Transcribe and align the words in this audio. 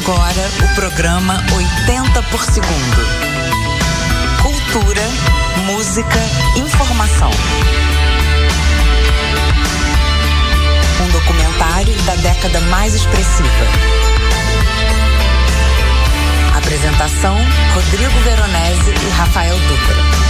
agora 0.00 0.50
o 0.62 0.74
programa 0.74 1.42
80 1.54 2.22
por 2.24 2.42
segundo. 2.44 3.00
Cultura, 4.42 5.02
música, 5.64 6.18
informação. 6.56 7.30
Um 11.02 11.10
documentário 11.10 11.94
da 12.02 12.14
década 12.16 12.60
mais 12.62 12.94
expressiva. 12.94 13.66
Apresentação: 16.56 17.36
Rodrigo 17.74 18.18
Veronese 18.20 18.90
e 18.90 19.10
Rafael 19.10 19.56
Dutra. 19.58 20.25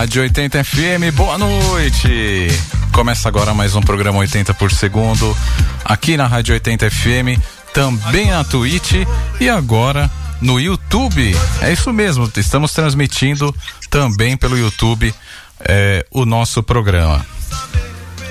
Rádio 0.00 0.22
80 0.22 0.64
FM, 0.64 1.14
boa 1.14 1.36
noite. 1.36 2.48
Começa 2.90 3.28
agora 3.28 3.52
mais 3.52 3.76
um 3.76 3.82
programa 3.82 4.18
80 4.20 4.54
por 4.54 4.72
segundo 4.72 5.36
aqui 5.84 6.16
na 6.16 6.26
Rádio 6.26 6.54
80 6.54 6.90
FM, 6.90 7.38
também 7.74 8.30
na 8.30 8.42
Twitch 8.42 8.92
e 9.38 9.46
agora 9.50 10.10
no 10.40 10.58
YouTube. 10.58 11.36
É 11.60 11.70
isso 11.70 11.92
mesmo, 11.92 12.32
estamos 12.34 12.72
transmitindo 12.72 13.54
também 13.90 14.38
pelo 14.38 14.56
YouTube 14.56 15.14
é, 15.60 16.06
o 16.10 16.24
nosso 16.24 16.62
programa. 16.62 17.26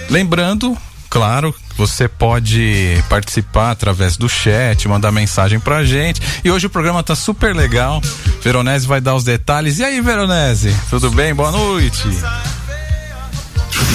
Lembrando, 0.09 0.75
claro, 1.07 1.53
você 1.79 2.09
pode 2.09 3.01
participar 3.07 3.71
através 3.71 4.17
do 4.17 4.27
chat, 4.27 4.85
mandar 4.85 5.13
mensagem 5.13 5.61
pra 5.61 5.85
gente. 5.85 6.21
E 6.43 6.51
hoje 6.51 6.67
o 6.67 6.69
programa 6.69 7.01
tá 7.01 7.15
super 7.15 7.55
legal. 7.55 8.01
Veronese 8.43 8.85
vai 8.85 8.99
dar 8.99 9.15
os 9.15 9.23
detalhes. 9.23 9.79
E 9.79 9.85
aí, 9.85 10.01
Veronese? 10.01 10.75
Tudo 10.89 11.09
bem? 11.09 11.33
Boa 11.33 11.51
noite. 11.51 12.03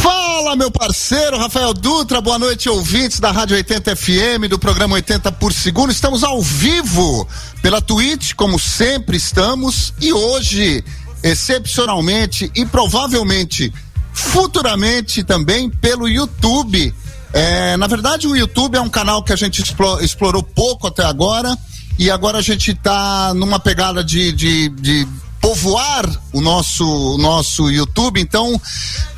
Fala, 0.00 0.56
meu 0.56 0.70
parceiro 0.70 1.36
Rafael 1.36 1.74
Dutra, 1.74 2.22
boa 2.22 2.38
noite, 2.38 2.70
ouvintes 2.70 3.20
da 3.20 3.30
Rádio 3.30 3.54
80 3.54 3.94
FM, 3.94 4.48
do 4.48 4.58
programa 4.58 4.94
80 4.94 5.30
por 5.32 5.52
segundo. 5.52 5.92
Estamos 5.92 6.24
ao 6.24 6.40
vivo 6.40 7.28
pela 7.60 7.82
Twitch, 7.82 8.32
como 8.32 8.58
sempre 8.58 9.18
estamos, 9.18 9.92
e 10.00 10.10
hoje, 10.10 10.82
excepcionalmente 11.22 12.50
e 12.54 12.64
provavelmente 12.64 13.70
futuramente 14.10 15.22
também 15.22 15.68
pelo 15.68 16.08
YouTube 16.08 16.94
é, 17.34 17.76
na 17.76 17.88
verdade, 17.88 18.28
o 18.28 18.36
YouTube 18.36 18.76
é 18.76 18.80
um 18.80 18.88
canal 18.88 19.20
que 19.24 19.32
a 19.32 19.36
gente 19.36 19.60
explorou 20.00 20.40
pouco 20.40 20.86
até 20.86 21.04
agora 21.04 21.58
e 21.98 22.08
agora 22.08 22.38
a 22.38 22.42
gente 22.42 22.70
está 22.70 23.34
numa 23.34 23.58
pegada 23.58 24.04
de, 24.04 24.30
de, 24.30 24.68
de 24.68 25.08
povoar 25.40 26.08
o 26.32 26.40
nosso, 26.40 26.86
o 26.86 27.18
nosso 27.18 27.68
YouTube. 27.72 28.20
Então, 28.20 28.60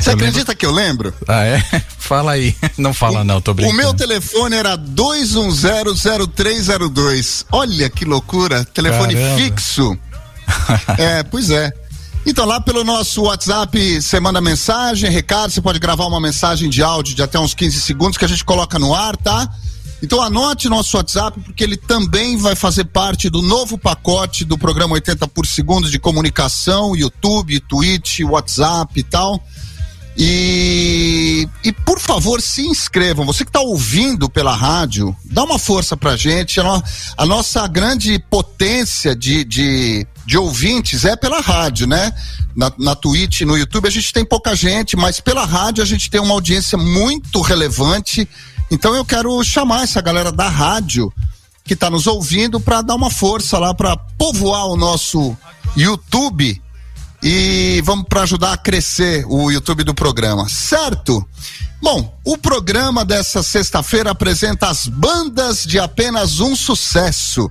Você 0.00 0.10
eu 0.10 0.14
acredita 0.14 0.52
lembro... 0.52 0.56
que 0.56 0.66
eu 0.66 0.72
lembro? 0.72 1.14
Ah, 1.26 1.44
é? 1.44 1.64
Fala 1.98 2.32
aí. 2.32 2.54
Não 2.76 2.92
fala 2.92 3.22
o, 3.22 3.24
não, 3.24 3.40
tô 3.40 3.54
brincando. 3.54 3.74
O 3.74 3.78
meu 3.82 3.94
telefone 3.94 4.54
era 4.54 4.76
2100302. 4.76 7.46
Olha 7.50 7.88
que 7.88 8.04
loucura. 8.04 8.62
Telefone 8.66 9.14
Caramba. 9.14 9.38
fixo. 9.38 9.98
é, 10.98 11.22
pois 11.22 11.48
é. 11.48 11.72
Então, 12.26 12.44
lá 12.44 12.60
pelo 12.60 12.84
nosso 12.84 13.22
WhatsApp, 13.22 14.00
você 14.00 14.20
manda 14.20 14.42
mensagem, 14.42 15.10
recado, 15.10 15.50
você 15.50 15.62
pode 15.62 15.78
gravar 15.78 16.04
uma 16.06 16.20
mensagem 16.20 16.68
de 16.68 16.82
áudio 16.82 17.14
de 17.14 17.22
até 17.22 17.38
uns 17.38 17.54
15 17.54 17.80
segundos 17.80 18.18
que 18.18 18.26
a 18.26 18.28
gente 18.28 18.44
coloca 18.44 18.78
no 18.78 18.94
ar, 18.94 19.16
tá? 19.16 19.48
Então 20.04 20.20
anote 20.20 20.68
nosso 20.68 20.98
WhatsApp, 20.98 21.40
porque 21.40 21.64
ele 21.64 21.78
também 21.78 22.36
vai 22.36 22.54
fazer 22.54 22.84
parte 22.84 23.30
do 23.30 23.40
novo 23.40 23.78
pacote 23.78 24.44
do 24.44 24.58
programa 24.58 24.92
80 24.94 25.26
por 25.28 25.46
segundo 25.46 25.90
de 25.90 25.98
comunicação, 25.98 26.94
YouTube, 26.94 27.58
Twitch, 27.60 28.20
WhatsApp 28.20 29.00
e 29.00 29.02
tal. 29.02 29.42
E, 30.14 31.48
e 31.64 31.72
por 31.72 31.98
favor, 31.98 32.42
se 32.42 32.66
inscrevam. 32.66 33.24
Você 33.24 33.44
que 33.44 33.48
está 33.48 33.60
ouvindo 33.60 34.28
pela 34.28 34.54
rádio, 34.54 35.16
dá 35.24 35.42
uma 35.42 35.58
força 35.58 35.96
pra 35.96 36.16
gente. 36.16 36.60
A, 36.60 36.62
no, 36.62 36.82
a 37.16 37.26
nossa 37.26 37.66
grande 37.66 38.18
potência 38.30 39.16
de, 39.16 39.42
de, 39.42 40.06
de, 40.26 40.36
ouvintes 40.36 41.06
é 41.06 41.16
pela 41.16 41.40
rádio, 41.40 41.86
né? 41.86 42.12
Na, 42.54 42.70
na 42.78 42.94
Twitch, 42.94 43.40
no 43.40 43.56
YouTube, 43.56 43.88
a 43.88 43.90
gente 43.90 44.12
tem 44.12 44.24
pouca 44.24 44.54
gente, 44.54 44.96
mas 44.96 45.18
pela 45.18 45.46
rádio 45.46 45.82
a 45.82 45.86
gente 45.86 46.10
tem 46.10 46.20
uma 46.20 46.34
audiência 46.34 46.76
muito 46.76 47.40
relevante. 47.40 48.28
Então 48.70 48.94
eu 48.94 49.04
quero 49.04 49.42
chamar 49.44 49.84
essa 49.84 50.00
galera 50.00 50.32
da 50.32 50.48
rádio 50.48 51.12
que 51.64 51.74
está 51.74 51.88
nos 51.88 52.06
ouvindo 52.06 52.60
para 52.60 52.82
dar 52.82 52.94
uma 52.94 53.10
força 53.10 53.58
lá 53.58 53.74
para 53.74 53.96
povoar 53.96 54.66
o 54.66 54.76
nosso 54.76 55.36
YouTube 55.76 56.60
e 57.22 57.80
vamos 57.84 58.06
para 58.06 58.22
ajudar 58.22 58.52
a 58.52 58.56
crescer 58.56 59.24
o 59.26 59.50
YouTube 59.50 59.82
do 59.82 59.94
programa, 59.94 60.46
certo? 60.46 61.26
Bom, 61.80 62.14
o 62.22 62.36
programa 62.36 63.02
dessa 63.04 63.42
sexta-feira 63.42 64.10
apresenta 64.10 64.68
as 64.68 64.86
bandas 64.86 65.64
de 65.64 65.78
apenas 65.78 66.40
um 66.40 66.54
sucesso. 66.54 67.50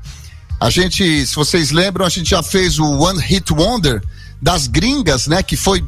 A 0.60 0.70
gente, 0.70 1.26
se 1.26 1.36
vocês 1.36 1.72
lembram, 1.72 2.06
a 2.06 2.10
gente 2.10 2.30
já 2.30 2.44
fez 2.44 2.78
o 2.78 2.86
One 2.86 3.20
Hit 3.20 3.52
Wonder 3.52 4.04
das 4.42 4.68
gringas, 4.68 5.26
né? 5.26 5.42
Que 5.42 5.58
foi 5.58 5.84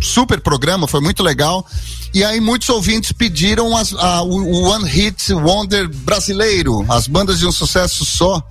super 0.00 0.40
programa, 0.40 0.86
foi 0.86 1.00
muito 1.00 1.22
legal. 1.22 1.66
E 2.12 2.22
aí 2.24 2.40
muitos 2.40 2.68
ouvintes 2.68 3.12
pediram 3.12 3.76
as, 3.76 3.92
a, 3.94 4.22
o 4.22 4.62
One 4.64 4.88
Hit 4.88 5.32
Wonder 5.32 5.88
brasileiro, 5.88 6.84
as 6.88 7.06
bandas 7.06 7.38
de 7.38 7.46
um 7.46 7.52
sucesso 7.52 8.04
só. 8.04 8.42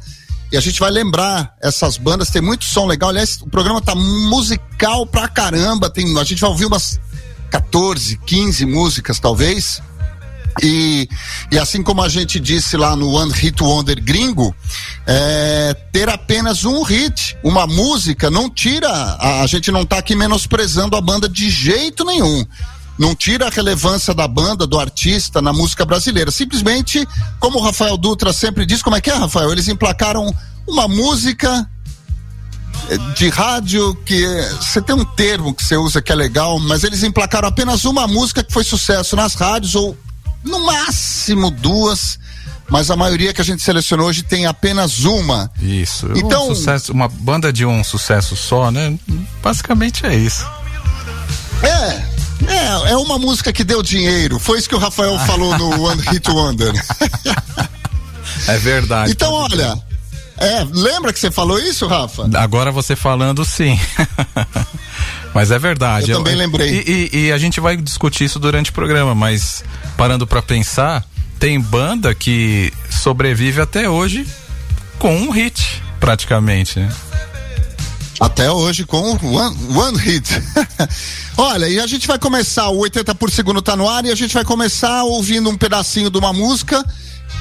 E 0.52 0.58
a 0.58 0.62
gente 0.62 0.80
vai 0.80 0.92
lembrar 0.92 1.56
essas 1.62 1.98
bandas, 1.98 2.30
tem 2.30 2.42
muito 2.42 2.66
som 2.66 2.86
legal. 2.86 3.10
Aliás, 3.10 3.42
o 3.42 3.50
programa 3.50 3.82
tá 3.82 3.96
musical 3.96 5.06
pra 5.08 5.28
caramba. 5.28 5.90
Tem, 5.90 6.18
a 6.18 6.24
gente 6.24 6.42
vai 6.42 6.50
ouvir 6.50 6.66
umas 6.66 7.00
14, 7.50 8.18
15 8.18 8.66
músicas, 8.66 9.20
talvez. 9.20 9.82
E, 10.62 11.10
e 11.52 11.58
assim 11.58 11.82
como 11.82 12.02
a 12.02 12.10
gente 12.10 12.40
disse 12.40 12.78
lá 12.78 12.96
no 12.96 13.10
One 13.12 13.32
Hit 13.34 13.62
Wonder 13.64 14.02
gringo, 14.02 14.56
é, 15.06 15.74
ter 15.92 16.10
apenas 16.10 16.64
um 16.64 16.84
hit, 16.84 17.36
uma 17.44 17.66
música, 17.66 18.30
não 18.30 18.50
tira. 18.50 18.90
A, 18.90 19.42
a 19.42 19.48
gente 19.48 19.72
não 19.72 19.86
tá 19.86 19.98
aqui 19.98 20.16
menosprezando 20.16 20.96
a 20.96 21.02
banda 21.02 21.28
de 21.28 21.50
jeito 21.50 22.06
nenhum 22.06 22.46
não 22.98 23.16
tira 23.16 23.48
a 23.48 23.50
relevância 23.50 24.14
da 24.14 24.28
banda, 24.28 24.68
do 24.68 24.80
artista 24.80 25.42
na 25.42 25.52
música 25.52 25.84
brasileira. 25.84 26.30
Simplesmente, 26.30 27.08
como 27.40 27.58
o 27.58 27.62
Rafael 27.62 27.98
Dutra 27.98 28.32
sempre 28.32 28.68
diz, 28.68 28.84
como 28.84 28.96
é 28.96 29.02
que 29.02 29.10
é, 29.10 29.16
Rafael? 29.16 29.52
Eles 29.52 29.68
emplacaram 29.68 30.34
uma 30.68 30.88
música 30.88 31.68
de 33.16 33.30
rádio 33.30 33.96
que 34.06 34.26
você 34.60 34.82
tem 34.82 34.96
um 34.96 35.06
termo 35.06 35.54
que 35.54 35.64
você 35.64 35.78
usa 35.78 36.02
que 36.02 36.12
é 36.12 36.16
legal, 36.16 36.60
mas 36.60 36.84
eles 36.84 37.04
emplacaram 37.04 37.48
apenas 37.48 37.86
uma 37.86 38.08
música 38.08 38.44
que 38.44 38.52
foi 38.52 38.64
sucesso 38.64 39.16
nas 39.16 39.36
rádios 39.36 39.76
ou 39.76 39.98
no 40.44 40.66
máximo 40.66 41.50
duas, 41.50 42.20
mas 42.70 42.90
a 42.90 42.96
maioria 42.96 43.34
que 43.34 43.42
a 43.42 43.44
gente 43.44 43.62
selecionou 43.62 44.08
hoje 44.08 44.24
tem 44.24 44.46
apenas 44.46 45.06
uma. 45.06 45.52
Isso. 45.62 46.10
Então, 46.16 46.50
um 46.50 46.56
sucesso, 46.56 46.92
uma 46.92 47.08
banda 47.08 47.52
de 47.52 47.66
um 47.66 47.84
sucesso 47.84 48.36
só, 48.36 48.72
né? 48.72 48.98
Basicamente 49.42 50.06
é 50.06 50.16
isso. 50.16 50.46
É, 51.62 52.14
é, 52.48 52.92
é 52.92 52.98
uma 52.98 53.18
música 53.18 53.54
que 53.54 53.64
deu 53.64 53.82
dinheiro. 53.82 54.40
Foi 54.40 54.60
isso 54.60 54.68
que 54.68 54.76
o 54.76 54.80
Rafael 54.80 55.18
falou 55.20 55.58
no 55.58 55.84
One 55.84 56.02
Hit 56.02 56.30
Wonder. 56.30 56.74
é 58.48 58.58
verdade. 58.58 59.12
Então, 59.12 59.32
olha, 59.32 59.82
é, 60.38 60.66
lembra 60.72 61.14
que 61.14 61.20
você 61.20 61.32
falou 61.32 61.60
isso, 61.60 61.88
Rafa? 61.88 62.30
Agora 62.38 62.72
você 62.72 62.96
falando, 62.96 63.46
sim. 63.46 63.80
mas 65.34 65.52
é 65.52 65.60
verdade. 65.60 66.12
Eu, 66.12 66.18
eu 66.20 66.24
também 66.24 66.36
lembrei. 66.36 66.70
E, 66.70 67.10
e, 67.14 67.26
e, 67.26 67.32
a 67.32 67.38
gente 67.38 67.60
vai 67.60 67.76
discutir 67.76 68.26
isso 68.26 68.40
durante 68.40 68.70
o 68.70 68.74
programa, 68.74 69.16
mas 69.16 69.64
parando 69.98 70.28
para 70.28 70.42
pensar, 70.42 71.04
tem 71.40 71.60
banda 71.60 72.14
que 72.14 72.72
sobrevive 72.90 73.62
até 73.62 73.90
hoje 73.90 74.26
com 75.00 75.16
um 75.16 75.30
hit, 75.32 75.82
praticamente. 76.00 76.80
Né? 76.80 76.90
Até 78.20 78.50
hoje 78.52 78.86
com 78.86 79.02
one, 79.22 79.58
one 79.76 79.98
hit. 79.98 80.30
Olha, 81.36 81.68
e 81.68 81.80
a 81.80 81.88
gente 81.88 82.08
vai 82.08 82.20
começar, 82.20 82.70
o 82.70 82.78
80 82.78 83.16
por 83.16 83.30
segundo 83.32 83.62
tá 83.62 83.76
no 83.76 83.90
ar 83.90 84.06
e 84.06 84.12
a 84.12 84.16
gente 84.16 84.34
vai 84.34 84.46
começar 84.46 85.04
ouvindo 85.04 85.50
um 85.50 85.58
pedacinho 85.58 86.10
de 86.10 86.18
uma 86.18 86.32
música 86.32 86.86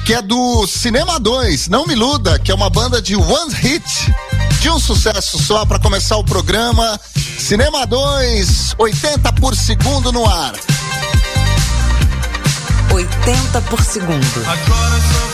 que 0.05 0.13
é 0.13 0.21
do 0.21 0.67
Cinema 0.67 1.17
2, 1.19 1.69
Não 1.69 1.87
Me 1.87 1.93
Iluda, 1.93 2.37
que 2.37 2.51
é 2.51 2.55
uma 2.55 2.69
banda 2.69 3.01
de 3.01 3.15
one 3.15 3.53
hit, 3.53 3.83
de 4.63 4.69
um 4.69 4.79
sucesso 4.79 5.37
só 5.43 5.65
para 5.65 5.77
começar 5.77 6.15
o 6.15 6.23
programa. 6.23 6.97
Cinema 7.37 7.85
2, 7.85 8.75
80 8.77 9.33
por 9.33 9.53
segundo 9.57 10.09
no 10.09 10.25
ar. 10.25 10.53
80 12.89 13.61
por 13.63 13.83
segundo. 13.83 14.41
Agora 14.45 15.01
só 15.01 15.32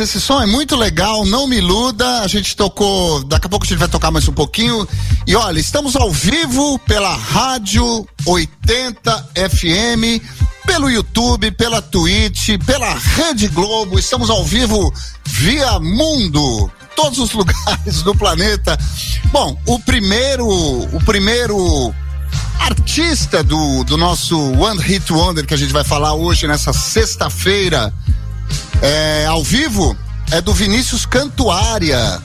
esse 0.00 0.20
som 0.20 0.42
é 0.42 0.46
muito 0.46 0.74
legal, 0.74 1.24
não 1.24 1.46
me 1.46 1.58
iluda. 1.58 2.20
A 2.20 2.26
gente 2.26 2.56
tocou, 2.56 3.22
daqui 3.24 3.46
a 3.46 3.48
pouco 3.48 3.64
a 3.64 3.68
gente 3.68 3.78
vai 3.78 3.88
tocar 3.88 4.10
mais 4.10 4.26
um 4.26 4.32
pouquinho. 4.32 4.86
E 5.26 5.36
olha, 5.36 5.58
estamos 5.60 5.94
ao 5.94 6.10
vivo 6.10 6.78
pela 6.80 7.14
Rádio 7.14 8.06
80 8.26 9.28
FM, 9.50 10.22
pelo 10.66 10.90
YouTube, 10.90 11.50
pela 11.52 11.80
Twitch, 11.80 12.58
pela 12.66 12.92
Rede 12.94 13.48
Globo. 13.48 13.98
Estamos 13.98 14.28
ao 14.28 14.44
vivo 14.44 14.92
via 15.24 15.78
mundo, 15.78 16.70
todos 16.96 17.18
os 17.18 17.32
lugares 17.34 18.02
do 18.02 18.14
planeta. 18.14 18.78
Bom, 19.32 19.56
o 19.66 19.78
primeiro, 19.78 20.48
o 20.48 21.00
primeiro 21.04 21.94
artista 22.58 23.42
do, 23.42 23.84
do 23.84 23.96
nosso 23.96 24.38
One 24.58 24.80
Hit 24.80 25.12
Wonder 25.12 25.46
que 25.46 25.54
a 25.54 25.56
gente 25.56 25.72
vai 25.72 25.84
falar 25.84 26.14
hoje 26.14 26.46
nessa 26.46 26.72
sexta-feira 26.72 27.92
é, 28.82 29.26
ao 29.26 29.42
vivo 29.42 29.96
é 30.30 30.40
do 30.40 30.54
Vinícius 30.54 31.04
Cantuária, 31.04 32.22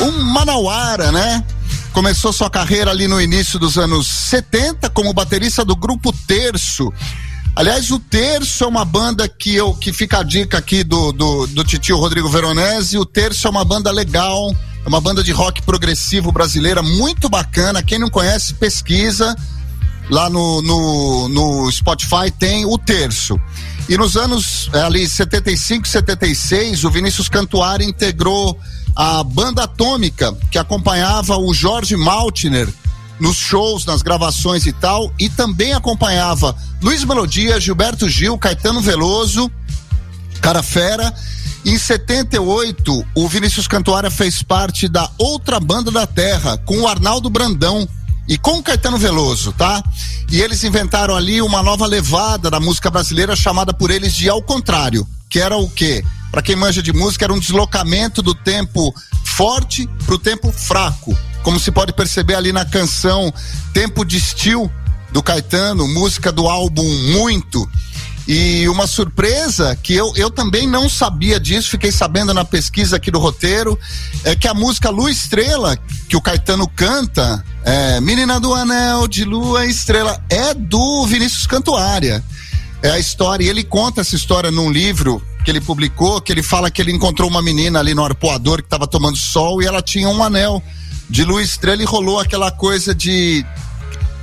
um 0.00 0.22
manauara, 0.22 1.10
né? 1.10 1.44
Começou 1.92 2.32
sua 2.32 2.48
carreira 2.48 2.90
ali 2.90 3.06
no 3.06 3.20
início 3.20 3.58
dos 3.58 3.76
anos 3.76 4.06
70 4.06 4.88
como 4.90 5.12
baterista 5.12 5.64
do 5.64 5.76
grupo 5.76 6.12
Terço. 6.26 6.92
Aliás, 7.54 7.90
o 7.90 7.98
Terço 7.98 8.64
é 8.64 8.66
uma 8.66 8.84
banda 8.84 9.28
que 9.28 9.54
eu 9.54 9.74
que 9.74 9.92
fica 9.92 10.20
a 10.20 10.22
dica 10.22 10.56
aqui 10.56 10.82
do, 10.82 11.12
do, 11.12 11.46
do 11.48 11.64
titio 11.64 11.98
Rodrigo 11.98 12.28
Veronese. 12.28 12.96
O 12.96 13.04
Terço 13.04 13.46
é 13.46 13.50
uma 13.50 13.64
banda 13.64 13.90
legal, 13.90 14.54
é 14.84 14.88
uma 14.88 15.00
banda 15.00 15.22
de 15.22 15.32
rock 15.32 15.60
progressivo 15.62 16.32
brasileira 16.32 16.82
muito 16.82 17.28
bacana. 17.28 17.82
Quem 17.82 17.98
não 17.98 18.08
conhece, 18.08 18.54
pesquisa. 18.54 19.36
Lá 20.10 20.30
no, 20.30 20.62
no, 20.62 21.28
no 21.28 21.70
Spotify 21.70 22.30
tem 22.30 22.64
o 22.64 22.78
Terço. 22.78 23.38
E 23.88 23.96
nos 23.96 24.16
anos 24.16 24.70
é, 24.72 24.82
ali 24.82 25.06
75, 25.06 25.86
76, 25.86 26.84
o 26.84 26.90
Vinícius 26.90 27.28
Cantuária 27.28 27.84
integrou 27.84 28.58
a 28.94 29.22
banda 29.24 29.64
atômica 29.64 30.32
que 30.50 30.58
acompanhava 30.58 31.36
o 31.36 31.52
Jorge 31.52 31.96
Maltner 31.96 32.68
nos 33.18 33.36
shows, 33.36 33.84
nas 33.84 34.02
gravações 34.02 34.66
e 34.66 34.72
tal, 34.72 35.12
e 35.18 35.28
também 35.28 35.72
acompanhava 35.72 36.56
Luiz 36.80 37.04
Melodia, 37.04 37.60
Gilberto 37.60 38.08
Gil, 38.08 38.36
Caetano 38.38 38.80
Veloso, 38.80 39.50
Cara 40.40 40.62
Fera. 40.62 41.12
Em 41.64 41.78
78, 41.78 43.06
o 43.14 43.28
Vinícius 43.28 43.68
Cantuária 43.68 44.10
fez 44.10 44.42
parte 44.42 44.88
da 44.88 45.08
outra 45.16 45.60
banda 45.60 45.92
da 45.92 46.06
Terra, 46.06 46.58
com 46.58 46.80
o 46.80 46.88
Arnaldo 46.88 47.30
Brandão 47.30 47.88
e 48.32 48.38
com 48.38 48.62
Caetano 48.62 48.96
Veloso, 48.96 49.52
tá? 49.52 49.84
E 50.30 50.40
eles 50.40 50.64
inventaram 50.64 51.14
ali 51.14 51.42
uma 51.42 51.62
nova 51.62 51.86
levada 51.86 52.50
da 52.50 52.58
música 52.58 52.90
brasileira 52.90 53.36
chamada 53.36 53.74
por 53.74 53.90
eles 53.90 54.14
de 54.14 54.26
Ao 54.26 54.42
Contrário, 54.42 55.06
que 55.28 55.38
era 55.38 55.54
o 55.58 55.68
quê? 55.68 56.02
Para 56.30 56.40
quem 56.40 56.56
manja 56.56 56.82
de 56.82 56.94
música, 56.94 57.26
era 57.26 57.32
um 57.34 57.38
deslocamento 57.38 58.22
do 58.22 58.34
tempo 58.34 58.94
forte 59.22 59.86
pro 60.06 60.18
tempo 60.18 60.50
fraco 60.50 61.14
como 61.42 61.58
se 61.58 61.70
pode 61.70 61.92
perceber 61.92 62.34
ali 62.34 62.52
na 62.52 62.64
canção 62.64 63.32
Tempo 63.72 64.04
de 64.04 64.18
Steel 64.20 64.70
do 65.10 65.22
Caetano, 65.22 65.86
música 65.88 66.32
do 66.32 66.48
álbum 66.48 66.88
Muito. 67.12 67.68
E 68.34 68.66
uma 68.66 68.86
surpresa 68.86 69.76
que 69.76 69.92
eu, 69.92 70.10
eu 70.16 70.30
também 70.30 70.66
não 70.66 70.88
sabia 70.88 71.38
disso, 71.38 71.68
fiquei 71.68 71.92
sabendo 71.92 72.32
na 72.32 72.46
pesquisa 72.46 72.96
aqui 72.96 73.10
do 73.10 73.18
roteiro, 73.18 73.78
é 74.24 74.34
que 74.34 74.48
a 74.48 74.54
música 74.54 74.88
Lua 74.88 75.10
Estrela, 75.10 75.76
que 76.08 76.16
o 76.16 76.20
Caetano 76.22 76.66
canta, 76.66 77.44
é, 77.62 78.00
Menina 78.00 78.40
do 78.40 78.54
Anel 78.54 79.06
de 79.06 79.26
Lua 79.26 79.66
Estrela, 79.66 80.18
é 80.30 80.54
do 80.54 81.06
Vinícius 81.06 81.46
Cantuária. 81.46 82.24
É 82.82 82.92
a 82.92 82.98
história, 82.98 83.44
e 83.44 83.50
ele 83.50 83.62
conta 83.62 84.00
essa 84.00 84.16
história 84.16 84.50
num 84.50 84.72
livro 84.72 85.22
que 85.44 85.50
ele 85.50 85.60
publicou, 85.60 86.18
que 86.18 86.32
ele 86.32 86.42
fala 86.42 86.70
que 86.70 86.80
ele 86.80 86.90
encontrou 86.90 87.28
uma 87.28 87.42
menina 87.42 87.80
ali 87.80 87.94
no 87.94 88.02
arpoador 88.02 88.62
que 88.62 88.66
estava 88.66 88.86
tomando 88.86 89.18
sol 89.18 89.62
e 89.62 89.66
ela 89.66 89.82
tinha 89.82 90.08
um 90.08 90.24
anel 90.24 90.62
de 91.10 91.22
Lua 91.22 91.42
Estrela 91.42 91.82
e 91.82 91.84
rolou 91.84 92.18
aquela 92.18 92.50
coisa 92.50 92.94
de. 92.94 93.44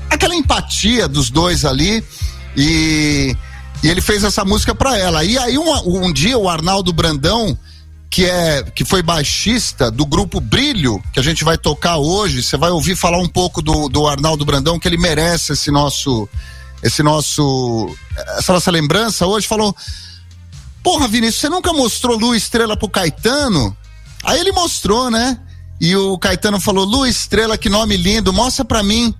aquela 0.09 0.35
empatia 0.35 1.07
dos 1.07 1.29
dois 1.29 1.63
ali. 1.63 2.03
E, 2.57 3.37
e 3.83 3.87
ele 3.87 4.01
fez 4.01 4.23
essa 4.23 4.43
música 4.43 4.75
para 4.75 4.97
ela. 4.97 5.23
E 5.23 5.37
aí, 5.37 5.57
um, 5.57 6.05
um 6.05 6.13
dia, 6.13 6.37
o 6.37 6.49
Arnaldo 6.49 6.91
Brandão, 6.91 7.57
que 8.09 8.25
é 8.25 8.63
que 8.63 8.83
foi 8.83 9.01
baixista 9.01 9.89
do 9.91 10.05
grupo 10.05 10.39
Brilho, 10.39 11.01
que 11.13 11.19
a 11.19 11.23
gente 11.23 11.43
vai 11.43 11.57
tocar 11.57 11.97
hoje, 11.97 12.43
você 12.43 12.57
vai 12.57 12.71
ouvir 12.71 12.95
falar 12.95 13.19
um 13.19 13.27
pouco 13.27 13.61
do, 13.61 13.87
do 13.87 14.07
Arnaldo 14.07 14.45
Brandão, 14.45 14.79
que 14.79 14.87
ele 14.87 14.97
merece 14.97 15.53
esse 15.53 15.71
nosso. 15.71 16.27
Esse 16.81 17.03
nosso. 17.03 17.93
Essa 18.37 18.53
nossa 18.53 18.71
lembrança 18.71 19.25
hoje, 19.25 19.47
falou. 19.47 19.75
Porra, 20.81 21.07
Vinícius, 21.07 21.41
você 21.41 21.49
nunca 21.49 21.73
mostrou 21.73 22.17
Lua 22.17 22.37
Estrela 22.37 22.77
pro 22.77 22.89
Caetano? 22.89 23.75
Aí 24.23 24.39
ele 24.39 24.51
mostrou, 24.51 25.11
né? 25.11 25.37
E 25.79 25.95
o 25.95 26.17
Caetano 26.17 26.59
falou: 26.59 26.85
Lu 26.85 27.05
Estrela, 27.05 27.57
que 27.57 27.69
nome 27.69 27.95
lindo, 27.95 28.33
mostra 28.33 28.65
pra 28.65 28.83
mim. 28.83 29.13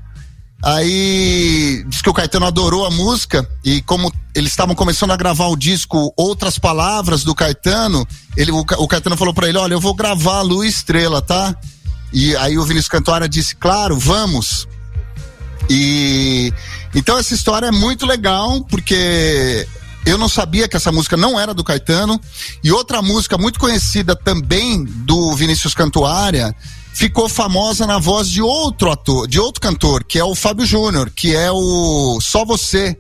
Aí 0.62 1.86
diz 1.88 2.02
que 2.02 2.10
o 2.10 2.14
Caetano 2.14 2.46
adorou 2.46 2.86
a 2.86 2.92
música 2.92 3.50
e 3.64 3.82
como 3.84 4.12
eles 4.36 4.52
estavam 4.52 4.76
começando 4.76 5.12
a 5.12 5.16
gravar 5.16 5.48
o 5.48 5.56
disco 5.56 6.14
Outras 6.18 6.60
Palavras 6.60 7.24
do 7.24 7.34
Caetano, 7.34 8.06
ele, 8.36 8.52
o, 8.52 8.88
Caetano 8.88 9.16
falou 9.16 9.34
para 9.34 9.48
ele: 9.48 9.58
Olha, 9.58 9.74
eu 9.74 9.80
vou 9.80 9.94
gravar 9.94 10.40
a 10.40 10.42
Lu 10.42 10.64
Estrela, 10.64 11.22
tá? 11.22 11.56
E 12.12 12.36
aí 12.38 12.58
o 12.58 12.64
Vinícius 12.64 12.90
Cantora 12.90 13.30
disse: 13.30 13.56
Claro, 13.56 13.98
vamos. 13.98 14.68
E 15.70 16.54
então 16.94 17.18
essa 17.18 17.34
história 17.34 17.68
é 17.68 17.72
muito 17.72 18.06
legal 18.06 18.62
porque 18.66 19.66
eu 20.06 20.18
não 20.18 20.28
sabia 20.28 20.68
que 20.68 20.76
essa 20.76 20.92
música 20.92 21.16
não 21.16 21.40
era 21.40 21.54
do 21.54 21.64
Caetano. 21.64 22.20
E 22.62 22.70
outra 22.70 23.02
música 23.02 23.38
muito 23.38 23.60
conhecida 23.60 24.14
também 24.14 24.84
do 24.84 25.34
Vinícius 25.36 25.74
Cantuária 25.74 26.54
ficou 27.00 27.30
famosa 27.30 27.88
na 27.88 27.98
voz 27.98 28.30
de 28.30 28.42
outro 28.42 28.92
ator, 28.92 29.26
de 29.26 29.40
outro 29.40 29.62
cantor, 29.62 30.04
que 30.04 30.20
é 30.20 30.24
o 30.24 30.36
Fábio 30.36 30.66
Júnior, 30.66 31.10
que 31.10 31.34
é 31.34 31.50
o 31.50 32.20
Só 32.20 32.44
Você. 32.44 33.00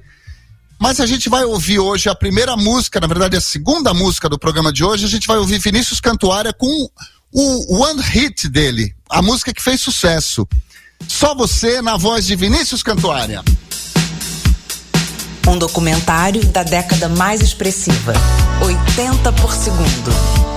Mas 0.80 1.02
a 1.02 1.06
gente 1.06 1.28
vai 1.28 1.44
ouvir 1.44 1.80
hoje 1.80 2.08
a 2.08 2.16
primeira 2.16 2.56
música, 2.56 3.02
na 3.02 3.08
verdade 3.08 3.36
a 3.36 3.42
segunda 3.42 3.94
música 3.94 4.30
do 4.30 4.40
programa 4.40 4.72
de 4.72 4.86
hoje, 4.86 5.04
a 5.04 5.10
gente 5.10 5.28
vai 5.28 5.38
ouvir 5.38 5.60
Vinícius 5.60 6.00
Cantuária 6.00 6.54
com 6.54 6.90
o 7.34 7.84
One 7.84 8.02
Hit 8.02 8.48
dele, 8.48 8.96
a 9.10 9.22
música 9.22 9.54
que 9.54 9.62
fez 9.62 9.82
sucesso. 9.82 10.48
Só 11.06 11.36
você 11.36 11.82
na 11.82 11.98
voz 11.98 12.26
de 12.26 12.38
Vinícius 12.38 12.82
Cantuária 12.82 13.44
um 15.48 15.58
documentário 15.58 16.46
da 16.46 16.62
década 16.64 17.10
mais 17.10 17.42
expressiva 17.42 18.14
80 18.62 19.34
por 19.34 19.52
segundo. 19.52 20.49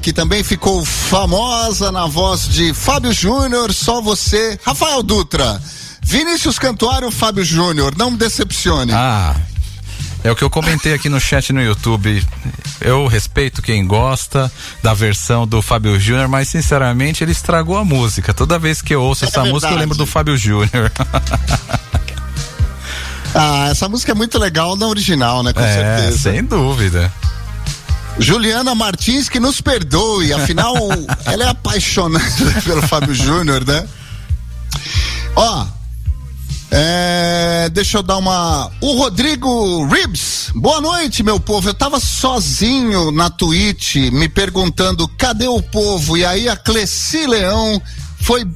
Que 0.00 0.12
também 0.12 0.42
ficou 0.42 0.84
famosa 0.84 1.90
na 1.92 2.06
voz 2.06 2.48
de 2.48 2.72
Fábio 2.72 3.12
Júnior, 3.12 3.72
só 3.72 4.00
você. 4.00 4.58
Rafael 4.64 5.02
Dutra. 5.02 5.60
Vinícius 6.02 6.58
Cantuária 6.58 7.06
ou 7.06 7.12
Fábio 7.12 7.44
Júnior? 7.44 7.94
Não 7.96 8.10
me 8.10 8.16
decepcione. 8.16 8.92
Ah, 8.92 9.36
é 10.24 10.30
o 10.30 10.36
que 10.36 10.42
eu 10.42 10.50
comentei 10.50 10.92
aqui 10.94 11.08
no 11.08 11.20
chat 11.20 11.52
no 11.52 11.62
YouTube. 11.62 12.26
Eu 12.80 13.06
respeito 13.06 13.62
quem 13.62 13.86
gosta 13.86 14.50
da 14.82 14.94
versão 14.94 15.46
do 15.46 15.60
Fábio 15.62 15.98
Júnior, 16.00 16.28
mas 16.28 16.48
sinceramente 16.48 17.22
ele 17.22 17.32
estragou 17.32 17.76
a 17.76 17.84
música. 17.84 18.32
Toda 18.34 18.58
vez 18.58 18.80
que 18.82 18.94
eu 18.94 19.02
ouço 19.02 19.24
É 19.24 19.28
essa 19.28 19.40
música, 19.40 19.54
eu 19.54 19.60
verdade. 19.60 19.80
lembro 19.80 19.96
do 19.98 20.06
Fábio 20.06 20.36
Júnior. 20.36 20.90
Ah, 23.32 23.68
essa 23.70 23.88
música 23.88 24.10
é 24.10 24.14
muito 24.14 24.36
legal 24.40 24.74
na 24.74 24.88
original, 24.88 25.44
né? 25.44 25.52
Com 25.52 25.60
é, 25.60 25.72
certeza. 25.72 26.18
sem 26.18 26.42
dúvida. 26.42 27.12
Juliana 28.20 28.74
Martins, 28.74 29.28
que 29.28 29.40
nos 29.40 29.60
perdoe, 29.62 30.32
afinal, 30.32 30.74
ela 31.24 31.44
é 31.44 31.48
apaixonada 31.48 32.60
pelo 32.64 32.82
Fábio 32.82 33.14
Júnior, 33.14 33.66
né? 33.66 33.88
Ó, 35.34 35.66
é, 36.70 37.68
deixa 37.72 37.98
eu 37.98 38.02
dar 38.02 38.18
uma. 38.18 38.70
O 38.80 38.98
Rodrigo 38.98 39.86
Ribs, 39.86 40.50
boa 40.54 40.80
noite, 40.80 41.22
meu 41.22 41.40
povo. 41.40 41.68
Eu 41.68 41.74
tava 41.74 41.98
sozinho 41.98 43.10
na 43.10 43.30
Twitch 43.30 43.96
me 44.12 44.28
perguntando 44.28 45.08
cadê 45.08 45.48
o 45.48 45.62
povo? 45.62 46.16
E 46.16 46.24
aí 46.24 46.48
a 46.48 46.56
Cleci 46.56 47.26
Leão 47.26 47.80
foi 48.20 48.46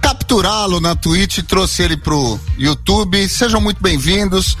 capturá-lo 0.00 0.80
na 0.80 0.94
Twitch 0.94 1.38
e 1.38 1.42
trouxe 1.42 1.82
ele 1.82 1.96
pro 1.96 2.38
YouTube. 2.56 3.28
Sejam 3.28 3.60
muito 3.60 3.82
bem-vindos. 3.82 4.56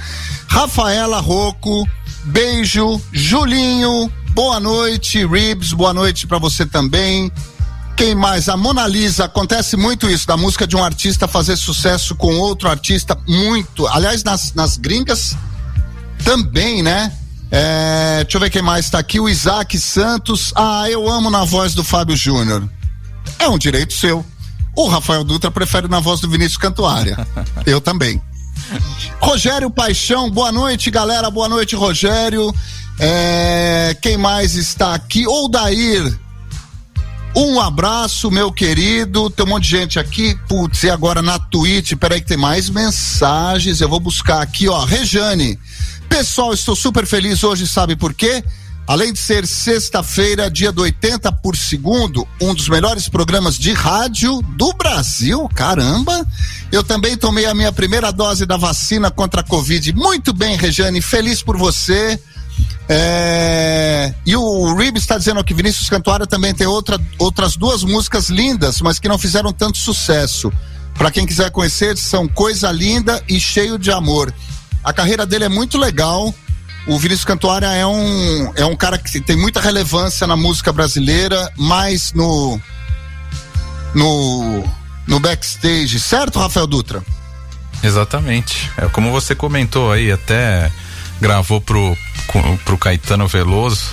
Rafaela 0.46 1.20
Rocco, 1.20 1.88
beijo. 2.24 3.00
Julinho, 3.12 4.12
boa 4.34 4.58
noite. 4.58 5.24
Ribs, 5.24 5.72
boa 5.72 5.94
noite 5.94 6.26
pra 6.26 6.38
você 6.38 6.66
também. 6.66 7.32
Quem 7.96 8.14
mais? 8.14 8.48
A 8.48 8.56
Mona 8.56 8.86
Lisa. 8.86 9.24
Acontece 9.26 9.76
muito 9.76 10.10
isso, 10.10 10.26
da 10.26 10.36
música 10.36 10.66
de 10.66 10.76
um 10.76 10.82
artista 10.82 11.28
fazer 11.28 11.56
sucesso 11.56 12.14
com 12.16 12.34
outro 12.36 12.68
artista. 12.68 13.16
Muito. 13.26 13.86
Aliás, 13.86 14.24
nas, 14.24 14.52
nas 14.52 14.76
gringas 14.76 15.36
também, 16.24 16.82
né? 16.82 17.12
É, 17.50 18.24
deixa 18.24 18.36
eu 18.36 18.40
ver 18.40 18.50
quem 18.50 18.62
mais 18.62 18.90
tá 18.90 18.98
aqui. 18.98 19.20
O 19.20 19.28
Isaac 19.28 19.78
Santos. 19.78 20.52
Ah, 20.56 20.90
eu 20.90 21.08
amo 21.08 21.30
na 21.30 21.44
voz 21.44 21.72
do 21.72 21.84
Fábio 21.84 22.16
Júnior. 22.16 22.68
É 23.38 23.48
um 23.48 23.56
direito 23.56 23.92
seu. 23.92 24.26
O 24.76 24.88
Rafael 24.88 25.22
Dutra 25.22 25.52
prefere 25.52 25.86
na 25.86 26.00
voz 26.00 26.20
do 26.20 26.28
Vinícius 26.28 26.56
Cantuária. 26.56 27.16
eu 27.64 27.80
também. 27.80 28.20
Rogério 29.20 29.70
Paixão, 29.70 30.28
boa 30.30 30.50
noite, 30.50 30.90
galera. 30.90 31.30
Boa 31.30 31.48
noite, 31.48 31.76
Rogério. 31.76 32.52
É, 32.98 33.96
quem 34.00 34.16
mais 34.16 34.54
está 34.54 34.94
aqui? 34.94 35.24
Dair. 35.50 36.18
Um 37.36 37.60
abraço, 37.60 38.30
meu 38.30 38.52
querido. 38.52 39.28
Tem 39.28 39.44
um 39.44 39.48
monte 39.48 39.64
de 39.64 39.70
gente 39.70 39.98
aqui. 39.98 40.38
Putz, 40.48 40.84
e 40.84 40.90
agora 40.90 41.20
na 41.20 41.38
Twitch? 41.38 41.94
Peraí 41.94 42.20
que 42.20 42.28
tem 42.28 42.36
mais 42.36 42.70
mensagens. 42.70 43.80
Eu 43.80 43.88
vou 43.88 43.98
buscar 43.98 44.40
aqui, 44.40 44.68
ó. 44.68 44.84
Rejane. 44.84 45.58
Pessoal, 46.08 46.54
estou 46.54 46.76
super 46.76 47.06
feliz 47.06 47.42
hoje, 47.42 47.66
sabe 47.66 47.96
por 47.96 48.14
quê? 48.14 48.44
Além 48.86 49.12
de 49.12 49.18
ser 49.18 49.46
sexta-feira, 49.46 50.50
dia 50.50 50.70
do 50.70 50.82
80 50.82 51.32
por 51.32 51.56
segundo, 51.56 52.28
um 52.40 52.54
dos 52.54 52.68
melhores 52.68 53.08
programas 53.08 53.58
de 53.58 53.72
rádio 53.72 54.42
do 54.56 54.74
Brasil, 54.74 55.48
caramba! 55.54 56.24
Eu 56.70 56.84
também 56.84 57.16
tomei 57.16 57.46
a 57.46 57.54
minha 57.54 57.72
primeira 57.72 58.12
dose 58.12 58.44
da 58.44 58.58
vacina 58.58 59.10
contra 59.10 59.40
a 59.40 59.44
Covid. 59.44 59.94
Muito 59.94 60.34
bem, 60.34 60.56
Rejane, 60.56 61.00
feliz 61.00 61.42
por 61.42 61.56
você. 61.56 62.20
É, 62.88 64.12
E 64.26 64.36
o 64.36 64.74
Rib 64.74 64.96
está 64.96 65.16
dizendo 65.16 65.42
que 65.42 65.54
Vinícius 65.54 65.88
Cantuária 65.88 66.26
também 66.26 66.54
tem 66.54 66.66
outra, 66.66 67.00
outras 67.18 67.56
duas 67.56 67.82
músicas 67.82 68.28
lindas, 68.28 68.80
mas 68.80 68.98
que 68.98 69.08
não 69.08 69.18
fizeram 69.18 69.52
tanto 69.52 69.78
sucesso. 69.78 70.52
Para 70.94 71.10
quem 71.10 71.26
quiser 71.26 71.50
conhecer, 71.50 71.96
são 71.96 72.28
Coisa 72.28 72.70
Linda 72.70 73.22
e 73.28 73.40
Cheio 73.40 73.78
de 73.78 73.90
Amor. 73.90 74.32
A 74.82 74.92
carreira 74.92 75.26
dele 75.26 75.44
é 75.44 75.48
muito 75.48 75.78
legal. 75.78 76.32
O 76.86 76.98
Vinícius 76.98 77.24
Cantuária 77.24 77.66
é 77.66 77.86
um, 77.86 78.52
é 78.54 78.64
um 78.66 78.76
cara 78.76 78.98
que 78.98 79.20
tem 79.20 79.36
muita 79.36 79.60
relevância 79.60 80.26
na 80.26 80.36
música 80.36 80.70
brasileira, 80.70 81.50
mais 81.56 82.12
no, 82.12 82.60
no, 83.94 84.62
no 85.06 85.18
backstage, 85.18 85.98
certo, 85.98 86.38
Rafael 86.38 86.66
Dutra? 86.66 87.02
Exatamente. 87.82 88.70
É 88.76 88.86
como 88.88 89.10
você 89.10 89.34
comentou 89.34 89.90
aí, 89.90 90.12
até 90.12 90.70
gravou 91.20 91.60
pro, 91.60 91.96
pro 92.64 92.78
Caetano 92.78 93.26
Veloso. 93.28 93.90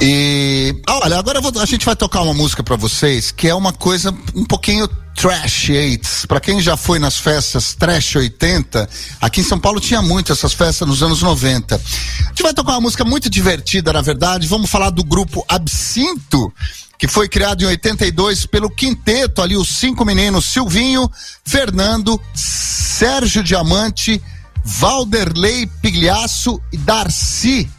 E 0.00 0.74
olha, 0.88 1.18
agora 1.18 1.40
vou- 1.40 1.52
a 1.60 1.66
gente 1.66 1.86
vai 1.86 1.94
tocar 1.96 2.22
uma 2.22 2.34
música 2.34 2.62
pra 2.62 2.76
vocês 2.76 3.30
que 3.30 3.48
é 3.48 3.54
uma 3.54 3.72
coisa 3.72 4.14
um 4.34 4.44
pouquinho 4.44 4.88
trash 5.14 5.70
80. 5.70 6.08
Pra 6.26 6.40
quem 6.40 6.60
já 6.60 6.76
foi 6.76 6.98
nas 6.98 7.16
festas 7.18 7.74
trash 7.74 8.16
80, 8.16 8.88
aqui 9.20 9.40
em 9.40 9.44
São 9.44 9.58
Paulo 9.58 9.80
tinha 9.80 10.02
muito 10.02 10.32
essas 10.32 10.52
festas 10.52 10.86
nos 10.86 11.02
anos 11.02 11.22
90. 11.22 11.76
A 11.76 12.28
gente 12.28 12.42
vai 12.42 12.52
tocar 12.52 12.72
uma 12.72 12.80
música 12.82 13.04
muito 13.04 13.30
divertida, 13.30 13.92
na 13.92 14.02
verdade. 14.02 14.48
Vamos 14.48 14.68
falar 14.68 14.90
do 14.90 15.04
grupo 15.04 15.44
Absinto, 15.48 16.52
que 16.98 17.06
foi 17.06 17.28
criado 17.28 17.62
em 17.62 17.66
82 17.66 18.44
pelo 18.46 18.68
quinteto 18.68 19.40
ali, 19.40 19.56
os 19.56 19.68
cinco 19.68 20.04
meninos 20.04 20.46
Silvinho, 20.46 21.08
Fernando, 21.46 22.20
Sérgio 22.34 23.42
Diamante, 23.44 24.20
Valderlei 24.64 25.66
Pigliaço 25.82 26.60
e 26.72 26.76
Darcy. 26.78 27.70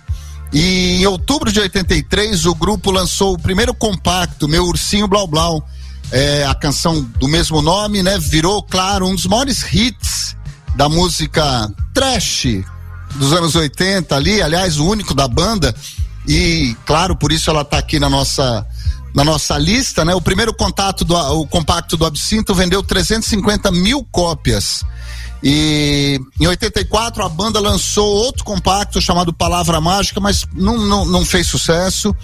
E 0.53 1.01
em 1.01 1.05
outubro 1.05 1.51
de 1.51 1.59
83, 1.59 2.45
o 2.45 2.55
grupo 2.55 2.91
lançou 2.91 3.33
o 3.33 3.39
primeiro 3.39 3.73
compacto, 3.73 4.47
Meu 4.47 4.65
Ursinho 4.65 5.07
Blau 5.07 5.27
Blau. 5.27 5.67
É, 6.11 6.45
a 6.45 6.53
canção 6.53 7.01
do 7.01 7.27
mesmo 7.27 7.61
nome, 7.61 8.03
né? 8.03 8.17
Virou, 8.19 8.61
claro, 8.61 9.07
um 9.07 9.15
dos 9.15 9.25
maiores 9.25 9.65
hits 9.73 10.35
da 10.75 10.87
música 10.87 11.67
trash 11.93 12.63
dos 13.15 13.33
anos 13.33 13.55
80 13.55 14.15
ali, 14.15 14.41
aliás, 14.41 14.77
o 14.77 14.85
único 14.85 15.13
da 15.13 15.27
banda. 15.27 15.75
E, 16.27 16.75
claro, 16.85 17.15
por 17.15 17.31
isso 17.31 17.49
ela 17.49 17.65
tá 17.65 17.77
aqui 17.77 17.99
na 17.99 18.09
nossa 18.09 18.65
na 19.13 19.23
nossa 19.23 19.57
lista, 19.57 20.03
né? 20.03 20.13
O 20.13 20.21
primeiro 20.21 20.53
contato 20.53 21.05
do 21.05 21.15
o 21.15 21.47
compacto 21.47 21.95
do 21.95 22.05
Absinto 22.05 22.53
vendeu 22.53 22.83
350 22.83 23.71
mil 23.71 24.05
cópias. 24.11 24.83
E 25.47 26.19
em 26.41 26.47
84 26.47 27.23
a 27.23 27.29
banda 27.29 27.59
lançou 27.59 28.07
outro 28.07 28.43
compacto 28.43 28.99
chamado 28.99 29.31
Palavra 29.31 29.79
Mágica, 29.79 30.19
mas 30.19 30.43
não, 30.51 30.75
não, 30.75 31.05
não 31.05 31.23
fez 31.23 31.45
sucesso. 31.45 32.15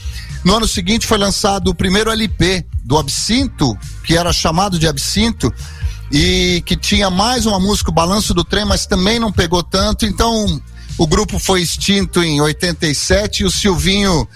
No 0.43 0.55
ano 0.55 0.67
seguinte 0.67 1.05
foi 1.05 1.19
lançado 1.19 1.67
o 1.67 1.75
primeiro 1.75 2.09
LP 2.09 2.65
do 2.83 2.97
Absinto, 2.97 3.77
que 4.03 4.17
era 4.17 4.33
chamado 4.33 4.79
de 4.79 4.87
Absinto, 4.87 5.53
e 6.11 6.63
que 6.65 6.75
tinha 6.75 7.11
mais 7.11 7.45
uma 7.45 7.59
música, 7.59 7.91
o 7.91 7.93
Balanço 7.93 8.33
do 8.33 8.43
Trem, 8.43 8.65
mas 8.65 8.87
também 8.87 9.19
não 9.19 9.31
pegou 9.31 9.61
tanto. 9.61 10.03
Então 10.03 10.59
o 10.97 11.05
grupo 11.05 11.37
foi 11.37 11.61
extinto 11.61 12.23
em 12.23 12.41
87 12.41 13.43
e 13.43 13.45
o 13.45 13.51
Silvinho 13.51 14.27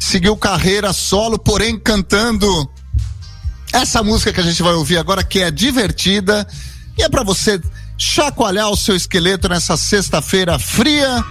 seguiu 0.00 0.34
carreira 0.34 0.94
solo, 0.94 1.38
porém 1.38 1.78
cantando 1.78 2.48
essa 3.70 4.02
música 4.02 4.32
que 4.32 4.40
a 4.40 4.44
gente 4.44 4.62
vai 4.62 4.72
ouvir 4.72 4.96
agora, 4.96 5.22
que 5.22 5.40
é 5.40 5.50
divertida 5.50 6.48
e 6.96 7.02
é 7.02 7.08
pra 7.08 7.22
você 7.22 7.60
chacoalhar 8.04 8.68
o 8.68 8.76
seu 8.76 8.94
esqueleto 8.94 9.48
nessa 9.48 9.76
sexta-feira 9.76 10.58
fria, 10.58 11.24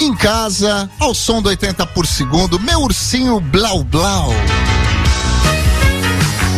em 0.00 0.14
casa, 0.14 0.90
ao 0.98 1.14
som 1.14 1.40
do 1.40 1.48
80 1.48 1.86
por 1.86 2.06
segundo, 2.06 2.58
meu 2.58 2.80
ursinho 2.80 3.38
Blau 3.38 3.84
Blau. 3.84 4.30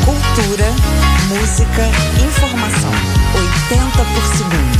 Cultura, 0.05 0.73
música, 1.29 1.91
informação. 2.25 2.91
80 3.35 4.05
por 4.15 4.37
segundo. 4.37 4.72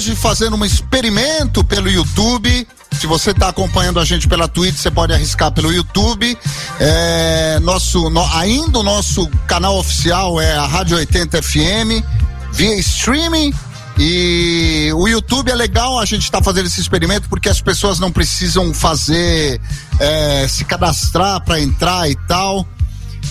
Hoje 0.00 0.16
fazendo 0.16 0.56
um 0.56 0.64
experimento 0.64 1.62
pelo 1.62 1.90
YouTube. 1.90 2.66
Se 2.98 3.06
você 3.06 3.32
está 3.32 3.48
acompanhando 3.50 4.00
a 4.00 4.04
gente 4.06 4.26
pela 4.26 4.48
Twitch, 4.48 4.78
você 4.78 4.90
pode 4.90 5.12
arriscar 5.12 5.52
pelo 5.52 5.70
YouTube. 5.70 6.38
É, 6.80 7.58
nosso, 7.60 8.08
no- 8.08 8.24
ainda 8.34 8.78
o 8.78 8.82
nosso 8.82 9.26
canal 9.46 9.76
oficial 9.76 10.40
é 10.40 10.56
a 10.56 10.64
Rádio 10.66 10.96
80 10.96 11.42
FM, 11.42 12.02
via 12.50 12.74
streaming. 12.76 13.52
E 13.98 14.90
o 14.96 15.06
YouTube 15.06 15.50
é 15.50 15.54
legal 15.54 15.98
a 15.98 16.06
gente 16.06 16.22
estar 16.22 16.42
fazendo 16.42 16.64
esse 16.64 16.80
experimento 16.80 17.28
porque 17.28 17.50
as 17.50 17.60
pessoas 17.60 17.98
não 17.98 18.10
precisam 18.10 18.72
fazer, 18.72 19.60
é, 19.98 20.48
se 20.48 20.64
cadastrar 20.64 21.44
para 21.44 21.60
entrar 21.60 22.08
e 22.10 22.16
tal. 22.26 22.66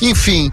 Enfim. 0.04 0.52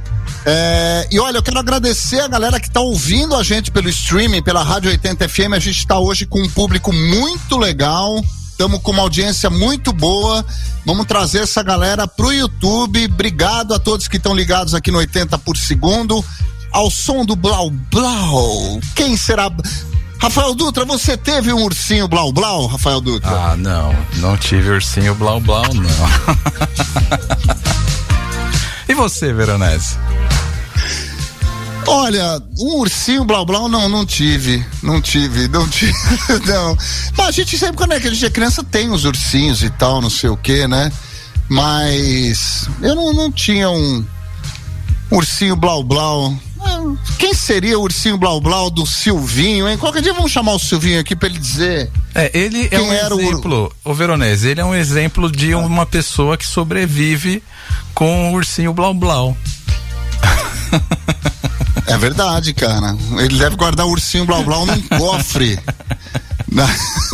É, 0.49 1.09
e 1.11 1.19
olha, 1.19 1.39
eu 1.39 1.43
quero 1.43 1.59
agradecer 1.59 2.21
a 2.21 2.29
galera 2.29 2.61
que 2.61 2.69
está 2.69 2.81
ouvindo 2.81 3.35
a 3.35 3.43
gente 3.43 3.73
pelo 3.73 3.89
streaming, 3.89 4.43
pela 4.43 4.63
Rádio 4.63 4.93
80 4.93 5.29
FM. 5.29 5.55
A 5.55 5.59
gente 5.59 5.79
está 5.79 5.99
hoje 5.99 6.25
com 6.25 6.41
um 6.41 6.49
público 6.49 6.93
muito 6.93 7.59
legal. 7.59 8.23
Estamos 8.49 8.81
com 8.81 8.93
uma 8.93 9.03
audiência 9.03 9.51
muito 9.51 9.93
boa. 9.93 10.47
Vamos 10.85 11.05
trazer 11.07 11.41
essa 11.41 11.65
galera 11.65 12.07
pro 12.07 12.33
YouTube. 12.33 13.07
Obrigado 13.07 13.75
a 13.75 13.81
todos 13.81 14.07
que 14.07 14.19
estão 14.19 14.37
ligados 14.37 14.73
aqui 14.73 14.93
no 14.93 14.99
80 14.99 15.37
por 15.39 15.57
segundo. 15.57 16.25
Ao 16.71 16.93
som 16.93 17.25
do 17.25 17.35
Blau 17.35 17.69
Blau. 17.69 18.79
Quem 18.95 19.17
será? 19.17 19.51
Rafael 20.21 20.55
Dutra, 20.55 20.85
você 20.85 21.17
teve 21.17 21.53
um 21.53 21.65
ursinho 21.65 22.07
Blau 22.07 22.33
Blau, 22.33 22.67
Rafael 22.67 23.01
Dutra? 23.01 23.31
Ah, 23.31 23.57
não. 23.57 23.93
Não 24.19 24.37
tive 24.37 24.71
ursinho 24.71 25.17
blau 25.17 25.41
blau, 25.41 25.65
não. 25.75 25.91
e 28.89 28.95
você, 28.95 29.33
Veronese? 29.33 29.97
Olha, 31.89 32.41
um 32.59 32.79
ursinho 32.81 33.25
blau 33.25 33.47
blau 33.47 33.69
não, 33.69 33.89
não 33.89 34.05
tive, 34.05 34.65
não 34.83 35.01
tive, 35.01 35.47
não 35.49 35.67
tive, 35.71 35.93
não. 36.47 36.77
Mas 37.17 37.29
a 37.29 37.31
gente 37.31 37.57
sempre, 37.57 37.77
quando 37.77 37.93
é 37.93 38.01
que 38.01 38.09
a 38.09 38.11
gente 38.11 38.25
é 38.27 38.31
criança, 38.31 38.65
tem 38.65 38.91
os 38.91 39.05
ursinhos 39.05 39.63
e 39.63 39.71
tal, 39.71 40.01
não 40.01 40.11
sei 40.11 40.29
o 40.31 40.37
que, 40.37 40.67
né? 40.67 40.91
Mas 41.49 42.69
eu 42.83 42.95
não, 42.95 43.13
não 43.13 43.31
tinha 43.31 43.71
um 43.71 44.05
ursinho 45.11 45.55
blau 45.55 45.85
blau. 45.85 46.35
Ah, 46.61 46.81
Quem 47.19 47.33
seria 47.35 47.79
o 47.79 47.83
ursinho 47.83 48.19
blau 48.19 48.41
blau 48.41 48.69
do 48.69 48.85
Silvinho, 48.85 49.69
hein? 49.69 49.79
Qualquer 49.79 50.03
dia 50.03 50.13
vamos 50.13 50.33
chamar 50.33 50.55
o 50.55 50.59
Silvinho 50.59 50.99
aqui 50.99 51.15
pra 51.15 51.29
ele 51.29 51.39
dizer. 51.39 51.89
É, 52.15 52.31
ele 52.37 52.67
é 52.73 52.81
um 52.81 52.93
era 52.93 53.15
o- 53.15 53.21
exemplo, 53.21 53.73
o 53.85 53.95
Veronese, 53.95 54.49
ele 54.49 54.61
é 54.61 54.65
um 54.65 54.75
exemplo 54.75 55.31
de 55.31 55.55
uma 55.55 55.87
pessoa 55.87 56.37
que 56.37 56.45
sobrevive 56.47 57.41
com 57.95 58.33
o 58.33 58.35
ursinho 58.35 58.73
blau 58.75 58.93
blau. 58.93 59.37
É 61.87 61.97
verdade, 61.99 62.53
cara. 62.53 62.97
Ele 63.19 63.39
deve 63.39 63.57
guardar 63.57 63.87
o 63.87 63.91
ursinho 63.91 64.25
blau 64.25 64.43
blau 64.43 64.67
num 64.67 64.81
cofre 64.99 65.59
na, 66.51 66.67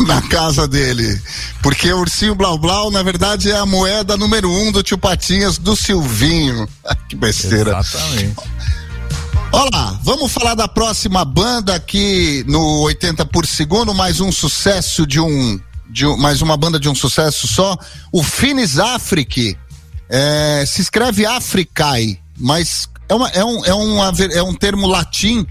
na 0.07 0.21
casa 0.23 0.67
dele. 0.67 1.21
Porque 1.61 1.91
o 1.91 1.99
ursinho 1.99 2.33
blau 2.35 2.57
blau, 2.57 2.89
na 2.89 3.03
verdade, 3.03 3.51
é 3.51 3.55
a 3.57 3.65
moeda 3.65 4.17
número 4.17 4.49
um 4.51 4.71
do 4.71 4.81
tio 4.81 4.97
Patinhas 4.97 5.57
do 5.57 5.75
Silvinho. 5.75 6.67
que 7.07 7.15
besteira. 7.15 7.77
Exatamente. 7.79 8.35
Olá, 9.51 9.99
vamos 10.03 10.31
falar 10.31 10.55
da 10.55 10.67
próxima 10.67 11.23
banda 11.23 11.75
aqui 11.75 12.43
no 12.47 12.81
80 12.81 13.23
por 13.27 13.45
segundo, 13.45 13.93
mais 13.93 14.19
um 14.19 14.31
sucesso 14.31 15.05
de 15.05 15.19
um, 15.19 15.59
de 15.91 16.07
um- 16.07 16.17
mais 16.17 16.41
uma 16.41 16.57
banda 16.57 16.79
de 16.79 16.89
um 16.89 16.95
sucesso 16.95 17.47
só, 17.47 17.77
o 18.11 18.23
Finis 18.23 18.79
Afrique. 18.79 19.55
É, 20.09 20.63
se 20.67 20.81
escreve 20.81 21.25
Africae, 21.25 22.19
mas 22.37 22.89
é, 23.13 23.15
uma, 23.15 23.29
é, 23.29 23.45
um, 23.45 23.65
é, 23.65 23.73
uma 23.73 24.13
é 24.31 24.41
um 24.41 24.55
termo 24.55 24.87
latim, 24.87 25.45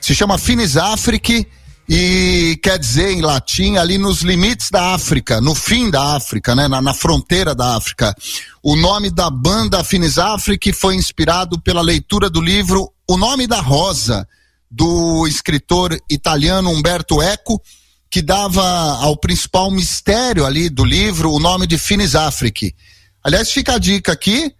se 0.00 0.14
chama 0.14 0.36
Finis 0.36 0.76
Afrique 0.76 1.46
e 1.88 2.58
quer 2.60 2.76
dizer 2.76 3.10
em 3.10 3.20
latim 3.20 3.76
ali 3.76 3.98
nos 3.98 4.22
limites 4.22 4.68
da 4.68 4.94
África, 4.94 5.40
no 5.40 5.54
fim 5.54 5.90
da 5.90 6.16
África, 6.16 6.56
né, 6.56 6.66
na, 6.66 6.82
na 6.82 6.92
fronteira 6.92 7.54
da 7.54 7.76
África. 7.76 8.12
O 8.62 8.74
nome 8.74 9.10
da 9.10 9.30
banda 9.30 9.84
Finis 9.84 10.18
Afrique 10.18 10.72
foi 10.72 10.96
inspirado 10.96 11.60
pela 11.60 11.82
leitura 11.82 12.28
do 12.28 12.40
livro 12.40 12.90
O 13.08 13.16
Nome 13.16 13.46
da 13.46 13.60
Rosa, 13.60 14.26
do 14.68 15.24
escritor 15.28 15.96
italiano 16.10 16.70
Umberto 16.70 17.22
Eco, 17.22 17.62
que 18.10 18.22
dava 18.22 18.64
ao 19.02 19.16
principal 19.16 19.70
mistério 19.70 20.44
ali 20.44 20.68
do 20.68 20.84
livro 20.84 21.30
o 21.30 21.38
nome 21.38 21.66
de 21.66 21.78
Finis 21.78 22.16
Afrique. 22.16 22.74
Aliás, 23.22 23.52
fica 23.52 23.74
a 23.74 23.78
dica 23.78 24.10
aqui 24.12 24.52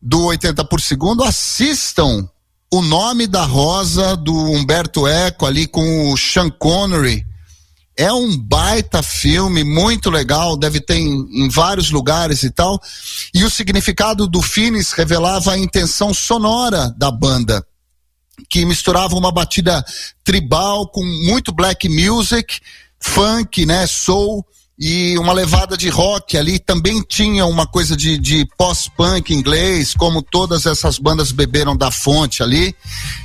do 0.00 0.24
80 0.24 0.64
por 0.64 0.80
segundo, 0.80 1.24
assistam 1.24 2.28
o 2.72 2.82
nome 2.82 3.26
da 3.26 3.44
rosa 3.44 4.16
do 4.16 4.34
Humberto 4.34 5.06
Eco 5.06 5.46
ali 5.46 5.66
com 5.66 6.12
o 6.12 6.16
Sean 6.16 6.50
Connery. 6.50 7.24
É 7.96 8.12
um 8.12 8.36
baita 8.36 9.02
filme, 9.02 9.64
muito 9.64 10.10
legal, 10.10 10.56
deve 10.56 10.80
ter 10.80 10.96
em, 10.96 11.44
em 11.44 11.48
vários 11.48 11.90
lugares 11.90 12.42
e 12.42 12.50
tal. 12.50 12.78
E 13.32 13.42
o 13.42 13.50
significado 13.50 14.26
do 14.26 14.42
Finis 14.42 14.92
revelava 14.92 15.52
a 15.52 15.58
intenção 15.58 16.12
sonora 16.12 16.94
da 16.98 17.10
banda, 17.10 17.66
que 18.50 18.66
misturava 18.66 19.16
uma 19.16 19.32
batida 19.32 19.82
tribal 20.22 20.86
com 20.88 21.02
muito 21.02 21.52
black 21.52 21.88
music, 21.88 22.60
funk, 23.00 23.64
né, 23.64 23.86
soul 23.86 24.44
e 24.78 25.16
uma 25.18 25.32
levada 25.32 25.76
de 25.76 25.88
rock 25.88 26.36
ali. 26.36 26.58
Também 26.58 27.02
tinha 27.02 27.46
uma 27.46 27.66
coisa 27.66 27.96
de, 27.96 28.18
de 28.18 28.46
pós-punk 28.58 29.32
inglês, 29.32 29.94
como 29.94 30.22
todas 30.22 30.66
essas 30.66 30.98
bandas 30.98 31.32
beberam 31.32 31.76
da 31.76 31.90
fonte 31.90 32.42
ali. 32.42 32.74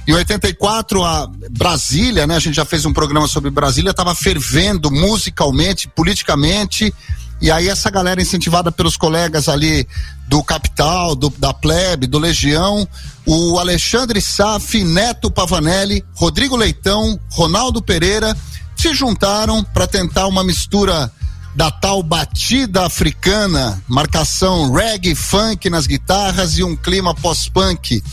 Em 0.07 0.13
84, 0.13 1.03
a 1.03 1.29
Brasília, 1.49 2.25
né, 2.25 2.35
a 2.35 2.39
gente 2.39 2.55
já 2.55 2.65
fez 2.65 2.85
um 2.85 2.93
programa 2.93 3.27
sobre 3.27 3.49
Brasília, 3.49 3.91
estava 3.91 4.15
fervendo 4.15 4.89
musicalmente, 4.89 5.87
politicamente. 5.89 6.93
E 7.41 7.49
aí 7.49 7.67
essa 7.67 7.89
galera 7.89 8.21
incentivada 8.21 8.71
pelos 8.71 8.95
colegas 8.95 9.49
ali 9.49 9.87
do 10.27 10.43
Capital, 10.43 11.15
do, 11.15 11.29
da 11.37 11.51
Plebe, 11.51 12.05
do 12.05 12.19
Legião, 12.19 12.87
o 13.25 13.57
Alexandre 13.57 14.21
Saf, 14.21 14.81
Neto 14.83 15.29
Pavanelli, 15.31 16.05
Rodrigo 16.13 16.55
Leitão, 16.55 17.19
Ronaldo 17.31 17.81
Pereira, 17.81 18.37
se 18.75 18.93
juntaram 18.93 19.63
para 19.63 19.87
tentar 19.87 20.27
uma 20.27 20.43
mistura 20.43 21.11
da 21.55 21.69
tal 21.69 22.01
batida 22.01 22.85
africana, 22.85 23.81
marcação 23.87 24.71
reggae, 24.71 25.15
funk 25.15 25.69
nas 25.69 25.85
guitarras 25.85 26.57
e 26.57 26.63
um 26.63 26.75
clima 26.75 27.13
pós-punk. 27.13 28.03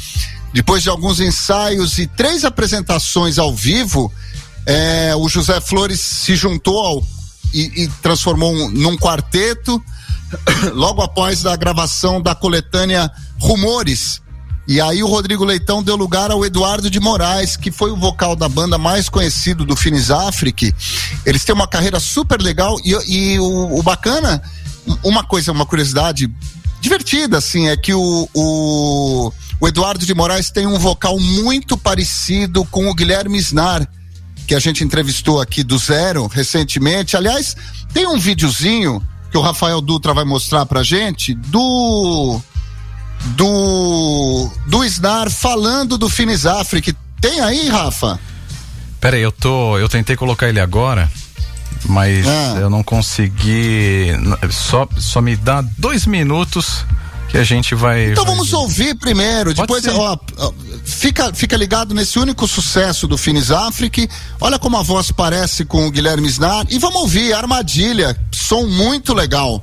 Depois 0.53 0.83
de 0.83 0.89
alguns 0.89 1.21
ensaios 1.21 1.99
e 1.99 2.07
três 2.07 2.45
apresentações 2.45 3.39
ao 3.39 3.55
vivo, 3.55 4.13
eh, 4.67 5.15
o 5.17 5.29
José 5.29 5.61
Flores 5.61 6.01
se 6.01 6.35
juntou 6.35 6.79
ao 6.79 7.03
e, 7.53 7.85
e 7.85 7.89
transformou 8.03 8.53
um, 8.53 8.69
num 8.71 8.97
quarteto 8.97 9.83
logo 10.75 11.03
após 11.03 11.47
a 11.47 11.57
gravação 11.57 12.21
da 12.21 12.35
coletânea 12.35 13.11
Rumores. 13.39 14.21
E 14.69 14.83
aí 14.83 15.03
o 15.03 15.07
Rodrigo 15.07 15.47
Leitão 15.47 15.83
deu 15.83 15.97
lugar 15.97 16.31
ao 16.31 16.45
Eduardo 16.45 16.91
de 16.91 17.01
Moraes, 17.01 17.57
que 17.57 17.71
foi 17.71 17.91
o 17.91 17.97
vocal 17.97 18.37
da 18.37 18.51
banda 18.51 18.77
mais 18.77 19.09
conhecido 19.09 19.65
do 19.65 19.75
Finis 19.75 20.11
Afrique. 20.11 20.75
Eles 21.25 21.43
têm 21.43 21.55
uma 21.55 21.67
carreira 21.67 21.99
super 21.99 22.39
legal 22.39 22.77
e, 22.85 22.91
e 23.09 23.41
o, 23.41 23.79
o 23.79 23.83
bacana, 23.83 24.43
uma 25.03 25.25
coisa, 25.25 25.53
uma 25.53 25.65
curiosidade 25.65 26.31
divertida, 26.83 27.39
assim, 27.39 27.69
é 27.69 27.79
que 27.79 27.95
o, 27.95 28.29
o, 28.35 29.33
o 29.59 29.69
Eduardo 29.69 30.05
de 30.05 30.13
Moraes 30.13 30.51
tem 30.51 30.67
um 30.67 30.79
vocal 30.79 31.19
muito 31.19 31.75
parecido 31.79 32.63
com 32.67 32.91
o 32.91 32.95
Guilherme 32.95 33.39
Snar, 33.39 33.89
que 34.47 34.55
a 34.55 34.61
gente 34.61 34.85
entrevistou 34.85 35.41
aqui 35.41 35.63
do 35.63 35.79
Zero 35.79 36.27
recentemente. 36.27 37.17
Aliás, 37.17 37.57
tem 37.95 38.07
um 38.07 38.19
videozinho 38.19 39.03
que 39.31 39.39
o 39.39 39.41
Rafael 39.41 39.81
Dutra 39.81 40.13
vai 40.13 40.25
mostrar 40.25 40.67
pra 40.67 40.83
gente 40.83 41.33
do 41.33 42.39
do 43.27 44.51
do 44.67 44.85
Snar 44.85 45.31
falando 45.31 45.97
do 45.99 46.09
Finis 46.09 46.47
Afrique. 46.47 46.95
Tem 47.21 47.41
aí, 47.41 47.69
Rafa? 47.69 48.19
Pera 49.01 49.17
aí, 49.17 49.23
eu 49.23 49.33
tô. 49.33 49.79
Eu 49.79 49.89
tentei 49.89 50.17
colocar 50.17 50.49
ele 50.49 50.61
agora, 50.61 51.11
mas 51.87 52.27
Ah. 52.27 52.57
eu 52.61 52.71
não 52.71 52.83
consegui. 52.83 54.09
Só, 54.51 54.89
só 54.99 55.21
me 55.21 55.37
dá 55.37 55.63
dois 55.79 56.07
minutos 56.07 56.85
que 57.29 57.37
a 57.39 57.45
gente 57.45 57.75
vai. 57.75 58.13
Então 58.13 58.25
vai- 58.25 58.35
vamos 58.35 58.53
ouvir 58.53 58.95
primeiro, 58.95 59.55
Pode 59.55 59.61
depois 59.83 59.87
ó, 59.89 60.19
fica, 60.85 61.33
fica 61.35 61.57
ligado 61.57 61.95
nesse 61.95 62.19
único 62.19 62.49
sucesso 62.49 63.07
do 63.07 63.19
Finis 63.19 63.51
Afrique. 63.51 64.09
Olha 64.41 64.59
como 64.59 64.77
a 64.79 64.83
voz 64.83 65.11
parece 65.13 65.65
com 65.65 65.87
o 65.87 65.91
Guilherme 65.91 66.27
Snar 66.29 66.65
e 66.71 66.79
vamos 66.79 67.01
ouvir 67.03 67.33
Armadilha, 67.35 68.19
som 68.33 68.67
muito 68.67 69.13
legal. 69.13 69.63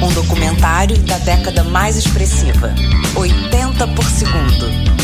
Um 0.00 0.12
documentário 0.12 0.96
da 0.98 1.18
década 1.18 1.64
mais 1.64 1.96
expressiva. 1.96 2.72
80 3.16 3.88
por 3.88 4.04
segundo. 4.04 4.97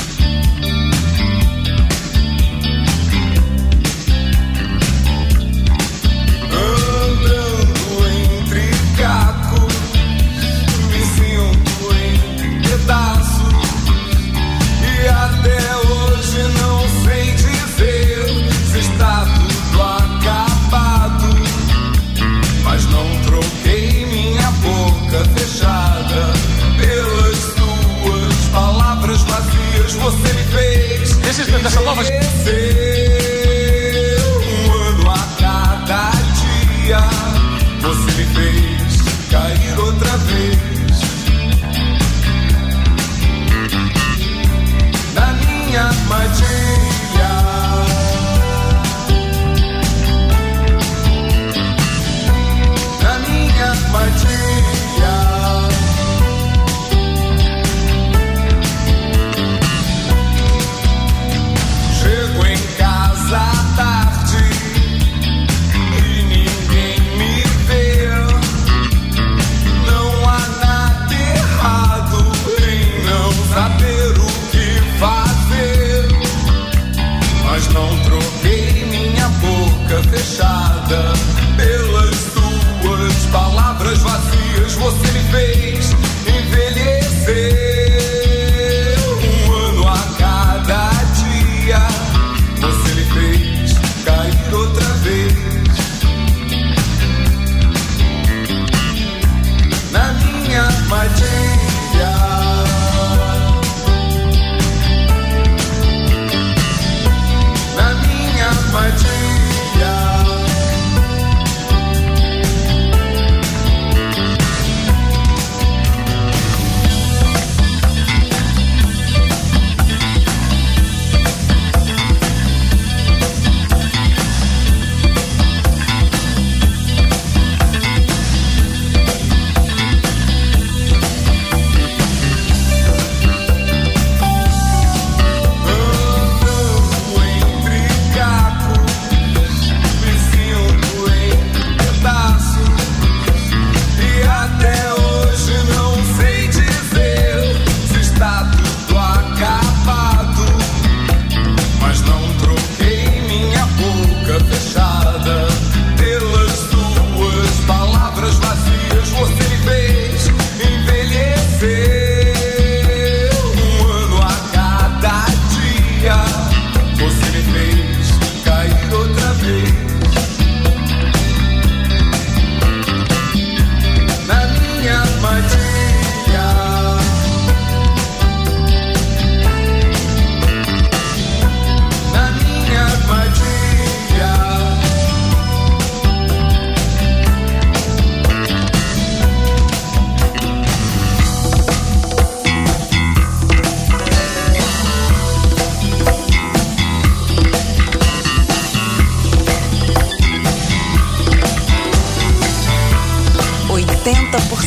desses, 31.36 31.62
dessa 31.62 31.80
nova. 31.80 32.02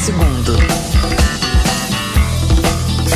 Segundo. 0.07 0.57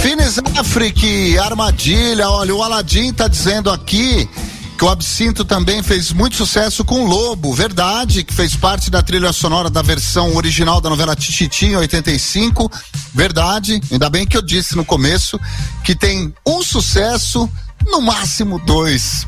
Fines 0.01 0.39
Afrique, 0.57 1.37
armadilha. 1.37 2.29
Olha, 2.29 2.53
o 2.53 2.61
Aladim 2.61 3.13
tá 3.13 3.29
dizendo 3.29 3.71
aqui 3.71 4.29
que 4.77 4.83
o 4.83 4.89
Absinto 4.89 5.45
também 5.45 5.81
fez 5.81 6.11
muito 6.11 6.35
sucesso 6.35 6.83
com 6.83 7.05
Lobo, 7.05 7.53
verdade, 7.53 8.25
que 8.25 8.33
fez 8.33 8.57
parte 8.57 8.91
da 8.91 9.01
trilha 9.01 9.31
sonora 9.31 9.69
da 9.69 9.81
versão 9.81 10.35
original 10.35 10.81
da 10.81 10.89
novela 10.89 11.15
Tititi 11.15 11.67
em 11.67 11.77
85, 11.77 12.69
verdade. 13.13 13.79
Ainda 13.89 14.09
bem 14.09 14.27
que 14.27 14.35
eu 14.35 14.41
disse 14.41 14.75
no 14.75 14.83
começo 14.83 15.39
que 15.85 15.95
tem 15.95 16.33
um 16.45 16.61
sucesso, 16.61 17.49
no 17.87 18.01
máximo 18.01 18.59
dois. 18.65 19.25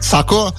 Sacou? 0.00 0.52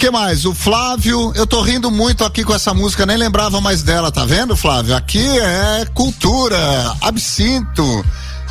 Que 0.00 0.10
mais? 0.10 0.46
O 0.46 0.54
Flávio, 0.54 1.30
eu 1.34 1.46
tô 1.46 1.60
rindo 1.60 1.90
muito 1.90 2.24
aqui 2.24 2.42
com 2.42 2.54
essa 2.54 2.72
música, 2.72 3.04
nem 3.04 3.18
lembrava 3.18 3.60
mais 3.60 3.82
dela, 3.82 4.10
tá 4.10 4.24
vendo, 4.24 4.56
Flávio? 4.56 4.96
Aqui 4.96 5.20
é 5.38 5.84
cultura, 5.92 6.56
absinto. 7.02 8.02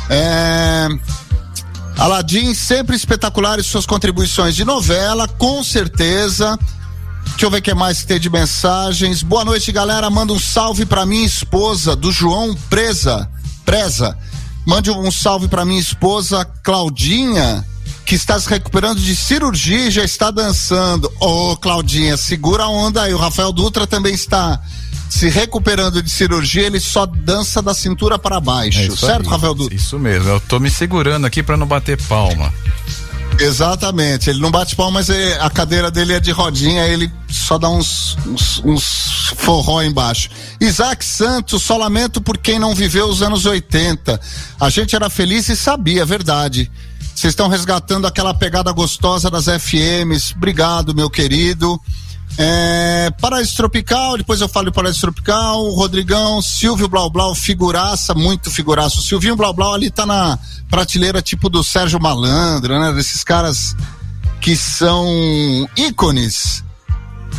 É. 0.08 0.86
Aladim, 1.98 2.54
sempre 2.54 2.94
espetaculares 2.94 3.66
suas 3.66 3.84
contribuições 3.84 4.54
de 4.54 4.64
novela, 4.64 5.26
com 5.26 5.64
certeza. 5.64 6.56
Deixa 7.30 7.46
eu 7.46 7.50
ver 7.50 7.58
o 7.58 7.62
que 7.62 7.74
mais 7.74 8.02
que 8.02 8.06
tem 8.06 8.20
de 8.20 8.30
mensagens. 8.30 9.24
Boa 9.24 9.44
noite, 9.44 9.72
galera. 9.72 10.08
Manda 10.08 10.32
um 10.32 10.38
salve 10.38 10.86
pra 10.86 11.04
minha 11.04 11.26
esposa, 11.26 11.96
do 11.96 12.12
João 12.12 12.54
Presa. 12.70 13.28
Presa. 13.64 14.16
Mande 14.64 14.88
um 14.88 15.10
salve 15.10 15.48
pra 15.48 15.64
minha 15.64 15.80
esposa, 15.80 16.44
Claudinha 16.62 17.66
que 18.10 18.16
está 18.16 18.40
se 18.40 18.48
recuperando 18.48 18.98
de 18.98 19.14
cirurgia 19.14 19.86
e 19.86 19.90
já 19.92 20.02
está 20.02 20.32
dançando. 20.32 21.06
Ô, 21.20 21.52
oh, 21.52 21.56
Claudinha, 21.56 22.16
segura 22.16 22.64
a 22.64 22.68
onda 22.68 23.02
aí. 23.02 23.14
O 23.14 23.16
Rafael 23.16 23.52
Dutra 23.52 23.86
também 23.86 24.12
está 24.12 24.60
se 25.08 25.28
recuperando 25.28 26.02
de 26.02 26.10
cirurgia, 26.10 26.64
ele 26.64 26.80
só 26.80 27.06
dança 27.06 27.62
da 27.62 27.72
cintura 27.72 28.18
para 28.18 28.40
baixo. 28.40 28.80
É 28.80 28.90
certo, 28.90 29.26
aí, 29.26 29.30
Rafael 29.30 29.54
Dutra? 29.54 29.76
Isso 29.76 29.96
mesmo. 29.96 30.28
Eu 30.28 30.40
tô 30.40 30.58
me 30.58 30.68
segurando 30.68 31.24
aqui 31.24 31.40
para 31.40 31.56
não 31.56 31.68
bater 31.68 32.02
palma. 32.08 32.52
Exatamente, 33.38 34.28
ele 34.28 34.40
não 34.40 34.50
bate 34.50 34.74
palma, 34.74 34.94
mas 34.98 35.08
a 35.38 35.48
cadeira 35.48 35.88
dele 35.88 36.14
é 36.14 36.18
de 36.18 36.32
rodinha, 36.32 36.88
ele 36.88 37.08
só 37.28 37.58
dá 37.58 37.68
uns, 37.68 38.18
uns, 38.26 38.60
uns 38.64 39.34
forró 39.36 39.82
embaixo. 39.82 40.30
Isaac 40.60 41.04
Santos, 41.04 41.62
só 41.62 41.76
lamento 41.76 42.20
por 42.20 42.36
quem 42.36 42.58
não 42.58 42.74
viveu 42.74 43.06
os 43.06 43.22
anos 43.22 43.46
80. 43.46 44.20
A 44.58 44.68
gente 44.68 44.96
era 44.96 45.08
feliz 45.08 45.48
e 45.48 45.56
sabia, 45.56 46.04
verdade. 46.04 46.68
Vocês 47.20 47.32
estão 47.32 47.48
resgatando 47.48 48.06
aquela 48.06 48.32
pegada 48.32 48.72
gostosa 48.72 49.28
das 49.28 49.44
FMs. 49.44 50.32
Obrigado, 50.34 50.94
meu 50.94 51.10
querido. 51.10 51.78
É, 52.38 53.12
Paraíso 53.20 53.54
Tropical, 53.56 54.16
depois 54.16 54.40
eu 54.40 54.48
falo 54.48 54.72
Paraíso 54.72 55.02
Tropical, 55.02 55.68
Rodrigão, 55.68 56.40
Silvio 56.40 56.88
Blau 56.88 57.10
Blau, 57.10 57.34
figuraça, 57.34 58.14
muito 58.14 58.50
figuraça. 58.50 59.00
O 59.00 59.02
Silvinho 59.02 59.36
Blau 59.36 59.52
Blau 59.52 59.74
ali 59.74 59.90
tá 59.90 60.06
na 60.06 60.38
prateleira 60.70 61.20
tipo 61.20 61.50
do 61.50 61.62
Sérgio 61.62 62.00
Malandro, 62.00 62.80
né? 62.80 62.90
Desses 62.94 63.22
caras 63.22 63.76
que 64.40 64.56
são 64.56 65.06
ícones. 65.76 66.64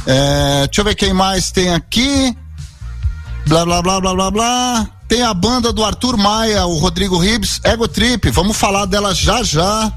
É, 0.06 0.68
deixa 0.68 0.82
eu 0.82 0.86
ver 0.86 0.94
quem 0.94 1.12
mais 1.12 1.50
tem 1.50 1.74
aqui. 1.74 2.38
Blá, 3.52 3.66
blá, 3.66 3.82
blá, 3.82 4.00
blá, 4.00 4.14
blá, 4.14 4.32
blá. 4.32 4.90
Tem 5.10 5.24
a 5.24 5.34
banda 5.34 5.74
do 5.74 5.84
Arthur 5.84 6.16
Maia, 6.16 6.66
o 6.66 6.78
Rodrigo 6.78 7.18
Ribs, 7.18 7.60
Ego 7.66 7.86
Trip. 7.86 8.30
Vamos 8.32 8.56
falar 8.56 8.86
dela 8.86 9.14
já 9.14 9.44
já. 9.44 9.92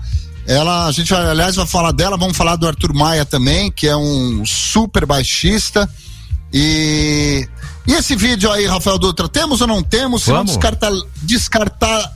Ela, 0.44 0.86
a 0.86 0.90
gente 0.90 1.12
vai, 1.12 1.24
aliás, 1.24 1.54
vai 1.54 1.64
falar 1.64 1.92
dela, 1.92 2.16
vamos 2.16 2.36
falar 2.36 2.56
do 2.56 2.66
Arthur 2.66 2.92
Maia 2.92 3.24
também, 3.24 3.70
que 3.70 3.86
é 3.86 3.96
um 3.96 4.44
super 4.44 5.06
baixista. 5.06 5.88
E 6.52 7.48
e 7.86 7.92
esse 7.92 8.16
vídeo 8.16 8.50
aí, 8.50 8.66
Rafael 8.66 8.98
Dutra, 8.98 9.28
temos 9.28 9.60
ou 9.60 9.68
não 9.68 9.84
temos? 9.84 10.24
Se 10.24 10.32
Vamos. 10.32 10.46
não 10.50 10.58
descartar, 10.58 10.90
descartar 11.22 12.12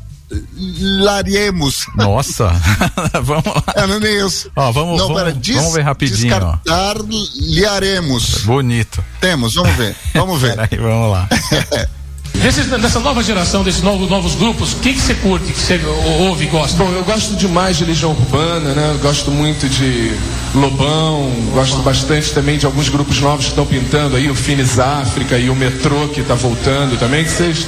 laremos. 1.00 1.86
Nossa, 1.94 2.48
vamos 3.22 3.46
lá. 3.46 3.64
É, 3.74 3.86
não 3.86 3.96
é 3.96 4.00
nem 4.00 4.26
isso. 4.26 4.50
Ó, 4.54 4.70
vamos, 4.72 4.98
não, 4.98 5.08
vamos, 5.08 5.22
pera, 5.22 5.32
des, 5.32 5.56
vamos 5.56 5.74
ver 5.74 5.82
rapidinho. 5.82 6.28
Descartar 6.28 6.96
liaremos. 7.36 8.42
Bonito. 8.44 9.02
Temos, 9.20 9.54
vamos 9.54 9.74
ver. 9.76 9.96
Vamos 10.14 10.40
ver. 10.40 10.56
Peraí, 10.56 10.78
vamos 10.78 11.10
lá. 11.10 11.28
Desses, 12.34 12.66
dessa 12.66 13.00
nova 13.00 13.20
geração, 13.20 13.64
desses 13.64 13.82
novos, 13.82 14.08
novos 14.08 14.36
grupos, 14.36 14.74
o 14.74 14.76
que 14.76 14.92
que 14.92 15.00
você 15.00 15.14
curte, 15.14 15.52
que 15.52 15.58
você 15.58 15.80
ouve 16.20 16.44
e 16.44 16.48
gosta? 16.48 16.76
Bom, 16.76 16.88
eu 16.92 17.02
gosto 17.02 17.34
demais 17.34 17.78
de 17.78 17.84
Legião 17.84 18.12
Urbana, 18.12 18.74
né? 18.74 18.92
Eu 18.94 18.98
gosto 18.98 19.30
muito 19.32 19.68
de 19.68 20.12
Lobão, 20.54 21.32
gosto 21.52 21.78
bastante 21.78 22.30
também 22.32 22.56
de 22.56 22.64
alguns 22.64 22.88
grupos 22.90 23.20
novos 23.20 23.46
que 23.46 23.50
estão 23.50 23.66
pintando 23.66 24.14
aí, 24.14 24.30
o 24.30 24.36
Finis 24.36 24.78
África 24.78 25.36
e 25.36 25.50
o 25.50 25.56
Metrô 25.56 26.06
que 26.08 26.20
está 26.20 26.34
voltando 26.34 26.96
também, 26.96 27.24
que 27.24 27.30
vocês... 27.30 27.66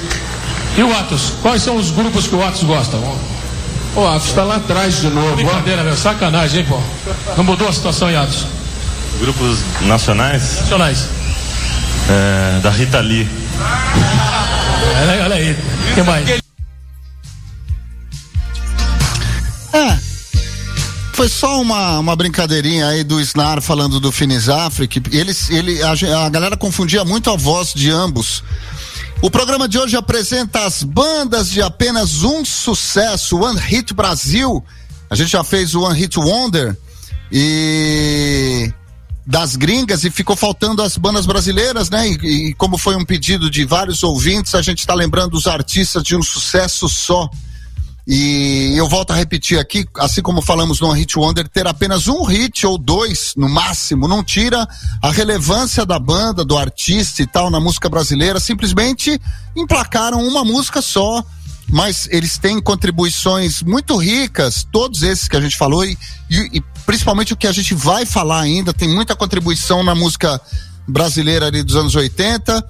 E 0.77 0.83
o 0.83 0.97
Atos? 0.97 1.33
Quais 1.43 1.63
são 1.63 1.77
os 1.77 1.91
grupos 1.91 2.27
que 2.27 2.35
o 2.35 2.43
Atos 2.43 2.63
gosta? 2.63 2.97
O 3.97 4.07
Atos 4.07 4.29
está 4.29 4.45
lá 4.45 4.57
atrás 4.57 5.01
de 5.01 5.09
novo. 5.09 5.35
Brincadeira, 5.37 5.83
meu, 5.83 5.97
sacanagem, 5.97 6.61
hein, 6.61 6.67
pô? 6.69 6.81
Não 7.37 7.45
mudou 7.45 7.69
a 7.69 7.73
situação 7.73 8.11
em 8.11 8.17
Atos? 8.17 8.47
Grupos 9.21 9.59
nacionais 9.83 10.61
Nacionais. 10.61 11.09
é, 12.09 12.61
da 12.61 12.71
Rita 12.71 13.01
Lee. 13.01 13.29
Olha, 15.03 15.25
olha 15.25 15.35
aí. 15.37 15.53
O 15.53 15.95
que 15.95 16.03
mais? 16.03 16.29
É. 19.73 19.99
Foi 21.13 21.29
só 21.29 21.61
uma, 21.61 21.99
uma 21.99 22.17
brincadeirinha 22.17 22.87
aí 22.89 23.05
do 23.05 23.21
Snar 23.21 23.61
falando 23.61 24.01
do 24.01 24.11
Finis 24.11 24.49
Africa. 24.49 25.03
Eles, 25.13 25.51
ele, 25.51 25.83
a, 25.83 25.93
a 26.25 26.29
galera 26.31 26.57
confundia 26.57 27.05
muito 27.05 27.29
a 27.31 27.37
voz 27.37 27.73
de 27.75 27.91
ambos. 27.91 28.43
O 29.23 29.31
programa 29.31 29.69
de 29.69 29.79
hoje 29.79 29.97
apresenta 29.97 30.65
as 30.65 30.83
bandas 30.83 31.51
de 31.51 31.61
apenas 31.61 32.23
um 32.23 32.43
sucesso, 32.43 33.39
One 33.39 33.61
Hit 33.61 33.93
Brasil. 33.93 34.65
A 35.11 35.15
gente 35.15 35.33
já 35.33 35.45
fez 35.45 35.75
o 35.75 35.83
One 35.83 35.99
Hit 35.99 36.19
Wonder 36.19 36.75
e 37.31 38.73
das 39.27 39.57
gringas 39.57 40.05
e 40.05 40.11
ficou 40.11 40.35
faltando 40.35 40.83
as 40.83 40.97
bandas 40.97 41.27
brasileiras, 41.27 41.91
né? 41.91 42.09
E, 42.09 42.49
e 42.49 42.55
como 42.55 42.79
foi 42.79 42.97
um 42.97 43.05
pedido 43.05 43.51
de 43.51 43.63
vários 43.67 44.03
ouvintes, 44.03 44.55
a 44.55 44.63
gente 44.63 44.79
está 44.79 44.95
lembrando 44.95 45.35
os 45.35 45.47
artistas 45.47 46.03
de 46.03 46.17
um 46.17 46.23
sucesso 46.23 46.89
só. 46.89 47.29
E 48.13 48.75
eu 48.77 48.89
volto 48.89 49.13
a 49.13 49.15
repetir 49.15 49.57
aqui, 49.61 49.87
assim 49.99 50.21
como 50.21 50.43
falamos 50.43 50.81
no 50.81 50.91
Hit 50.91 51.17
Wonder, 51.17 51.47
ter 51.49 51.65
apenas 51.69 52.09
um 52.09 52.25
hit 52.25 52.67
ou 52.67 52.77
dois 52.77 53.35
no 53.37 53.49
máximo 53.49 54.09
não 54.09 54.25
tira 54.25 54.67
a 55.01 55.13
relevância 55.13 55.87
da 55.87 55.97
banda, 55.97 56.45
do 56.45 56.59
artista 56.59 57.23
e 57.23 57.27
tal 57.29 57.51
na 57.51 57.61
música 57.61 57.89
brasileira. 57.89 58.41
Simplesmente 58.41 59.17
emplacaram 59.57 60.27
uma 60.27 60.45
música 60.45 60.83
só, 60.83 61.23
mas 61.69 62.09
eles 62.11 62.37
têm 62.37 62.61
contribuições 62.61 63.63
muito 63.63 63.97
ricas, 63.97 64.67
todos 64.73 65.05
esses 65.05 65.29
que 65.29 65.37
a 65.37 65.41
gente 65.41 65.57
falou, 65.57 65.85
e, 65.85 65.97
e- 66.29 66.59
e 66.59 66.61
principalmente 66.85 67.33
o 67.33 67.37
que 67.37 67.47
a 67.47 67.53
gente 67.53 67.75
vai 67.75 68.05
falar 68.05 68.41
ainda, 68.41 68.73
tem 68.73 68.89
muita 68.89 69.15
contribuição 69.15 69.85
na 69.85 69.95
música 69.95 70.41
brasileira 70.89 71.47
ali 71.47 71.63
dos 71.63 71.77
anos 71.77 71.95
80. 71.95 72.67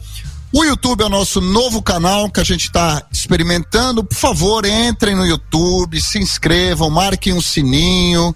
O 0.53 0.65
YouTube 0.65 1.03
é 1.03 1.07
o 1.07 1.11
nosso 1.11 1.41
novo 1.41 1.81
canal 1.81 2.29
que 2.29 2.41
a 2.41 2.45
gente 2.45 2.65
está 2.67 3.03
experimentando. 3.13 4.03
Por 4.03 4.17
favor, 4.17 4.65
entrem 4.67 5.15
no 5.15 5.25
YouTube, 5.25 6.01
se 6.01 6.19
inscrevam, 6.19 6.91
marquem 6.91 7.33
um 7.33 7.41
sininho, 7.41 8.35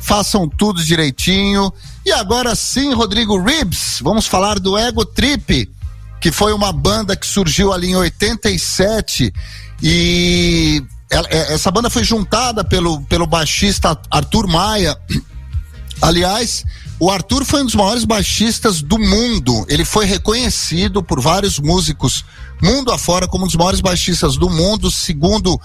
façam 0.00 0.48
tudo 0.48 0.84
direitinho. 0.84 1.72
E 2.06 2.12
agora 2.12 2.54
sim, 2.54 2.94
Rodrigo 2.94 3.36
Ribs, 3.42 3.98
vamos 4.00 4.26
falar 4.26 4.60
do 4.60 4.78
Ego 4.78 5.04
Trip, 5.04 5.68
que 6.20 6.30
foi 6.30 6.52
uma 6.52 6.72
banda 6.72 7.16
que 7.16 7.26
surgiu 7.26 7.72
ali 7.72 7.88
em 7.90 7.96
87 7.96 9.32
e 9.82 10.84
é- 11.10 11.54
essa 11.54 11.70
banda 11.72 11.90
foi 11.90 12.04
juntada 12.04 12.62
pelo, 12.62 13.00
pelo 13.06 13.26
baixista 13.26 13.98
Arthur 14.08 14.46
Maia. 14.46 14.96
Aliás, 16.00 16.64
o 16.98 17.10
Arthur 17.10 17.44
foi 17.44 17.62
um 17.62 17.66
dos 17.66 17.74
maiores 17.74 18.04
baixistas 18.04 18.80
do 18.80 18.98
mundo. 18.98 19.64
Ele 19.68 19.84
foi 19.84 20.06
reconhecido 20.06 21.02
por 21.02 21.20
vários 21.20 21.58
músicos 21.58 22.24
mundo 22.62 22.92
afora 22.92 23.26
como 23.26 23.44
um 23.44 23.46
dos 23.46 23.56
maiores 23.56 23.80
baixistas 23.80 24.36
do 24.36 24.50
mundo, 24.50 24.90
segundo 24.90 25.60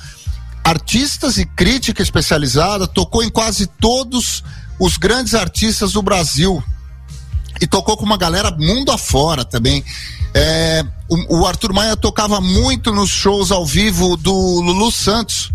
artistas 0.63 1.37
e 1.37 1.45
crítica 1.45 2.01
especializada. 2.01 2.87
Tocou 2.87 3.23
em 3.23 3.29
quase 3.29 3.67
todos 3.67 4.43
os 4.79 4.97
grandes 4.97 5.33
artistas 5.33 5.93
do 5.93 6.01
Brasil 6.01 6.63
e 7.61 7.67
tocou 7.67 7.95
com 7.95 8.05
uma 8.05 8.17
galera 8.17 8.51
mundo 8.51 8.91
afora 8.91 9.45
também. 9.45 9.83
É, 10.33 10.85
o, 11.09 11.39
o 11.39 11.45
Arthur 11.45 11.73
Maia 11.73 11.95
tocava 11.95 12.41
muito 12.41 12.91
nos 12.93 13.09
shows 13.09 13.51
ao 13.51 13.65
vivo 13.65 14.17
do 14.17 14.33
Lulu 14.33 14.91
Santos. 14.91 15.51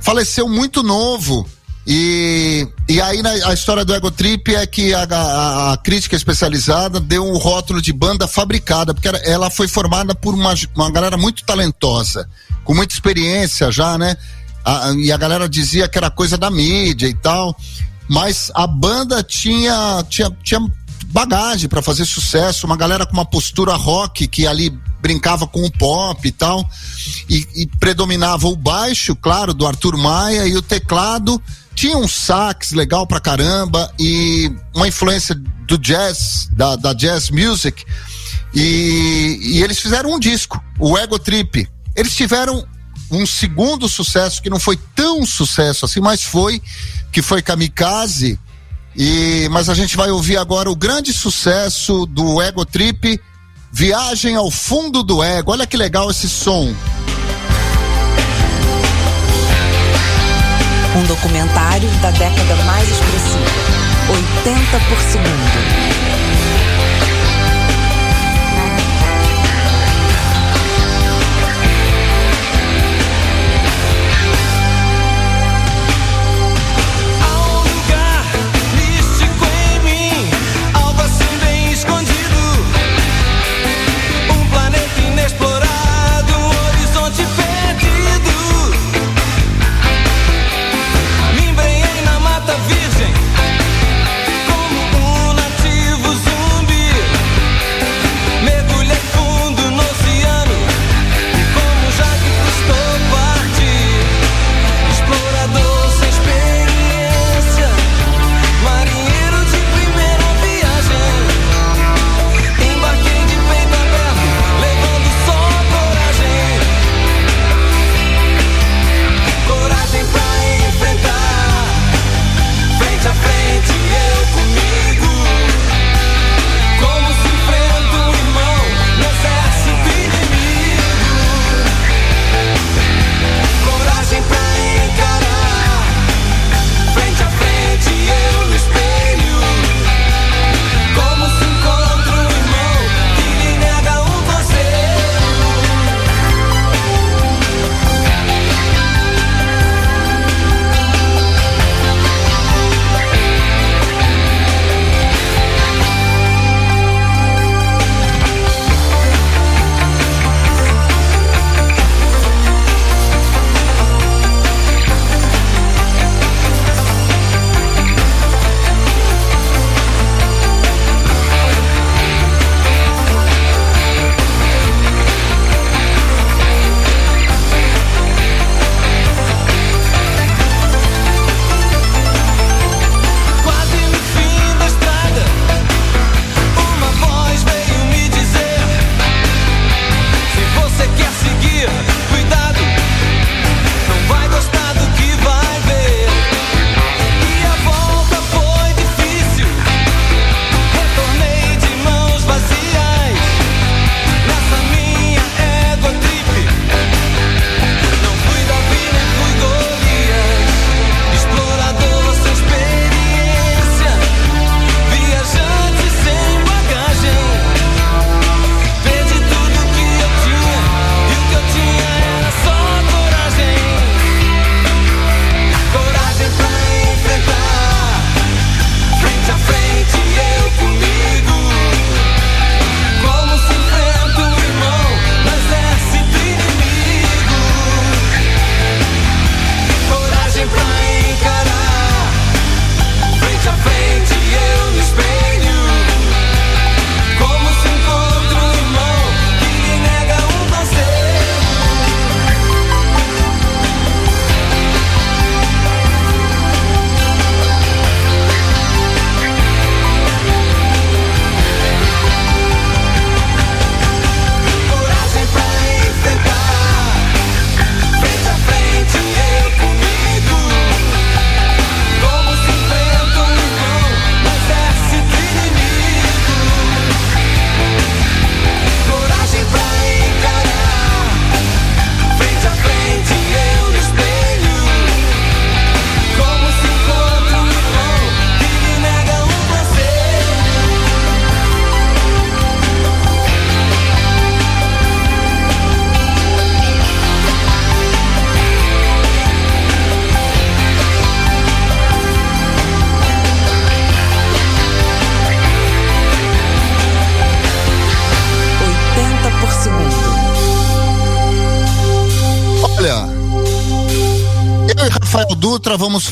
Faleceu 0.00 0.48
muito 0.48 0.82
novo. 0.82 1.48
E, 1.86 2.68
e 2.88 3.00
aí 3.00 3.22
na, 3.22 3.30
a 3.30 3.54
história 3.54 3.84
do 3.84 3.94
Ego 3.94 4.10
Trip 4.10 4.54
é 4.54 4.66
que 4.66 4.92
a, 4.92 5.04
a, 5.04 5.72
a, 5.72 5.76
crítica 5.78 6.14
especializada 6.14 7.00
deu 7.00 7.24
um 7.24 7.38
rótulo 7.38 7.80
de 7.80 7.92
banda 7.92 8.28
fabricada, 8.28 8.92
porque 8.92 9.08
ela 9.24 9.50
foi 9.50 9.66
formada 9.66 10.14
por 10.14 10.34
uma, 10.34 10.54
uma 10.74 10.90
galera 10.90 11.16
muito 11.16 11.42
talentosa, 11.44 12.28
com 12.64 12.74
muita 12.74 12.94
experiência 12.94 13.72
já, 13.72 13.96
né? 13.96 14.16
A, 14.64 14.92
e 14.92 15.10
a 15.10 15.16
galera 15.16 15.48
dizia 15.48 15.88
que 15.88 15.96
era 15.96 16.10
coisa 16.10 16.36
da 16.36 16.50
mídia 16.50 17.06
e 17.06 17.14
tal, 17.14 17.56
mas 18.08 18.52
a 18.54 18.66
banda 18.66 19.22
tinha, 19.22 20.04
tinha, 20.08 20.30
tinha 20.44 20.60
bagagem 21.06 21.68
para 21.68 21.80
fazer 21.80 22.04
sucesso, 22.04 22.66
uma 22.66 22.76
galera 22.76 23.06
com 23.06 23.14
uma 23.14 23.24
postura 23.24 23.74
rock 23.74 24.28
que 24.28 24.46
ali 24.46 24.70
brincava 25.00 25.46
com 25.46 25.64
o 25.64 25.72
pop 25.72 26.28
e 26.28 26.30
tal, 26.30 26.68
e, 27.28 27.46
e 27.56 27.66
predominava 27.78 28.46
o 28.48 28.54
baixo, 28.54 29.16
claro, 29.16 29.54
do 29.54 29.66
Arthur 29.66 29.96
Maia 29.96 30.46
e 30.46 30.54
o 30.56 30.62
teclado 30.62 31.42
tinha 31.80 31.96
um 31.96 32.06
sax 32.06 32.72
legal 32.72 33.06
pra 33.06 33.18
caramba 33.18 33.90
e 33.98 34.52
uma 34.76 34.86
influência 34.86 35.34
do 35.66 35.78
jazz, 35.78 36.46
da, 36.52 36.76
da 36.76 36.92
jazz 36.92 37.30
music. 37.30 37.86
E, 38.54 39.38
e, 39.40 39.62
eles 39.62 39.80
fizeram 39.80 40.12
um 40.12 40.18
disco, 40.18 40.62
o 40.78 40.98
Ego 40.98 41.18
Trip. 41.18 41.66
Eles 41.96 42.14
tiveram 42.14 42.66
um 43.10 43.24
segundo 43.24 43.88
sucesso 43.88 44.42
que 44.42 44.50
não 44.50 44.60
foi 44.60 44.78
tão 44.94 45.24
sucesso 45.24 45.86
assim, 45.86 46.00
mas 46.00 46.22
foi, 46.22 46.60
que 47.10 47.22
foi 47.22 47.40
Kamikaze. 47.40 48.38
E, 48.94 49.48
mas 49.50 49.70
a 49.70 49.74
gente 49.74 49.96
vai 49.96 50.10
ouvir 50.10 50.36
agora 50.36 50.70
o 50.70 50.76
grande 50.76 51.14
sucesso 51.14 52.04
do 52.04 52.42
Ego 52.42 52.66
Trip, 52.66 53.18
Viagem 53.72 54.36
ao 54.36 54.50
Fundo 54.50 55.02
do 55.02 55.22
Ego. 55.22 55.52
Olha 55.52 55.66
que 55.66 55.78
legal 55.78 56.10
esse 56.10 56.28
som. 56.28 56.74
Um 60.96 61.04
documentário 61.04 61.88
da 62.02 62.10
década 62.10 62.56
mais 62.66 62.88
expressiva. 62.90 63.44
80 64.08 64.80
por 64.88 64.98
segundo. 64.98 66.29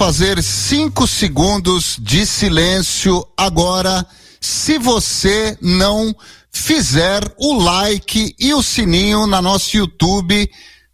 fazer 0.09 0.43
cinco 0.43 1.07
segundos 1.07 1.99
de 2.01 2.25
silêncio 2.25 3.29
agora, 3.37 4.07
se 4.41 4.79
você 4.79 5.59
não 5.61 6.17
fizer 6.51 7.21
o 7.37 7.53
like 7.53 8.35
e 8.39 8.55
o 8.55 8.63
sininho 8.63 9.27
na 9.27 9.43
nosso 9.43 9.77
YouTube. 9.77 10.51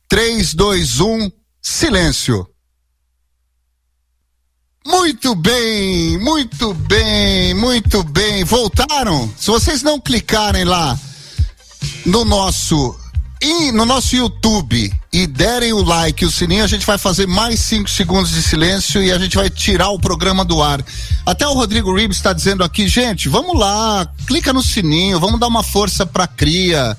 3, 0.09 0.55
2, 0.55 1.01
1, 1.01 1.31
silêncio. 1.63 2.45
Muito 4.85 5.37
bem, 5.37 6.19
muito 6.19 6.75
bem, 6.75 7.55
muito 7.55 8.03
bem. 8.03 8.43
Voltaram? 8.43 9.33
Se 9.39 9.47
vocês 9.47 9.81
não 9.81 10.01
clicarem 10.01 10.65
lá 10.65 10.99
no 12.05 12.25
nosso 12.25 12.99
no 13.73 13.85
nosso 13.85 14.17
YouTube 14.17 14.93
e 15.15 15.29
derem 15.29 15.73
o 15.73 15.81
like 15.81 16.25
e 16.25 16.27
o 16.27 16.31
sininho, 16.31 16.65
a 16.65 16.67
gente 16.67 16.85
vai 16.85 16.99
fazer 16.99 17.25
mais 17.25 17.61
cinco 17.61 17.89
segundos 17.89 18.33
de 18.33 18.43
silêncio 18.43 19.01
e 19.01 19.13
a 19.13 19.19
gente 19.19 19.37
vai 19.37 19.49
tirar 19.49 19.91
o 19.91 19.99
programa 19.99 20.45
do 20.45 20.61
ar. 20.61 20.85
Até 21.25 21.47
o 21.47 21.53
Rodrigo 21.53 21.95
Ribes 21.97 22.17
está 22.17 22.33
dizendo 22.33 22.65
aqui, 22.65 22.89
gente, 22.89 23.29
vamos 23.29 23.57
lá, 23.57 24.05
clica 24.27 24.53
no 24.53 24.61
sininho, 24.61 25.21
vamos 25.21 25.39
dar 25.39 25.47
uma 25.47 25.63
força 25.63 26.05
pra 26.05 26.27
cria. 26.27 26.99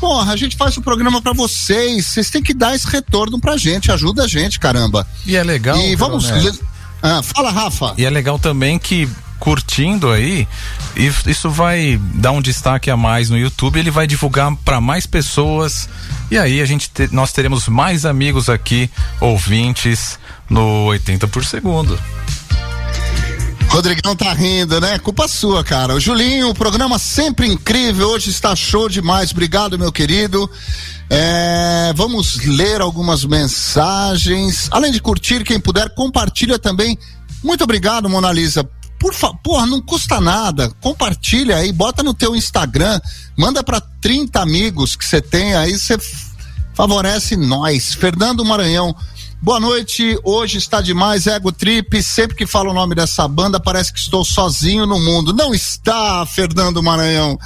Porra, 0.00 0.32
a 0.32 0.36
gente 0.36 0.56
faz 0.56 0.76
o 0.76 0.82
programa 0.82 1.22
pra 1.22 1.32
vocês, 1.32 2.08
vocês 2.08 2.30
têm 2.30 2.42
que 2.42 2.52
dar 2.52 2.74
esse 2.74 2.88
retorno 2.88 3.38
pra 3.38 3.56
gente, 3.56 3.92
ajuda 3.92 4.24
a 4.24 4.26
gente, 4.26 4.58
caramba. 4.58 5.06
E 5.24 5.36
é 5.36 5.44
legal. 5.44 5.78
E 5.78 5.94
vamos. 5.94 6.28
Ah, 7.00 7.22
fala, 7.22 7.52
Rafa. 7.52 7.94
E 7.96 8.04
é 8.04 8.10
legal 8.10 8.40
também 8.40 8.76
que 8.76 9.08
curtindo 9.42 10.08
aí, 10.08 10.46
isso 11.26 11.50
vai 11.50 12.00
dar 12.14 12.30
um 12.30 12.40
destaque 12.40 12.88
a 12.88 12.96
mais 12.96 13.28
no 13.28 13.36
YouTube, 13.36 13.76
ele 13.76 13.90
vai 13.90 14.06
divulgar 14.06 14.54
para 14.64 14.80
mais 14.80 15.04
pessoas 15.04 15.88
e 16.30 16.38
aí 16.38 16.60
a 16.60 16.64
gente 16.64 16.88
te- 16.88 17.08
nós 17.10 17.32
teremos 17.32 17.66
mais 17.66 18.06
amigos 18.06 18.48
aqui, 18.48 18.88
ouvintes 19.18 20.16
no 20.48 20.84
80 20.84 21.26
por 21.26 21.44
segundo. 21.44 21.98
Rodrigão 23.68 24.14
tá 24.14 24.32
rindo, 24.32 24.80
né? 24.80 24.96
Culpa 25.00 25.26
sua, 25.26 25.64
cara. 25.64 25.94
O 25.96 25.98
Julinho, 26.00 26.50
o 26.50 26.54
programa 26.54 26.96
sempre 26.96 27.48
incrível, 27.48 28.10
hoje 28.10 28.30
está 28.30 28.54
show 28.54 28.88
demais. 28.88 29.32
Obrigado, 29.32 29.76
meu 29.76 29.90
querido. 29.90 30.48
É, 31.10 31.92
vamos 31.96 32.36
ler 32.46 32.80
algumas 32.80 33.24
mensagens. 33.24 34.68
Além 34.70 34.92
de 34.92 35.00
curtir, 35.00 35.42
quem 35.42 35.58
puder, 35.58 35.92
compartilha 35.96 36.60
também. 36.60 36.96
Muito 37.42 37.64
obrigado, 37.64 38.08
Mona 38.08 38.30
Lisa. 38.30 38.64
Por 39.02 39.12
favor, 39.12 39.66
não 39.66 39.82
custa 39.82 40.20
nada. 40.20 40.70
Compartilha 40.80 41.56
aí, 41.56 41.72
bota 41.72 42.04
no 42.04 42.14
teu 42.14 42.36
Instagram, 42.36 43.00
manda 43.36 43.62
para 43.64 43.80
30 44.00 44.40
amigos 44.40 44.94
que 44.94 45.04
você 45.04 45.20
tem 45.20 45.54
aí, 45.56 45.76
você 45.76 45.98
favorece 46.72 47.36
nós. 47.36 47.94
Fernando 47.94 48.44
Maranhão. 48.44 48.94
Boa 49.42 49.58
noite, 49.58 50.16
hoje 50.22 50.58
está 50.58 50.80
demais, 50.80 51.26
Ego 51.26 51.50
Trip. 51.50 52.00
Sempre 52.00 52.36
que 52.36 52.46
falo 52.46 52.70
o 52.70 52.74
nome 52.74 52.94
dessa 52.94 53.26
banda, 53.26 53.58
parece 53.58 53.92
que 53.92 53.98
estou 53.98 54.24
sozinho 54.24 54.86
no 54.86 55.00
mundo. 55.00 55.32
Não 55.34 55.52
está, 55.52 56.24
Fernando 56.24 56.80
Maranhão. 56.80 57.36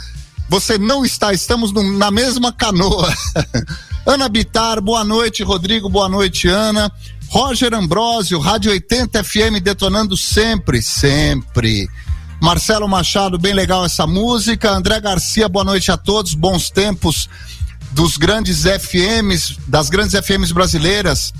Você 0.51 0.77
não 0.77 1.07
está, 1.07 1.33
estamos 1.33 1.73
no- 1.73 1.97
na 1.97 2.11
mesma 2.11 2.53
canoa. 2.53 3.11
Ana 4.05 4.29
Bitar, 4.29 4.81
boa 4.81 5.03
noite, 5.03 5.43
Rodrigo, 5.43 5.89
boa 5.89 6.09
noite, 6.09 6.47
Ana. 6.49 6.93
Roger 7.29 7.75
Ambrosio, 7.75 8.39
Rádio 8.39 8.71
80 8.71 9.23
FM 9.23 9.61
detonando 9.63 10.17
sempre, 10.17 10.81
sempre. 10.81 11.89
Marcelo 12.41 12.89
Machado, 12.89 13.39
bem 13.39 13.53
legal 13.53 13.85
essa 13.85 14.07
música. 14.07 14.71
André 14.71 15.01
Garcia, 15.01 15.49
boa 15.49 15.65
noite 15.65 15.91
a 15.91 15.97
todos, 15.97 16.35
bons 16.35 16.71
tempos 16.71 17.29
dos 17.93 18.17
grandes 18.17 18.65
FMs, 18.65 19.59
das 19.67 19.89
grandes 19.89 20.15
FMs 20.15 20.53
brasileiras 20.53 21.33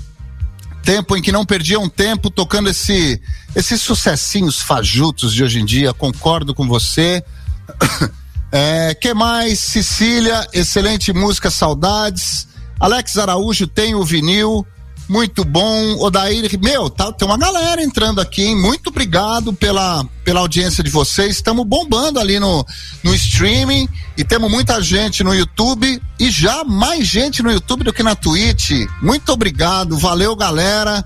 tempo 0.87 1.17
em 1.17 1.21
que 1.21 1.33
não 1.33 1.45
perdiam 1.45 1.89
tempo 1.89 2.31
tocando 2.31 2.69
esse 2.69 3.21
esses 3.53 3.81
sucessinhos 3.81 4.61
fajutos 4.61 5.33
de 5.33 5.43
hoje 5.43 5.59
em 5.59 5.65
dia. 5.65 5.93
Concordo 5.93 6.55
com 6.55 6.65
você. 6.67 7.23
É, 8.49 8.95
que 8.95 9.13
mais? 9.13 9.59
Cecília, 9.59 10.47
excelente 10.53 11.11
música, 11.11 11.51
saudades. 11.51 12.47
Alex 12.79 13.17
Araújo 13.17 13.67
tem 13.67 13.93
o 13.93 14.05
vinil, 14.05 14.65
muito 15.07 15.43
bom. 15.43 15.95
Odair, 15.99 16.57
meu, 16.59 16.89
tá, 16.89 17.11
tem 17.11 17.27
uma 17.27 17.37
galera 17.37 17.81
entrando 17.81 18.19
aqui, 18.19 18.43
hein? 18.43 18.55
Muito 18.55 18.87
obrigado 18.87 19.53
pela, 19.53 20.05
pela 20.23 20.41
audiência 20.41 20.83
de 20.83 20.89
vocês. 20.89 21.37
Estamos 21.37 21.65
bombando 21.65 22.19
ali 22.19 22.39
no, 22.39 22.65
no 23.03 23.15
streaming 23.15 23.87
e 24.17 24.23
temos 24.23 24.49
muita 24.51 24.81
gente 24.81 25.23
no 25.23 25.33
YouTube 25.33 26.01
e 26.19 26.29
já 26.29 26.63
mais 26.63 27.07
gente 27.07 27.41
no 27.41 27.51
YouTube 27.51 27.83
do 27.83 27.93
que 27.93 28.03
na 28.03 28.15
Twitch. 28.15 28.71
Muito 29.01 29.31
obrigado, 29.31 29.97
valeu, 29.97 30.35
galera. 30.35 31.03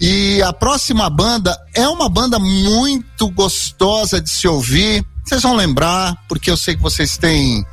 E 0.00 0.42
a 0.42 0.52
próxima 0.52 1.08
banda 1.08 1.56
é 1.74 1.88
uma 1.88 2.08
banda 2.08 2.38
muito 2.38 3.30
gostosa 3.30 4.20
de 4.20 4.28
se 4.28 4.46
ouvir. 4.48 5.04
Vocês 5.24 5.42
vão 5.42 5.54
lembrar, 5.54 6.16
porque 6.28 6.50
eu 6.50 6.56
sei 6.56 6.76
que 6.76 6.82
vocês 6.82 7.16
têm 7.16 7.64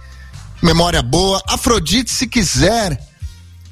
memória 0.61 1.01
boa. 1.01 1.41
Afrodite, 1.47 2.11
se 2.11 2.28
quiser, 2.28 3.01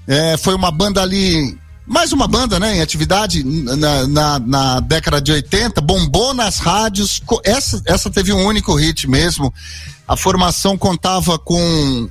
é, 0.07 0.35
foi 0.37 0.55
uma 0.55 0.71
banda 0.71 1.01
ali, 1.01 1.57
mais 1.89 2.13
uma 2.13 2.27
banda, 2.27 2.59
né, 2.59 2.77
em 2.77 2.81
atividade 2.81 3.43
na, 3.43 4.07
na, 4.07 4.39
na 4.39 4.79
década 4.79 5.19
de 5.19 5.31
80, 5.31 5.81
bombou 5.81 6.35
nas 6.35 6.59
rádios. 6.59 7.19
Essa, 7.43 7.81
essa 7.83 8.11
teve 8.11 8.31
um 8.31 8.45
único 8.45 8.75
hit 8.75 9.09
mesmo. 9.09 9.51
A 10.07 10.15
formação 10.15 10.77
contava 10.77 11.39
com, 11.39 12.07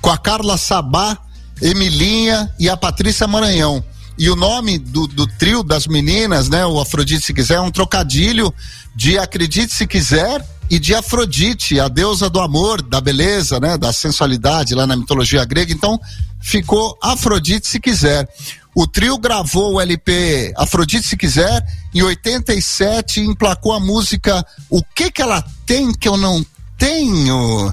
com 0.00 0.10
a 0.10 0.16
Carla 0.16 0.56
Sabá, 0.56 1.18
Emilinha 1.60 2.48
e 2.60 2.68
a 2.68 2.76
Patrícia 2.76 3.26
Maranhão. 3.26 3.84
E 4.16 4.30
o 4.30 4.36
nome 4.36 4.78
do, 4.78 5.08
do 5.08 5.26
trio 5.26 5.64
das 5.64 5.88
meninas, 5.88 6.48
né, 6.48 6.64
o 6.64 6.80
Afrodite 6.80 7.26
se 7.26 7.34
quiser, 7.34 7.54
é 7.54 7.60
um 7.60 7.72
trocadilho 7.72 8.54
de 8.94 9.18
Acredite 9.18 9.74
se 9.74 9.86
quiser 9.86 10.44
e 10.70 10.78
de 10.78 10.94
Afrodite, 10.94 11.80
a 11.80 11.88
deusa 11.88 12.30
do 12.30 12.40
amor, 12.40 12.82
da 12.82 13.00
beleza, 13.00 13.58
né, 13.58 13.76
da 13.76 13.92
sensualidade 13.92 14.74
lá 14.74 14.86
na 14.86 14.96
mitologia 14.96 15.44
grega. 15.44 15.72
Então, 15.72 15.98
ficou 16.40 16.96
Afrodite 17.02 17.66
se 17.66 17.80
quiser. 17.80 18.28
O 18.74 18.86
trio 18.86 19.18
gravou 19.18 19.74
o 19.74 19.80
LP 19.80 20.52
Afrodite 20.56 21.06
se 21.06 21.16
quiser 21.16 21.64
em 21.92 22.02
87 22.02 23.20
e 23.20 23.26
emplacou 23.26 23.72
a 23.72 23.80
música 23.80 24.46
O 24.70 24.82
que 24.94 25.10
que 25.10 25.20
ela 25.20 25.42
tem 25.66 25.92
que 25.92 26.08
eu 26.08 26.16
não 26.16 26.44
tenho? 26.76 27.72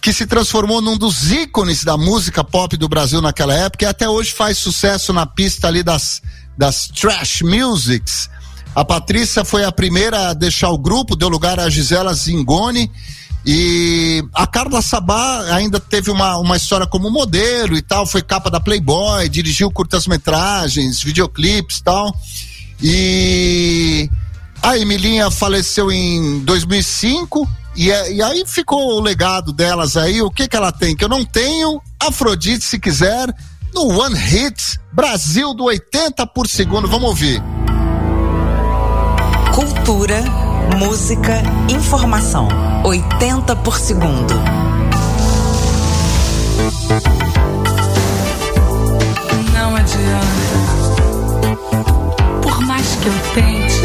que 0.00 0.12
se 0.12 0.26
transformou 0.26 0.80
num 0.80 0.96
dos 0.96 1.30
ícones 1.30 1.84
da 1.84 1.96
música 1.96 2.42
pop 2.42 2.76
do 2.76 2.88
Brasil 2.88 3.20
naquela 3.20 3.54
época 3.54 3.84
e 3.84 3.88
até 3.88 4.08
hoje 4.08 4.32
faz 4.32 4.56
sucesso 4.56 5.12
na 5.12 5.26
pista 5.26 5.68
ali 5.68 5.82
das, 5.82 6.22
das 6.56 6.88
trash 6.88 7.42
musics. 7.42 8.30
A 8.74 8.84
Patrícia 8.84 9.44
foi 9.44 9.64
a 9.64 9.70
primeira 9.70 10.30
a 10.30 10.34
deixar 10.34 10.70
o 10.70 10.78
grupo, 10.78 11.16
deu 11.16 11.28
lugar 11.28 11.60
a 11.60 11.68
Gisela 11.68 12.14
Zingoni 12.14 12.90
e 13.44 14.22
a 14.34 14.46
Carla 14.46 14.82
Sabá 14.82 15.42
ainda 15.54 15.80
teve 15.80 16.10
uma, 16.10 16.36
uma 16.36 16.56
história 16.56 16.86
como 16.86 17.10
modelo 17.10 17.76
e 17.76 17.82
tal, 17.82 18.06
foi 18.06 18.22
capa 18.22 18.50
da 18.50 18.60
Playboy, 18.60 19.28
dirigiu 19.28 19.70
curtas-metragens, 19.70 21.02
videoclipes 21.02 21.78
e 21.78 21.82
tal. 21.82 22.14
E 22.82 24.10
a 24.62 24.76
Emilinha 24.78 25.30
faleceu 25.30 25.90
em 25.90 26.40
2005 26.40 27.48
e, 27.76 27.90
é- 27.90 28.12
e 28.12 28.22
aí 28.22 28.44
ficou 28.46 28.96
o 28.96 29.00
legado 29.00 29.52
delas 29.52 29.96
aí. 29.96 30.20
O 30.22 30.30
que 30.30 30.46
que 30.48 30.56
ela 30.56 30.72
tem? 30.72 30.94
Que 30.96 31.04
eu 31.04 31.08
não 31.08 31.24
tenho. 31.24 31.80
Afrodite, 31.98 32.64
se 32.64 32.78
quiser, 32.78 33.34
no 33.74 33.88
One 34.00 34.16
Hit 34.18 34.78
Brasil 34.92 35.54
do 35.54 35.64
80 35.64 36.26
por 36.26 36.46
segundo. 36.46 36.88
Vamos 36.88 37.08
ouvir. 37.08 37.42
Cultura, 39.54 40.22
música, 40.76 41.42
informação. 41.68 42.48
80 42.84 43.56
por 43.56 43.78
segundo. 43.78 44.34
Não 49.52 49.76
adianta. 49.76 50.26
Por 52.42 52.60
mais 52.62 52.96
que 52.96 53.06
eu 53.06 53.14
tente, 53.34 53.80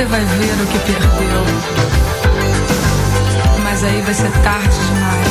você 0.00 0.06
vai 0.06 0.24
ver 0.24 0.62
o 0.62 0.66
que 0.66 0.78
perdeu. 0.78 1.44
Mas 3.62 3.84
aí 3.84 4.00
vai 4.00 4.14
ser 4.14 4.30
tarde 4.30 4.78
demais. 4.86 5.28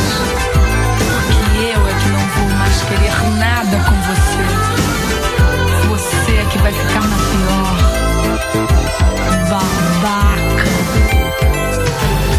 Porque 1.27 1.57
eu 1.73 1.87
é 1.87 1.93
que 1.93 2.09
não 2.09 2.19
vou 2.19 2.49
mais 2.55 2.81
querer 2.83 3.15
nada 3.39 3.77
com 3.77 3.95
você. 4.09 4.43
Você 5.89 6.31
é 6.37 6.45
que 6.51 6.57
vai 6.59 6.71
ficar 6.71 7.01
na 7.01 7.17
pior. 7.17 7.77
Babaca. 9.49 10.65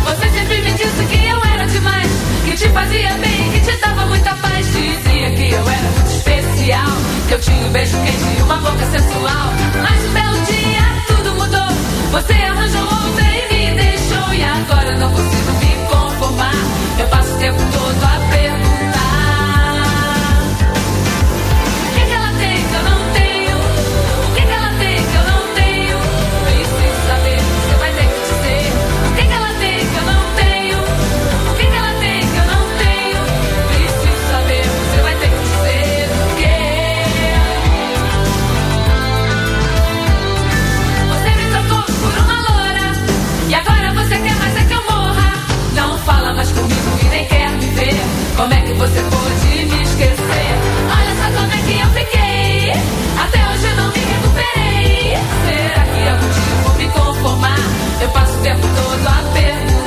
Você 0.04 0.30
sempre 0.30 0.62
me 0.62 0.72
disse 0.74 1.04
que 1.06 1.26
eu 1.26 1.44
era 1.52 1.66
demais. 1.66 2.10
Que 2.44 2.52
te 2.52 2.68
fazia 2.68 3.12
bem, 3.14 3.50
que 3.50 3.60
te 3.60 3.76
dava 3.78 4.06
muita 4.06 4.36
paz. 4.36 4.66
Dizia 4.66 5.30
que 5.32 5.50
eu 5.50 5.68
era 5.68 5.90
muito 5.90 6.10
especial. 6.12 6.92
Que 7.26 7.34
eu 7.34 7.40
tinha 7.40 7.66
um 7.66 7.72
beijo 7.72 7.96
quente 8.04 8.38
e 8.38 8.42
uma 8.42 8.56
boca 8.58 8.80
você 12.10 12.32
arranjou 12.32 12.82
outra 12.82 13.22
e 13.22 13.70
me 13.70 13.74
deixou 13.76 14.34
e 14.34 14.42
agora 14.42 14.96
não 14.96 15.10
consigo. 15.12 15.39
Como 48.40 48.54
é 48.54 48.60
que 48.62 48.72
você 48.72 49.02
pode 49.02 49.64
me 49.66 49.82
esquecer? 49.82 50.54
Olha 50.88 51.14
só 51.14 51.26
como 51.38 51.52
é 51.52 51.58
que 51.58 51.78
eu 51.78 51.88
fiquei. 51.90 52.72
Até 53.22 53.38
hoje 53.50 53.66
eu 53.66 53.76
não 53.76 53.92
me 53.92 53.98
recuperei. 53.98 55.18
Será 55.44 55.84
que 55.84 56.08
algum 56.08 56.30
dia 56.30 56.54
vou 56.64 56.74
me 56.76 56.88
conformar? 56.88 57.58
Eu 58.00 58.08
passo 58.08 58.38
o 58.38 58.42
tempo 58.42 58.62
todo 58.62 59.06
a 59.06 59.32
perguntar. 59.34 59.79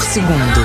Segundo. 0.00 0.60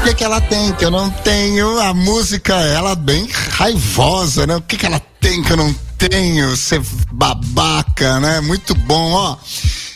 O 0.00 0.02
que, 0.02 0.14
que 0.14 0.24
ela 0.24 0.40
tem 0.40 0.72
que 0.72 0.84
eu 0.84 0.90
não 0.90 1.08
tenho? 1.08 1.78
A 1.78 1.94
música, 1.94 2.54
ela 2.54 2.94
bem 2.96 3.28
raivosa, 3.52 4.46
né? 4.46 4.56
O 4.56 4.60
que, 4.62 4.76
que 4.76 4.86
ela 4.86 5.00
tem 5.20 5.42
que 5.42 5.52
eu 5.52 5.56
não 5.56 5.72
tenho? 5.96 6.56
Ser 6.56 6.82
babaca, 7.12 8.18
né? 8.18 8.40
Muito 8.40 8.74
bom, 8.74 9.12
ó. 9.12 9.36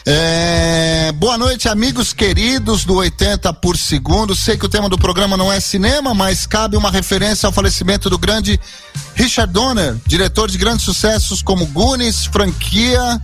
É, 0.07 1.13
boa 1.13 1.39
noite, 1.39 1.67
amigos 1.67 2.13
queridos 2.13 2.85
do 2.85 2.95
80 2.95 3.53
por 3.55 3.77
segundo. 3.77 4.35
Sei 4.35 4.57
que 4.57 4.67
o 4.67 4.69
tema 4.69 4.89
do 4.89 4.99
programa 4.99 5.37
não 5.37 5.51
é 5.51 5.59
cinema, 5.61 6.13
mas 6.13 6.47
cabe 6.47 6.77
uma 6.77 6.91
referência 6.91 7.47
ao 7.47 7.53
falecimento 7.53 8.11
do 8.11 8.19
grande 8.19 8.61
Richard 9.15 9.53
Donner, 9.53 9.97
diretor 10.07 10.51
de 10.51 10.59
grandes 10.59 10.85
sucessos 10.85 11.43
como 11.43 11.67
Goonies, 11.67 12.27
franquia, 12.27 13.21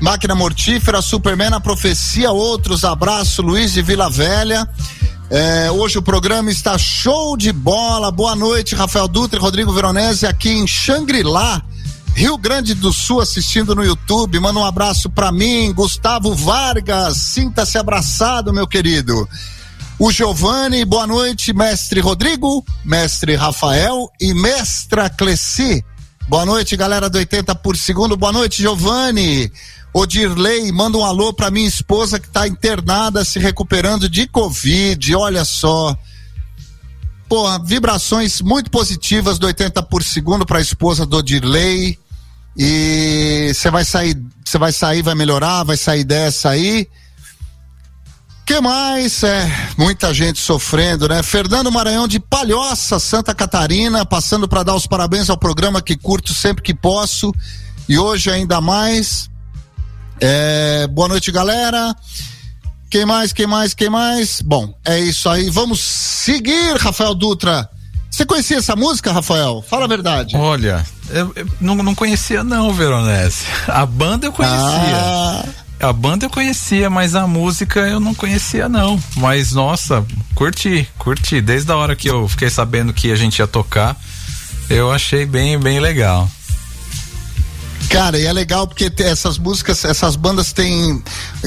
Máquina 0.00 0.34
Mortífera, 0.34 1.00
Superman, 1.00 1.54
A 1.54 1.60
Profecia, 1.60 2.30
outros. 2.30 2.84
Abraço, 2.84 3.42
Luiz 3.42 3.72
de 3.72 3.82
Vila 3.82 4.10
Velha. 4.10 4.68
É, 5.28 5.70
hoje 5.70 5.98
o 5.98 6.02
programa 6.02 6.50
está 6.50 6.76
show 6.78 7.36
de 7.36 7.52
bola. 7.52 8.10
Boa 8.10 8.36
noite, 8.36 8.74
Rafael 8.74 9.08
Dutra 9.08 9.38
e 9.38 9.42
Rodrigo 9.42 9.72
Veronese 9.72 10.26
aqui 10.26 10.50
em 10.50 10.66
Xangri-Lá. 10.66 11.62
Rio 12.14 12.38
Grande 12.38 12.74
do 12.74 12.92
Sul 12.92 13.20
assistindo 13.20 13.74
no 13.74 13.84
YouTube. 13.84 14.38
Manda 14.38 14.60
um 14.60 14.64
abraço 14.64 15.10
para 15.10 15.32
mim, 15.32 15.72
Gustavo 15.72 16.34
Vargas. 16.34 17.16
Sinta-se 17.16 17.76
abraçado, 17.76 18.52
meu 18.52 18.66
querido. 18.66 19.28
O 19.98 20.12
Giovanni, 20.12 20.84
boa 20.84 21.06
noite, 21.06 21.54
mestre 21.54 22.00
Rodrigo, 22.00 22.64
mestre 22.84 23.34
Rafael 23.34 24.10
e 24.20 24.34
mestra 24.34 25.08
Cleci. 25.08 25.82
Boa 26.28 26.44
noite, 26.44 26.76
galera 26.76 27.08
do 27.08 27.18
80 27.18 27.54
por 27.54 27.76
segundo. 27.76 28.16
Boa 28.16 28.32
noite, 28.32 28.60
Giovanni. 28.60 29.50
O 29.98 30.04
Dirley, 30.04 30.70
manda 30.72 30.98
um 30.98 31.04
alô 31.06 31.32
para 31.32 31.50
minha 31.50 31.66
esposa 31.66 32.20
que 32.20 32.26
está 32.26 32.46
internada, 32.46 33.24
se 33.24 33.38
recuperando 33.38 34.10
de 34.10 34.26
Covid. 34.26 35.14
Olha 35.14 35.42
só. 35.42 35.96
Pô, 37.26 37.58
vibrações 37.60 38.42
muito 38.42 38.70
positivas 38.70 39.38
do 39.38 39.46
80 39.46 39.82
por 39.84 40.02
segundo 40.02 40.44
para 40.44 40.58
a 40.58 40.60
esposa 40.60 41.06
do 41.06 41.22
Dirley. 41.22 41.98
E 42.54 43.50
você 43.54 43.70
vai 43.70 43.86
sair, 43.86 44.22
você 44.44 44.58
vai 44.58 44.70
sair, 44.70 45.00
vai 45.00 45.14
melhorar, 45.14 45.64
vai 45.64 45.78
sair 45.78 46.04
dessa 46.04 46.50
aí. 46.50 46.86
Que 48.44 48.60
mais? 48.60 49.22
É, 49.22 49.50
muita 49.78 50.12
gente 50.12 50.38
sofrendo, 50.38 51.08
né? 51.08 51.22
Fernando 51.22 51.72
Maranhão 51.72 52.06
de 52.06 52.20
Palhoça, 52.20 52.98
Santa 52.98 53.34
Catarina, 53.34 54.04
passando 54.04 54.46
para 54.46 54.62
dar 54.62 54.74
os 54.74 54.86
parabéns 54.86 55.30
ao 55.30 55.38
programa 55.38 55.80
que 55.80 55.96
curto 55.96 56.34
sempre 56.34 56.62
que 56.62 56.74
posso. 56.74 57.32
E 57.88 57.98
hoje 57.98 58.30
ainda 58.30 58.60
mais. 58.60 59.34
É, 60.20 60.86
boa 60.88 61.08
noite, 61.08 61.30
galera. 61.30 61.94
Quem 62.90 63.04
mais? 63.04 63.32
Quem 63.32 63.46
mais? 63.46 63.74
Quem 63.74 63.90
mais? 63.90 64.40
Bom, 64.40 64.74
é 64.84 64.98
isso 64.98 65.28
aí. 65.28 65.50
Vamos 65.50 65.80
seguir, 65.80 66.76
Rafael 66.76 67.14
Dutra. 67.14 67.68
Você 68.10 68.24
conhecia 68.24 68.56
essa 68.58 68.74
música, 68.74 69.12
Rafael? 69.12 69.62
Fala 69.68 69.84
a 69.84 69.88
verdade. 69.88 70.34
Olha, 70.36 70.86
eu, 71.10 71.32
eu 71.36 71.46
não, 71.60 71.76
não 71.76 71.94
conhecia 71.94 72.42
não, 72.42 72.72
Veronese. 72.72 73.44
A 73.68 73.84
banda 73.84 74.26
eu 74.26 74.32
conhecia. 74.32 74.56
Ah, 74.58 75.44
A 75.80 75.92
banda 75.92 76.24
eu 76.24 76.30
conhecia, 76.30 76.88
mas 76.88 77.14
a 77.14 77.26
música 77.26 77.80
eu 77.80 78.00
não 78.00 78.14
conhecia 78.14 78.68
não. 78.70 78.98
Mas 79.16 79.52
nossa, 79.52 80.02
curti, 80.34 80.88
curti. 80.96 81.42
Desde 81.42 81.70
a 81.70 81.76
hora 81.76 81.94
que 81.94 82.08
eu 82.08 82.26
fiquei 82.26 82.48
sabendo 82.48 82.94
que 82.94 83.12
a 83.12 83.16
gente 83.16 83.40
ia 83.40 83.46
tocar, 83.46 83.94
eu 84.70 84.90
achei 84.90 85.26
bem, 85.26 85.58
bem 85.58 85.78
legal. 85.78 86.30
Cara, 87.88 88.18
e 88.18 88.26
é 88.26 88.32
legal 88.32 88.66
porque 88.66 88.92
essas 88.98 89.38
músicas, 89.38 89.84
essas 89.84 90.16
bandas 90.16 90.52
têm, 90.52 91.02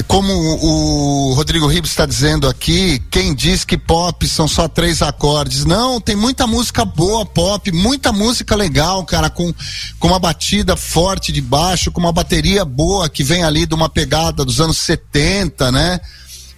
como 0.08 0.32
o 0.32 1.34
Rodrigo 1.34 1.66
Ribes 1.66 1.90
está 1.90 2.06
dizendo 2.06 2.48
aqui, 2.48 3.00
quem 3.10 3.34
diz 3.34 3.64
que 3.64 3.76
pop 3.76 4.26
são 4.26 4.48
só 4.48 4.66
três 4.66 5.02
acordes. 5.02 5.64
Não, 5.64 6.00
tem 6.00 6.16
muita 6.16 6.46
música 6.46 6.84
boa 6.84 7.24
pop, 7.26 7.70
muita 7.72 8.12
música 8.12 8.56
legal, 8.56 9.04
cara, 9.04 9.28
com, 9.28 9.52
com 9.98 10.08
uma 10.08 10.18
batida 10.18 10.76
forte 10.76 11.30
de 11.30 11.40
baixo, 11.40 11.92
com 11.92 12.00
uma 12.00 12.12
bateria 12.12 12.64
boa 12.64 13.08
que 13.08 13.22
vem 13.22 13.44
ali 13.44 13.66
de 13.66 13.74
uma 13.74 13.88
pegada 13.88 14.44
dos 14.44 14.60
anos 14.60 14.78
70, 14.78 15.70
né? 15.70 16.00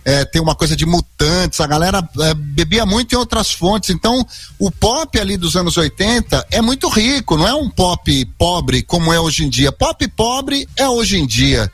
É, 0.04 0.24
tem 0.24 0.42
uma 0.42 0.54
coisa 0.54 0.74
de 0.74 0.84
mutantes, 0.84 1.60
a 1.60 1.66
galera 1.66 2.06
é, 2.20 2.34
bebia 2.34 2.84
muito 2.84 3.14
em 3.14 3.18
outras 3.18 3.52
fontes. 3.52 3.90
Então, 3.90 4.26
o 4.58 4.70
pop 4.70 5.18
ali 5.18 5.36
dos 5.36 5.56
anos 5.56 5.76
80 5.76 6.46
é 6.50 6.60
muito 6.60 6.88
rico, 6.88 7.36
não 7.36 7.46
é 7.46 7.54
um 7.54 7.70
pop 7.70 8.24
pobre 8.38 8.82
como 8.82 9.12
é 9.12 9.20
hoje 9.20 9.44
em 9.44 9.48
dia. 9.48 9.70
Pop 9.70 10.06
pobre 10.08 10.68
é 10.76 10.88
hoje 10.88 11.18
em 11.18 11.26
dia. 11.26 11.70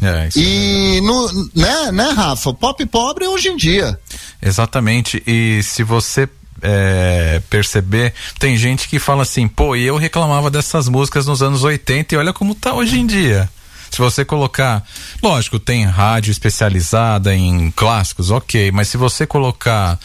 É, 0.00 0.28
isso 0.28 0.38
E, 0.38 1.00
no, 1.02 1.50
né, 1.54 1.92
né, 1.92 2.10
Rafa? 2.10 2.54
Pop 2.54 2.84
pobre 2.86 3.24
é 3.24 3.28
hoje 3.28 3.48
em 3.48 3.56
dia. 3.56 3.98
Exatamente. 4.40 5.22
E 5.26 5.62
se 5.62 5.82
você 5.82 6.28
é, 6.62 7.42
perceber, 7.50 8.14
tem 8.38 8.56
gente 8.56 8.88
que 8.88 8.98
fala 8.98 9.22
assim, 9.22 9.46
pô, 9.48 9.76
e 9.76 9.84
eu 9.84 9.96
reclamava 9.96 10.50
dessas 10.50 10.88
músicas 10.88 11.26
nos 11.26 11.42
anos 11.42 11.64
80 11.64 12.14
e 12.14 12.18
olha 12.18 12.32
como 12.32 12.54
tá 12.54 12.72
hoje 12.72 12.98
em 12.98 13.06
dia. 13.06 13.48
Se 13.92 13.98
você 13.98 14.24
colocar, 14.24 14.82
lógico, 15.22 15.58
tem 15.58 15.84
rádio 15.84 16.30
especializada 16.30 17.34
em 17.34 17.70
clássicos, 17.72 18.30
ok, 18.30 18.72
mas 18.72 18.88
se 18.88 18.96
você 18.96 19.26
colocar 19.26 19.98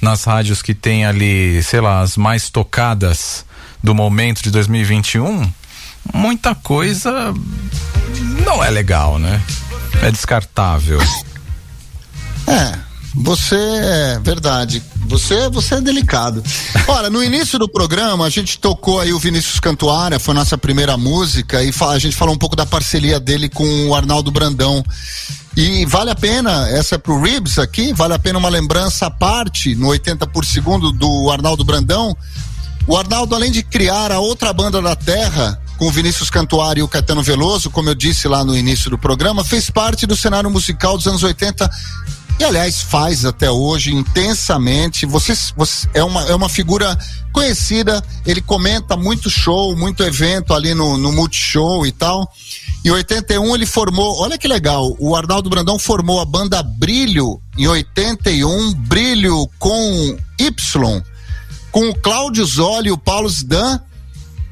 nas 0.00 0.24
rádios 0.24 0.62
que 0.62 0.72
tem 0.72 1.04
ali, 1.04 1.62
sei 1.62 1.82
lá, 1.82 2.00
as 2.00 2.16
mais 2.16 2.48
tocadas 2.48 3.44
do 3.82 3.94
momento 3.94 4.42
de 4.42 4.50
2021, 4.50 5.52
muita 6.14 6.54
coisa 6.54 7.34
não 8.46 8.64
é 8.64 8.70
legal, 8.70 9.18
né? 9.18 9.38
É 10.02 10.10
descartável. 10.10 10.98
É, 12.46 12.78
você 13.14 13.56
é 13.56 14.20
verdade. 14.22 14.82
Você, 15.06 15.48
você 15.48 15.76
é 15.76 15.80
delicado. 15.80 16.42
Olha, 16.88 17.08
no 17.08 17.22
início 17.22 17.58
do 17.58 17.68
programa 17.68 18.24
a 18.26 18.30
gente 18.30 18.58
tocou 18.58 19.00
aí 19.00 19.12
o 19.12 19.18
Vinícius 19.18 19.60
Cantuária, 19.60 20.18
foi 20.18 20.34
nossa 20.34 20.58
primeira 20.58 20.96
música 20.96 21.62
e 21.62 21.72
a 21.88 21.98
gente 21.98 22.16
falou 22.16 22.34
um 22.34 22.38
pouco 22.38 22.56
da 22.56 22.66
parceria 22.66 23.20
dele 23.20 23.48
com 23.48 23.88
o 23.88 23.94
Arnaldo 23.94 24.30
Brandão. 24.30 24.84
E 25.56 25.86
vale 25.86 26.10
a 26.10 26.16
pena, 26.16 26.68
essa 26.70 26.96
é 26.96 26.98
pro 26.98 27.20
Ribs 27.20 27.58
aqui, 27.58 27.92
vale 27.92 28.14
a 28.14 28.18
pena 28.18 28.38
uma 28.38 28.48
lembrança 28.48 29.06
à 29.06 29.10
parte 29.10 29.74
no 29.76 29.88
80 29.88 30.26
por 30.26 30.44
segundo 30.44 30.90
do 30.90 31.30
Arnaldo 31.30 31.64
Brandão. 31.64 32.16
O 32.86 32.96
Arnaldo, 32.96 33.34
além 33.34 33.52
de 33.52 33.62
criar 33.62 34.10
a 34.10 34.18
outra 34.18 34.52
banda 34.52 34.82
da 34.82 34.96
Terra, 34.96 35.60
com 35.78 35.86
o 35.86 35.90
Vinícius 35.90 36.28
Cantuária 36.28 36.80
e 36.80 36.82
o 36.82 36.88
Caetano 36.88 37.22
Veloso, 37.22 37.70
como 37.70 37.88
eu 37.88 37.94
disse 37.94 38.26
lá 38.28 38.44
no 38.44 38.56
início 38.56 38.90
do 38.90 38.98
programa, 38.98 39.44
fez 39.44 39.70
parte 39.70 40.06
do 40.06 40.16
cenário 40.16 40.50
musical 40.50 40.96
dos 40.96 41.06
anos 41.06 41.22
80 41.22 41.70
e 42.38 42.44
aliás 42.44 42.80
faz 42.82 43.24
até 43.24 43.50
hoje 43.50 43.94
intensamente. 43.94 45.06
Você, 45.06 45.34
você 45.56 45.88
é, 45.94 46.02
uma, 46.02 46.22
é 46.24 46.34
uma 46.34 46.48
figura 46.48 46.98
conhecida, 47.32 48.02
ele 48.26 48.40
comenta 48.40 48.96
muito 48.96 49.30
show, 49.30 49.76
muito 49.76 50.02
evento 50.02 50.52
ali 50.52 50.74
no, 50.74 50.96
no 50.96 51.12
Multishow 51.12 51.86
e 51.86 51.92
tal. 51.92 52.30
Em 52.84 52.90
81 52.90 53.54
ele 53.54 53.66
formou, 53.66 54.20
olha 54.20 54.36
que 54.36 54.46
legal, 54.46 54.94
o 54.98 55.16
Arnaldo 55.16 55.48
Brandão 55.48 55.78
formou 55.78 56.20
a 56.20 56.24
banda 56.24 56.62
Brilho 56.62 57.40
em 57.56 57.66
81, 57.66 58.74
Brilho 58.74 59.48
com 59.58 60.16
Y, 60.38 61.02
com 61.70 61.88
o 61.88 61.94
Cláudio 61.94 62.44
Zoli 62.44 62.88
e 62.88 62.92
o 62.92 62.98
Paulo 62.98 63.28
Zdan 63.28 63.80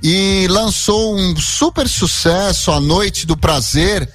e 0.02 0.48
lançou 0.48 1.16
um 1.16 1.36
super 1.36 1.88
sucesso, 1.88 2.72
A 2.72 2.80
Noite 2.80 3.24
do 3.24 3.36
Prazer, 3.36 4.08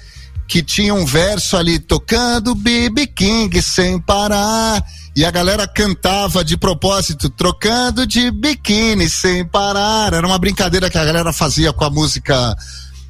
que 0.48 0.62
tinha 0.62 0.94
um 0.94 1.04
verso 1.04 1.58
ali 1.58 1.78
tocando 1.78 2.54
BB 2.54 3.06
King 3.08 3.60
sem 3.60 4.00
parar. 4.00 4.82
E 5.14 5.24
a 5.24 5.30
galera 5.30 5.68
cantava 5.68 6.42
de 6.42 6.56
propósito, 6.56 7.28
trocando 7.28 8.06
de 8.06 8.30
biquíni 8.30 9.10
sem 9.10 9.44
parar. 9.44 10.14
Era 10.14 10.26
uma 10.26 10.38
brincadeira 10.38 10.88
que 10.88 10.96
a 10.96 11.04
galera 11.04 11.32
fazia 11.32 11.72
com 11.72 11.84
a 11.84 11.90
música 11.90 12.56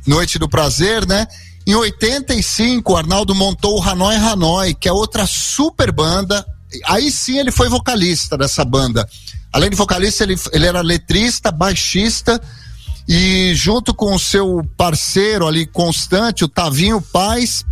Noite 0.07 0.39
do 0.39 0.49
Prazer, 0.49 1.07
né? 1.07 1.29
Em 1.67 1.75
85, 1.75 2.93
o 2.93 2.97
Arnaldo 2.97 3.35
montou 3.35 3.79
o 3.79 3.83
Hanoi 3.83 4.17
Hanoi, 4.17 4.75
que 4.75 4.89
é 4.89 4.93
outra 4.93 5.27
super 5.27 5.93
banda. 5.93 6.45
Aí 6.87 7.11
sim 7.11 7.39
ele 7.39 7.53
foi 7.53 7.69
vocalista 7.69 8.37
dessa 8.37 8.65
banda. 8.65 9.07
Além 9.53 9.71
de 9.71 9.77
vocalista, 9.77 10.25
ele, 10.25 10.37
ele 10.53 10.67
era 10.67 10.81
letrista, 10.81 11.53
baixista 11.53 12.41
e 13.09 13.55
junto 13.55 13.95
com 13.95 14.15
o 14.15 14.19
seu 14.19 14.63
parceiro 14.77 15.47
ali 15.47 15.65
constante, 15.65 16.45
o 16.45 16.49
Tavinho 16.49 17.01
Paz, 17.01 17.65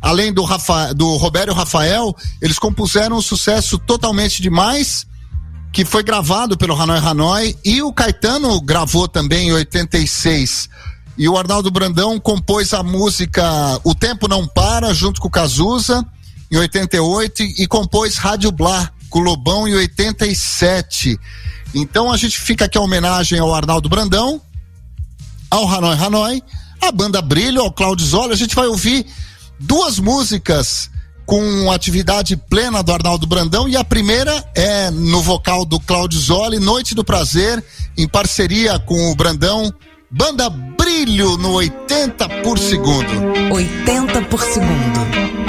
além 0.00 0.32
do, 0.32 0.44
Rafa, 0.44 0.94
do 0.94 1.16
Roberto 1.16 1.52
Rafael, 1.52 2.14
eles 2.40 2.60
compuseram 2.60 3.16
um 3.16 3.20
sucesso 3.20 3.76
totalmente 3.76 4.40
demais, 4.40 5.04
que 5.72 5.84
foi 5.84 6.04
gravado 6.04 6.56
pelo 6.56 6.80
Hanoi 6.80 6.98
Hanoi, 6.98 7.56
e 7.64 7.82
o 7.82 7.92
Caetano 7.92 8.60
gravou 8.60 9.08
também 9.08 9.48
em 9.48 9.52
86. 9.52 10.68
E 11.18 11.28
o 11.28 11.36
Arnaldo 11.36 11.72
Brandão 11.72 12.20
compôs 12.20 12.72
a 12.72 12.84
música 12.84 13.44
O 13.82 13.96
Tempo 13.96 14.28
Não 14.28 14.46
Para, 14.46 14.94
junto 14.94 15.20
com 15.20 15.26
o 15.26 15.30
Cazuza, 15.30 16.06
em 16.52 16.56
88, 16.56 17.42
e 17.42 17.66
compôs 17.66 18.16
Rádio 18.16 18.52
Blá, 18.52 18.92
com 19.10 19.18
o 19.18 19.22
Lobão, 19.22 19.66
em 19.66 19.74
87. 19.74 21.18
Então 21.74 22.12
a 22.12 22.16
gente 22.16 22.38
fica 22.38 22.66
aqui 22.66 22.78
a 22.78 22.80
homenagem 22.80 23.40
ao 23.40 23.52
Arnaldo 23.52 23.88
Brandão, 23.88 24.40
ao 25.50 25.68
Hanoi 25.68 25.96
Hanoi, 25.96 26.42
a 26.80 26.92
banda 26.92 27.22
Brilho, 27.22 27.62
ao 27.62 27.72
Claudio 27.72 28.06
Zola. 28.06 28.32
A 28.32 28.36
gente 28.36 28.54
vai 28.54 28.66
ouvir 28.66 29.06
duas 29.58 29.98
músicas 29.98 30.90
com 31.26 31.70
atividade 31.70 32.36
plena 32.36 32.82
do 32.82 32.92
Arnaldo 32.92 33.26
Brandão 33.26 33.68
e 33.68 33.76
a 33.76 33.84
primeira 33.84 34.44
é 34.54 34.90
no 34.90 35.22
vocal 35.22 35.64
do 35.64 35.80
Claudio 35.80 36.20
Zoli, 36.20 36.58
Noite 36.58 36.94
do 36.94 37.04
Prazer, 37.04 37.64
em 37.96 38.06
parceria 38.06 38.78
com 38.78 39.10
o 39.10 39.14
Brandão, 39.14 39.72
Banda 40.10 40.50
Brilho 40.50 41.36
no 41.38 41.52
80 41.54 42.28
por 42.42 42.58
segundo. 42.58 43.08
80 43.52 44.22
por 44.22 44.40
segundo. 44.40 45.43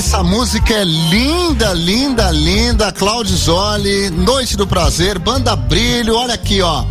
Essa 0.00 0.22
música 0.22 0.72
é 0.72 0.82
linda, 0.82 1.74
linda, 1.74 2.30
linda. 2.30 2.90
Claudio 2.90 3.36
Zoli, 3.36 4.08
Noite 4.08 4.56
do 4.56 4.66
Prazer, 4.66 5.18
Banda 5.18 5.54
Brilho. 5.54 6.16
Olha 6.16 6.32
aqui, 6.32 6.62
ó. 6.62 6.86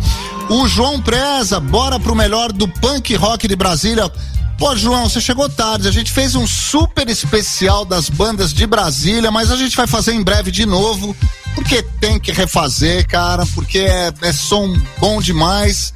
O 0.48 0.68
João 0.68 1.02
Preza, 1.02 1.58
bora 1.58 1.98
pro 1.98 2.14
melhor 2.14 2.52
do 2.52 2.68
punk 2.68 3.16
rock 3.16 3.48
de 3.48 3.56
Brasília. 3.56 4.08
Pô, 4.56 4.76
João, 4.76 5.08
você 5.08 5.20
chegou 5.20 5.48
tarde. 5.48 5.88
A 5.88 5.90
gente 5.90 6.12
fez 6.12 6.36
um 6.36 6.46
super 6.46 7.08
especial 7.08 7.84
das 7.84 8.08
bandas 8.08 8.54
de 8.54 8.64
Brasília, 8.64 9.32
mas 9.32 9.50
a 9.50 9.56
gente 9.56 9.76
vai 9.76 9.88
fazer 9.88 10.12
em 10.12 10.22
breve 10.22 10.52
de 10.52 10.64
novo. 10.64 11.14
Porque 11.56 11.82
tem 12.00 12.16
que 12.16 12.30
refazer, 12.30 13.08
cara, 13.08 13.44
porque 13.56 13.80
é, 13.80 14.12
é 14.22 14.32
som 14.32 14.72
bom 14.98 15.20
demais. 15.20 15.92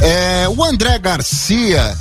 É, 0.00 0.48
o 0.48 0.64
André 0.64 0.98
Garcia 0.98 1.96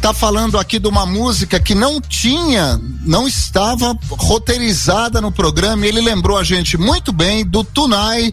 tá 0.00 0.14
falando 0.14 0.58
aqui 0.58 0.78
de 0.78 0.86
uma 0.86 1.04
música 1.04 1.58
que 1.58 1.74
não 1.74 2.00
tinha, 2.00 2.80
não 3.04 3.26
estava 3.26 3.96
roteirizada 4.10 5.20
no 5.20 5.32
programa. 5.32 5.86
Ele 5.86 6.00
lembrou 6.00 6.38
a 6.38 6.44
gente 6.44 6.78
muito 6.78 7.12
bem 7.12 7.44
do 7.44 7.64
Tunai 7.64 8.32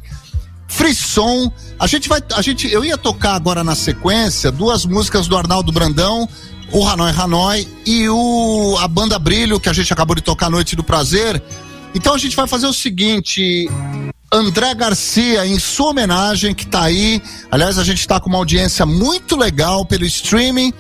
Frisson. 0.68 1.52
A 1.80 1.88
gente 1.88 2.08
vai, 2.08 2.22
a 2.34 2.42
gente, 2.42 2.72
eu 2.72 2.86
ia 2.86 2.98
tocar 2.98 3.36
agora 3.36 3.64
na 3.64 3.76
sequência 3.76 4.52
duas 4.52 4.86
músicas 4.86 5.28
do 5.28 5.36
Arnaldo 5.36 5.72
Brandão, 5.72 6.30
o 6.72 6.88
Hanoi 6.88 7.12
Hanoi 7.12 7.68
e 7.86 8.08
o 8.10 8.78
a 8.80 8.88
banda 8.88 9.18
Brilho 9.18 9.60
que 9.60 9.70
a 9.70 9.74
gente 9.74 9.92
acabou 9.92 10.16
de 10.16 10.22
tocar 10.22 10.50
Noite 10.50 10.76
do 10.76 10.84
Prazer. 10.84 11.42
Então 11.94 12.14
a 12.14 12.18
gente 12.18 12.36
vai 12.36 12.46
fazer 12.46 12.68
o 12.68 12.74
seguinte, 12.74 13.70
André 14.32 14.74
Garcia, 14.76 15.46
em 15.46 15.58
sua 15.58 15.92
homenagem, 15.92 16.54
que 16.54 16.68
tá 16.68 16.84
aí. 16.84 17.22
Aliás, 17.50 17.80
a 17.80 17.84
gente 17.84 18.00
está 18.00 18.20
com 18.20 18.30
uma 18.30 18.38
audiência 18.38 18.86
muito 18.86 19.38
legal 19.38 19.86
pelo 19.86 20.04
streaming, 20.04 20.74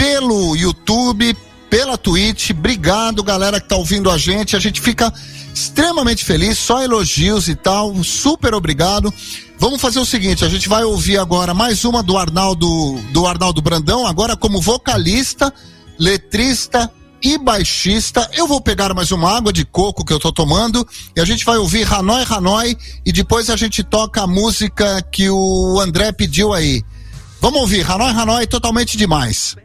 pelo 0.00 0.56
YouTube, 0.56 1.36
pela 1.68 1.98
Twitch. 1.98 2.52
Obrigado, 2.52 3.22
galera 3.22 3.60
que 3.60 3.68
tá 3.68 3.76
ouvindo 3.76 4.10
a 4.10 4.16
gente. 4.16 4.56
A 4.56 4.58
gente 4.58 4.80
fica 4.80 5.12
extremamente 5.52 6.24
feliz, 6.24 6.56
só 6.56 6.82
elogios 6.82 7.48
e 7.48 7.54
tal. 7.54 8.02
Super 8.02 8.54
obrigado. 8.54 9.12
Vamos 9.58 9.78
fazer 9.78 9.98
o 9.98 10.06
seguinte, 10.06 10.42
a 10.42 10.48
gente 10.48 10.70
vai 10.70 10.84
ouvir 10.84 11.18
agora 11.18 11.52
mais 11.52 11.84
uma 11.84 12.02
do 12.02 12.16
Arnaldo, 12.16 12.98
do 13.12 13.26
Arnaldo 13.26 13.60
Brandão, 13.60 14.06
agora 14.06 14.34
como 14.38 14.58
vocalista, 14.58 15.52
letrista 15.98 16.90
e 17.22 17.36
baixista. 17.36 18.26
Eu 18.32 18.46
vou 18.46 18.58
pegar 18.58 18.94
mais 18.94 19.12
uma 19.12 19.36
água 19.36 19.52
de 19.52 19.66
coco 19.66 20.02
que 20.02 20.14
eu 20.14 20.18
tô 20.18 20.32
tomando 20.32 20.82
e 21.14 21.20
a 21.20 21.26
gente 21.26 21.44
vai 21.44 21.58
ouvir 21.58 21.86
Hanoi 21.92 22.24
Hanoi 22.26 22.74
e 23.04 23.12
depois 23.12 23.50
a 23.50 23.56
gente 23.56 23.84
toca 23.84 24.22
a 24.22 24.26
música 24.26 25.02
que 25.12 25.28
o 25.28 25.78
André 25.78 26.10
pediu 26.10 26.54
aí. 26.54 26.82
Vamos 27.38 27.60
ouvir 27.60 27.84
Hanoi 27.84 28.12
Hanoi 28.12 28.46
totalmente 28.46 28.96
demais. 28.96 29.56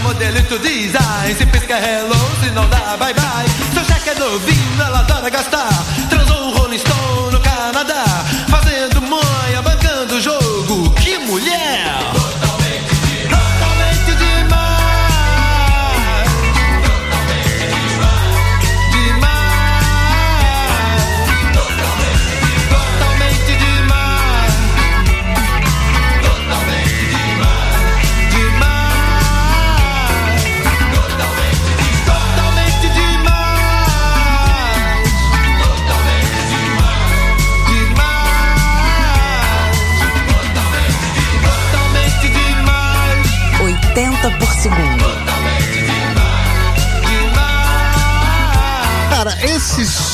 Toda 0.00 0.08
fina, 0.08 0.08
modelito 0.08 0.58
design. 0.58 1.34
Se 1.36 1.46
pisca 1.46 1.74
é 1.74 2.00
hello, 2.00 2.14
se 2.42 2.50
não 2.50 2.68
dá 2.68 2.96
bye 2.96 3.14
bye. 3.14 3.48
Seu 3.74 3.84
cheque 3.84 4.10
é 4.10 4.14
novinho, 4.14 4.82
ela 4.82 5.00
adora 5.00 5.30
gastar. 5.30 5.68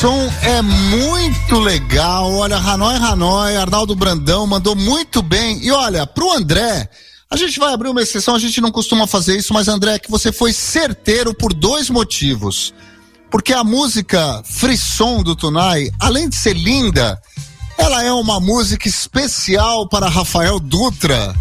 Som 0.06 0.32
é 0.40 0.62
muito 0.62 1.58
legal. 1.58 2.32
Olha, 2.32 2.58
Hanoi 2.58 2.94
Hanoi, 2.94 3.56
Arnaldo 3.56 3.96
Brandão 3.96 4.46
mandou 4.46 4.76
muito 4.76 5.20
bem. 5.20 5.58
E 5.64 5.72
olha, 5.72 6.06
pro 6.06 6.30
André, 6.30 6.88
a 7.28 7.36
gente 7.36 7.58
vai 7.58 7.74
abrir 7.74 7.88
uma 7.88 8.00
exceção, 8.00 8.36
a 8.36 8.38
gente 8.38 8.60
não 8.60 8.70
costuma 8.70 9.08
fazer 9.08 9.36
isso, 9.36 9.52
mas 9.52 9.66
André, 9.66 9.98
que 9.98 10.08
você 10.08 10.30
foi 10.30 10.52
certeiro 10.52 11.34
por 11.34 11.52
dois 11.52 11.90
motivos. 11.90 12.72
Porque 13.32 13.52
a 13.52 13.64
música 13.64 14.44
Frisson 14.44 15.24
do 15.24 15.34
Tunai, 15.34 15.90
além 15.98 16.28
de 16.28 16.36
ser 16.36 16.54
linda, 16.54 17.20
ela 17.76 18.04
é 18.04 18.12
uma 18.12 18.38
música 18.38 18.86
especial 18.86 19.88
para 19.88 20.08
Rafael 20.08 20.60
Dutra. 20.60 21.34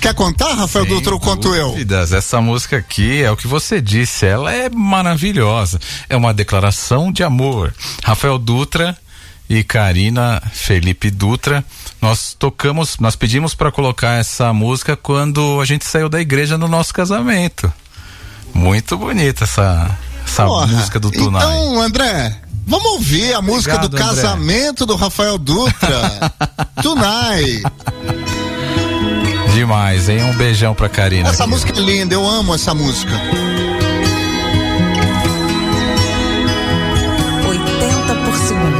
Quer 0.00 0.14
contar, 0.14 0.54
Rafael 0.54 0.84
Sem 0.84 0.94
Dutra, 0.94 1.14
ou 1.14 1.20
conto 1.20 1.54
eu? 1.54 1.76
essa 2.16 2.40
música 2.40 2.76
aqui 2.76 3.22
é 3.22 3.30
o 3.30 3.36
que 3.36 3.46
você 3.46 3.80
disse, 3.80 4.26
ela 4.26 4.52
é 4.52 4.68
maravilhosa. 4.68 5.78
É 6.08 6.16
uma 6.16 6.32
declaração 6.32 7.10
de 7.12 7.22
amor. 7.22 7.74
Rafael 8.04 8.38
Dutra 8.38 8.96
e 9.48 9.64
Karina 9.64 10.42
Felipe 10.52 11.10
Dutra, 11.10 11.64
nós 12.00 12.34
tocamos, 12.38 12.98
nós 12.98 13.16
pedimos 13.16 13.54
para 13.54 13.72
colocar 13.72 14.14
essa 14.14 14.52
música 14.52 14.96
quando 14.96 15.60
a 15.60 15.64
gente 15.64 15.84
saiu 15.84 16.08
da 16.08 16.20
igreja 16.20 16.56
no 16.56 16.68
nosso 16.68 16.92
casamento. 16.94 17.72
Muito 18.54 18.96
bonita 18.96 19.44
essa 19.44 19.96
essa 20.28 20.44
Porra, 20.44 20.66
música 20.66 21.00
do 21.00 21.10
Tunai. 21.10 21.42
Então, 21.42 21.80
André, 21.80 22.36
vamos 22.66 22.92
ouvir 22.92 23.32
a 23.34 23.40
música 23.40 23.78
do 23.78 23.86
André. 23.86 23.98
casamento 23.98 24.84
do 24.84 24.94
Rafael 24.94 25.38
Dutra. 25.38 26.32
Tunai. 26.82 27.62
Demais, 29.54 30.08
hein? 30.08 30.22
Um 30.24 30.34
beijão 30.36 30.74
pra 30.74 30.88
Karina. 30.88 31.28
Essa 31.30 31.44
aqui. 31.44 31.52
música 31.52 31.72
é 31.72 31.80
linda, 31.82 32.14
eu 32.14 32.26
amo 32.26 32.54
essa 32.54 32.74
música. 32.74 33.12
80 37.48 38.14
por 38.24 38.34
segundo. 38.36 38.77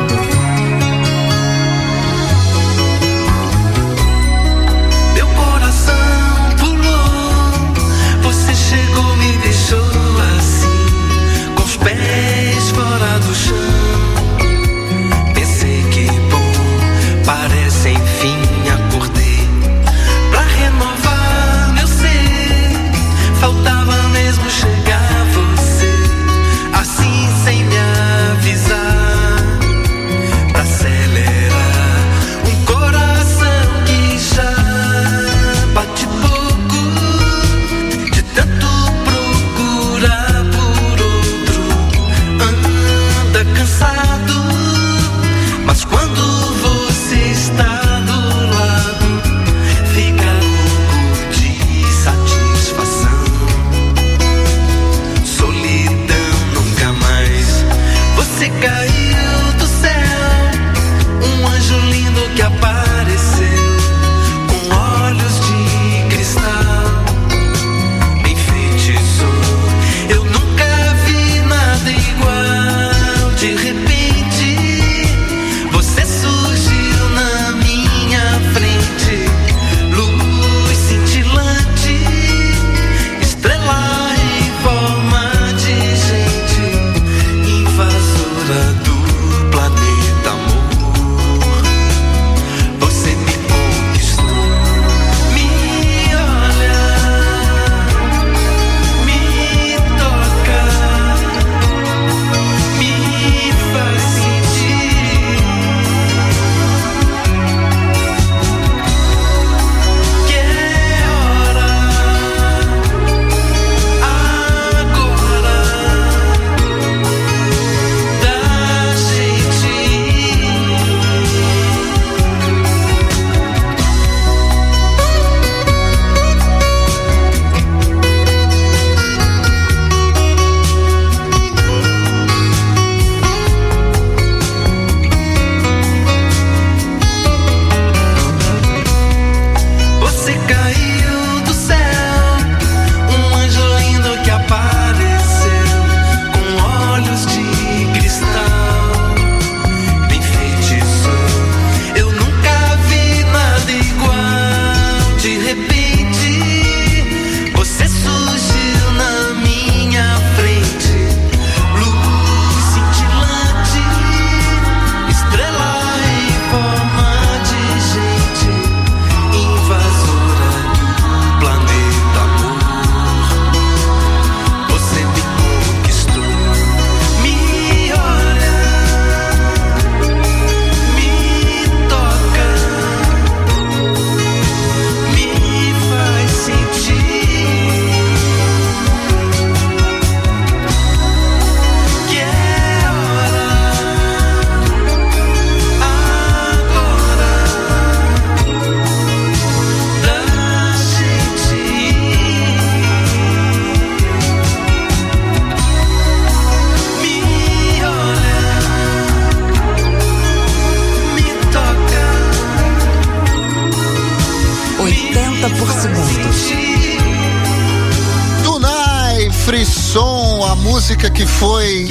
Música 220.88 221.10
que 221.10 221.26
foi 221.26 221.86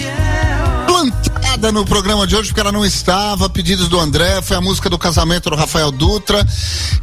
plantada 0.87 1.71
no 1.71 1.85
programa 1.85 2.25
de 2.25 2.35
hoje 2.35 2.49
porque 2.49 2.61
ela 2.61 2.71
não 2.71 2.83
estava, 2.83 3.47
pedidos 3.47 3.87
do 3.87 3.99
André, 3.99 4.41
foi 4.41 4.57
a 4.57 4.61
música 4.61 4.89
do 4.89 4.97
casamento 4.97 5.51
do 5.51 5.55
Rafael 5.55 5.91
Dutra. 5.91 6.43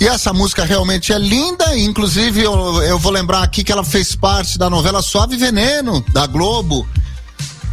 E 0.01 0.09
essa 0.09 0.33
música 0.33 0.65
realmente 0.65 1.13
é 1.13 1.19
linda, 1.21 1.79
inclusive 1.79 2.43
eu, 2.43 2.83
eu 2.83 2.99
vou 2.99 3.13
lembrar 3.13 3.45
aqui 3.45 3.63
que 3.63 3.71
ela 3.71 3.85
fez 3.85 4.17
parte 4.17 4.59
da 4.59 4.69
novela 4.69 5.01
Suave 5.03 5.37
Veneno 5.37 6.05
da 6.13 6.27
Globo. 6.27 6.85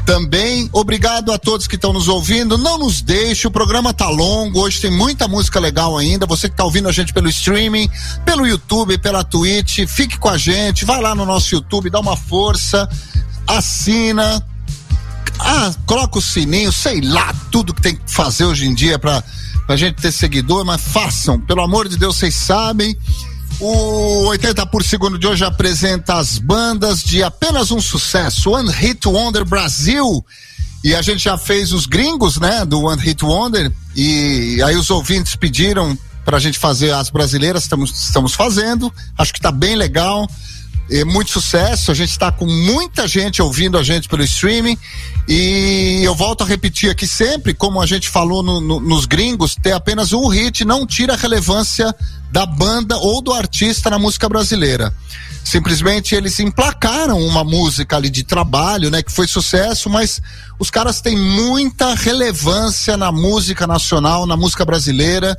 Também, 0.06 0.70
obrigado 0.72 1.32
a 1.32 1.40
todos 1.40 1.66
que 1.66 1.76
estão 1.76 1.92
nos 1.92 2.08
ouvindo. 2.08 2.60
Não 2.60 2.78
nos 2.78 3.02
deixe, 3.02 3.48
o 3.48 3.52
programa 3.52 3.92
tá 3.92 4.08
longo. 4.08 4.60
Hoje 4.60 4.82
tem 4.82 4.92
muita 4.92 5.28
música 5.28 5.60
legal 5.60 5.98
ainda. 5.98 6.28
Você 6.28 6.48
que 6.48 6.56
tá 6.56 6.64
ouvindo 6.64 6.88
a 6.88 6.92
gente 6.92 7.12
pelo 7.12 7.28
streaming, 7.28 7.90
pelo 8.24 8.46
YouTube, 8.46 9.00
pela 9.00 9.24
Twitch, 9.24 9.80
fique 9.88 10.20
com 10.20 10.30
a 10.30 10.38
gente. 10.38 10.86
Vai 10.86 11.02
lá 11.02 11.16
no 11.16 11.26
nosso 11.26 11.56
YouTube, 11.56 11.90
dá 11.90 12.00
uma 12.00 12.16
força, 12.16 12.88
assina. 13.58 14.46
Ah, 15.40 15.74
coloca 15.86 16.20
o 16.20 16.22
sininho, 16.22 16.72
sei 16.72 17.02
lá, 17.02 17.34
tudo 17.52 17.74
que 17.74 17.82
tem 17.82 17.96
que 17.96 18.12
fazer 18.12 18.46
hoje 18.46 18.66
em 18.66 18.76
dia 18.76 19.00
pra, 19.00 19.24
pra 19.66 19.76
gente 19.76 19.96
ter 19.96 20.12
seguidor, 20.12 20.64
mas 20.64 20.82
façam, 20.82 21.40
pelo 21.40 21.62
amor 21.62 21.88
de 21.88 21.98
Deus, 21.98 22.18
vocês 22.18 22.36
sabem. 22.36 22.96
O 23.60 24.26
80 24.28 24.66
por 24.68 24.84
segundo 24.84 25.20
de 25.20 25.28
hoje 25.28 25.44
apresenta 25.44 26.16
as 26.16 26.38
bandas 26.38 27.04
de 27.04 27.24
apenas 27.24 27.72
um 27.72 27.80
sucesso, 27.80 28.52
One 28.52 28.72
Hit 28.72 29.08
Wonder 29.08 29.46
Brasil. 29.46 30.26
E 30.84 30.96
a 30.96 31.02
gente 31.02 31.24
já 31.24 31.38
fez 31.38 31.72
os 31.72 31.86
gringos, 31.86 32.40
né, 32.40 32.66
do 32.66 32.82
One 32.82 33.02
Hit 33.02 33.24
Wonder. 33.24 33.72
E 33.96 34.60
aí 34.64 34.76
os 34.76 34.90
ouvintes 34.90 35.36
pediram 35.36 35.98
pra 36.26 36.40
gente 36.40 36.58
fazer 36.58 36.92
as 36.92 37.10
brasileiras, 37.10 37.64
estamos, 37.64 37.92
estamos 38.08 38.34
fazendo. 38.34 38.92
Acho 39.18 39.34
que 39.34 39.42
tá 39.42 39.52
bem 39.52 39.76
legal. 39.76 40.28
É 40.90 41.06
muito 41.06 41.32
sucesso, 41.32 41.90
a 41.90 41.94
gente 41.94 42.10
está 42.10 42.32
com 42.32 42.46
muita 42.46 43.08
gente 43.08 43.42
ouvindo 43.42 43.78
a 43.78 43.84
gente 43.84 44.10
pelo 44.10 44.24
streaming 44.24 44.78
e 45.28 46.02
eu 46.04 46.14
volto 46.14 46.44
a 46.44 46.46
repetir 46.46 46.90
aqui 46.90 47.08
sempre, 47.08 47.54
como 47.54 47.82
a 47.82 47.86
gente 47.86 48.10
falou 48.10 48.44
no- 48.44 48.60
no- 48.60 48.80
nos 48.82 49.06
gringos, 49.06 49.56
ter 49.56 49.72
apenas 49.72 50.12
um 50.12 50.28
hit 50.28 50.66
não 50.66 50.86
tira 50.86 51.14
a 51.14 51.18
relevância 51.18 51.96
da 52.30 52.46
banda 52.46 52.98
ou 52.98 53.22
do 53.22 53.32
artista 53.32 53.90
na 53.90 53.98
música 53.98 54.28
brasileira. 54.28 54.94
Simplesmente 55.46 56.14
eles 56.14 56.38
emplacaram 56.40 57.20
uma 57.22 57.44
música 57.44 57.96
ali 57.96 58.10
de 58.10 58.24
trabalho, 58.24 58.92
né, 58.92 59.02
que 59.02 59.12
foi 59.12 59.28
sucesso, 59.28 59.90
mas 59.90 60.22
os 60.60 60.70
caras 60.70 61.00
têm 61.00 61.18
muita 61.18 61.96
relevância 61.96 62.98
na 62.98 63.12
música 63.14 63.66
nacional, 63.66 64.26
na 64.28 64.36
música 64.36 64.66
brasileira. 64.66 65.38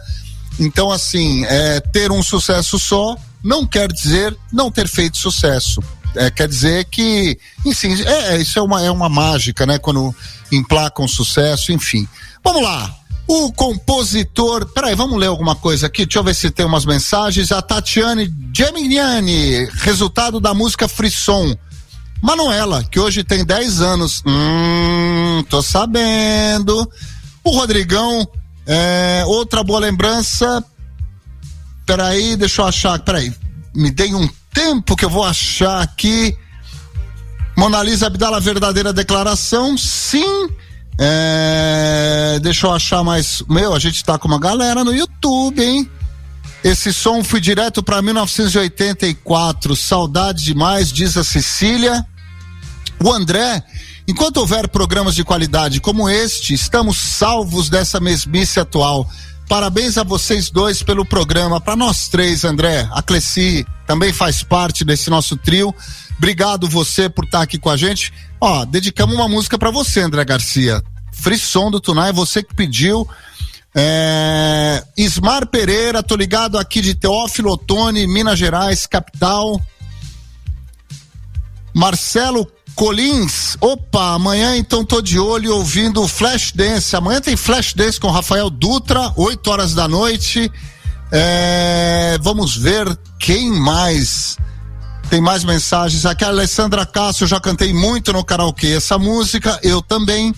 Então, 0.59 0.91
assim, 0.91 1.45
é, 1.45 1.81
ter 1.81 2.11
um 2.13 2.23
sucesso 2.23 2.79
só 2.79 3.17
não 3.43 3.67
quer 3.67 3.91
dizer 3.93 4.37
não 4.53 4.71
ter 4.71 4.89
feito 4.89 5.17
sucesso. 5.17 5.83
É, 6.15 6.31
quer 6.31 6.47
dizer 6.47 6.85
que, 6.85 7.39
enfim, 7.65 8.01
é, 8.03 8.35
é, 8.35 8.39
isso 8.39 8.59
é 8.59 8.63
uma, 8.63 8.83
é 8.83 8.91
uma 8.91 9.09
mágica, 9.09 9.65
né? 9.65 9.79
Quando 9.79 10.15
emplacam 10.51 11.09
sucesso, 11.09 11.73
enfim. 11.73 12.07
Vamos 12.45 12.63
lá. 12.63 12.95
O 13.27 13.53
compositor. 13.53 14.67
Peraí, 14.67 14.95
vamos 14.95 15.19
ler 15.19 15.29
alguma 15.29 15.55
coisa 15.55 15.87
aqui? 15.87 16.05
Deixa 16.05 16.19
eu 16.19 16.25
ver 16.25 16.35
se 16.35 16.51
tem 16.51 16.67
umas 16.67 16.85
mensagens. 16.85 17.51
A 17.51 17.63
Tatiane 17.63 18.33
Geminiani, 18.55 19.67
resultado 19.77 20.39
da 20.39 20.53
música 20.53 20.87
Frisson. 20.87 21.57
Manuela, 22.21 22.85
que 22.85 23.01
hoje 23.01 23.25
tem 23.25 23.45
10 23.45 23.81
anos. 23.81 24.23
Hum, 24.27 25.43
tô 25.49 25.63
sabendo. 25.63 26.89
O 27.43 27.51
Rodrigão, 27.51 28.29
é, 28.67 29.25
outra 29.27 29.63
boa 29.63 29.81
lembrança. 29.81 30.65
Peraí, 31.87 32.37
deixa 32.37 32.63
eu 32.63 32.67
achar. 32.67 32.99
Peraí, 33.01 33.33
me 33.75 33.91
dei 33.91 34.15
um 34.15 34.29
tempo 34.53 34.97
que 34.97 35.05
eu 35.05 35.11
vou 35.11 35.25
achar 35.25 35.83
aqui. 35.83 36.37
Mona 37.57 37.83
Lisa 37.83 38.07
Abdala, 38.07 38.41
verdadeira 38.41 38.93
declaração. 38.93 39.77
Sim. 39.77 40.49
É, 40.99 42.39
deixa 42.43 42.67
eu 42.67 42.73
achar 42.73 43.03
mais. 43.03 43.43
Meu, 43.49 43.75
a 43.75 43.79
gente 43.79 44.05
tá 44.05 44.19
com 44.19 44.29
uma 44.29 44.39
galera 44.39 44.85
no 44.85 44.95
YouTube, 44.95 45.63
hein? 45.63 45.91
Esse 46.63 46.93
som 46.93 47.25
foi 47.25 47.41
direto 47.41 47.83
para 47.83 48.01
1984. 48.01 49.75
Saudade 49.75 50.45
demais, 50.45 50.93
diz 50.93 51.17
a 51.17 51.25
Cecília. 51.25 52.07
O 53.03 53.13
André, 53.13 53.63
enquanto 54.07 54.39
houver 54.39 54.69
programas 54.69 55.15
de 55.15 55.25
qualidade 55.25 55.81
como 55.81 56.09
este, 56.09 56.55
estamos 56.55 56.99
salvos 56.99 57.69
dessa 57.69 58.01
mesmice 58.01 58.61
atual. 58.61 59.09
Parabéns 59.49 59.99
a 59.99 60.03
vocês 60.03 60.51
dois 60.51 60.83
pelo 60.83 61.05
programa. 61.05 61.61
Para 61.61 61.77
nós 61.77 62.09
três, 62.09 62.45
André, 62.45 62.89
a 62.93 63.03
Cleci 63.03 63.67
também 63.87 64.13
faz 64.13 64.43
parte 64.43 64.85
desse 64.85 65.11
nosso 65.11 65.37
trio. 65.37 65.75
Obrigado 66.17 66.69
você 66.69 67.09
por 67.09 67.25
estar 67.25 67.43
aqui 67.43 67.59
com 67.59 67.69
a 67.69 67.77
gente. 67.77 68.13
Ó, 68.41 68.65
dedicamos 68.65 69.15
uma 69.15 69.29
música 69.29 69.59
para 69.59 69.71
você, 69.71 70.01
André 70.01 70.25
Garcia. 70.25 70.83
Frisson 71.13 71.71
do 71.71 71.81
Tunai, 71.81 72.13
você 72.13 72.43
que 72.43 72.55
pediu. 72.55 73.07
É... 73.75 74.83
Ismar 74.97 75.47
Pereira, 75.47 76.03
tô 76.03 76.17
ligado 76.17 76.59
aqui 76.59 76.81
de 76.81 76.95
Teófilo 76.95 77.53
Otoni, 77.53 78.07
Minas 78.07 78.39
Gerais, 78.39 78.87
capital. 78.87 79.61
Marcelo 81.75 82.47
Colins, 82.75 83.57
opa, 83.61 84.15
amanhã 84.15 84.57
então 84.57 84.85
tô 84.85 85.01
de 85.01 85.19
olho 85.19 85.55
ouvindo 85.55 86.07
Flash 86.09 86.53
Dance. 86.53 86.97
Amanhã 86.97 87.21
tem 87.21 87.37
Flash 87.37 87.75
Dance 87.75 88.01
com 88.01 88.11
Rafael 88.11 88.49
Dutra, 88.51 89.13
8 89.17 89.51
horas 89.51 89.75
da 89.75 89.87
noite. 89.87 90.51
É, 91.11 92.19
vamos 92.23 92.57
ver 92.57 92.87
quem 93.19 93.51
mais. 93.51 94.37
Tem 95.11 95.21
mais 95.21 95.45
mensagens 95.45 96.07
aqui. 96.07 96.25
A 96.25 96.29
Alessandra 96.29 96.87
Cássio, 96.87 97.27
já 97.27 97.39
cantei 97.39 97.73
muito 97.75 98.13
no 98.13 98.25
karaokê 98.25 98.69
essa 98.69 98.99
música, 98.99 99.61
eu 99.63 99.83
também. 99.83 100.35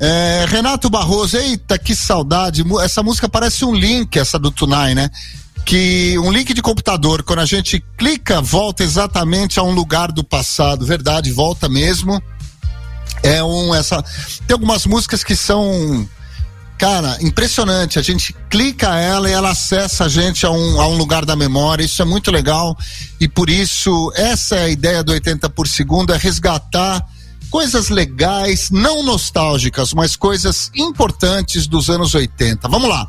É, 0.00 0.44
Renato 0.48 0.90
Barroso, 0.90 1.36
eita, 1.36 1.78
que 1.78 1.94
saudade. 1.94 2.64
Essa 2.82 3.02
música 3.02 3.28
parece 3.28 3.64
um 3.64 3.72
link, 3.72 4.18
essa 4.18 4.38
do 4.38 4.50
Tunai, 4.50 4.94
né? 4.94 5.08
Que 5.64 6.18
um 6.18 6.30
link 6.30 6.52
de 6.52 6.60
computador, 6.60 7.22
quando 7.22 7.38
a 7.40 7.46
gente 7.46 7.82
clica, 7.96 8.40
volta 8.40 8.82
exatamente 8.82 9.58
a 9.58 9.62
um 9.62 9.72
lugar 9.72 10.12
do 10.12 10.22
passado. 10.22 10.84
Verdade, 10.84 11.32
volta 11.32 11.68
mesmo. 11.68 12.22
É 13.22 13.42
um 13.42 13.74
essa 13.74 14.02
tem 14.46 14.52
algumas 14.52 14.84
músicas 14.84 15.24
que 15.24 15.34
são 15.34 16.06
cara, 16.78 17.16
impressionante. 17.22 17.98
A 17.98 18.02
gente 18.02 18.34
clica 18.50 18.94
ela 18.96 19.28
e 19.28 19.32
ela 19.32 19.50
acessa 19.50 20.04
a 20.04 20.08
gente 20.08 20.44
a 20.44 20.50
um, 20.50 20.80
a 20.80 20.86
um 20.86 20.96
lugar 20.96 21.24
da 21.24 21.34
memória. 21.34 21.84
Isso 21.84 22.02
é 22.02 22.04
muito 22.04 22.30
legal. 22.30 22.76
E 23.20 23.28
por 23.28 23.48
isso, 23.48 24.12
essa 24.14 24.56
é 24.56 24.64
a 24.64 24.68
ideia 24.68 25.02
do 25.02 25.12
80 25.12 25.48
por 25.50 25.66
segundo, 25.66 26.12
é 26.12 26.16
resgatar 26.16 27.02
coisas 27.54 27.88
legais, 27.88 28.68
não 28.68 29.04
nostálgicas, 29.04 29.94
mas 29.94 30.16
coisas 30.16 30.72
importantes 30.74 31.68
dos 31.68 31.88
anos 31.88 32.12
80. 32.12 32.66
Vamos 32.66 32.88
lá. 32.88 33.08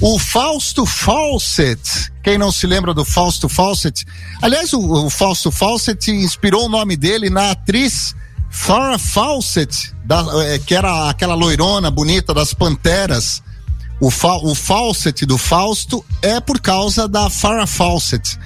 O 0.00 0.18
Fausto 0.18 0.86
Fawcett, 0.86 2.10
quem 2.24 2.38
não 2.38 2.50
se 2.50 2.66
lembra 2.66 2.94
do 2.94 3.04
Fausto 3.04 3.50
Fawcett? 3.50 4.06
Aliás, 4.40 4.72
o, 4.72 4.80
o 4.80 5.10
Fausto 5.10 5.50
Fawcett 5.50 6.10
inspirou 6.10 6.64
o 6.64 6.68
nome 6.70 6.96
dele 6.96 7.28
na 7.28 7.50
atriz 7.50 8.14
Farrah 8.50 8.96
Fawcett, 8.98 9.92
da- 10.06 10.24
eh, 10.46 10.58
que 10.58 10.74
era 10.74 11.10
aquela 11.10 11.34
loirona 11.34 11.90
bonita 11.90 12.32
das 12.32 12.54
Panteras. 12.54 13.42
O, 14.00 14.10
fa, 14.10 14.36
o 14.38 14.54
Fawcett 14.54 15.26
do 15.26 15.36
Fausto 15.36 16.02
é 16.22 16.40
por 16.40 16.58
causa 16.62 17.06
da 17.06 17.28
Farrah 17.28 17.66
Fawcett, 17.66 18.38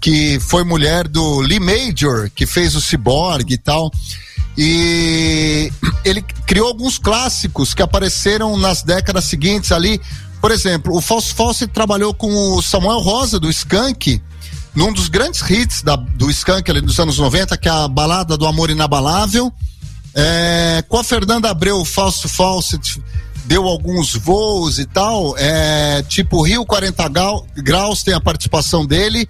que 0.00 0.40
foi 0.40 0.64
mulher 0.64 1.06
do 1.06 1.38
Lee 1.42 1.60
Major, 1.60 2.28
que 2.34 2.44
fez 2.44 2.74
o 2.74 2.80
Cyborg 2.80 3.52
e 3.52 3.56
tal. 3.56 3.92
E 4.62 5.72
ele 6.04 6.20
criou 6.46 6.68
alguns 6.68 6.98
clássicos 6.98 7.72
que 7.72 7.80
apareceram 7.80 8.58
nas 8.58 8.82
décadas 8.82 9.24
seguintes 9.24 9.72
ali. 9.72 9.98
Por 10.38 10.50
exemplo, 10.50 10.94
o 10.94 11.00
Fausto 11.00 11.34
Fawcett 11.34 11.72
trabalhou 11.72 12.12
com 12.12 12.30
o 12.54 12.60
Samuel 12.60 12.98
Rosa 12.98 13.40
do 13.40 13.48
Skank, 13.48 14.20
num 14.74 14.92
dos 14.92 15.08
grandes 15.08 15.40
hits 15.48 15.82
da- 15.82 15.96
do 15.96 16.30
Skank 16.30 16.70
ali 16.70 16.82
dos 16.82 17.00
anos 17.00 17.16
90, 17.18 17.56
que 17.56 17.68
é 17.68 17.72
a 17.72 17.88
Balada 17.88 18.36
do 18.36 18.46
Amor 18.46 18.68
Inabalável. 18.68 19.50
É, 20.14 20.84
com 20.86 20.98
a 20.98 21.04
Fernanda 21.04 21.48
Abreu, 21.50 21.80
o 21.80 21.84
Fausto 21.86 22.28
Fawcett 22.28 23.02
deu 23.46 23.64
alguns 23.66 24.14
voos 24.14 24.78
e 24.78 24.84
tal, 24.84 25.34
é, 25.38 26.02
tipo 26.06 26.42
Rio 26.42 26.66
40 26.66 27.08
Grau- 27.08 27.46
Graus 27.56 28.02
tem 28.02 28.12
a 28.12 28.20
participação 28.20 28.84
dele. 28.84 29.26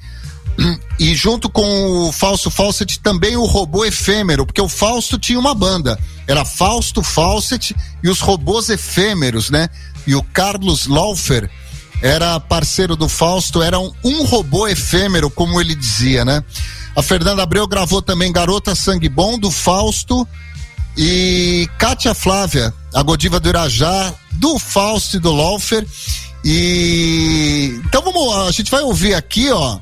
E 0.98 1.14
junto 1.14 1.48
com 1.48 2.08
o 2.08 2.12
Fausto 2.12 2.50
Fawcett 2.50 3.00
também 3.00 3.36
o 3.36 3.44
robô 3.44 3.84
efêmero, 3.84 4.44
porque 4.44 4.60
o 4.60 4.68
Fausto 4.68 5.18
tinha 5.18 5.38
uma 5.38 5.54
banda. 5.54 5.98
Era 6.26 6.44
Fausto 6.44 7.02
Fawcett 7.02 7.74
e 8.02 8.08
os 8.08 8.20
robôs 8.20 8.68
efêmeros, 8.68 9.48
né? 9.48 9.68
E 10.06 10.14
o 10.14 10.22
Carlos 10.22 10.86
Laufer 10.86 11.50
era 12.02 12.38
parceiro 12.38 12.96
do 12.96 13.08
Fausto, 13.08 13.62
era 13.62 13.78
um, 13.78 13.92
um 14.04 14.24
robô 14.24 14.66
efêmero, 14.68 15.30
como 15.30 15.60
ele 15.60 15.74
dizia, 15.74 16.24
né? 16.24 16.42
A 16.94 17.02
Fernanda 17.02 17.42
Abreu 17.42 17.66
gravou 17.66 18.02
também 18.02 18.32
Garota 18.32 18.74
Sangue 18.74 19.08
Bom 19.08 19.38
do 19.38 19.50
Fausto 19.50 20.26
e 20.96 21.68
Kátia 21.78 22.14
Flávia, 22.14 22.74
a 22.94 23.02
Godiva 23.02 23.38
do 23.38 23.48
Irajá, 23.48 24.12
do 24.32 24.58
Fausto 24.58 25.16
e 25.16 25.20
do 25.20 25.32
Laufer. 25.32 25.86
E 26.44 27.80
então 27.84 28.02
vamos, 28.02 28.48
a 28.48 28.50
gente 28.50 28.70
vai 28.70 28.82
ouvir 28.82 29.14
aqui, 29.14 29.50
ó, 29.50 29.78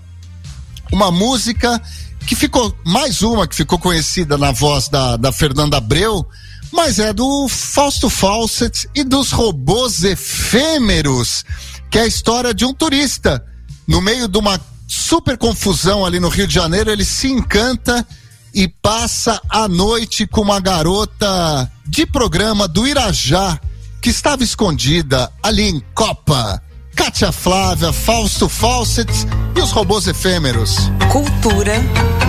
uma 0.92 1.10
música 1.10 1.80
que 2.26 2.36
ficou 2.36 2.76
mais 2.84 3.22
uma 3.22 3.46
que 3.46 3.54
ficou 3.54 3.78
conhecida 3.78 4.36
na 4.36 4.52
voz 4.52 4.88
da, 4.88 5.16
da 5.16 5.32
Fernanda 5.32 5.78
Abreu, 5.78 6.26
mas 6.72 6.98
é 6.98 7.12
do 7.12 7.48
Fausto 7.48 8.10
Fawcett 8.10 8.88
e 8.94 9.02
dos 9.02 9.32
robôs 9.32 10.04
efêmeros, 10.04 11.44
que 11.90 11.98
é 11.98 12.02
a 12.02 12.06
história 12.06 12.52
de 12.52 12.64
um 12.64 12.74
turista 12.74 13.44
no 13.86 14.02
meio 14.02 14.28
de 14.28 14.36
uma 14.36 14.60
super 14.86 15.38
confusão 15.38 16.04
ali 16.04 16.20
no 16.20 16.28
Rio 16.28 16.46
de 16.46 16.54
Janeiro, 16.54 16.90
ele 16.90 17.04
se 17.04 17.28
encanta 17.28 18.06
e 18.54 18.68
passa 18.68 19.40
a 19.48 19.66
noite 19.66 20.26
com 20.26 20.42
uma 20.42 20.60
garota 20.60 21.70
de 21.86 22.04
programa 22.04 22.68
do 22.68 22.86
Irajá 22.86 23.58
que 24.00 24.10
estava 24.10 24.44
escondida 24.44 25.30
ali 25.42 25.62
em 25.62 25.80
Copa. 25.94 26.62
Kátia 26.98 27.30
Flávia, 27.30 27.92
Fausto 27.92 28.48
Fawcett 28.48 29.08
e 29.56 29.60
os 29.60 29.70
robôs 29.70 30.08
efêmeros. 30.08 30.90
Cultura, 31.12 31.74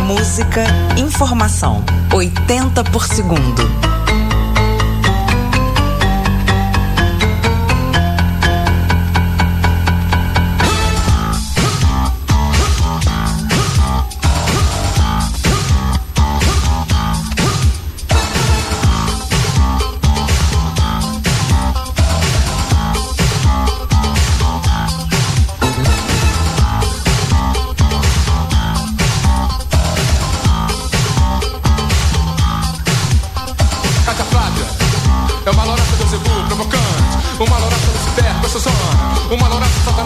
música, 0.05 0.63
informação. 0.95 1.83
80 2.13 2.83
por 2.85 3.03
segundo. 3.07 3.63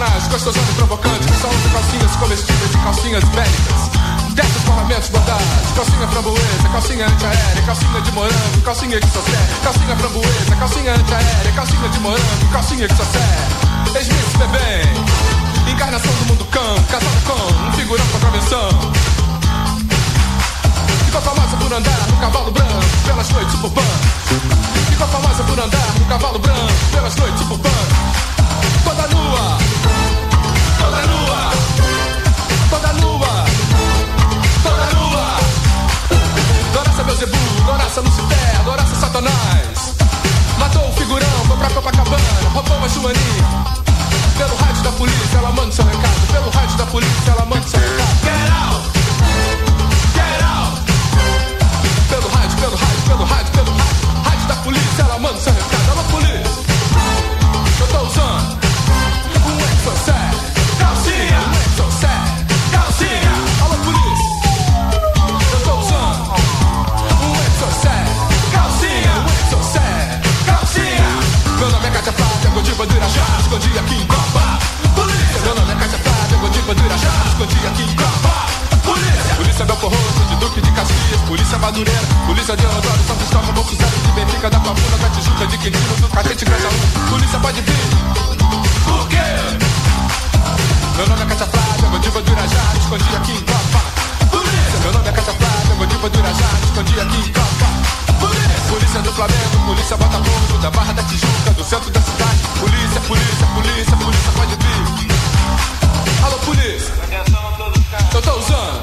Satanás 0.04 0.28
gostosona 0.28 0.70
e 0.70 0.74
provocante 0.74 1.26
só 1.40 1.48
usa 1.48 1.70
calcinhas 1.70 2.16
comestíveis 2.18 2.74
e 2.74 2.78
calcinhas 2.80 3.24
bélicas 3.24 4.34
Desce 4.34 4.58
os 4.58 4.64
parlamentos 4.64 5.10
bordados 5.10 5.46
Calcinha 5.76 6.08
framboesa, 6.08 6.70
calcinha 6.72 7.08
antiaérea 7.08 7.62
Calcinha 7.66 8.02
de 8.02 8.12
morango, 8.12 8.62
calcinha 8.66 9.00
que 9.00 9.08
serve 9.08 9.38
Calcinha 9.64 9.96
framboesa, 9.96 10.56
calcinha 10.60 10.94
antiaérea 10.94 11.52
Calcinha 11.56 11.90
de 11.90 12.00
morango, 12.00 12.48
calcinha 12.52 12.88
que 12.88 12.96
só 12.96 13.04
serve 13.04 13.98
Ex-Miss 13.98 14.38
bebê 14.38 15.72
Encarnação 15.72 16.12
do 16.12 16.26
mundo 16.26 16.46
cão 16.46 16.84
Casado 16.90 17.22
com 17.26 17.68
um 17.68 17.74
figurão 17.74 18.06
com 18.08 18.20
travessão 18.20 18.70
Ficou 21.06 21.22
famosa 21.22 21.58
por 21.58 21.72
andar 21.72 22.08
no 22.10 22.18
cavalo 22.18 22.52
branco 22.52 22.74
pelas 23.06 23.30
noites 23.30 23.52
suburbanas. 23.52 23.90
Ficou 24.90 25.08
famosa 25.08 25.44
por 25.44 25.60
andar 25.60 25.94
no 26.00 26.06
cavalo 26.06 26.40
branco 26.40 26.74
pelas 26.92 27.16
noites 27.16 27.40
suburbanas. 27.40 28.34
Toda 28.84 29.08
nua, 29.10 29.58
Beuzebu, 37.26 37.64
Doraça 37.66 38.02
Lucifer, 38.02 38.64
Doraça 38.66 38.96
Satanás. 38.96 39.96
Matou 40.60 40.90
o 40.90 40.92
figurão, 40.94 41.28
foi 41.48 41.58
pra 41.58 41.70
Copacabana, 41.70 42.24
roubou 42.54 42.78
uma 42.78 42.90
chumaninha. 42.90 43.46
Pelo 44.38 44.56
rádio 44.56 44.84
da 44.84 44.92
polícia, 44.92 45.38
ela 45.38 45.52
manda 45.52 45.72
seu 45.72 45.86
recado. 45.86 46.28
Pelo 46.32 46.50
rádio 46.50 46.78
da 46.78 46.86
polícia, 46.86 47.32
ela 47.32 47.46
manda 47.46 47.68
seu 47.68 47.80
recado. 47.80 48.20
Get 48.24 48.52
out! 48.52 48.84
Get 50.14 50.44
out! 50.44 50.82
Pelo 52.10 52.28
rádio, 52.30 52.58
pelo 52.58 52.76
rádio, 52.76 53.02
pelo 53.08 53.24
rádio, 53.24 53.52
pelo 53.54 53.72
rádio 53.72 54.24
Rádio 54.26 54.48
da 54.48 54.56
polícia, 54.56 55.02
ela 55.04 55.20
manda 55.20 55.40
seu 55.40 55.54
recado 55.54 55.63
aqui 73.80 73.96
em 73.96 74.06
Copa. 74.06 74.60
Polícia, 74.96 75.40
meu 75.44 75.56
nome 75.56 75.72
é 75.72 75.76
Caixa 75.76 75.98
Prada, 75.98 76.36
Godiva 76.38 76.76
do 76.76 76.86
Irajá, 76.86 77.12
escondi 77.28 77.68
aqui 77.68 77.84
em 77.84 77.96
Copa. 77.96 78.34
Polícia, 78.84 79.36
Polícia 79.36 79.66
Belfor 79.66 79.90
Roxo, 79.90 80.26
de 80.30 80.36
Duque 80.36 80.62
de 80.62 80.72
Caxias, 80.72 81.22
Polícia 81.28 81.58
Madureira, 81.58 82.02
Polícia 82.26 82.56
de 82.56 82.66
Osório, 82.66 83.04
São 83.08 83.16
Cristóvão, 83.16 83.64
Zero, 83.64 84.00
de 84.06 84.12
Benfica, 84.12 84.50
da 84.50 84.60
Pavuna, 84.60 84.98
da 84.98 85.10
Tijuca, 85.10 85.48
de 85.48 85.58
Quintino, 85.58 85.96
do 86.02 86.08
Catete, 86.10 86.46
Grajaú. 86.46 86.74
Polícia 87.10 87.40
pode 87.40 87.62
vir. 87.62 87.88
Por 88.86 89.08
quê? 89.08 89.18
Meu 90.98 91.08
nome 91.08 91.22
é 91.22 91.26
Caixa 91.26 91.46
Prada, 91.48 91.88
Godiva 91.90 92.22
do 92.22 92.32
Irajá, 92.32 92.74
escondi 92.78 93.16
aqui 93.16 93.32
em 93.32 93.42
Copa. 93.42 93.82
Polícia, 94.30 94.80
meu 94.84 94.94
nome 94.94 95.10
é 95.10 95.12
Caixa 95.12 95.34
Prada, 95.34 95.76
Godiva 95.78 96.10
do 96.10 96.20
Irajá, 96.20 96.50
escondi 96.64 97.00
aqui 97.00 97.18
em 97.18 97.34
Copa. 97.34 98.03
Polícia, 98.74 99.02
do 99.04 99.14
Flamengo, 99.14 99.66
Polícia 99.68 99.96
Botafogo, 99.96 100.58
da 100.60 100.72
Barra 100.72 100.94
da 100.94 101.04
Tijuca, 101.04 101.52
do 101.52 101.64
centro 101.64 101.92
da 101.92 102.02
cidade. 102.02 102.40
Polícia, 102.60 103.02
polícia, 103.02 103.48
polícia, 103.54 103.98
polícia 103.98 104.32
pode 104.36 104.56
vir. 104.56 106.26
Alô, 106.26 106.38
polícia. 106.40 106.92
Eu 108.12 108.22
tô 108.24 108.36
usando 108.36 108.82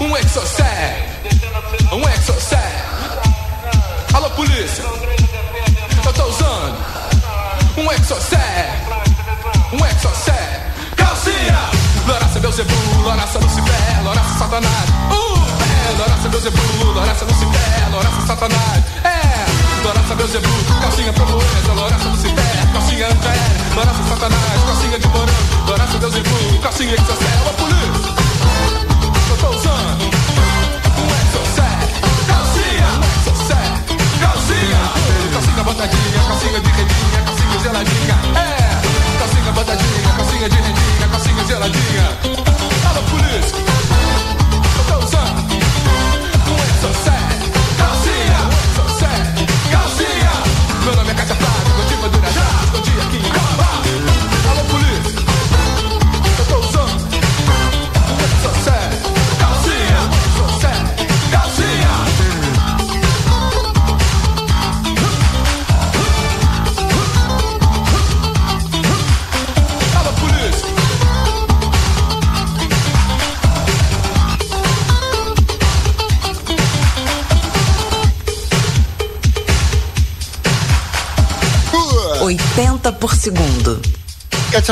um 0.00 0.16
Exocet. 0.16 1.04
Um 1.92 2.08
Exocet. 2.08 2.58
Alô, 4.12 4.28
polícia. 4.30 4.82
Eu 6.04 6.12
tô 6.12 6.24
usando 6.24 6.76
um 7.76 7.92
Exocet. 7.92 8.72
Um 9.72 9.86
Exocet. 9.86 10.62
Calcinha. 10.96 11.70
Loraça, 12.08 12.40
Beuzebu, 12.40 13.02
Loraça, 13.04 13.38
Lucifer, 13.38 14.02
Loraça, 14.02 14.38
Satanás. 14.40 14.90
Uh, 15.12 15.79
Loraça, 15.98 16.28
Beuzebu, 16.28 16.84
Loraça, 16.94 17.24
Lucifer, 17.24 17.88
Loraça, 17.92 18.26
Satanás. 18.26 18.84
É. 19.04 19.84
Loraça, 19.84 20.14
Beuzebu, 20.14 20.48
calcinha 20.82 21.12
promoesa, 21.12 21.72
Loraça, 21.74 22.08
Lucifer, 22.08 22.44
calcinha 22.72 23.06
antiaérea, 23.08 23.42
Loraça, 23.74 24.02
Satanás, 24.08 24.64
calcinha 24.66 24.98
de 24.98 25.08
morango, 25.08 25.66
Loraça, 25.66 25.98
Beuzebu, 25.98 26.58
calcinha 26.62 26.94
Exocet. 26.94 27.36
Alô, 27.40 27.52
polícia. 27.54 28.10
Eu 29.30 29.36
tô 29.38 29.48
usando 29.56 30.04
um 30.98 31.08
Exocet. 31.20 31.80
Calcinha. 32.28 32.90
Exocet. 33.20 33.72
Calcinha. 34.20 34.80
Calcinha 35.32 35.62
botadinha, 35.64 35.99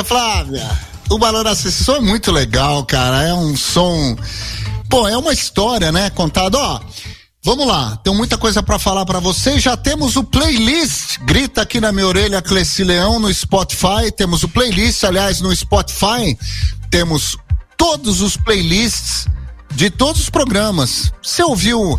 Flávia, 0.04 0.68
o 1.10 1.18
Balão 1.18 1.50
Esse 1.50 1.72
som 1.72 1.96
é 1.96 2.00
muito 2.00 2.30
legal, 2.30 2.84
cara. 2.84 3.22
É 3.22 3.34
um 3.34 3.56
som. 3.56 4.16
Pô, 4.88 5.08
é 5.08 5.16
uma 5.16 5.32
história, 5.32 5.90
né? 5.90 6.10
Contada, 6.10 6.58
ó. 6.58 6.80
Vamos 7.44 7.66
lá, 7.66 7.96
tem 8.04 8.14
muita 8.14 8.36
coisa 8.36 8.62
pra 8.62 8.78
falar 8.78 9.06
pra 9.06 9.20
vocês. 9.20 9.62
Já 9.62 9.76
temos 9.76 10.16
o 10.16 10.24
playlist. 10.24 11.18
Grita 11.20 11.62
aqui 11.62 11.80
na 11.80 11.92
minha 11.92 12.06
orelha, 12.06 12.42
Cleci 12.42 12.84
Leão, 12.84 13.18
no 13.18 13.32
Spotify. 13.32 14.12
Temos 14.14 14.42
o 14.42 14.48
playlist, 14.48 15.04
aliás, 15.04 15.40
no 15.40 15.54
Spotify. 15.54 16.36
Temos 16.90 17.36
todos 17.76 18.20
os 18.20 18.36
playlists 18.36 19.26
de 19.74 19.88
todos 19.88 20.22
os 20.22 20.30
programas. 20.30 21.12
Você 21.22 21.42
ouviu 21.42 21.98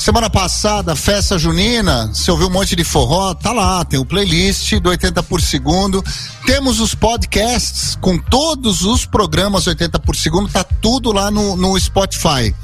semana 0.00 0.30
passada, 0.30 0.96
festa 0.96 1.38
junina, 1.38 2.06
você 2.06 2.30
ouviu 2.30 2.46
um 2.46 2.50
monte 2.50 2.74
de 2.74 2.82
forró, 2.82 3.34
tá 3.34 3.52
lá, 3.52 3.84
tem 3.84 4.00
o 4.00 4.04
playlist 4.04 4.72
do 4.80 4.88
80 4.88 5.22
por 5.24 5.42
segundo. 5.42 6.02
Temos 6.46 6.80
os 6.80 6.94
podcasts 6.94 7.96
com 8.00 8.16
todos 8.16 8.80
os 8.80 9.04
programas 9.04 9.66
80 9.66 9.98
por 9.98 10.16
segundo, 10.16 10.50
tá 10.50 10.64
tudo 10.64 11.12
lá 11.12 11.30
no, 11.30 11.54
no 11.54 11.78
Spotify. 11.78 12.54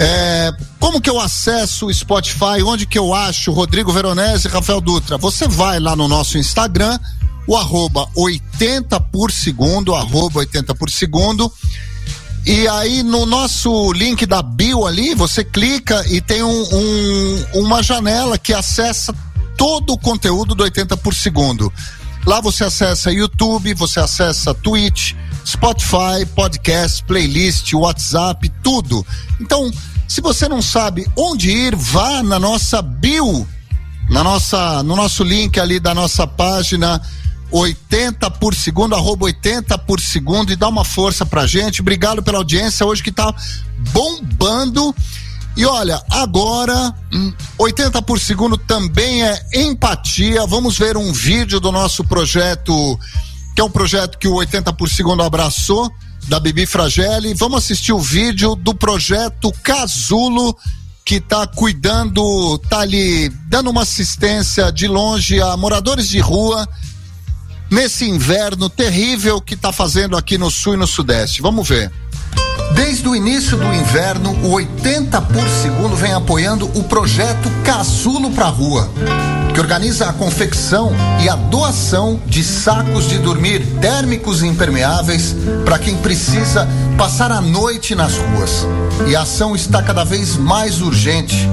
É, 0.00 0.52
como 0.80 1.00
que 1.00 1.08
eu 1.08 1.20
acesso 1.20 1.86
o 1.86 1.94
Spotify? 1.94 2.60
Onde 2.64 2.86
que 2.86 2.98
eu 2.98 3.14
acho 3.14 3.52
Rodrigo 3.52 3.92
Veronese 3.92 4.48
e 4.48 4.50
Rafael 4.50 4.80
Dutra? 4.80 5.16
Você 5.16 5.46
vai 5.46 5.78
lá 5.78 5.94
no 5.94 6.08
nosso 6.08 6.38
Instagram, 6.38 6.98
o 7.46 7.56
arroba 7.56 8.08
80 8.16 8.98
por 8.98 9.30
segundo, 9.30 9.94
arroba 9.94 10.40
80 10.40 10.74
por 10.74 10.90
segundo. 10.90 11.52
E 12.50 12.66
aí 12.66 13.02
no 13.02 13.26
nosso 13.26 13.92
link 13.92 14.24
da 14.24 14.40
bio 14.40 14.86
ali, 14.86 15.14
você 15.14 15.44
clica 15.44 16.02
e 16.08 16.18
tem 16.20 16.42
um, 16.42 16.62
um- 16.72 17.46
uma 17.60 17.82
janela 17.82 18.38
que 18.38 18.54
acessa 18.54 19.14
todo 19.56 19.92
o 19.92 19.98
conteúdo 19.98 20.54
do 20.54 20.62
80 20.62 20.96
por 20.96 21.12
segundo. 21.14 21.70
Lá 22.24 22.40
você 22.40 22.64
acessa 22.64 23.12
YouTube, 23.12 23.74
você 23.74 24.00
acessa 24.00 24.54
Twitch, 24.54 25.12
Spotify, 25.44 26.24
podcast, 26.34 27.04
playlist, 27.04 27.72
WhatsApp, 27.74 28.50
tudo. 28.62 29.06
Então, 29.38 29.70
se 30.08 30.22
você 30.22 30.48
não 30.48 30.62
sabe 30.62 31.06
onde 31.16 31.50
ir, 31.50 31.76
vá 31.76 32.22
na 32.22 32.38
nossa 32.38 32.80
bio, 32.80 33.46
na 34.08 34.24
nossa, 34.24 34.82
no 34.82 34.96
nosso 34.96 35.22
link 35.22 35.60
ali 35.60 35.78
da 35.78 35.94
nossa 35.94 36.26
página 36.26 37.00
80 37.50 38.30
por 38.32 38.54
segundo, 38.54 38.94
arroba 38.94 39.26
80 39.26 39.76
por 39.78 40.00
segundo 40.00 40.52
e 40.52 40.56
dá 40.56 40.68
uma 40.68 40.84
força 40.84 41.24
pra 41.24 41.46
gente. 41.46 41.80
Obrigado 41.80 42.22
pela 42.22 42.38
audiência 42.38 42.84
hoje 42.84 43.02
que 43.02 43.12
tá 43.12 43.34
bombando. 43.92 44.94
E 45.56 45.64
olha, 45.64 46.00
agora, 46.10 46.94
hum, 47.12 47.32
80 47.58 48.00
por 48.02 48.20
segundo 48.20 48.56
também 48.56 49.24
é 49.24 49.40
empatia. 49.54 50.46
Vamos 50.46 50.78
ver 50.78 50.96
um 50.96 51.12
vídeo 51.12 51.58
do 51.58 51.72
nosso 51.72 52.04
projeto, 52.04 52.98
que 53.54 53.60
é 53.60 53.64
um 53.64 53.70
projeto 53.70 54.18
que 54.18 54.28
o 54.28 54.34
80 54.34 54.72
por 54.74 54.88
segundo 54.88 55.22
abraçou, 55.22 55.90
da 56.28 56.38
Bibi 56.38 56.66
Fragelli. 56.66 57.34
Vamos 57.34 57.64
assistir 57.64 57.92
o 57.92 57.98
vídeo 57.98 58.54
do 58.54 58.74
projeto 58.74 59.50
Casulo, 59.62 60.56
que 61.04 61.18
tá 61.20 61.46
cuidando, 61.46 62.58
tá 62.68 62.80
ali 62.80 63.30
dando 63.48 63.70
uma 63.70 63.82
assistência 63.82 64.70
de 64.70 64.86
longe 64.86 65.40
a 65.40 65.56
moradores 65.56 66.08
de 66.08 66.20
rua 66.20 66.68
nesse 67.70 68.08
inverno 68.08 68.68
terrível 68.68 69.40
que 69.40 69.56
tá 69.56 69.72
fazendo 69.72 70.16
aqui 70.16 70.38
no 70.38 70.50
sul 70.50 70.74
e 70.74 70.76
no 70.76 70.86
sudeste. 70.86 71.42
Vamos 71.42 71.68
ver. 71.68 71.90
Desde 72.74 73.08
o 73.08 73.16
início 73.16 73.56
do 73.56 73.74
inverno, 73.74 74.30
o 74.44 74.50
80 74.52 75.20
por 75.22 75.48
segundo 75.48 75.96
vem 75.96 76.12
apoiando 76.12 76.66
o 76.78 76.84
projeto 76.84 77.50
Casulo 77.64 78.30
pra 78.30 78.46
Rua, 78.46 78.88
que 79.54 79.60
organiza 79.60 80.08
a 80.08 80.12
confecção 80.12 80.92
e 81.20 81.28
a 81.28 81.34
doação 81.34 82.20
de 82.26 82.44
sacos 82.44 83.08
de 83.08 83.18
dormir 83.18 83.64
térmicos 83.80 84.42
e 84.42 84.46
impermeáveis 84.46 85.34
para 85.64 85.78
quem 85.78 85.96
precisa 85.96 86.68
passar 86.96 87.32
a 87.32 87.40
noite 87.40 87.94
nas 87.94 88.16
ruas. 88.16 88.66
E 89.08 89.16
a 89.16 89.22
ação 89.22 89.56
está 89.56 89.82
cada 89.82 90.04
vez 90.04 90.36
mais 90.36 90.80
urgente. 90.80 91.48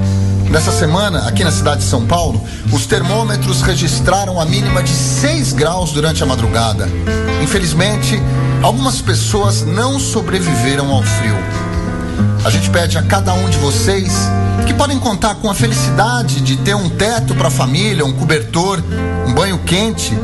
Nessa 0.56 0.72
semana, 0.72 1.28
aqui 1.28 1.44
na 1.44 1.52
cidade 1.52 1.82
de 1.82 1.88
São 1.88 2.06
Paulo, 2.06 2.42
os 2.72 2.86
termômetros 2.86 3.62
registraram 3.62 4.40
a 4.40 4.46
mínima 4.46 4.82
de 4.82 4.94
6 4.94 5.52
graus 5.52 5.92
durante 5.92 6.24
a 6.24 6.26
madrugada. 6.26 6.88
Infelizmente, 7.44 8.18
algumas 8.64 9.02
pessoas 9.02 9.66
não 9.66 10.00
sobreviveram 10.00 10.90
ao 10.92 11.04
frio. 11.04 11.36
A 12.46 12.50
gente 12.50 12.70
pede 12.70 12.98
a 12.98 13.04
cada 13.04 13.34
um 13.34 13.50
de 13.50 13.58
vocês 13.58 14.14
que 14.66 14.74
podem 14.74 14.98
contar 14.98 15.36
com 15.36 15.50
a 15.50 15.54
felicidade 15.54 16.40
de 16.40 16.56
ter 16.56 16.74
um 16.74 16.90
teto 16.90 17.36
para 17.36 17.50
a 17.50 17.52
família, 17.52 18.06
um 18.06 18.14
cobertor, 18.14 18.82
um 19.28 19.34
banho 19.34 19.58
quente 19.58 20.18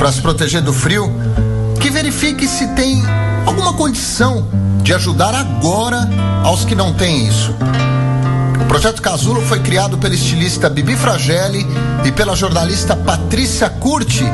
para 0.00 0.10
se 0.10 0.20
proteger 0.20 0.62
do 0.62 0.72
frio, 0.72 1.12
que 1.80 1.90
verifique 1.90 2.48
se 2.48 2.66
tem 2.74 3.04
alguma 3.46 3.72
condição 3.74 4.48
de 4.82 4.92
ajudar 4.92 5.32
agora 5.32 6.08
aos 6.42 6.64
que 6.64 6.74
não 6.74 6.92
têm 6.92 7.28
isso. 7.28 7.54
Projeto 8.76 9.00
Casulo 9.00 9.40
foi 9.40 9.60
criado 9.60 9.96
pela 9.96 10.14
estilista 10.14 10.68
Bibi 10.68 10.96
Fragelli 10.96 11.66
e 12.04 12.12
pela 12.12 12.36
jornalista 12.36 12.94
Patrícia 12.94 13.70
Curti 13.70 14.26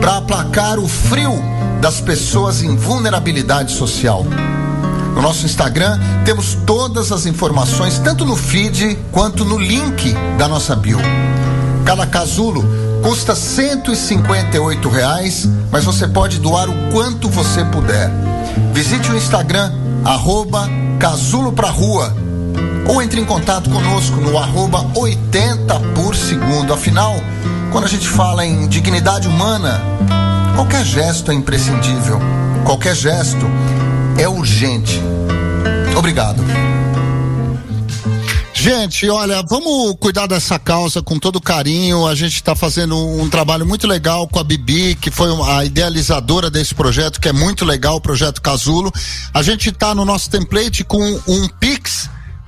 para 0.00 0.16
aplacar 0.16 0.78
o 0.78 0.88
frio 0.88 1.34
das 1.82 2.00
pessoas 2.00 2.62
em 2.62 2.74
vulnerabilidade 2.76 3.72
social. 3.72 4.24
No 5.14 5.20
nosso 5.20 5.44
Instagram 5.44 6.00
temos 6.24 6.56
todas 6.64 7.12
as 7.12 7.26
informações, 7.26 7.98
tanto 7.98 8.24
no 8.24 8.36
feed 8.36 8.98
quanto 9.12 9.44
no 9.44 9.58
link 9.58 10.14
da 10.38 10.48
nossa 10.48 10.74
bio. 10.74 10.98
Cada 11.84 12.06
casulo 12.06 12.64
Custa 13.02 13.34
158 13.34 14.88
reais, 14.88 15.46
mas 15.70 15.84
você 15.84 16.08
pode 16.08 16.38
doar 16.38 16.70
o 16.70 16.90
quanto 16.90 17.28
você 17.28 17.62
puder. 17.66 18.10
Visite 18.72 19.10
o 19.10 19.16
Instagram, 19.16 19.70
arroba 20.06 20.66
Casulo 20.98 21.52
pra 21.52 21.68
Rua. 21.68 22.29
Ou 22.90 23.00
entre 23.00 23.20
em 23.20 23.24
contato 23.24 23.70
conosco 23.70 24.16
no 24.16 24.36
arroba 24.36 24.84
80 24.98 25.78
por 25.94 26.16
segundo. 26.16 26.74
Afinal, 26.74 27.14
quando 27.70 27.84
a 27.84 27.88
gente 27.88 28.08
fala 28.08 28.44
em 28.44 28.66
dignidade 28.66 29.28
humana, 29.28 29.80
qualquer 30.56 30.84
gesto 30.84 31.30
é 31.30 31.34
imprescindível. 31.34 32.18
Qualquer 32.64 32.96
gesto 32.96 33.46
é 34.18 34.28
urgente. 34.28 35.00
Obrigado. 35.96 36.42
Gente, 38.62 39.08
olha, 39.08 39.42
vamos 39.48 39.94
cuidar 39.98 40.26
dessa 40.26 40.58
causa 40.58 41.00
com 41.00 41.18
todo 41.18 41.40
carinho. 41.40 42.06
A 42.06 42.14
gente 42.14 42.34
está 42.34 42.54
fazendo 42.54 42.94
um, 42.94 43.30
trabalho 43.30 43.64
muito 43.64 43.86
legal 43.86 44.28
com 44.28 44.38
a 44.38 44.44
Bibi, 44.44 44.96
que 44.96 45.10
foi 45.10 45.28
a 45.48 45.64
idealizadora 45.64 46.50
desse 46.50 46.74
projeto, 46.74 47.20
que 47.20 47.28
é 47.28 47.32
muito 47.32 47.64
legal, 47.64 47.96
o 47.96 48.00
projeto 48.00 48.42
Casulo. 48.42 48.92
A 49.32 49.42
gente 49.42 49.70
está 49.70 49.94
no 49.94 50.04
nosso 50.04 50.28
template 50.28 50.84
com 50.84 51.00
um 51.26 51.48
Pix 51.60 51.99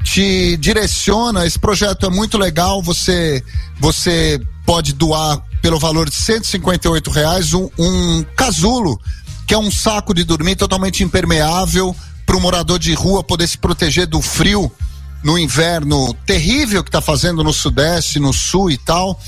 te 0.02 0.56
direciona. 0.56 1.46
Esse 1.46 1.58
projeto 1.58 2.06
é 2.06 2.10
muito 2.10 2.36
legal. 2.36 2.82
Você 2.82 3.44
você 3.78 4.40
pode 4.70 4.92
doar 4.92 5.42
pelo 5.60 5.80
valor 5.80 6.08
de 6.08 6.14
158 6.14 7.10
reais 7.10 7.54
um, 7.54 7.68
um 7.76 8.24
casulo, 8.36 9.00
que 9.44 9.52
é 9.52 9.58
um 9.58 9.68
saco 9.68 10.14
de 10.14 10.22
dormir 10.22 10.54
totalmente 10.54 11.02
impermeável 11.02 11.92
para 12.24 12.36
o 12.36 12.40
morador 12.40 12.78
de 12.78 12.94
rua 12.94 13.24
poder 13.24 13.48
se 13.48 13.58
proteger 13.58 14.06
do 14.06 14.22
frio 14.22 14.70
no 15.24 15.36
inverno 15.36 16.14
terrível 16.24 16.84
que 16.84 16.88
está 16.88 17.00
fazendo 17.00 17.42
no 17.42 17.52
sudeste, 17.52 18.20
no 18.20 18.32
sul 18.32 18.70
e 18.70 18.78
tal. 18.78 19.20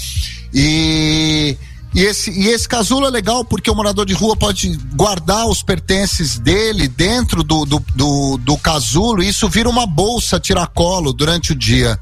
E 0.54 1.58
e 1.92 2.02
esse, 2.02 2.30
e 2.30 2.46
esse 2.46 2.68
casulo 2.68 3.06
é 3.06 3.10
legal 3.10 3.44
porque 3.44 3.68
o 3.68 3.74
morador 3.74 4.06
de 4.06 4.14
rua 4.14 4.36
pode 4.36 4.78
guardar 4.94 5.46
os 5.48 5.60
pertences 5.60 6.38
dele 6.38 6.86
dentro 6.86 7.42
do, 7.42 7.66
do, 7.66 7.84
do, 7.96 8.36
do 8.38 8.56
casulo 8.58 9.20
e 9.20 9.28
isso 9.28 9.48
vira 9.48 9.68
uma 9.68 9.86
bolsa 9.86 10.38
tiracolo 10.38 11.12
durante 11.12 11.50
o 11.50 11.54
dia. 11.56 11.98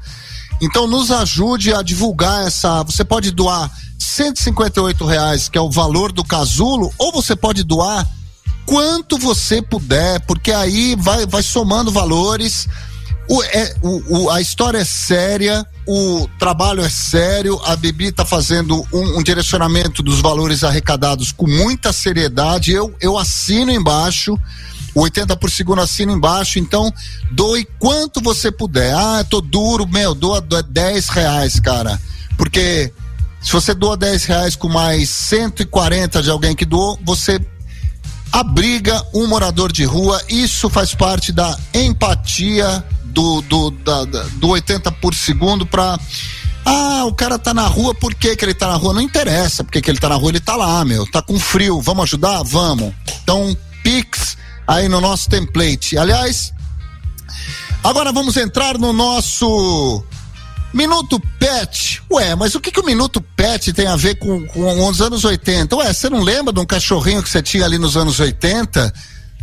Então 0.61 0.85
nos 0.85 1.09
ajude 1.09 1.73
a 1.73 1.81
divulgar 1.81 2.45
essa. 2.45 2.83
Você 2.83 3.03
pode 3.03 3.31
doar 3.31 3.69
158 3.97 5.05
reais, 5.05 5.49
que 5.49 5.57
é 5.57 5.61
o 5.61 5.69
valor 5.69 6.11
do 6.11 6.23
casulo, 6.23 6.93
ou 6.97 7.11
você 7.11 7.35
pode 7.35 7.63
doar 7.63 8.07
quanto 8.65 9.17
você 9.17 9.61
puder, 9.61 10.19
porque 10.21 10.51
aí 10.51 10.95
vai, 10.97 11.25
vai 11.25 11.41
somando 11.41 11.91
valores. 11.91 12.67
O, 13.27 13.43
é, 13.43 13.75
o, 13.81 14.17
o, 14.17 14.29
a 14.29 14.41
história 14.41 14.79
é 14.79 14.85
séria, 14.85 15.65
o 15.87 16.27
trabalho 16.37 16.83
é 16.83 16.89
sério, 16.89 17.59
a 17.63 17.75
Bibi 17.75 18.07
está 18.07 18.25
fazendo 18.25 18.85
um, 18.91 19.19
um, 19.19 19.23
direcionamento 19.23 20.03
dos 20.03 20.19
valores 20.19 20.63
arrecadados 20.63 21.31
com 21.31 21.47
muita 21.47 21.93
seriedade. 21.93 22.71
Eu, 22.71 22.93
eu 22.99 23.17
assino 23.17 23.71
embaixo, 23.71 24.37
80 24.93 25.35
por 25.37 25.49
segundo 25.49 25.81
assino 25.81 26.11
embaixo, 26.11 26.59
então 26.59 26.91
doe 27.31 27.67
quanto 27.79 28.21
você 28.21 28.51
puder. 28.51 28.93
Ah, 28.93 29.23
tô 29.23 29.41
duro, 29.41 29.87
meu, 29.87 30.13
doa, 30.13 30.41
doa 30.41 30.61
10 30.61 31.09
reais, 31.09 31.59
cara. 31.59 31.99
Porque 32.37 32.91
se 33.41 33.51
você 33.51 33.73
doa 33.73 33.97
10 33.97 34.25
reais 34.25 34.55
com 34.55 34.67
mais 34.67 35.09
140 35.09 36.21
de 36.21 36.29
alguém 36.29 36.55
que 36.55 36.65
doou, 36.65 36.99
você 37.03 37.39
abriga 38.31 39.03
um 39.13 39.27
morador 39.27 39.71
de 39.71 39.83
rua. 39.83 40.21
Isso 40.29 40.69
faz 40.69 40.93
parte 40.93 41.31
da 41.31 41.57
empatia 41.73 42.83
do, 43.05 43.41
do, 43.41 43.71
da, 43.71 44.03
do 44.05 44.49
80 44.49 44.91
por 44.93 45.13
segundo 45.13 45.65
para 45.65 45.99
ah, 46.65 47.05
o 47.05 47.13
cara 47.13 47.39
tá 47.39 47.53
na 47.53 47.65
rua, 47.67 47.93
por 47.93 48.13
que, 48.13 48.35
que 48.35 48.45
ele 48.45 48.53
tá 48.53 48.67
na 48.67 48.75
rua? 48.75 48.93
Não 48.93 49.01
interessa 49.01 49.63
porque 49.63 49.81
que 49.81 49.89
ele 49.89 49.99
tá 49.99 50.07
na 50.07 50.15
rua, 50.15 50.29
ele 50.29 50.39
tá 50.39 50.55
lá, 50.55 50.85
meu. 50.85 51.09
Tá 51.09 51.21
com 51.21 51.39
frio, 51.39 51.81
vamos 51.81 52.03
ajudar? 52.03 52.43
Vamos. 52.43 52.93
Então, 53.23 53.55
Pix 53.83 54.37
aí 54.67 54.87
no 54.87 55.01
nosso 55.01 55.29
template. 55.29 55.97
Aliás, 55.97 56.53
agora 57.83 58.11
vamos 58.11 58.37
entrar 58.37 58.77
no 58.77 58.93
nosso 58.93 60.03
Minuto 60.73 61.21
Pet. 61.37 62.01
Ué, 62.11 62.35
mas 62.35 62.55
o 62.55 62.59
que, 62.59 62.71
que 62.71 62.79
o 62.79 62.85
Minuto 62.85 63.21
Pet 63.21 63.73
tem 63.73 63.87
a 63.87 63.95
ver 63.95 64.15
com, 64.15 64.45
com 64.47 64.87
os 64.87 65.01
anos 65.01 65.25
80? 65.25 65.75
Ué, 65.75 65.93
você 65.93 66.09
não 66.09 66.21
lembra 66.21 66.53
de 66.53 66.59
um 66.59 66.65
cachorrinho 66.65 67.21
que 67.21 67.29
você 67.29 67.41
tinha 67.41 67.65
ali 67.65 67.77
nos 67.77 67.97
anos 67.97 68.19
80? 68.19 68.93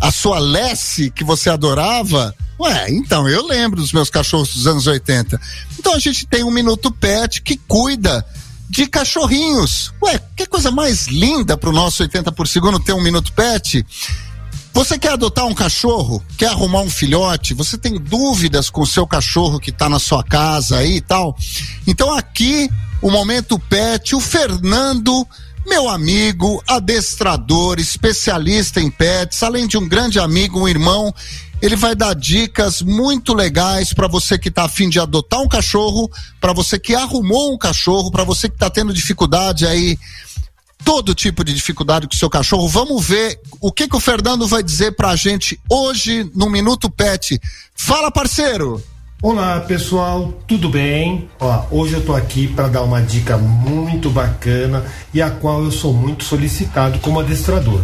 A 0.01 0.11
sua 0.13 0.39
Lessie, 0.39 1.11
que 1.11 1.25
você 1.25 1.51
adorava? 1.51 2.35
Ué, 2.59 2.91
então, 2.91 3.29
eu 3.29 3.47
lembro 3.47 3.81
dos 3.81 3.93
meus 3.93 4.11
cachorros 4.11 4.55
dos 4.55 4.67
anos 4.67 4.87
80. 4.87 5.41
Então 5.79 5.95
a 5.95 5.99
gente 5.99 6.27
tem 6.27 6.43
um 6.45 6.51
Minuto 6.51 6.91
Pet 6.91 7.43
que 7.43 7.57
cuida 7.57 8.25
de 8.69 8.87
cachorrinhos. 8.87 9.93
Ué, 10.03 10.21
que 10.37 10.47
coisa 10.47 10.71
mais 10.71 11.07
linda 11.07 11.57
pro 11.57 11.73
nosso 11.73 12.03
80 12.03 12.33
por 12.33 12.49
segundo 12.49 12.81
ter 12.81 12.93
um 12.93 13.03
Minuto 13.03 13.33
Pet. 13.33 13.85
Você 14.73 14.99
quer 14.99 15.13
adotar 15.13 15.47
um 15.47 15.55
cachorro? 15.55 16.23
Quer 16.37 16.49
arrumar 16.49 16.81
um 16.81 16.91
filhote? 16.91 17.55
Você 17.55 17.77
tem 17.77 17.99
dúvidas 17.99 18.71
com 18.71 18.83
o 18.83 18.87
seu 18.87 19.07
cachorro 19.07 19.59
que 19.59 19.71
está 19.71 19.89
na 19.89 19.99
sua 19.99 20.23
casa 20.23 20.79
aí 20.79 20.97
e 20.97 21.01
tal? 21.01 21.37
Então 21.87 22.15
aqui, 22.15 22.71
o 23.03 23.11
Momento 23.11 23.59
Pet, 23.59 24.15
o 24.15 24.21
Fernando 24.21 25.27
meu 25.69 25.87
amigo, 25.89 26.63
adestrador, 26.67 27.79
especialista 27.79 28.81
em 28.81 28.91
pets, 28.91 29.43
além 29.43 29.67
de 29.67 29.77
um 29.77 29.87
grande 29.87 30.19
amigo, 30.19 30.61
um 30.61 30.69
irmão, 30.69 31.15
ele 31.61 31.77
vai 31.77 31.95
dar 31.95 32.15
dicas 32.15 32.81
muito 32.81 33.35
legais 33.35 33.93
para 33.93 34.09
você 34.09 34.39
que 34.39 34.49
está 34.49 34.65
afim 34.65 34.89
de 34.89 34.99
adotar 34.99 35.41
um 35.41 35.49
cachorro, 35.49 36.11
para 36.41 36.53
você 36.53 36.79
que 36.79 36.95
arrumou 36.95 37.53
um 37.53 37.59
cachorro, 37.59 38.11
para 38.11 38.25
você 38.25 38.49
que 38.49 38.55
está 38.55 38.71
tendo 38.71 38.95
dificuldade 38.95 39.67
aí, 39.67 39.99
todo 40.89 41.15
tipo 41.15 41.45
de 41.45 41.53
dificuldade 41.53 42.09
com 42.09 42.15
o 42.15 42.17
seu 42.17 42.31
cachorro. 42.31 42.67
Vamos 42.67 43.07
ver 43.07 43.39
o 43.61 43.71
que, 43.71 43.87
que 43.87 43.95
o 43.95 44.01
Fernando 44.01 44.49
vai 44.49 44.63
dizer 44.63 44.93
para 44.93 45.11
a 45.11 45.17
gente 45.17 45.61
hoje 45.71 46.31
no 46.35 46.49
Minuto 46.49 46.89
Pet. 46.89 47.39
Fala, 47.77 48.11
parceiro! 48.11 48.83
Olá 49.21 49.61
pessoal, 49.61 50.33
tudo 50.47 50.71
bem? 50.71 51.29
Ó, 51.41 51.67
hoje 51.71 51.93
eu 51.93 52.03
tô 52.07 52.15
aqui 52.15 52.49
para 52.49 52.69
dar 52.69 52.83
uma 52.85 53.03
dica 53.03 53.37
muito 53.37 54.09
bacana 54.09 54.83
e 55.13 55.21
a 55.21 55.31
qual 55.31 55.63
eu 55.63 55.71
sou 55.71 55.93
muito 55.93 56.25
solicitado 56.25 56.99
como 57.01 57.21
adestrador. 57.21 57.83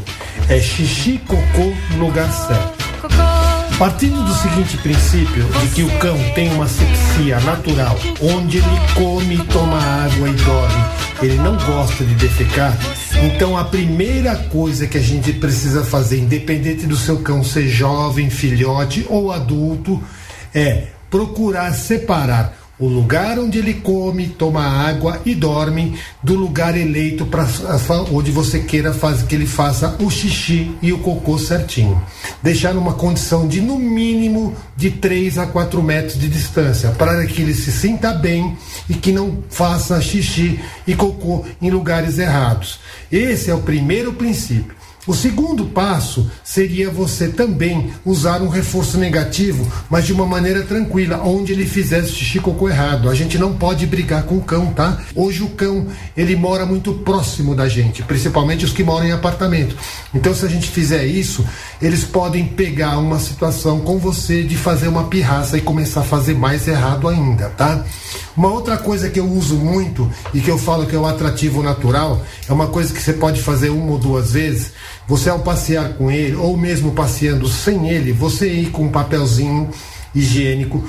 É 0.49 0.59
xixi 0.59 1.19
cocô 1.19 1.75
no 1.91 2.07
lugar 2.07 2.33
certo. 2.33 3.34
Partindo 3.79 4.23
do 4.23 4.33
seguinte 4.35 4.79
princípio 4.79 5.45
de 5.61 5.69
que 5.75 5.83
o 5.83 5.99
cão 5.99 6.17
tem 6.33 6.49
uma 6.53 6.69
sepsia 6.69 7.41
natural, 7.41 7.97
onde 8.21 8.59
ele 8.59 8.81
come, 8.95 9.37
toma 9.53 9.79
água 9.79 10.29
e 10.29 10.33
dorme, 10.33 10.85
ele 11.21 11.37
não 11.39 11.57
gosta 11.57 12.05
de 12.05 12.15
defecar, 12.15 12.79
então 13.25 13.59
a 13.59 13.65
primeira 13.65 14.37
coisa 14.37 14.87
que 14.87 14.97
a 14.97 15.03
gente 15.03 15.33
precisa 15.33 15.85
fazer, 15.85 16.21
independente 16.21 16.87
do 16.87 16.97
seu 16.97 17.19
cão 17.19 17.43
ser 17.43 17.67
jovem, 17.67 18.31
filhote 18.31 19.05
ou 19.09 19.33
adulto, 19.33 20.01
é 20.55 20.85
procurar 21.11 21.73
separar 21.73 22.64
o 22.79 22.89
lugar 22.89 23.39
onde 23.39 23.59
ele 23.59 23.75
come, 23.75 24.29
toma 24.29 24.63
água 24.63 25.21
e 25.25 25.35
dorme 25.35 25.99
do 26.23 26.35
lugar 26.35 26.77
eleito 26.77 27.25
para 27.27 27.47
onde 28.11 28.31
você 28.31 28.61
queira 28.61 28.93
fazer 28.93 29.27
que 29.27 29.35
ele 29.35 29.47
faça 29.47 29.97
o 30.01 30.11
xixi 30.11 30.77
e 30.83 30.93
o 30.93 30.99
cocô 30.99 31.39
certinho. 31.39 32.03
Deixar 32.43 32.75
numa 32.75 32.95
condição 32.95 33.47
de 33.47 33.61
no 33.61 33.79
mínimo 33.79 34.55
de 34.77 34.91
3 34.91 35.39
a 35.39 35.47
4 35.47 35.83
metros 35.83 36.19
de 36.19 36.29
distância, 36.29 36.91
para 36.91 37.25
que 37.27 37.43
ele 37.43 37.55
se 37.55 37.71
sinta 37.71 38.13
bem 38.13 38.57
e 38.89 38.95
que 38.95 39.13
não 39.13 39.39
faça 39.49 40.01
xixi 40.01 40.59
e 40.87 40.95
cocô 40.95 41.45
em 41.63 41.71
lugares 41.71 42.19
errados. 42.19 42.81
Esse 43.11 43.51
é 43.51 43.55
o 43.55 43.61
primeiro 43.61 44.13
princípio. 44.15 44.84
O 45.07 45.13
segundo 45.13 45.67
passo 45.67 46.31
seria 46.43 46.91
você 46.91 47.29
também 47.29 47.93
usar 48.07 48.41
um 48.41 48.49
reforço 48.49 48.97
negativo, 48.97 49.71
mas 49.91 50.07
de 50.07 50.15
uma 50.15 50.25
maneira 50.25 50.63
tranquila, 50.63 51.21
onde 51.23 51.53
ele 51.53 51.67
fizesse 51.67 52.13
xixi 52.13 52.41
cocô 52.41 52.71
errado. 52.71 53.11
A 53.11 53.15
gente 53.15 53.37
não 53.37 53.53
pode 53.53 53.87
brigar 53.87 54.23
com 54.23 54.37
o 54.37 54.43
cão, 54.43 54.73
tá? 54.73 54.99
Hoje 55.15 55.43
o 55.43 55.51
cão, 55.51 55.89
ele 56.17 56.35
mora 56.35 56.65
muito 56.65 56.95
próximo 56.95 57.55
da 57.55 57.69
gente, 57.69 58.03
principalmente 58.03 58.65
os 58.65 58.73
que 58.73 58.83
moram 58.83 59.07
em 59.07 59.13
apartamento. 59.13 59.77
Então 60.15 60.35
se 60.35 60.47
a 60.47 60.49
gente 60.49 60.69
fizer 60.69 61.05
isso, 61.05 61.45
eles 61.83 62.05
podem 62.05 62.47
pegar 62.47 62.97
uma 62.99 63.19
situação 63.19 63.81
com 63.81 63.99
você 63.99 64.43
de 64.43 64.57
fazer 64.57 64.89
uma 64.89 65.05
pirraça 65.05 65.59
e 65.59 65.61
começar 65.61 66.01
a 66.01 66.05
fazer 66.05 66.35
mais 66.35 66.67
errado 66.67 67.09
ainda, 67.09 67.51
tá? 67.51 67.85
Uma 68.37 68.49
outra 68.49 68.77
coisa 68.77 69.09
que 69.09 69.21
eu 69.21 69.31
uso 69.31 69.57
muito 69.57 70.11
e 70.33 70.41
que 70.41 70.51
eu 70.51 70.59
falo 70.59 70.87
que 70.87 70.97
é 70.97 70.99
o 70.99 71.07
atrativo 71.07 71.63
natural, 71.63 72.25
é 72.49 72.53
uma 72.53 72.67
coisa 72.67 72.93
que 72.93 73.01
você 73.01 73.13
pode 73.13 73.41
fazer 73.41 73.69
uma 73.69 73.93
ou 73.93 73.99
duas 73.99 74.33
vezes, 74.33 74.73
Você 75.07 75.29
ao 75.29 75.41
passear 75.41 75.95
com 75.95 76.11
ele, 76.11 76.35
ou 76.35 76.57
mesmo 76.57 76.93
passeando 76.93 77.47
sem 77.47 77.91
ele, 77.91 78.13
você 78.13 78.51
ir 78.51 78.71
com 78.71 78.85
um 78.85 78.91
papelzinho 78.91 79.71
higiênico, 80.15 80.83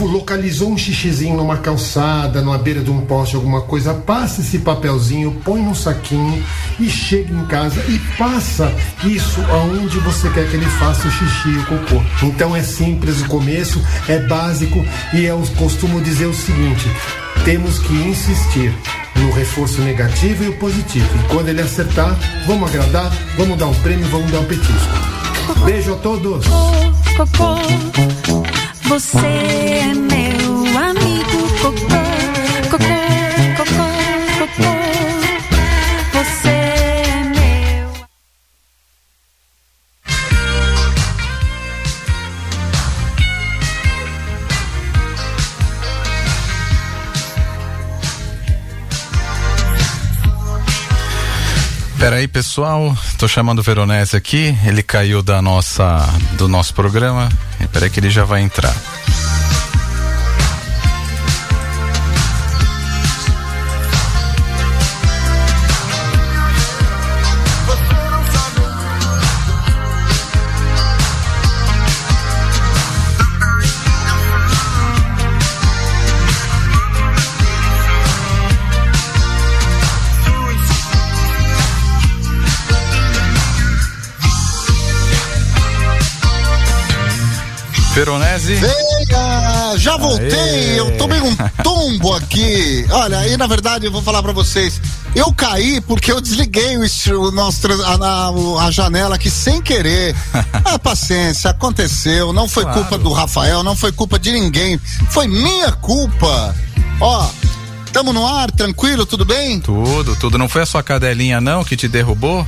localizou 0.00 0.70
um 0.70 0.78
xixizinho 0.78 1.36
numa 1.36 1.56
calçada, 1.56 2.42
numa 2.42 2.58
beira 2.58 2.80
de 2.80 2.90
um 2.90 3.00
poste, 3.00 3.36
alguma 3.36 3.62
coisa, 3.62 3.94
passa 3.94 4.40
esse 4.40 4.58
papelzinho, 4.58 5.40
põe 5.44 5.62
num 5.62 5.74
saquinho 5.74 6.42
e 6.78 6.88
chega 6.88 7.32
em 7.32 7.44
casa 7.46 7.80
e 7.88 7.98
passa 8.16 8.72
isso 9.04 9.40
aonde 9.50 9.98
você 10.00 10.28
quer 10.30 10.48
que 10.48 10.56
ele 10.56 10.66
faça 10.66 11.08
o 11.08 11.10
xixi 11.10 11.48
e 11.48 11.58
o 11.58 11.66
cocô. 11.66 12.02
Então 12.22 12.54
é 12.54 12.62
simples 12.62 13.20
o 13.22 13.26
começo, 13.26 13.82
é 14.08 14.18
básico 14.18 14.84
e 15.14 15.24
eu 15.24 15.42
costumo 15.56 16.00
dizer 16.00 16.26
o 16.26 16.34
seguinte: 16.34 16.90
temos 17.44 17.78
que 17.78 17.94
insistir 17.94 18.72
no 19.16 19.30
reforço 19.32 19.80
negativo 19.82 20.44
e 20.44 20.48
o 20.48 20.56
positivo. 20.56 21.08
E 21.18 21.28
quando 21.28 21.48
ele 21.48 21.62
acertar, 21.62 22.16
vamos 22.46 22.68
agradar, 22.68 23.10
vamos 23.36 23.58
dar 23.58 23.66
um 23.66 23.74
prêmio, 23.74 24.06
vamos 24.08 24.30
dar 24.30 24.40
um 24.40 24.44
petisco. 24.44 25.20
Beijo 25.64 25.94
a 25.94 25.96
todos! 25.96 26.46
Cocô, 27.16 27.56
você 28.90 29.18
é 29.18 29.94
meu 29.94 30.78
amigo 30.80 31.38
cocô, 31.62 32.02
cocô, 32.70 33.19
Peraí, 52.00 52.26
pessoal, 52.26 52.96
tô 53.18 53.28
chamando 53.28 53.58
o 53.58 53.62
Veronese 53.62 54.16
aqui, 54.16 54.56
ele 54.64 54.82
caiu 54.82 55.22
da 55.22 55.42
nossa, 55.42 56.08
do 56.38 56.48
nosso 56.48 56.72
programa, 56.72 57.28
peraí 57.74 57.90
que 57.90 58.00
ele 58.00 58.08
já 58.08 58.24
vai 58.24 58.40
entrar. 58.40 58.74
Venha! 88.56 89.76
Já 89.78 89.96
voltei, 89.96 90.30
Aê. 90.30 90.80
eu 90.80 90.96
tomei 90.98 91.20
um 91.20 91.34
tombo 91.62 92.14
aqui. 92.14 92.84
Olha, 92.90 93.18
aí 93.18 93.36
na 93.36 93.46
verdade 93.46 93.86
eu 93.86 93.92
vou 93.92 94.02
falar 94.02 94.22
pra 94.22 94.32
vocês. 94.32 94.80
Eu 95.14 95.32
caí 95.32 95.80
porque 95.80 96.10
eu 96.12 96.20
desliguei 96.20 96.76
o, 96.76 96.82
o 97.20 97.30
nosso, 97.32 97.66
a, 97.84 97.94
a- 97.94 98.66
a 98.66 98.70
janela 98.70 99.14
aqui 99.16 99.30
sem 99.30 99.60
querer. 99.60 100.14
Ah, 100.72 100.78
paciência, 100.78 101.50
aconteceu. 101.50 102.32
Não 102.32 102.46
foi 102.48 102.62
Claro. 102.64 102.80
culpa 102.80 102.98
do 102.98 103.12
Rafael, 103.12 103.62
não 103.64 103.74
foi 103.74 103.90
culpa 103.90 104.18
de 104.18 104.30
ninguém. 104.30 104.78
Foi 105.10 105.26
minha 105.26 105.72
culpa. 105.72 106.54
Ó, 107.00 107.28
tamo 107.92 108.12
no 108.12 108.24
ar, 108.26 108.50
tranquilo, 108.52 109.04
tudo 109.06 109.24
bem? 109.24 109.58
Tudo, 109.58 110.14
tudo. 110.16 110.38
Não 110.38 110.48
foi 110.48 110.62
a 110.62 110.66
sua 110.66 110.82
cadelinha 110.82 111.40
não 111.40 111.64
que 111.64 111.76
te 111.76 111.88
derrubou? 111.88 112.46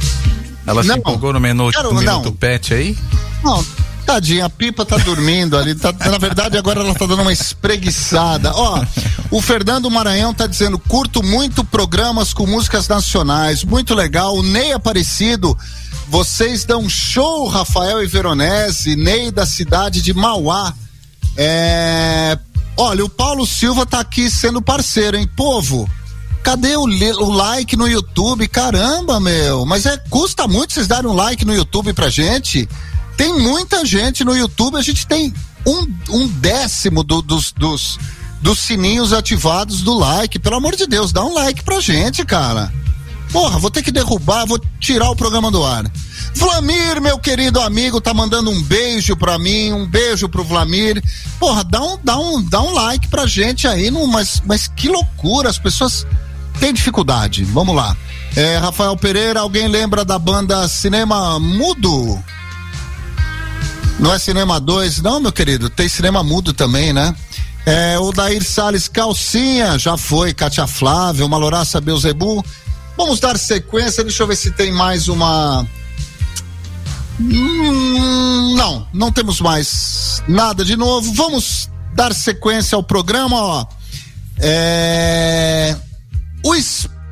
Ela 0.66 0.82
se 0.82 0.88
Não. 0.90 0.96
empolgou 0.98 1.32
no 1.32 1.40
menu, 1.40 1.70
Quero- 1.72 1.92
no 1.92 1.98
minuto 2.00 2.24
não. 2.26 2.32
pet 2.32 2.72
aí? 2.74 2.96
Não, 3.42 3.64
tadinha, 4.02 4.46
a 4.46 4.50
pipa 4.50 4.84
tá 4.84 4.96
dormindo 4.98 5.56
ali. 5.56 5.74
tá- 5.74 5.92
na 5.92 6.18
verdade, 6.18 6.56
agora 6.58 6.80
ela 6.80 6.94
tá 6.94 7.06
dando 7.06 7.22
uma 7.22 7.32
espreguiçada. 7.32 8.52
Ó, 8.54 8.84
o 9.30 9.40
Fernando 9.40 9.90
Maranhão 9.90 10.34
tá 10.34 10.46
dizendo: 10.46 10.78
curto 10.78 11.22
muito 11.22 11.64
programas 11.64 12.34
com 12.34 12.46
músicas 12.46 12.88
nacionais, 12.88 13.64
muito 13.64 13.94
legal. 13.94 14.36
O 14.36 14.42
Ney 14.42 14.72
Aparecido, 14.72 15.56
vocês 16.08 16.64
dão 16.64 16.88
show, 16.88 17.46
Rafael 17.48 18.02
e 18.02 18.06
Veronese, 18.06 18.96
Ney 18.96 19.30
da 19.30 19.46
cidade 19.46 20.02
de 20.02 20.12
Mauá. 20.12 20.74
É. 21.36 22.38
Olha, 22.76 23.04
o 23.04 23.08
Paulo 23.08 23.46
Silva 23.46 23.84
tá 23.84 24.00
aqui 24.00 24.30
sendo 24.30 24.60
parceiro, 24.62 25.16
hein? 25.16 25.28
Povo, 25.36 25.88
cadê 26.42 26.74
o, 26.76 26.82
o 26.84 27.30
like 27.30 27.76
no 27.76 27.86
YouTube? 27.86 28.48
Caramba, 28.48 29.20
meu. 29.20 29.64
Mas 29.66 29.84
é 29.86 29.96
custa 30.10 30.48
muito 30.48 30.72
vocês 30.72 30.86
darem 30.88 31.08
um 31.08 31.14
like 31.14 31.44
no 31.44 31.54
YouTube 31.54 31.92
pra 31.92 32.08
gente. 32.08 32.68
Tem 33.22 33.38
muita 33.38 33.84
gente 33.86 34.24
no 34.24 34.36
YouTube, 34.36 34.76
a 34.76 34.82
gente 34.82 35.06
tem 35.06 35.32
um, 35.64 35.86
um 36.10 36.26
décimo 36.26 37.04
do- 37.04 37.22
dos, 37.22 37.52
dos, 37.52 37.96
dos 38.40 38.58
sininhos 38.58 39.12
ativados 39.12 39.82
do 39.82 39.96
like. 39.96 40.40
Pelo 40.40 40.56
amor 40.56 40.74
de 40.74 40.88
Deus, 40.88 41.12
dá 41.12 41.24
um 41.24 41.32
like 41.32 41.62
pra 41.62 41.78
gente, 41.78 42.24
cara. 42.24 42.72
Porra, 43.30 43.60
vou 43.60 43.70
ter 43.70 43.80
que 43.80 43.92
derrubar, 43.92 44.44
vou 44.44 44.58
tirar 44.80 45.08
o 45.08 45.14
programa 45.14 45.52
do 45.52 45.64
ar. 45.64 45.84
Vlamir, 46.34 47.00
meu 47.00 47.16
querido 47.16 47.60
amigo, 47.60 48.00
tá 48.00 48.12
mandando 48.12 48.50
um 48.50 48.60
beijo 48.60 49.16
pra 49.16 49.38
mim, 49.38 49.72
um 49.72 49.86
beijo 49.86 50.28
pro 50.28 50.42
Vlamir. 50.42 51.00
Porra, 51.38 51.62
dá 51.62 51.80
um, 51.80 51.98
dá 52.02 52.18
um, 52.18 52.42
dá 52.42 52.60
um 52.60 52.72
like 52.72 53.06
pra 53.06 53.24
gente 53.24 53.68
aí, 53.68 53.88
no, 53.88 54.04
mas, 54.08 54.42
mas 54.44 54.66
que 54.66 54.88
loucura, 54.88 55.48
as 55.48 55.60
pessoas 55.60 56.04
têm 56.58 56.74
dificuldade. 56.74 57.44
Vamos 57.44 57.76
lá. 57.76 57.96
É, 58.34 58.56
Rafael 58.56 58.96
Pereira, 58.96 59.38
alguém 59.38 59.68
lembra 59.68 60.04
da 60.04 60.18
banda 60.18 60.66
Cinema 60.66 61.38
Mudo? 61.38 62.20
Não 63.98 64.12
é 64.12 64.18
Cinema 64.18 64.60
2, 64.60 65.00
não, 65.00 65.20
meu 65.20 65.32
querido? 65.32 65.70
Tem 65.70 65.88
Cinema 65.88 66.22
Mudo 66.22 66.52
também, 66.52 66.92
né? 66.92 67.14
É, 67.64 67.98
o 67.98 68.10
Dair 68.10 68.42
Salles 68.42 68.88
Calcinha, 68.88 69.78
já 69.78 69.96
foi, 69.96 70.34
Cátia 70.34 70.66
Flávia, 70.66 71.24
uma 71.24 71.36
Loraça 71.36 71.80
Beuzebu. 71.80 72.44
Vamos 72.96 73.20
dar 73.20 73.38
sequência, 73.38 74.02
deixa 74.02 74.22
eu 74.22 74.26
ver 74.26 74.36
se 74.36 74.50
tem 74.50 74.72
mais 74.72 75.08
uma. 75.08 75.66
Hum, 77.20 78.54
não, 78.56 78.86
não 78.92 79.12
temos 79.12 79.40
mais 79.40 80.22
nada 80.26 80.64
de 80.64 80.76
novo. 80.76 81.12
Vamos 81.14 81.70
dar 81.94 82.12
sequência 82.12 82.74
ao 82.74 82.82
programa, 82.82 83.36
ó. 83.36 83.66
É. 84.38 85.76
O 86.44 86.54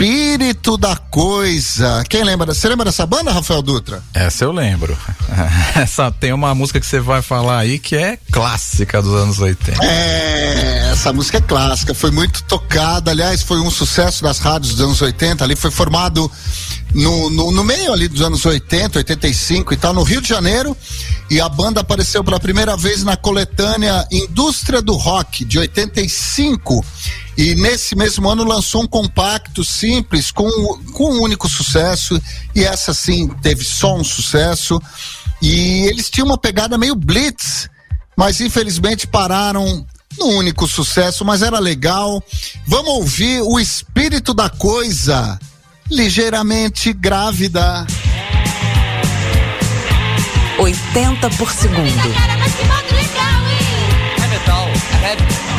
espírito 0.01 0.78
da 0.78 0.97
coisa. 0.97 2.02
Quem 2.09 2.24
lembra? 2.24 2.55
Você 2.55 2.66
lembra 2.66 2.86
dessa 2.86 3.05
banda, 3.05 3.32
Rafael 3.32 3.60
Dutra? 3.60 4.02
Essa 4.14 4.44
eu 4.44 4.52
lembro. 4.52 4.97
Essa 5.77 6.10
tem 6.10 6.32
uma 6.32 6.55
música 6.55 6.81
que 6.81 6.86
você 6.86 7.01
vai 7.01 7.20
falar 7.20 7.59
aí 7.59 7.78
que 7.78 7.94
é 7.97 8.18
clássica 8.32 9.02
dos 9.02 9.12
anos 9.12 9.39
80. 9.39 9.85
É, 9.85 10.90
essa 10.90 11.12
música 11.12 11.36
é 11.36 11.40
clássica, 11.43 11.93
foi 11.93 12.10
muito 12.10 12.43
tocada, 12.44 13.10
aliás, 13.10 13.43
foi 13.43 13.60
um 13.60 13.70
sucesso 13.70 14.22
das 14.22 14.39
rádios 14.39 14.74
dos 14.74 14.85
anos 14.86 15.02
80, 15.02 15.44
ali 15.44 15.55
foi 15.55 15.70
formado 15.70 16.31
no, 16.94 17.31
no, 17.31 17.52
no 17.52 17.62
meio 17.62 17.93
ali 17.93 18.09
dos 18.09 18.22
anos 18.22 18.44
80, 18.44 18.98
85 18.98 19.74
e 19.74 19.77
tal, 19.77 19.93
no 19.93 20.02
Rio 20.02 20.20
de 20.20 20.28
Janeiro, 20.28 20.77
e 21.31 21.40
a 21.40 21.48
banda 21.48 21.81
apareceu 21.81 22.24
pela 22.24 22.40
primeira 22.40 22.77
vez 22.77 23.05
na 23.05 23.16
coletânea 23.16 24.06
Indústria 24.10 24.81
do 24.81 24.94
Rock, 24.94 25.44
de 25.44 25.59
85, 25.59 26.85
e 27.40 27.54
nesse 27.54 27.96
mesmo 27.96 28.28
ano 28.28 28.44
lançou 28.44 28.82
um 28.82 28.86
compacto 28.86 29.64
simples 29.64 30.30
com, 30.30 30.46
com 30.92 31.10
um 31.10 31.22
único 31.22 31.48
sucesso, 31.48 32.20
e 32.54 32.62
essa 32.62 32.92
sim 32.92 33.28
teve 33.40 33.64
só 33.64 33.96
um 33.96 34.04
sucesso, 34.04 34.78
e 35.40 35.86
eles 35.86 36.10
tinham 36.10 36.26
uma 36.26 36.36
pegada 36.36 36.76
meio 36.76 36.94
blitz, 36.94 37.70
mas 38.14 38.42
infelizmente 38.42 39.06
pararam 39.06 39.86
no 40.18 40.26
único 40.26 40.68
sucesso, 40.68 41.24
mas 41.24 41.40
era 41.40 41.58
legal. 41.58 42.22
Vamos 42.66 42.90
ouvir 42.90 43.40
o 43.40 43.58
espírito 43.58 44.34
da 44.34 44.50
coisa, 44.50 45.38
ligeiramente 45.90 46.92
grávida. 46.92 47.86
80 50.58 51.30
por 51.30 51.50
segundo. 51.50 51.78
É 54.22 54.26
metal, 54.26 54.68
é 54.92 55.12
heavy. 55.12 55.49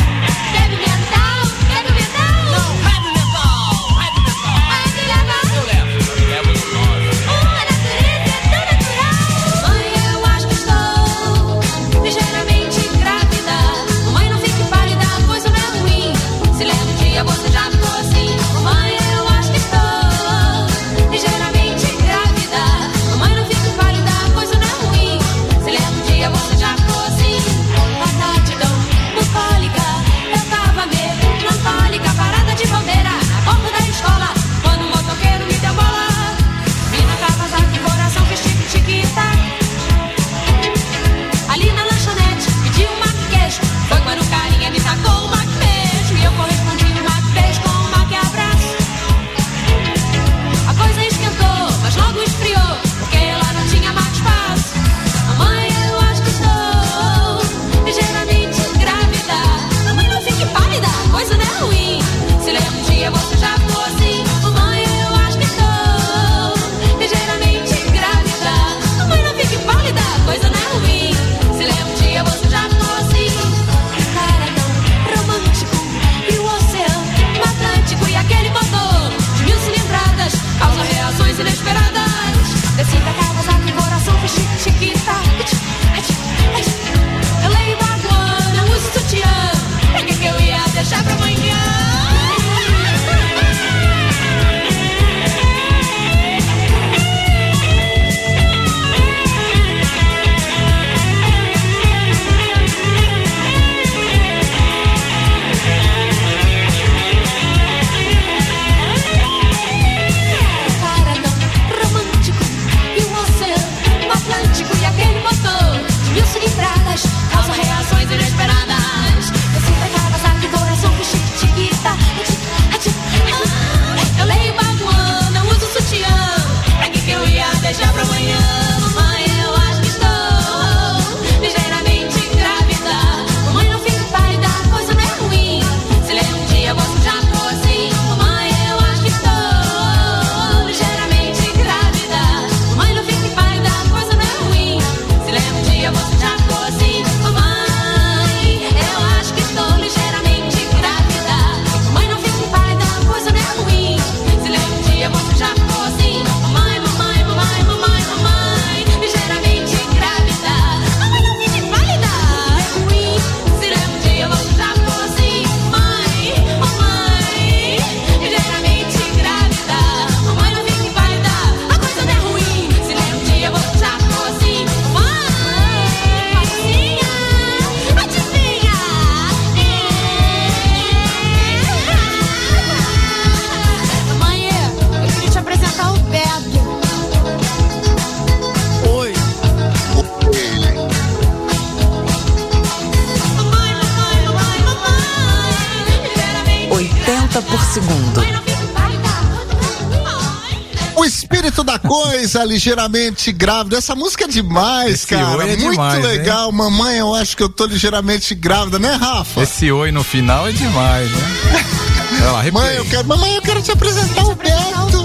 Da 202.34 202.40
coisa, 202.40 202.44
ligeiramente 202.46 203.32
grávida. 203.32 203.78
Essa 203.78 203.96
música 203.96 204.26
é 204.26 204.28
demais, 204.28 204.94
Esse 204.94 205.08
cara. 205.08 205.38
oi 205.38 205.44
é 205.50 205.58
Muito 205.58 205.72
demais, 205.72 205.96
hein? 205.96 206.02
legal. 206.12 206.52
Mamãe, 206.52 206.98
eu 206.98 207.14
acho 207.14 207.36
que 207.36 207.44
eu 207.44 207.50
tô 207.50 207.66
ligeiramente 207.66 208.34
grávida, 208.36 208.80
né, 208.80 208.96
Rafa? 208.96 209.42
Esse 209.42 209.72
oi 209.72 209.92
no 209.92 210.04
final 210.04 210.48
é 210.48 210.52
demais, 210.52 211.12
né? 211.12 211.66
Olha 212.22 212.32
lá, 212.32 212.52
Mãe, 212.52 212.76
eu 212.76 212.86
quero, 212.86 213.08
mamãe, 213.08 213.36
eu 213.36 213.42
quero 213.42 213.62
te 213.62 213.72
apresentar 213.72 214.24
o 214.26 214.36
Beto. 214.36 215.02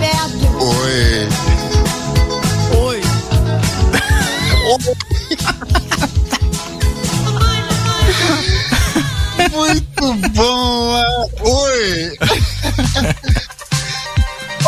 Oi. 0.59 1.29
Oi. 1.29 1.56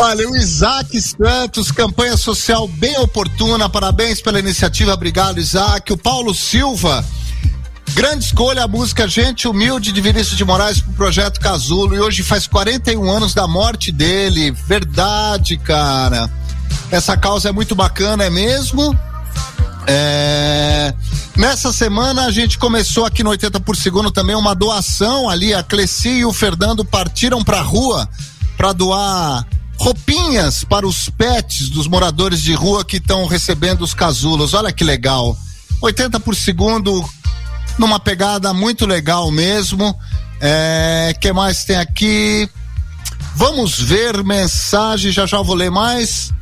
Olha, 0.09 0.27
o 0.27 0.35
Isaac 0.35 0.99
Santos, 1.03 1.71
campanha 1.71 2.17
social 2.17 2.67
bem 2.67 2.97
oportuna, 2.99 3.69
parabéns 3.69 4.23
pela 4.23 4.39
iniciativa, 4.39 4.95
obrigado, 4.95 5.39
Isaac. 5.39 5.93
O 5.93 5.99
Paulo 5.99 6.35
Silva, 6.35 7.05
grande 7.93 8.25
escolha, 8.25 8.65
a 8.65 8.67
música 8.67 9.07
Gente 9.07 9.47
Humilde 9.47 9.93
de 9.93 10.01
Vinícius 10.01 10.39
de 10.39 10.47
Moraes 10.47 10.81
pro 10.81 10.95
projeto 10.95 11.39
Casulo, 11.39 11.95
e 11.95 12.01
hoje 12.01 12.23
faz 12.23 12.47
41 12.47 13.07
anos 13.11 13.35
da 13.35 13.47
morte 13.47 13.93
dele, 13.93 14.51
verdade, 14.51 15.59
cara. 15.59 16.31
Essa 16.91 17.15
causa 17.15 17.51
é 17.51 17.53
muito 17.53 17.75
bacana, 17.75 18.25
é 18.25 18.31
mesmo? 18.31 18.99
É, 19.87 20.95
Nessa 21.37 21.71
semana 21.71 22.25
a 22.25 22.31
gente 22.31 22.57
começou 22.57 23.05
aqui 23.05 23.23
no 23.23 23.29
80 23.29 23.61
por 23.61 23.77
segundo 23.77 24.11
também 24.11 24.35
uma 24.35 24.55
doação 24.55 25.29
ali. 25.29 25.53
A 25.53 25.63
Cleci 25.63 26.21
e 26.21 26.25
o 26.25 26.33
Fernando 26.33 26.83
partiram 26.83 27.45
pra 27.45 27.61
rua 27.61 28.09
para 28.57 28.73
doar 28.73 29.47
roupinhas 29.79 30.65
para 30.65 30.87
os 30.87 31.09
pets 31.09 31.69
dos 31.69 31.87
moradores 31.87 32.43
de 32.43 32.53
rua 32.53 32.85
que 32.85 32.97
estão 32.97 33.27
recebendo 33.27 33.83
os 33.83 33.95
casulos. 33.95 34.53
Olha 34.53 34.73
que 34.73 34.85
legal. 34.85 35.37
80 35.81 36.19
por 36.21 36.35
segundo, 36.35 37.09
numa 37.79 38.01
pegada 38.01 38.53
muito 38.53 38.85
legal 38.85 39.31
mesmo. 39.31 39.97
É, 40.41 41.15
que 41.21 41.33
mais 41.33 41.65
tem 41.65 41.77
aqui? 41.77 42.49
Vamos 43.35 43.81
ver 43.81 44.25
mensagem, 44.25 45.13
já 45.13 45.27
já 45.27 45.41
vou 45.41 45.55
ler 45.55 45.71
mais. 45.71 46.33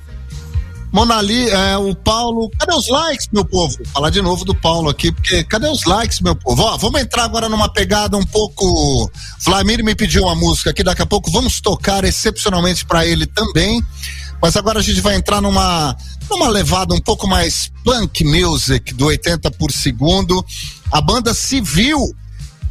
Monali, 0.92 1.48
é, 1.50 1.76
o 1.76 1.94
Paulo, 1.94 2.50
cadê 2.58 2.74
os 2.74 2.88
likes, 2.88 3.28
meu 3.32 3.44
povo? 3.44 3.76
Vou 3.76 3.86
falar 3.86 4.10
de 4.10 4.22
novo 4.22 4.44
do 4.44 4.54
Paulo 4.54 4.88
aqui, 4.88 5.12
porque 5.12 5.44
cadê 5.44 5.68
os 5.68 5.84
likes, 5.84 6.20
meu 6.20 6.34
povo? 6.34 6.62
Ó, 6.62 6.76
vamos 6.76 7.00
entrar 7.00 7.24
agora 7.24 7.48
numa 7.48 7.68
pegada 7.68 8.16
um 8.16 8.24
pouco. 8.24 9.10
Vladimir 9.44 9.84
me 9.84 9.94
pediu 9.94 10.22
uma 10.22 10.34
música 10.34 10.70
aqui, 10.70 10.82
daqui 10.82 11.02
a 11.02 11.06
pouco 11.06 11.30
vamos 11.30 11.60
tocar 11.60 12.04
excepcionalmente 12.04 12.84
para 12.86 13.06
ele 13.06 13.26
também. 13.26 13.82
Mas 14.40 14.56
agora 14.56 14.78
a 14.78 14.82
gente 14.82 15.00
vai 15.00 15.16
entrar 15.16 15.40
numa, 15.40 15.96
numa 16.30 16.48
levada 16.48 16.94
um 16.94 17.00
pouco 17.00 17.26
mais 17.26 17.70
punk 17.84 18.24
music 18.24 18.94
do 18.94 19.06
80 19.06 19.50
por 19.52 19.72
segundo. 19.72 20.44
A 20.92 21.00
banda 21.00 21.34
Civil 21.34 22.14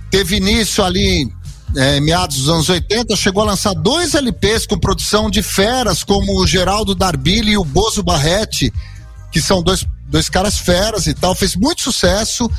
teve 0.10 0.38
início 0.38 0.84
ali 0.84 1.30
é, 1.76 1.99
meados 1.99 2.38
dos 2.38 2.49
anos 2.49 2.69
80, 2.69 3.15
chegou 3.15 3.43
a 3.43 3.47
lançar 3.47 3.73
dois 3.73 4.15
LPs 4.15 4.65
com 4.65 4.77
produção 4.77 5.30
de 5.30 5.41
feras 5.41 6.03
como 6.03 6.39
o 6.39 6.47
Geraldo 6.47 6.95
Darbilli 6.95 7.53
e 7.53 7.57
o 7.57 7.65
Bozo 7.65 8.03
Barretti, 8.03 8.73
que 9.31 9.41
são 9.41 9.61
dois, 9.61 9.85
dois 10.07 10.30
caras 10.30 10.57
feras 10.57 11.07
e 11.07 11.14
tal, 11.14 11.35
fez 11.35 11.56
muito 11.56 11.81
sucesso 11.81 12.49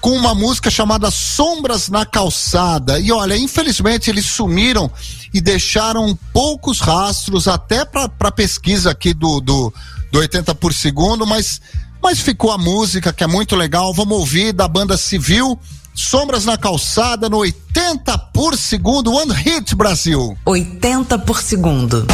com 0.00 0.10
uma 0.10 0.34
música 0.34 0.68
chamada 0.68 1.10
Sombras 1.12 1.88
na 1.88 2.04
Calçada. 2.04 2.98
E 2.98 3.12
olha, 3.12 3.36
infelizmente 3.36 4.10
eles 4.10 4.26
sumiram 4.26 4.90
e 5.32 5.40
deixaram 5.40 6.18
poucos 6.32 6.80
rastros 6.80 7.46
até 7.46 7.84
para 7.84 8.32
pesquisa 8.32 8.90
aqui 8.90 9.14
do, 9.14 9.40
do, 9.40 9.72
do 10.10 10.18
80 10.18 10.56
por 10.56 10.74
segundo, 10.74 11.24
mas, 11.24 11.60
mas 12.02 12.18
ficou 12.18 12.50
a 12.50 12.58
música 12.58 13.12
que 13.12 13.22
é 13.22 13.28
muito 13.28 13.54
legal. 13.54 13.94
Vamos 13.94 14.18
ouvir 14.18 14.52
da 14.52 14.66
banda 14.66 14.96
Civil. 14.96 15.58
Sombras 15.94 16.44
na 16.44 16.56
calçada 16.56 17.28
no 17.28 17.38
80 17.38 18.16
por 18.32 18.56
segundo, 18.56 19.12
One 19.12 19.34
Hit 19.34 19.74
Brasil. 19.74 20.36
80 20.46 21.18
por 21.18 21.42
segundo. 21.42 22.06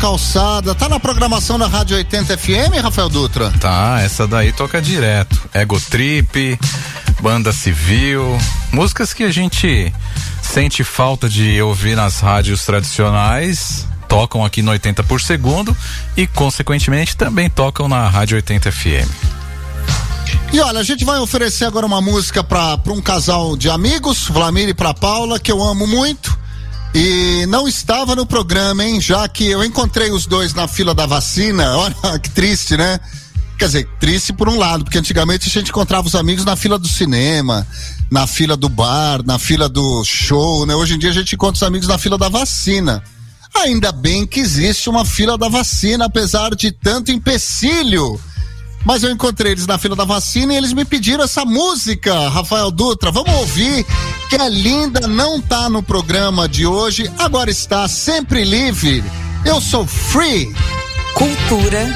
Calçada, 0.00 0.74
tá 0.74 0.88
na 0.88 0.98
programação 0.98 1.58
da 1.58 1.66
Rádio 1.66 1.94
80 1.94 2.38
FM, 2.38 2.82
Rafael 2.82 3.10
Dutra? 3.10 3.52
Tá, 3.60 4.00
essa 4.00 4.26
daí 4.26 4.50
toca 4.50 4.80
direto. 4.80 5.38
Ego 5.52 5.78
Trip, 5.78 6.58
Banda 7.20 7.52
Civil, 7.52 8.38
músicas 8.72 9.12
que 9.12 9.24
a 9.24 9.30
gente 9.30 9.92
sente 10.40 10.82
falta 10.82 11.28
de 11.28 11.60
ouvir 11.60 11.96
nas 11.96 12.18
rádios 12.18 12.64
tradicionais, 12.64 13.86
tocam 14.08 14.42
aqui 14.42 14.62
no 14.62 14.70
80 14.70 15.02
por 15.02 15.20
segundo 15.20 15.76
e, 16.16 16.26
consequentemente, 16.26 17.14
também 17.14 17.50
tocam 17.50 17.86
na 17.86 18.08
Rádio 18.08 18.36
80 18.36 18.72
FM. 18.72 19.40
E 20.50 20.60
olha, 20.60 20.80
a 20.80 20.82
gente 20.82 21.04
vai 21.04 21.18
oferecer 21.18 21.66
agora 21.66 21.84
uma 21.84 22.00
música 22.00 22.42
para 22.42 22.80
um 22.86 23.02
casal 23.02 23.54
de 23.54 23.68
amigos, 23.68 24.28
Vlamir 24.28 24.68
e 24.70 24.74
pra 24.74 24.94
Paula, 24.94 25.38
que 25.38 25.52
eu 25.52 25.62
amo 25.62 25.86
muito. 25.86 26.29
E 26.94 27.46
não 27.46 27.68
estava 27.68 28.16
no 28.16 28.26
programa, 28.26 28.84
hein? 28.84 29.00
Já 29.00 29.28
que 29.28 29.46
eu 29.46 29.64
encontrei 29.64 30.10
os 30.10 30.26
dois 30.26 30.52
na 30.52 30.66
fila 30.66 30.94
da 30.94 31.06
vacina. 31.06 31.76
Olha 31.76 32.18
que 32.18 32.30
triste, 32.30 32.76
né? 32.76 32.98
Quer 33.56 33.66
dizer, 33.66 33.88
triste 34.00 34.32
por 34.32 34.48
um 34.48 34.58
lado, 34.58 34.84
porque 34.84 34.98
antigamente 34.98 35.46
a 35.46 35.52
gente 35.52 35.68
encontrava 35.68 36.06
os 36.06 36.14
amigos 36.14 36.44
na 36.44 36.56
fila 36.56 36.78
do 36.78 36.88
cinema, 36.88 37.66
na 38.10 38.26
fila 38.26 38.56
do 38.56 38.68
bar, 38.70 39.22
na 39.22 39.38
fila 39.38 39.68
do 39.68 40.02
show, 40.02 40.64
né? 40.64 40.74
Hoje 40.74 40.94
em 40.94 40.98
dia 40.98 41.10
a 41.10 41.12
gente 41.12 41.34
encontra 41.34 41.56
os 41.56 41.62
amigos 41.62 41.86
na 41.86 41.98
fila 41.98 42.16
da 42.16 42.28
vacina. 42.28 43.02
Ainda 43.54 43.92
bem 43.92 44.26
que 44.26 44.40
existe 44.40 44.88
uma 44.88 45.04
fila 45.04 45.36
da 45.36 45.48
vacina, 45.48 46.06
apesar 46.06 46.54
de 46.54 46.72
tanto 46.72 47.12
empecilho. 47.12 48.18
Mas 48.84 49.02
eu 49.02 49.10
encontrei 49.10 49.52
eles 49.52 49.66
na 49.66 49.78
fila 49.78 49.94
da 49.94 50.04
vacina 50.04 50.52
e 50.52 50.56
eles 50.56 50.72
me 50.72 50.84
pediram 50.84 51.24
essa 51.24 51.44
música, 51.44 52.28
Rafael 52.28 52.70
Dutra. 52.70 53.10
Vamos 53.10 53.32
ouvir, 53.34 53.84
que 54.28 54.36
é 54.36 54.48
linda, 54.48 55.06
não 55.06 55.40
tá 55.40 55.68
no 55.68 55.82
programa 55.82 56.48
de 56.48 56.66
hoje, 56.66 57.10
agora 57.18 57.50
está 57.50 57.86
sempre 57.88 58.44
livre. 58.44 59.04
Eu 59.44 59.60
sou 59.60 59.86
free. 59.86 60.52
Cultura, 61.14 61.86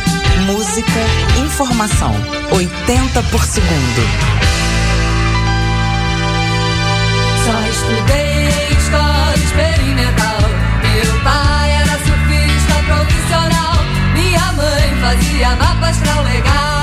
música, 0.47 1.01
informação. 1.45 2.13
80 2.51 3.23
por 3.25 3.45
segundo. 3.45 4.35
Só 7.45 7.61
estudei 7.69 8.49
escola 8.79 9.35
experimental. 9.37 10.41
Meu 10.83 11.21
pai 11.23 11.71
era 11.71 11.99
surfista 11.99 12.75
profissional. 12.87 13.75
Minha 14.15 14.53
mãe 14.53 15.01
fazia 15.01 15.57
mapa 15.57 15.89
astral 15.89 16.23
legal. 16.25 16.74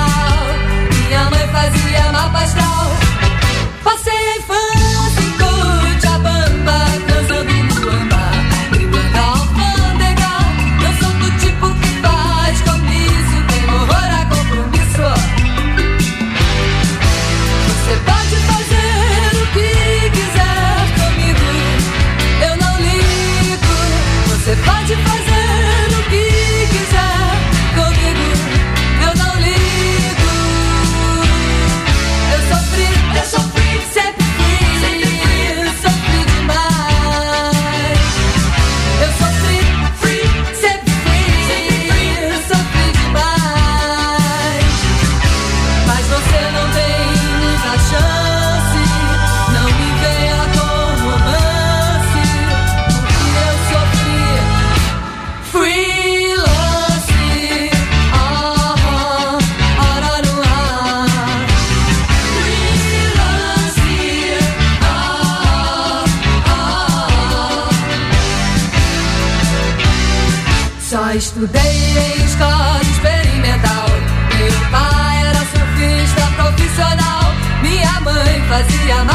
Fazia 78.52 79.04
mapa 79.04 79.11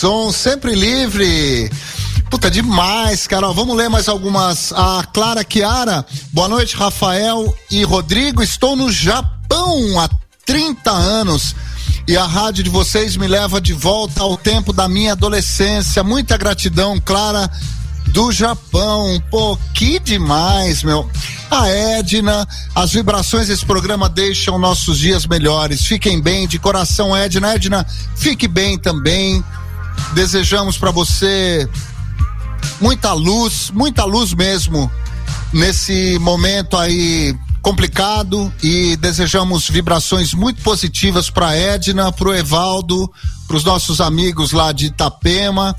som, 0.00 0.32
sempre 0.32 0.74
livre. 0.74 1.70
Puta, 2.30 2.50
demais, 2.50 3.26
Carol. 3.26 3.52
Vamos 3.52 3.76
ler 3.76 3.90
mais 3.90 4.08
algumas. 4.08 4.72
A 4.72 5.04
Clara 5.12 5.44
Chiara, 5.46 6.06
boa 6.32 6.48
noite, 6.48 6.74
Rafael 6.74 7.54
e 7.70 7.84
Rodrigo. 7.84 8.42
Estou 8.42 8.74
no 8.74 8.90
Japão 8.90 10.00
há 10.00 10.08
30 10.46 10.90
anos 10.90 11.54
e 12.08 12.16
a 12.16 12.24
rádio 12.24 12.64
de 12.64 12.70
vocês 12.70 13.14
me 13.18 13.28
leva 13.28 13.60
de 13.60 13.74
volta 13.74 14.22
ao 14.22 14.38
tempo 14.38 14.72
da 14.72 14.88
minha 14.88 15.12
adolescência. 15.12 16.02
Muita 16.02 16.38
gratidão, 16.38 16.98
Clara. 16.98 17.50
do 18.06 18.32
Japão. 18.32 19.22
Pô, 19.30 19.56
que 19.74 19.98
demais, 19.98 20.82
meu. 20.82 21.08
A 21.50 21.68
Edna, 21.68 22.48
as 22.74 22.92
vibrações 22.92 23.48
desse 23.48 23.66
programa 23.66 24.08
deixam 24.08 24.58
nossos 24.58 24.98
dias 24.98 25.26
melhores. 25.26 25.84
Fiquem 25.84 26.22
bem, 26.22 26.48
de 26.48 26.58
coração, 26.58 27.14
Edna. 27.14 27.54
Edna, 27.54 27.86
fique 28.16 28.48
bem 28.48 28.78
também. 28.78 29.44
Desejamos 30.14 30.76
para 30.76 30.90
você 30.90 31.68
muita 32.80 33.12
luz, 33.12 33.70
muita 33.72 34.04
luz 34.04 34.34
mesmo 34.34 34.90
nesse 35.52 36.18
momento 36.20 36.76
aí 36.76 37.36
complicado 37.62 38.52
e 38.62 38.96
desejamos 38.96 39.68
vibrações 39.68 40.32
muito 40.32 40.62
positivas 40.62 41.28
para 41.28 41.54
Edna, 41.54 42.10
para 42.10 42.28
o 42.28 42.34
Evaldo, 42.34 43.10
para 43.46 43.56
os 43.56 43.64
nossos 43.64 44.00
amigos 44.00 44.52
lá 44.52 44.72
de 44.72 44.86
Itapema. 44.86 45.76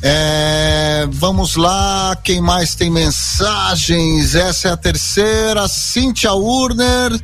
É, 0.00 1.08
vamos 1.10 1.56
lá, 1.56 2.16
quem 2.22 2.40
mais 2.40 2.74
tem 2.74 2.90
mensagens? 2.90 4.34
Essa 4.34 4.68
é 4.68 4.72
a 4.72 4.76
terceira. 4.76 5.66
Cíntia 5.66 6.32
Urner 6.34 7.18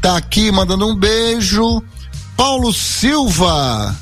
tá 0.00 0.16
aqui 0.16 0.50
mandando 0.52 0.86
um 0.86 0.94
beijo. 0.94 1.82
Paulo 2.36 2.72
Silva, 2.72 3.94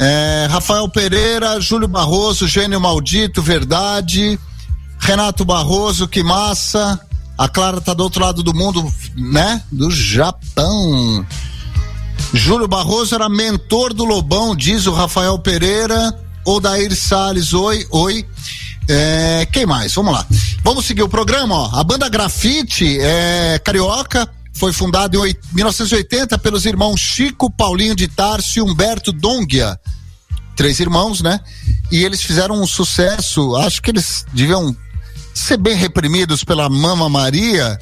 é, 0.00 0.46
Rafael 0.50 0.88
Pereira, 0.88 1.60
Júlio 1.60 1.86
Barroso, 1.86 2.48
Gênio 2.48 2.80
Maldito, 2.80 3.42
Verdade. 3.42 4.38
Renato 4.98 5.44
Barroso, 5.44 6.08
que 6.08 6.22
massa. 6.22 6.98
A 7.36 7.48
Clara 7.48 7.80
tá 7.80 7.92
do 7.92 8.02
outro 8.02 8.22
lado 8.22 8.42
do 8.42 8.54
mundo, 8.54 8.90
né? 9.14 9.62
Do 9.70 9.90
Japão. 9.90 11.26
Júlio 12.32 12.66
Barroso 12.66 13.14
era 13.14 13.28
mentor 13.28 13.92
do 13.92 14.04
Lobão, 14.04 14.56
diz 14.56 14.86
o 14.86 14.92
Rafael 14.92 15.38
Pereira. 15.38 16.14
Odair 16.46 16.94
Salles, 16.96 17.52
oi, 17.52 17.86
oi. 17.90 18.26
É, 18.88 19.46
quem 19.52 19.66
mais? 19.66 19.94
Vamos 19.94 20.14
lá. 20.14 20.26
Vamos 20.64 20.86
seguir 20.86 21.02
o 21.02 21.08
programa, 21.08 21.54
ó. 21.54 21.78
A 21.78 21.84
banda 21.84 22.08
Grafite 22.08 22.98
é 23.00 23.60
carioca, 23.62 24.28
foi 24.60 24.74
fundada 24.74 25.16
em 25.16 25.18
oit- 25.18 25.40
1980 25.54 26.36
pelos 26.38 26.66
irmãos 26.66 27.00
Chico, 27.00 27.50
Paulinho 27.50 27.96
de 27.96 28.06
Tarso 28.06 28.58
e 28.58 28.62
Humberto 28.62 29.10
Dongia. 29.10 29.80
Três 30.54 30.78
irmãos, 30.80 31.22
né? 31.22 31.40
E 31.90 32.04
eles 32.04 32.22
fizeram 32.22 32.60
um 32.62 32.66
sucesso, 32.66 33.56
acho 33.56 33.80
que 33.80 33.90
eles 33.90 34.26
deviam 34.34 34.76
ser 35.32 35.56
bem 35.56 35.74
reprimidos 35.74 36.44
pela 36.44 36.68
Mama 36.68 37.08
Maria, 37.08 37.78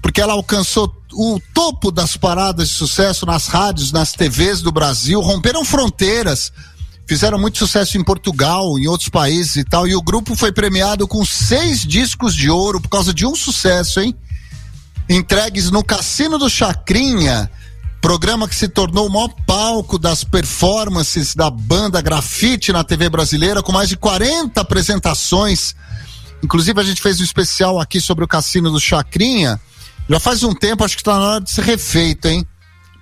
porque 0.00 0.20
ela 0.20 0.34
alcançou 0.34 0.94
o 1.12 1.40
topo 1.52 1.90
das 1.90 2.16
paradas 2.16 2.68
de 2.68 2.74
sucesso 2.76 3.26
nas 3.26 3.48
rádios, 3.48 3.90
nas 3.90 4.12
TVs 4.12 4.62
do 4.62 4.70
Brasil, 4.70 5.20
romperam 5.20 5.64
fronteiras, 5.64 6.52
fizeram 7.08 7.40
muito 7.40 7.58
sucesso 7.58 7.98
em 7.98 8.04
Portugal, 8.04 8.78
em 8.78 8.86
outros 8.86 9.08
países 9.08 9.56
e 9.56 9.64
tal, 9.64 9.88
e 9.88 9.96
o 9.96 10.00
grupo 10.02 10.36
foi 10.36 10.52
premiado 10.52 11.08
com 11.08 11.24
seis 11.24 11.80
discos 11.84 12.36
de 12.36 12.48
ouro 12.48 12.80
por 12.80 12.88
causa 12.88 13.12
de 13.12 13.26
um 13.26 13.34
sucesso, 13.34 13.98
hein? 13.98 14.14
Entregues 15.12 15.72
no 15.72 15.82
Cassino 15.82 16.38
do 16.38 16.48
Chacrinha, 16.48 17.50
programa 18.00 18.48
que 18.48 18.54
se 18.54 18.68
tornou 18.68 19.08
o 19.08 19.10
maior 19.10 19.34
palco 19.44 19.98
das 19.98 20.22
performances 20.22 21.34
da 21.34 21.50
banda 21.50 22.00
Grafite 22.00 22.72
na 22.72 22.84
TV 22.84 23.08
brasileira, 23.08 23.60
com 23.60 23.72
mais 23.72 23.88
de 23.88 23.96
40 23.96 24.60
apresentações. 24.60 25.74
Inclusive, 26.44 26.80
a 26.80 26.84
gente 26.84 27.02
fez 27.02 27.20
um 27.20 27.24
especial 27.24 27.80
aqui 27.80 28.00
sobre 28.00 28.24
o 28.24 28.28
Cassino 28.28 28.70
do 28.70 28.78
Chacrinha. 28.78 29.60
Já 30.08 30.20
faz 30.20 30.44
um 30.44 30.54
tempo, 30.54 30.84
acho 30.84 30.94
que 30.94 31.02
está 31.02 31.18
na 31.18 31.24
hora 31.26 31.40
de 31.40 31.50
ser 31.50 31.64
refeito, 31.64 32.28
hein? 32.28 32.46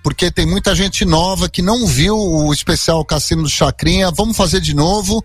Porque 0.02 0.30
tem 0.30 0.46
muita 0.46 0.74
gente 0.74 1.04
nova 1.04 1.46
que 1.46 1.60
não 1.60 1.86
viu 1.86 2.16
o 2.16 2.54
especial 2.54 3.04
Cassino 3.04 3.42
do 3.42 3.50
Chacrinha. 3.50 4.10
Vamos 4.10 4.34
fazer 4.34 4.62
de 4.62 4.72
novo. 4.72 5.22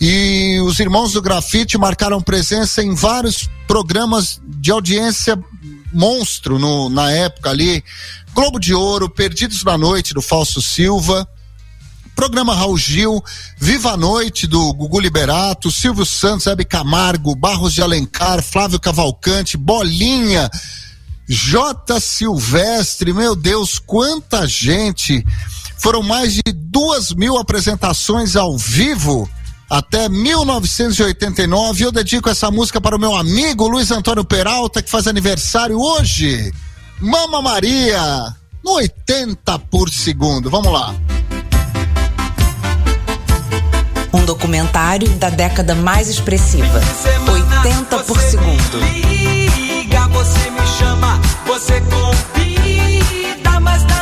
E 0.00 0.58
os 0.64 0.80
irmãos 0.80 1.12
do 1.12 1.22
Grafite 1.22 1.78
marcaram 1.78 2.20
presença 2.20 2.82
em 2.82 2.92
vários 2.92 3.48
programas 3.68 4.40
de 4.44 4.72
audiência 4.72 5.38
monstro 5.92 6.58
no, 6.58 6.88
na 6.88 7.10
época 7.10 7.50
ali. 7.50 7.82
Globo 8.34 8.58
de 8.58 8.74
Ouro, 8.74 9.08
Perdidos 9.08 9.64
na 9.64 9.76
Noite, 9.76 10.14
do 10.14 10.22
Falso 10.22 10.60
Silva. 10.62 11.28
Programa 12.14 12.52
Raul 12.52 12.76
Gil, 12.76 13.22
Viva 13.58 13.92
a 13.92 13.96
Noite 13.96 14.48
do 14.48 14.72
Gugu 14.74 14.98
Liberato, 14.98 15.70
Silvio 15.70 16.04
Santos, 16.04 16.48
Hebe 16.48 16.64
Camargo, 16.64 17.36
Barros 17.36 17.72
de 17.72 17.80
Alencar, 17.80 18.42
Flávio 18.42 18.80
Cavalcante, 18.80 19.56
Bolinha, 19.56 20.50
J. 21.28 22.00
Silvestre, 22.00 23.12
meu 23.12 23.36
Deus, 23.36 23.78
quanta 23.78 24.48
gente! 24.48 25.24
Foram 25.78 26.02
mais 26.02 26.34
de 26.34 26.42
duas 26.52 27.12
mil 27.12 27.38
apresentações 27.38 28.34
ao 28.34 28.58
vivo 28.58 29.30
até 29.68 30.08
1989. 30.08 31.84
Eu 31.84 31.92
dedico 31.92 32.28
essa 32.28 32.50
música 32.50 32.80
para 32.80 32.96
o 32.96 32.98
meu 32.98 33.14
amigo 33.14 33.68
Luiz 33.68 33.90
Antônio 33.90 34.24
Peralta, 34.24 34.82
que 34.82 34.90
faz 34.90 35.06
aniversário 35.06 35.78
hoje. 35.78 36.52
Mama 37.00 37.42
Maria, 37.42 38.34
no 38.64 38.72
80 38.74 39.58
por 39.70 39.90
segundo. 39.90 40.50
Vamos 40.50 40.72
lá. 40.72 40.94
Um 44.12 44.24
documentário 44.24 45.08
da 45.16 45.28
década 45.28 45.74
mais 45.74 46.08
expressiva. 46.08 46.80
80 47.62 47.98
por 48.00 48.18
segundo. 48.18 48.78
Liga, 48.80 50.08
você 50.08 50.50
me 50.50 50.66
chama, 50.78 51.20
você 51.46 51.80
convida, 51.82 53.60
mas 53.60 53.84
dá 53.84 53.97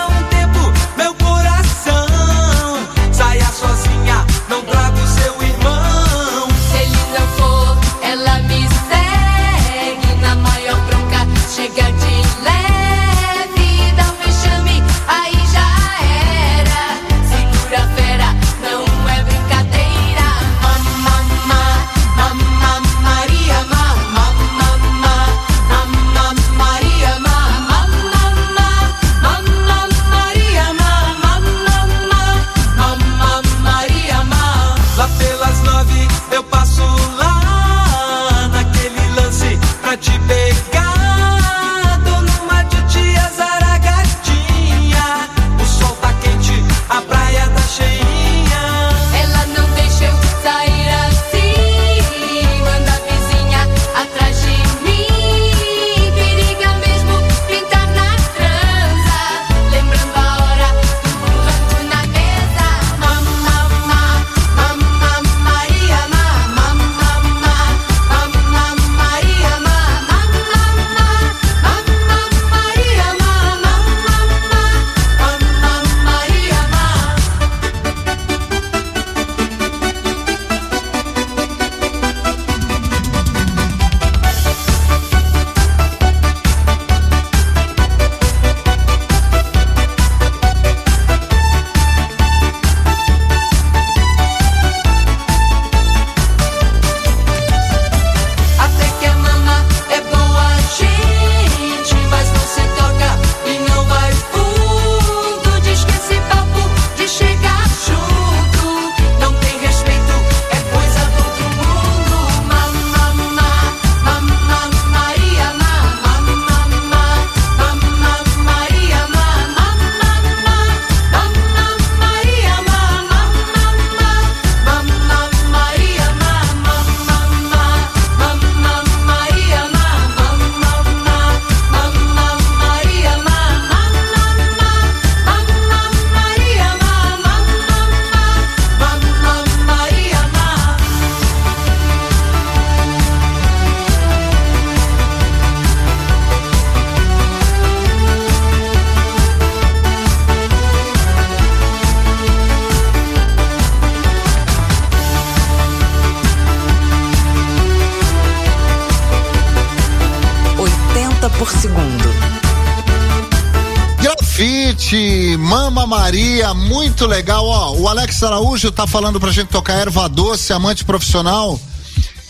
muito 166.96 167.06
legal. 167.06 167.44
Ó, 167.44 167.74
o 167.76 167.88
Alex 167.88 168.22
Araújo 168.22 168.72
tá 168.72 168.86
falando 168.86 169.20
pra 169.20 169.30
gente 169.30 169.48
tocar 169.48 169.74
erva 169.74 170.08
doce, 170.08 170.50
amante 170.54 170.82
profissional. 170.82 171.60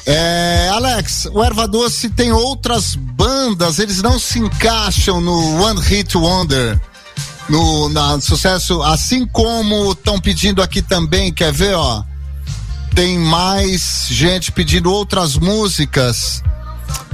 É, 0.05 0.69
Alex, 0.73 1.29
o 1.33 1.43
Erva 1.43 1.67
Doce 1.67 2.09
tem 2.11 2.31
outras 2.33 2.95
bandas, 2.95 3.81
eles 3.81 4.03
não 4.03 4.21
se 4.21 4.39
encaixam 4.39 5.21
no 5.21 5.63
One 5.63 5.81
Hit 5.81 6.17
Wonder, 6.17 6.81
no 7.49 7.89
na, 7.89 8.21
sucesso, 8.21 8.83
assim 8.83 9.27
como 9.27 9.93
estão 9.93 10.21
pedindo 10.21 10.63
aqui 10.63 10.81
também, 10.81 11.33
quer 11.33 11.53
ver, 11.53 11.75
ó? 11.75 12.05
Tem 12.95 13.19
mais 13.19 14.07
gente 14.09 14.51
pedindo 14.53 14.93
outras 14.93 15.37
músicas. 15.37 16.43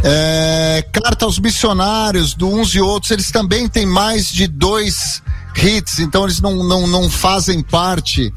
É, 0.03 0.85
Carta 0.93 1.25
aos 1.27 1.39
Missionários, 1.39 2.35
do 2.35 2.49
uns 2.49 2.75
e 2.75 2.81
outros, 2.81 3.11
eles 3.11 3.31
também 3.31 3.69
têm 3.69 3.87
mais 3.87 4.27
de 4.31 4.47
dois 4.47 5.12
hits, 5.63 5.99
então 5.99 6.25
eles 6.25 6.41
não, 6.41 6.65
não, 6.65 6.87
não 6.87 7.11
fazem 7.11 7.63
parte 7.63 8.33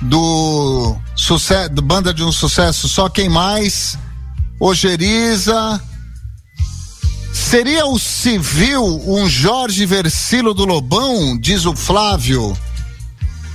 do 0.00 0.96
sucesso, 1.14 1.70
do 1.70 1.82
banda 1.82 2.12
de 2.12 2.22
um 2.22 2.32
sucesso, 2.32 2.88
só 2.88 3.08
quem 3.08 3.28
mais? 3.28 3.98
Ojeriza. 4.58 5.80
Seria 7.32 7.86
o 7.86 7.98
civil 7.98 9.02
um 9.06 9.28
Jorge 9.28 9.84
Versilo 9.84 10.54
do 10.54 10.64
Lobão? 10.64 11.38
Diz 11.38 11.66
o 11.66 11.76
Flávio. 11.76 12.56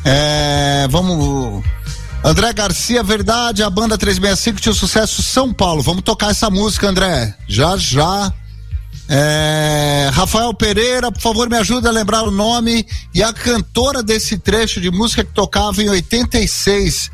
É, 0.06 0.88
vamos. 0.90 1.64
André 2.24 2.54
Garcia, 2.54 3.02
verdade, 3.02 3.64
a 3.64 3.70
banda 3.70 3.98
365 3.98 4.62
tinha 4.62 4.72
o 4.72 4.76
sucesso 4.76 5.24
São 5.24 5.52
Paulo. 5.52 5.82
Vamos 5.82 6.04
tocar 6.04 6.30
essa 6.30 6.50
música, 6.50 6.88
André. 6.88 7.36
Já, 7.48 7.76
já. 7.76 8.32
É, 9.14 10.10
Rafael 10.14 10.54
Pereira, 10.54 11.12
por 11.12 11.20
favor, 11.20 11.50
me 11.50 11.58
ajuda 11.58 11.90
a 11.90 11.92
lembrar 11.92 12.24
o 12.24 12.32
nome 12.32 12.88
e 13.14 13.22
a 13.22 13.34
cantora 13.34 14.02
desse 14.02 14.38
trecho 14.38 14.80
de 14.80 14.90
música 14.90 15.22
que 15.22 15.34
tocava 15.34 15.84
em 15.84 15.90
86. 15.90 17.12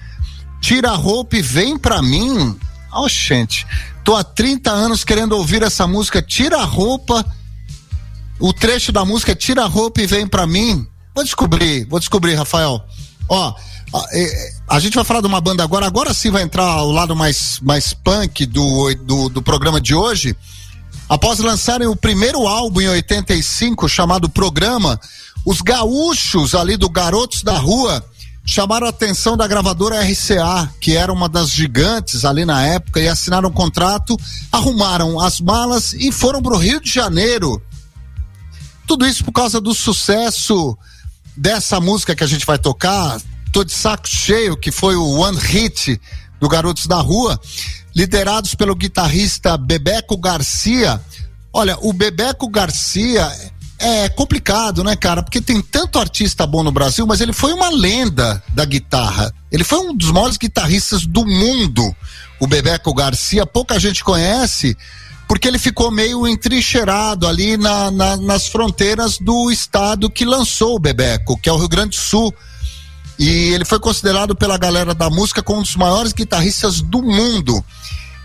Tira 0.62 0.92
a 0.92 0.96
roupa 0.96 1.38
e 1.38 1.42
vem 1.42 1.76
pra 1.76 2.00
mim. 2.04 2.56
Ó, 2.92 3.08
gente, 3.10 3.66
tô 4.04 4.16
há 4.16 4.24
30 4.24 4.70
anos 4.70 5.04
querendo 5.04 5.32
ouvir 5.32 5.64
essa 5.64 5.88
música. 5.88 6.22
Tira 6.22 6.58
a 6.58 6.66
roupa. 6.66 7.26
O 8.40 8.54
trecho 8.54 8.92
da 8.92 9.04
música 9.04 9.32
é 9.32 9.36
Tira 9.36 9.64
a 9.64 9.68
roupa 9.68 10.00
e 10.00 10.06
vem 10.06 10.28
pra 10.28 10.46
mim. 10.46 10.86
Vou 11.16 11.24
descobrir, 11.24 11.84
vou 11.86 11.98
descobrir, 11.98 12.36
Rafael. 12.36 12.80
Ó, 13.28 13.56
a, 13.92 14.06
é, 14.14 14.52
a 14.70 14.80
gente 14.80 14.94
vai 14.94 15.04
falar 15.04 15.22
de 15.22 15.28
uma 15.28 15.42
banda 15.42 15.64
agora. 15.64 15.88
Agora 15.88 16.14
sim 16.14 16.30
vai 16.30 16.44
entrar 16.44 16.84
o 16.84 16.92
lado 16.92 17.16
mais, 17.16 17.60
mais 17.60 17.92
punk 17.92 18.46
do, 18.46 18.94
do, 19.04 19.30
do 19.30 19.42
programa 19.42 19.82
de 19.82 19.96
hoje. 19.96 20.38
Após 21.10 21.40
lançarem 21.40 21.88
o 21.88 21.96
primeiro 21.96 22.46
álbum 22.48 22.82
em 22.82 22.90
85, 22.90 23.88
chamado 23.88 24.28
Programa, 24.28 25.00
os 25.46 25.62
gaúchos 25.62 26.54
ali 26.54 26.76
do 26.76 26.90
Garotos 26.90 27.44
da 27.44 27.58
Rua 27.58 28.06
chamaram 28.46 28.88
a 28.88 28.90
atenção 28.90 29.38
da 29.38 29.48
gravadora 29.48 30.02
RCA, 30.02 30.70
que 30.82 30.96
era 30.96 31.12
uma 31.12 31.30
das 31.30 31.50
gigantes 31.50 32.26
ali 32.26 32.44
na 32.44 32.66
época, 32.66 33.00
e 33.00 33.08
assinaram 33.08 33.50
um 33.50 33.54
contrato, 33.54 34.18
arrumaram 34.52 35.20
as 35.20 35.40
malas 35.40 35.94
e 35.94 36.12
foram 36.12 36.42
para 36.42 36.54
o 36.54 36.58
Rio 36.58 36.82
de 36.82 36.90
Janeiro. 36.90 37.62
Tudo 38.86 39.06
isso 39.06 39.24
por 39.24 39.32
causa 39.32 39.62
do 39.62 39.74
sucesso 39.74 40.78
dessa 41.36 41.80
música 41.80 42.16
que 42.16 42.24
a 42.24 42.28
gente 42.28 42.46
vai 42.46 42.58
tocar, 42.58 43.22
Tô 43.52 43.64
de 43.64 43.72
Saco 43.72 44.08
Cheio, 44.08 44.58
que 44.58 44.72
foi 44.72 44.96
o 44.96 45.20
One 45.20 45.38
Hit 45.38 46.00
do 46.40 46.48
Garotos 46.48 46.86
da 46.86 46.98
Rua 46.98 47.40
liderados 47.98 48.54
pelo 48.54 48.76
guitarrista 48.76 49.58
Bebeco 49.58 50.16
Garcia. 50.18 51.02
Olha, 51.52 51.76
o 51.82 51.92
Bebeco 51.92 52.48
Garcia 52.48 53.28
é 53.80 54.08
complicado, 54.08 54.84
né, 54.84 54.96
cara? 54.96 55.24
Porque 55.24 55.42
tem 55.42 55.60
tanto 55.60 55.98
artista 55.98 56.46
bom 56.46 56.62
no 56.62 56.72
Brasil, 56.72 57.08
mas 57.08 57.22
ele 57.22 57.34
foi 57.34 57.54
uma 57.54 57.72
lenda 57.72 58.44
da 58.54 58.66
guitarra. 58.66 59.34
Ele 59.52 59.64
foi 59.64 59.80
um 59.80 59.98
dos 59.98 60.12
maiores 60.12 60.38
guitarristas 60.38 61.08
do 61.08 61.26
mundo, 61.26 61.84
o 62.40 62.46
Bebeco 62.46 62.94
Garcia. 62.94 63.48
Pouca 63.48 63.80
gente 63.80 64.04
conhece, 64.04 64.78
porque 65.28 65.48
ele 65.48 65.58
ficou 65.58 65.90
meio 65.90 66.28
entrincheirado 66.28 67.28
ali 67.28 67.58
na, 67.58 67.90
na, 67.90 68.16
nas 68.16 68.46
fronteiras 68.46 69.18
do 69.18 69.50
estado 69.50 70.08
que 70.08 70.24
lançou 70.24 70.76
o 70.76 70.80
Bebeco, 70.80 71.36
que 71.36 71.50
é 71.50 71.52
o 71.52 71.58
Rio 71.58 71.68
Grande 71.68 71.98
do 71.98 72.02
Sul. 72.04 72.32
E 73.20 73.54
ele 73.54 73.66
foi 73.66 73.80
considerado 73.80 74.36
pela 74.36 74.58
galera 74.58 74.94
da 74.94 75.10
música 75.10 75.42
como 75.42 75.60
um 75.60 75.64
dos 75.64 75.76
maiores 75.76 76.14
guitarristas 76.14 76.82
do 76.82 77.02
mundo. 77.02 77.64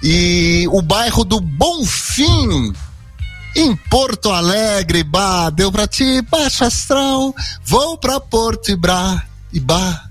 E 0.03 0.67
o 0.71 0.83
bairro 0.83 1.25
do 1.25 1.41
Bonfim, 1.41 2.73
em 3.57 3.77
Porto 3.77 4.31
Alegre, 4.31 5.03
bah, 5.03 5.51
deu 5.51 5.71
pra 5.71 5.87
ti, 5.87 6.21
baixo 6.23 6.65
astral, 6.65 7.35
vou 7.65 7.97
pra 7.97 8.21
Porto 8.21 8.71
e 8.71 9.61
bah, 9.61 10.05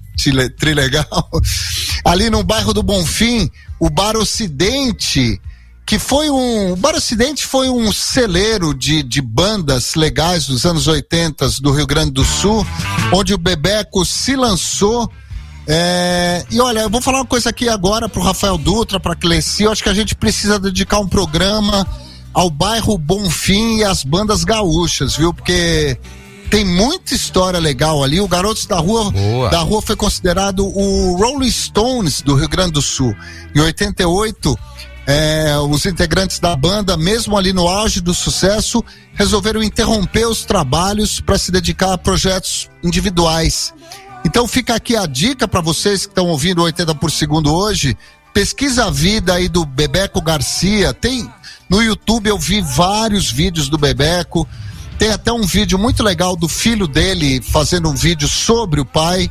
trilegal. 0.58 1.30
Ali 2.06 2.30
no 2.30 2.44
bairro 2.44 2.74
do 2.74 2.82
Bonfim, 2.82 3.50
o 3.80 3.90
Bar 3.90 4.16
Ocidente, 4.16 5.42
que 5.92 6.00
foi 6.00 6.30
um. 6.30 6.72
O 6.72 6.76
Bar 6.78 6.96
Ocidente 6.96 7.46
foi 7.46 7.70
um 7.70 7.92
celeiro 7.92 8.74
de, 8.74 9.04
de 9.04 9.22
bandas 9.22 9.94
legais 9.96 10.48
dos 10.48 10.66
anos 10.66 10.88
80 10.88 11.50
do 11.60 11.70
Rio 11.74 11.86
Grande 11.86 12.12
do 12.12 12.24
Sul, 12.24 12.66
onde 13.12 13.34
o 13.34 13.38
Bebeco 13.38 14.06
se 14.06 14.34
lançou. 14.38 15.12
É, 15.68 16.46
e 16.50 16.62
olha, 16.62 16.80
eu 16.80 16.90
vou 16.90 17.02
falar 17.02 17.18
uma 17.18 17.26
coisa 17.26 17.50
aqui 17.50 17.68
agora 17.68 18.08
pro 18.08 18.22
Rafael 18.22 18.58
Dutra, 18.58 19.02
pra 19.02 19.18
Cleci. 19.18 19.64
Eu 19.64 19.72
acho 19.74 19.84
que 19.84 19.90
a 19.90 19.94
gente 19.94 20.16
precisa 20.16 20.58
dedicar 20.58 20.98
um 21.00 21.10
programa 21.10 21.86
ao 22.34 22.50
bairro 22.50 22.98
Bonfim 22.98 23.80
e 23.80 23.84
às 23.84 24.06
bandas 24.06 24.46
gaúchas, 24.46 25.18
viu? 25.18 25.34
Porque 25.34 26.00
tem 26.50 26.64
muita 26.64 27.14
história 27.14 27.60
legal 27.60 28.02
ali. 28.02 28.22
O 28.22 28.30
Garotos 28.30 28.66
da 28.66 28.78
Rua, 28.78 29.12
da 29.52 29.60
Rua 29.60 29.82
foi 29.82 29.98
considerado 29.98 30.66
o 30.66 31.18
Rolling 31.18 31.52
Stones 31.52 32.22
do 32.22 32.34
Rio 32.34 32.48
Grande 32.48 32.72
do 32.72 32.82
Sul. 32.82 33.14
Em 33.54 33.60
88, 33.60 34.58
é, 35.08 35.58
os 35.58 35.86
integrantes 35.86 36.40
da 36.40 36.56
banda, 36.56 36.96
mesmo 36.96 37.38
ali 37.38 37.52
no 37.54 37.68
auge 37.68 38.02
do 38.02 38.14
sucesso, 38.14 38.84
resolveram 39.14 39.64
interromper 39.64 40.28
os 40.28 40.46
trabalhos 40.46 41.20
para 41.20 41.38
se 41.38 41.52
dedicar 41.52 41.94
a 41.94 41.98
projetos 41.98 42.70
individuais. 42.84 43.74
Então 44.24 44.48
fica 44.48 44.76
aqui 44.76 44.96
a 44.96 45.06
dica 45.06 45.48
para 45.48 45.62
vocês 45.62 46.06
que 46.06 46.12
estão 46.12 46.28
ouvindo 46.28 46.62
80 46.62 46.94
por 46.96 47.12
segundo 47.12 47.54
hoje. 47.54 47.98
Pesquisa 48.34 48.86
a 48.86 48.92
vida 48.92 49.34
aí 49.34 49.50
do 49.50 49.66
Bebeco 49.66 50.22
Garcia. 50.22 50.94
Tem 50.94 51.30
no 51.70 51.82
YouTube 51.82 52.28
eu 52.28 52.38
vi 52.38 52.62
vários 52.62 53.32
vídeos 53.32 53.68
do 53.68 53.78
Bebeco. 53.78 54.48
Tem 55.00 55.10
até 55.10 55.32
um 55.32 55.42
vídeo 55.42 55.80
muito 55.80 56.04
legal 56.04 56.36
do 56.36 56.48
filho 56.48 56.88
dele 56.88 57.42
fazendo 57.42 57.90
um 57.90 57.96
vídeo 57.96 58.28
sobre 58.28 58.80
o 58.80 58.86
pai. 58.86 59.30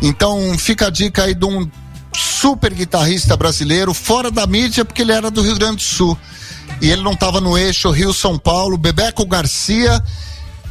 Então 0.00 0.56
fica 0.58 0.86
a 0.86 0.90
dica 0.90 1.24
aí 1.24 1.34
de 1.34 1.44
um 1.44 1.70
super 2.16 2.72
guitarrista 2.72 3.36
brasileiro, 3.36 3.94
fora 3.94 4.30
da 4.30 4.46
mídia, 4.46 4.84
porque 4.84 5.02
ele 5.02 5.12
era 5.12 5.30
do 5.30 5.42
Rio 5.42 5.56
Grande 5.56 5.76
do 5.76 5.82
Sul. 5.82 6.18
E 6.80 6.90
ele 6.90 7.02
não 7.02 7.12
estava 7.12 7.40
no 7.40 7.56
eixo 7.56 7.90
Rio-São 7.90 8.38
Paulo. 8.38 8.76
Bebeco 8.76 9.24
Garcia. 9.26 10.02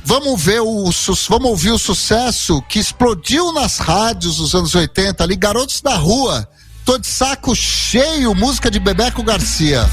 Vamos 0.04 0.42
ver 0.42 0.62
o 0.62 0.90
vamos 1.30 1.50
ouvir 1.50 1.72
o 1.72 1.78
sucesso 1.78 2.62
que 2.64 2.80
explodiu 2.80 3.54
nas 3.54 3.78
rádios 3.78 4.38
dos 4.38 4.56
anos 4.56 4.74
80 4.74 5.24
ali, 5.24 5.36
Garotos 5.36 5.80
da 5.82 5.96
Rua. 5.96 6.48
Tô 6.84 6.98
de 6.98 7.08
saco 7.08 7.56
cheio, 7.56 8.34
música 8.34 8.72
de 8.72 8.80
Bebeco 8.80 9.22
Garcia. 9.22 9.88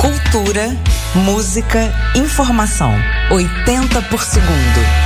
Cultura, 0.00 0.76
música, 1.14 1.94
informação. 2.16 2.92
80 3.30 4.02
por 4.02 4.20
segundo. 4.22 5.01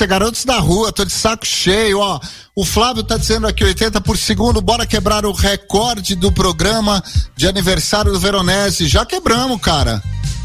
Que 0.00 0.06
delícia, 0.06 0.06
garotos 0.06 0.44
da 0.44 0.58
rua, 0.58 0.92
tô 0.92 1.04
de 1.04 1.12
saco 1.12 1.46
cheio, 1.46 1.98
ó. 1.98 2.20
O 2.54 2.64
Flávio 2.64 3.02
tá 3.02 3.16
dizendo 3.16 3.46
aqui 3.46 3.64
80 3.64 4.00
por 4.00 4.16
segundo, 4.16 4.60
bora 4.60 4.86
quebrar 4.86 5.26
o 5.26 5.32
recorde 5.32 6.14
do 6.14 6.32
programa 6.32 7.02
de 7.36 7.46
aniversário 7.46 8.12
do 8.12 8.20
Veronese. 8.20 8.88
Já 8.88 9.04
quebramos, 9.04 9.60
cara. 9.60 10.02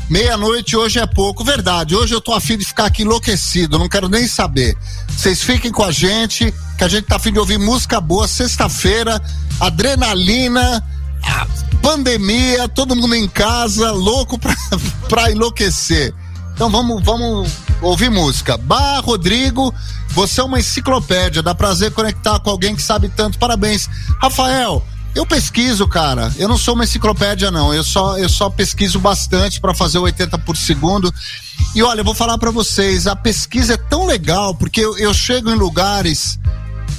Meia-noite 0.09 0.75
hoje 0.75 0.99
é 0.99 1.05
pouco, 1.05 1.43
verdade. 1.43 1.95
Hoje 1.95 2.13
eu 2.13 2.21
tô 2.21 2.33
afim 2.33 2.57
de 2.57 2.65
ficar 2.65 2.85
aqui 2.85 3.03
enlouquecido, 3.03 3.79
não 3.79 3.89
quero 3.89 4.09
nem 4.09 4.27
saber. 4.27 4.77
Vocês 5.09 5.41
fiquem 5.41 5.71
com 5.71 5.83
a 5.83 5.91
gente, 5.91 6.53
que 6.77 6.83
a 6.83 6.87
gente 6.87 7.05
tá 7.05 7.15
afim 7.15 7.31
de 7.31 7.39
ouvir 7.39 7.57
música 7.57 7.99
boa. 7.99 8.27
Sexta-feira, 8.27 9.21
adrenalina, 9.59 10.83
pandemia, 11.81 12.67
todo 12.67 12.95
mundo 12.95 13.15
em 13.15 13.27
casa, 13.27 13.91
louco 13.91 14.37
pra, 14.37 14.55
pra 15.09 15.31
enlouquecer. 15.31 16.13
Então 16.55 16.69
vamos, 16.69 17.03
vamos 17.03 17.51
ouvir 17.81 18.09
música. 18.09 18.57
Bah, 18.57 19.01
Rodrigo, 19.01 19.75
você 20.11 20.39
é 20.39 20.43
uma 20.43 20.57
enciclopédia, 20.57 21.43
dá 21.43 21.53
prazer 21.53 21.91
conectar 21.91 22.39
com 22.39 22.49
alguém 22.49 22.75
que 22.75 22.81
sabe 22.81 23.09
tanto. 23.09 23.37
Parabéns. 23.37 23.89
Rafael, 24.21 24.81
eu 25.13 25.25
pesquiso, 25.25 25.85
cara. 25.85 26.31
Eu 26.37 26.47
não 26.47 26.57
sou 26.57 26.73
uma 26.73 26.85
enciclopédia, 26.85 27.51
não. 27.51 27.73
Eu 27.73 27.83
só, 27.83 28.17
eu 28.17 28.29
só 28.29 28.49
pesquiso 28.49 29.01
bastante 29.01 29.59
para 29.59 29.73
fazer 29.73 29.97
o 29.97 30.03
80 30.03 30.37
por 30.39 30.55
segundo. 30.55 31.13
E 31.75 31.83
olha, 31.83 31.99
eu 31.99 32.05
vou 32.05 32.15
falar 32.15 32.37
para 32.37 32.51
vocês, 32.51 33.05
a 33.05 33.17
pesquisa 33.17 33.73
é 33.73 33.77
tão 33.77 34.05
legal, 34.05 34.55
porque 34.55 34.79
eu, 34.79 34.97
eu 34.97 35.13
chego 35.13 35.51
em 35.51 35.55
lugares 35.55 36.39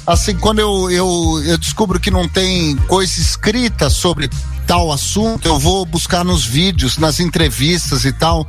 assim, 0.05 0.35
quando 0.37 0.59
eu, 0.59 0.89
eu, 0.89 1.43
eu 1.43 1.57
descubro 1.57 1.99
que 1.99 2.09
não 2.09 2.29
tem 2.29 2.77
coisa 2.87 3.19
escrita 3.19 3.89
sobre 3.89 4.29
tal 4.65 4.91
assunto, 4.91 5.47
eu 5.47 5.59
vou 5.59 5.85
buscar 5.85 6.23
nos 6.23 6.45
vídeos, 6.45 6.97
nas 6.97 7.19
entrevistas 7.19 8.05
e 8.05 8.13
tal. 8.13 8.47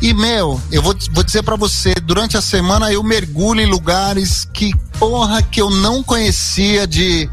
E, 0.00 0.14
meu, 0.14 0.60
eu 0.70 0.80
vou, 0.80 0.94
vou 1.12 1.24
dizer 1.24 1.42
para 1.42 1.56
você, 1.56 1.94
durante 1.94 2.36
a 2.36 2.40
semana 2.40 2.92
eu 2.92 3.02
mergulho 3.02 3.60
em 3.60 3.66
lugares 3.66 4.48
que, 4.52 4.72
porra, 4.98 5.42
que 5.42 5.60
eu 5.60 5.70
não 5.70 6.02
conhecia 6.02 6.86
de 6.86 7.28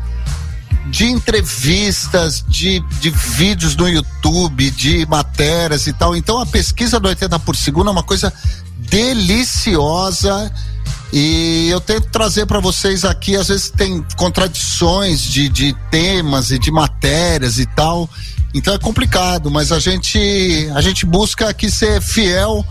de 0.87 1.05
entrevistas, 1.05 2.45
de, 2.47 2.79
de 2.99 3.09
vídeos 3.09 3.75
no 3.75 3.89
YouTube, 3.89 4.69
de 4.69 5.05
matérias 5.07 5.87
e 5.87 5.93
tal. 5.93 6.15
Então 6.15 6.39
a 6.39 6.45
pesquisa 6.45 6.99
do 6.99 7.07
80 7.07 7.39
por 7.39 7.55
segundo 7.55 7.89
é 7.89 7.91
uma 7.91 8.03
coisa 8.03 8.31
deliciosa 8.77 10.51
e 11.17 11.69
eu 11.69 11.79
tento 11.79 12.09
trazer 12.09 12.45
para 12.45 12.59
vocês 12.59 13.05
aqui, 13.05 13.37
às 13.37 13.47
vezes 13.47 13.69
tem 13.69 14.05
contradições 14.17 15.21
de, 15.21 15.47
de 15.47 15.73
temas 15.89 16.51
e 16.51 16.59
de 16.59 16.69
matérias 16.69 17.57
e 17.57 17.65
tal. 17.65 18.09
Então 18.53 18.73
é 18.73 18.77
complicado, 18.77 19.49
mas 19.49 19.71
a 19.71 19.79
gente 19.79 20.19
a 20.75 20.81
gente 20.81 21.05
busca 21.05 21.47
aqui 21.47 21.71
ser 21.71 22.01
fiel 22.01 22.65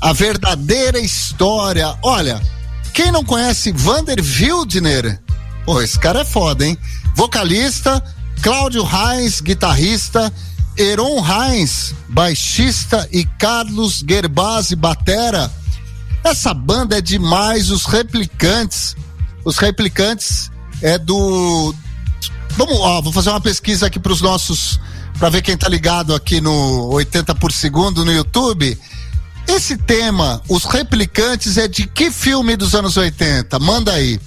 à 0.00 0.12
verdadeira 0.12 0.98
história. 0.98 1.96
Olha, 2.02 2.42
quem 2.92 3.12
não 3.12 3.22
conhece 3.22 3.70
Vander 3.70 4.18
Wildner? 4.20 5.20
Pô, 5.64 5.80
esse 5.80 6.00
cara 6.00 6.22
é 6.22 6.24
foda, 6.24 6.66
hein? 6.66 6.76
Vocalista, 7.14 8.02
Cláudio 8.42 8.82
Reis, 8.82 9.40
guitarrista, 9.40 10.32
Heron 10.76 11.20
Reis, 11.20 11.94
baixista 12.08 13.08
e 13.12 13.24
Carlos 13.24 14.02
Gerbasi, 14.04 14.74
batera. 14.74 15.48
Essa 16.26 16.52
banda 16.52 16.98
é 16.98 17.00
demais, 17.00 17.70
os 17.70 17.84
replicantes. 17.84 18.96
Os 19.44 19.58
replicantes 19.58 20.50
é 20.82 20.98
do. 20.98 21.72
Vamos, 22.56 22.76
ó, 22.80 23.00
vou 23.00 23.12
fazer 23.12 23.30
uma 23.30 23.40
pesquisa 23.40 23.86
aqui 23.86 24.00
para 24.00 24.12
os 24.12 24.20
nossos. 24.20 24.80
para 25.20 25.28
ver 25.28 25.40
quem 25.40 25.56
tá 25.56 25.68
ligado 25.68 26.12
aqui 26.12 26.40
no 26.40 26.88
80 26.88 27.32
por 27.36 27.52
segundo 27.52 28.04
no 28.04 28.12
YouTube. 28.12 28.76
Esse 29.46 29.76
tema, 29.76 30.42
os 30.48 30.64
replicantes, 30.64 31.56
é 31.56 31.68
de 31.68 31.86
que 31.86 32.10
filme 32.10 32.56
dos 32.56 32.74
anos 32.74 32.96
80? 32.96 33.56
Manda 33.60 33.92
aí. 33.92 34.18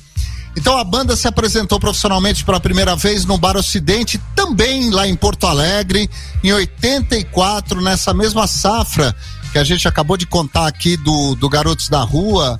Então 0.56 0.78
a 0.78 0.86
banda 0.86 1.18
se 1.18 1.28
apresentou 1.28 1.82
profissionalmente 1.82 2.46
pela 2.46 2.62
primeira 2.62 2.96
vez 2.96 3.26
no 3.26 3.38
Bar 3.38 3.58
Ocidente, 3.58 4.18
também 4.34 4.90
lá 4.90 5.06
em 5.06 5.18
Porto 5.18 5.46
Alegre, 5.46 6.10
em 6.42 6.54
84, 6.54 7.82
nessa 7.82 8.14
mesma 8.14 8.48
safra 8.48 9.14
que 9.52 9.58
a 9.58 9.64
gente 9.64 9.88
acabou 9.88 10.18
de 10.18 10.26
contar 10.26 10.68
aqui 10.68 10.96
do, 10.98 11.36
do 11.36 11.50
Garotos 11.50 11.90
da 11.90 12.02
Rua, 12.02 12.60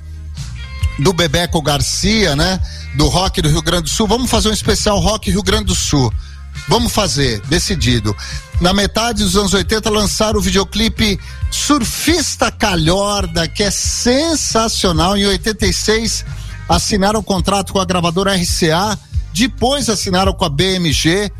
do 0.98 1.12
Bebeco 1.12 1.62
Garcia, 1.62 2.36
né? 2.36 2.60
Do 2.96 3.08
rock 3.08 3.40
do 3.40 3.48
Rio 3.48 3.62
Grande 3.62 3.84
do 3.84 3.90
Sul. 3.90 4.06
Vamos 4.06 4.30
fazer 4.30 4.48
um 4.48 4.52
especial 4.52 4.98
rock 4.98 5.30
Rio 5.30 5.42
Grande 5.42 5.66
do 5.66 5.74
Sul. 5.74 6.12
Vamos 6.68 6.92
fazer, 6.92 7.40
decidido. 7.46 8.14
Na 8.60 8.72
metade 8.74 9.22
dos 9.24 9.36
anos 9.36 9.54
80 9.54 9.88
lançaram 9.88 10.38
o 10.38 10.42
videoclipe 10.42 11.18
Surfista 11.50 12.50
Calhorda, 12.50 13.48
que 13.48 13.62
é 13.62 13.70
sensacional. 13.70 15.16
Em 15.16 15.26
86 15.26 16.24
assinaram 16.68 17.20
o 17.20 17.22
contrato 17.22 17.72
com 17.72 17.80
a 17.80 17.84
gravadora 17.84 18.34
RCA, 18.34 18.98
depois 19.32 19.88
assinaram 19.88 20.32
com 20.32 20.44
a 20.44 20.48
BMG 20.48 21.30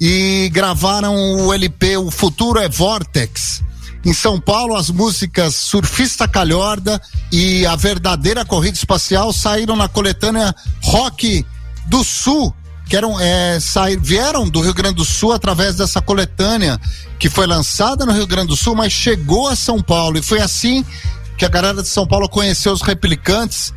e 0.00 0.50
gravaram 0.52 1.14
o 1.46 1.52
LP 1.52 1.96
O 1.96 2.10
Futuro 2.10 2.58
é 2.58 2.68
Vortex. 2.68 3.62
Em 4.06 4.12
São 4.12 4.40
Paulo, 4.40 4.76
as 4.76 4.88
músicas 4.88 5.56
Surfista 5.56 6.28
Calhorda 6.28 7.02
e 7.32 7.66
A 7.66 7.74
Verdadeira 7.74 8.44
Corrida 8.44 8.76
Espacial 8.76 9.32
saíram 9.32 9.74
na 9.74 9.88
coletânea 9.88 10.54
Rock 10.80 11.44
do 11.86 12.04
Sul, 12.04 12.54
que 12.88 12.96
eram, 12.96 13.18
é, 13.18 13.58
sair, 13.58 13.98
vieram 13.98 14.48
do 14.48 14.60
Rio 14.60 14.72
Grande 14.72 14.94
do 14.94 15.04
Sul 15.04 15.32
através 15.32 15.74
dessa 15.74 16.00
coletânea 16.00 16.80
que 17.18 17.28
foi 17.28 17.48
lançada 17.48 18.06
no 18.06 18.12
Rio 18.12 18.28
Grande 18.28 18.46
do 18.46 18.56
Sul, 18.56 18.76
mas 18.76 18.92
chegou 18.92 19.48
a 19.48 19.56
São 19.56 19.82
Paulo. 19.82 20.16
E 20.18 20.22
foi 20.22 20.40
assim 20.40 20.84
que 21.36 21.44
a 21.44 21.48
galera 21.48 21.82
de 21.82 21.88
São 21.88 22.06
Paulo 22.06 22.28
conheceu 22.28 22.72
os 22.72 22.82
replicantes 22.82 23.74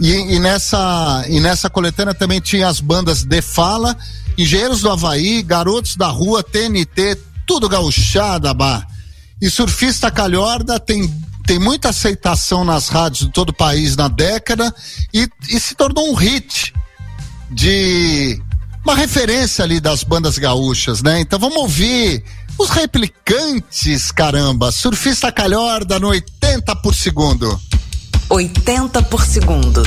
e, 0.00 0.10
e, 0.10 0.40
nessa, 0.40 1.24
e 1.28 1.38
nessa 1.38 1.70
coletânea 1.70 2.14
também 2.14 2.40
tinha 2.40 2.66
as 2.66 2.80
bandas 2.80 3.22
De 3.22 3.40
Fala, 3.40 3.96
Engenheiros 4.36 4.80
do 4.80 4.90
Havaí, 4.90 5.40
Garotos 5.40 5.94
da 5.94 6.08
Rua, 6.08 6.42
TNT, 6.42 7.16
tudo 7.46 7.68
gauchada, 7.68 8.52
bah. 8.52 8.84
E 9.40 9.48
Surfista 9.48 10.10
Calhorda 10.10 10.80
tem, 10.80 11.12
tem 11.46 11.58
muita 11.58 11.90
aceitação 11.90 12.64
nas 12.64 12.88
rádios 12.88 13.26
de 13.26 13.32
todo 13.32 13.50
o 13.50 13.54
país 13.54 13.96
na 13.96 14.08
década 14.08 14.74
e, 15.14 15.28
e 15.48 15.60
se 15.60 15.74
tornou 15.74 16.10
um 16.10 16.14
hit 16.14 16.72
de 17.50 18.40
uma 18.84 18.94
referência 18.94 19.64
ali 19.64 19.80
das 19.80 20.02
bandas 20.02 20.38
gaúchas, 20.38 21.02
né? 21.02 21.20
Então 21.20 21.38
vamos 21.38 21.58
ouvir 21.58 22.24
os 22.58 22.70
replicantes, 22.70 24.10
caramba. 24.10 24.72
Surfista 24.72 25.30
Calhorda 25.30 25.98
no 25.98 26.08
80 26.08 26.74
por 26.76 26.94
segundo. 26.94 27.60
80 28.28 29.02
por 29.04 29.24
segundo. 29.24 29.82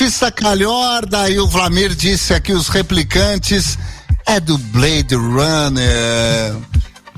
Surfista 0.00 0.32
calhorda 0.32 1.28
e 1.28 1.38
o 1.38 1.46
Vlamir 1.46 1.94
disse 1.94 2.32
aqui 2.32 2.54
os 2.54 2.68
replicantes 2.68 3.78
é 4.24 4.40
do 4.40 4.56
Blade 4.56 5.14
Runner. 5.14 6.56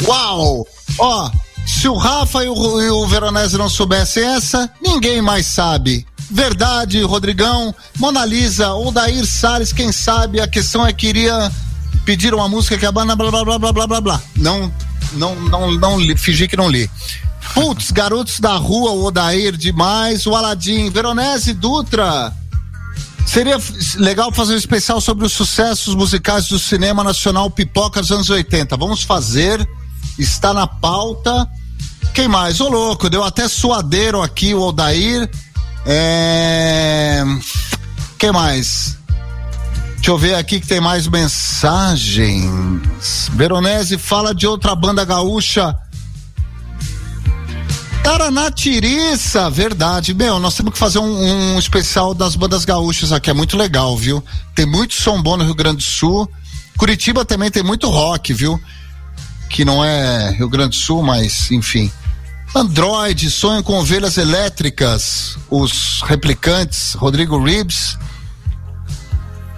Uau! 0.02 0.66
Ó, 0.98 1.30
se 1.64 1.86
o 1.86 1.94
Rafa 1.94 2.42
e 2.42 2.48
o, 2.48 2.80
e 2.80 2.90
o 2.90 3.06
Veronese 3.06 3.56
não 3.56 3.68
soubessem 3.68 4.24
essa, 4.24 4.68
ninguém 4.82 5.22
mais 5.22 5.46
sabe. 5.46 6.04
Verdade, 6.28 7.00
Rodrigão, 7.02 7.72
Mona 7.98 8.24
Lisa 8.24 8.72
ou 8.72 8.90
Dair 8.90 9.24
Salles, 9.26 9.72
quem 9.72 9.92
sabe, 9.92 10.40
a 10.40 10.48
questão 10.48 10.84
é 10.84 10.92
que 10.92 11.06
iria 11.06 11.52
pedir 12.04 12.34
uma 12.34 12.48
música 12.48 12.76
que 12.76 12.86
a 12.86 12.90
banda 12.90 13.14
blá 13.14 13.30
blá 13.30 13.44
blá 13.44 13.58
blá 13.60 13.72
blá 13.72 13.86
blá 13.86 14.00
blá. 14.00 14.22
Não, 14.34 14.72
não, 15.12 15.36
não, 15.36 15.70
não, 15.70 16.00
li, 16.00 16.16
fingi 16.16 16.48
que 16.48 16.56
não 16.56 16.68
li. 16.68 16.90
Putz, 17.54 17.92
garotos 17.92 18.40
da 18.40 18.56
rua, 18.56 18.90
o 18.90 19.04
Odair 19.04 19.56
demais, 19.56 20.26
o 20.26 20.34
Aladim, 20.34 20.90
Veronese 20.90 21.52
Dutra. 21.54 22.41
Seria 23.26 23.58
legal 23.96 24.32
fazer 24.32 24.54
um 24.54 24.58
especial 24.58 25.00
sobre 25.00 25.24
os 25.24 25.32
sucessos 25.32 25.94
musicais 25.94 26.48
do 26.48 26.58
cinema 26.58 27.02
nacional 27.02 27.50
pipoca 27.50 28.00
dos 28.00 28.12
anos 28.12 28.28
80. 28.28 28.76
Vamos 28.76 29.02
fazer, 29.02 29.66
está 30.18 30.52
na 30.52 30.66
pauta. 30.66 31.48
Quem 32.12 32.28
mais? 32.28 32.60
Ô 32.60 32.68
louco, 32.68 33.08
deu 33.08 33.24
até 33.24 33.48
suadeiro 33.48 34.20
aqui 34.20 34.54
o 34.54 34.60
Odair. 34.60 35.30
É... 35.86 37.24
Quem 38.18 38.30
mais? 38.32 38.98
Deixa 39.96 40.10
eu 40.10 40.18
ver 40.18 40.34
aqui 40.34 40.60
que 40.60 40.66
tem 40.66 40.80
mais 40.80 41.06
mensagens. 41.06 42.40
Veronese 43.32 43.96
fala 43.96 44.34
de 44.34 44.46
outra 44.46 44.74
banda 44.74 45.04
gaúcha. 45.04 45.74
Taraná 48.02 48.50
Tiriça, 48.50 49.48
verdade. 49.48 50.12
Meu, 50.12 50.40
nós 50.40 50.54
temos 50.54 50.72
que 50.72 50.78
fazer 50.78 50.98
um, 50.98 51.54
um 51.54 51.58
especial 51.58 52.12
das 52.12 52.34
bandas 52.34 52.64
gaúchas 52.64 53.12
aqui, 53.12 53.30
é 53.30 53.32
muito 53.32 53.56
legal, 53.56 53.96
viu? 53.96 54.22
Tem 54.54 54.66
muito 54.66 54.94
som 54.94 55.22
bom 55.22 55.36
no 55.36 55.44
Rio 55.44 55.54
Grande 55.54 55.76
do 55.78 55.82
Sul. 55.82 56.28
Curitiba 56.76 57.24
também 57.24 57.50
tem 57.50 57.62
muito 57.62 57.88
rock, 57.88 58.34
viu? 58.34 58.60
Que 59.48 59.64
não 59.64 59.84
é 59.84 60.30
Rio 60.30 60.48
Grande 60.48 60.70
do 60.70 60.82
Sul, 60.82 61.02
mas 61.02 61.50
enfim. 61.50 61.90
Android, 62.54 63.30
sonho 63.30 63.62
com 63.62 63.78
ovelhas 63.78 64.18
elétricas, 64.18 65.38
os 65.48 66.02
replicantes, 66.02 66.94
Rodrigo 66.94 67.42
Ribs. 67.42 67.96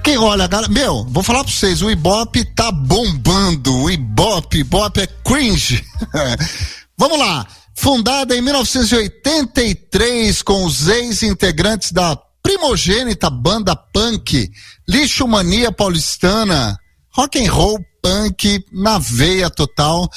Quem 0.05 0.19
olha, 0.19 0.47
galera, 0.47 0.71
meu, 0.71 1.05
vou 1.09 1.23
falar 1.23 1.43
pra 1.43 1.53
vocês, 1.53 1.81
o 1.81 1.91
Ibope 1.91 2.45
tá 2.45 2.71
bombando, 2.71 3.75
o 3.75 3.91
Ibope, 3.91 4.59
Ibope 4.59 5.01
é 5.01 5.07
cringe. 5.07 5.83
Vamos 6.97 7.19
lá, 7.19 7.47
fundada 7.75 8.37
em 8.37 8.41
1983 8.41 10.43
com 10.43 10.65
os 10.65 10.89
ex-integrantes 10.89 11.93
da 11.93 12.17
primogênita 12.43 13.29
banda 13.29 13.75
punk, 13.75 14.51
Lixo 14.89 15.27
Mania 15.27 15.73
Paulistana, 15.73 16.79
rock 17.11 17.45
and 17.45 17.51
roll 17.51 17.79
punk 18.03 18.65
na 18.71 18.99
veia 18.99 19.51
total. 19.51 20.09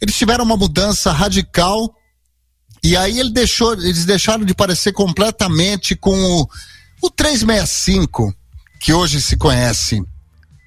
Eles 0.00 0.16
tiveram 0.16 0.44
uma 0.44 0.56
mudança 0.56 1.12
radical 1.12 1.94
e 2.82 2.96
aí 2.96 3.20
ele 3.20 3.30
deixou, 3.30 3.74
eles 3.74 4.04
deixaram 4.04 4.44
de 4.44 4.54
parecer 4.54 4.92
completamente 4.92 5.94
com 5.94 6.12
o, 6.12 6.48
o 7.02 7.10
365 7.10 8.34
que 8.80 8.92
hoje 8.92 9.20
se 9.20 9.36
conhece. 9.36 10.02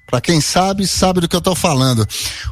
Para 0.08 0.22
quem 0.22 0.40
sabe, 0.40 0.86
sabe 0.86 1.20
do 1.20 1.28
que 1.28 1.36
eu 1.36 1.40
tô 1.40 1.54
falando. 1.54 2.06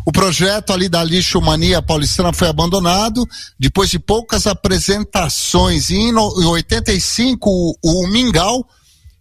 O 0.04 0.12
projeto 0.12 0.74
ali 0.74 0.90
da 0.90 1.02
Lixo 1.02 1.40
Mania 1.40 1.80
Paulistana 1.80 2.30
foi 2.30 2.48
abandonado 2.48 3.26
depois 3.58 3.88
de 3.88 3.98
poucas 3.98 4.46
apresentações. 4.46 5.88
E 5.88 5.94
em 5.96 6.12
no- 6.12 6.38
em 6.42 6.44
85, 6.44 7.48
o, 7.50 7.74
o 7.82 8.06
Mingau, 8.08 8.62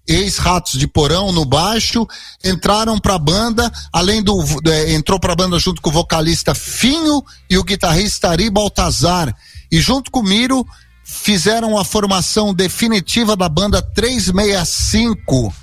ex-Ratos 0.06 0.78
de 0.78 0.86
Porão 0.86 1.32
no 1.32 1.45
baixo, 1.45 2.06
entraram 2.44 2.99
pra 2.99 3.18
banda, 3.18 3.72
além 3.94 4.22
do 4.22 4.38
eh, 4.68 4.94
entrou 4.94 5.18
pra 5.18 5.34
banda 5.34 5.57
junto 5.57 5.82
com 5.82 5.90
o 5.90 5.94
vocalista 5.94 6.53
Finho 6.53 7.24
e 7.49 7.57
o 7.57 7.64
guitarrista 7.64 8.30
Ari 8.30 8.49
Baltazar. 8.49 9.34
E 9.72 9.80
junto 9.80 10.12
com 10.12 10.20
o 10.20 10.24
Miro 10.24 10.68
fizeram 11.06 11.78
a 11.78 11.86
formação 11.86 12.53
definitiva 12.53 13.38
da 13.38 13.48
banda 13.48 13.82
365. 13.82 15.53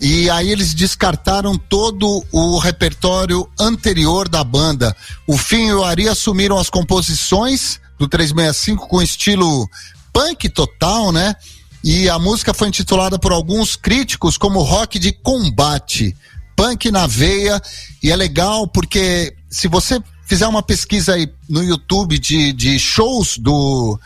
E 0.00 0.30
aí 0.30 0.50
eles 0.50 0.72
descartaram 0.72 1.58
todo 1.58 2.24
o 2.32 2.58
repertório 2.58 3.46
anterior 3.58 4.28
da 4.28 4.42
banda. 4.42 4.96
O 5.26 5.36
Fim 5.36 5.66
e 5.66 5.72
o 5.74 5.84
Ari 5.84 6.08
assumiram 6.08 6.58
as 6.58 6.70
composições 6.70 7.78
do 7.98 8.08
365 8.08 8.88
com 8.88 9.02
estilo 9.02 9.68
punk 10.10 10.48
total, 10.48 11.12
né? 11.12 11.36
E 11.84 12.08
a 12.08 12.18
música 12.18 12.54
foi 12.54 12.68
intitulada 12.68 13.18
por 13.18 13.30
alguns 13.30 13.76
críticos 13.76 14.38
como 14.38 14.62
rock 14.62 14.98
de 14.98 15.12
combate, 15.12 16.16
punk 16.56 16.90
na 16.90 17.06
veia. 17.06 17.60
E 18.02 18.10
é 18.10 18.16
legal 18.16 18.66
porque 18.66 19.34
se 19.50 19.68
você 19.68 20.02
fizer 20.24 20.46
uma 20.46 20.62
pesquisa 20.62 21.14
aí 21.14 21.28
no 21.48 21.62
YouTube 21.62 22.18
de, 22.18 22.52
de 22.54 22.78
shows 22.78 23.36
do 23.36 23.98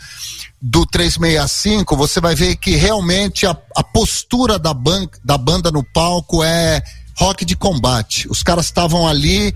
do 0.67 0.87
365, 0.87 1.95
você 1.95 2.23
vai 2.23 2.35
ver 2.35 2.57
que 2.57 2.75
realmente 2.75 3.45
a, 3.47 3.55
a 3.77 3.85
postura 3.85 4.59
da, 4.59 4.73
ban 4.73 5.07
da 5.23 5.37
banda 5.37 5.71
no 5.71 5.85
palco 5.85 6.43
é 6.43 6.83
rock 7.19 7.45
de 7.45 7.55
combate. 7.55 8.27
Os 8.31 8.43
caras 8.43 8.65
estavam 8.65 9.07
ali 9.07 9.55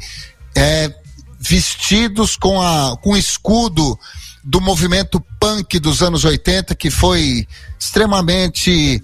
é, 0.54 0.94
vestidos 1.40 2.36
com, 2.36 2.60
a, 2.60 2.94
com 2.98 3.12
o 3.12 3.16
escudo 3.16 3.98
do 4.44 4.60
movimento 4.60 5.18
punk 5.40 5.78
dos 5.78 6.02
anos 6.02 6.26
80, 6.26 6.74
que 6.74 6.90
foi 6.90 7.48
extremamente 7.80 9.02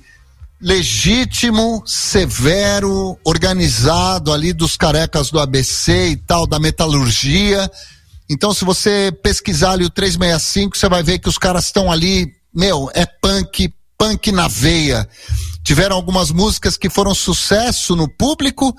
legítimo, 0.60 1.82
severo, 1.86 3.18
organizado 3.24 4.30
ali 4.30 4.52
dos 4.52 4.76
carecas 4.76 5.30
do 5.30 5.40
ABC 5.40 6.08
e 6.08 6.16
tal, 6.16 6.46
da 6.46 6.58
metalurgia. 6.58 7.70
Então, 8.28 8.54
se 8.54 8.64
você 8.64 9.12
pesquisar 9.22 9.72
ali 9.72 9.84
o 9.84 9.90
365, 9.90 10.76
você 10.76 10.88
vai 10.88 11.02
ver 11.02 11.18
que 11.18 11.28
os 11.28 11.38
caras 11.38 11.66
estão 11.66 11.90
ali, 11.92 12.32
meu, 12.54 12.90
é 12.94 13.04
punk, 13.04 13.72
punk 13.98 14.32
na 14.32 14.48
veia. 14.48 15.08
Tiveram 15.62 15.96
algumas 15.96 16.30
músicas 16.30 16.76
que 16.76 16.88
foram 16.90 17.14
sucesso 17.14 17.94
no 17.94 18.08
público, 18.08 18.74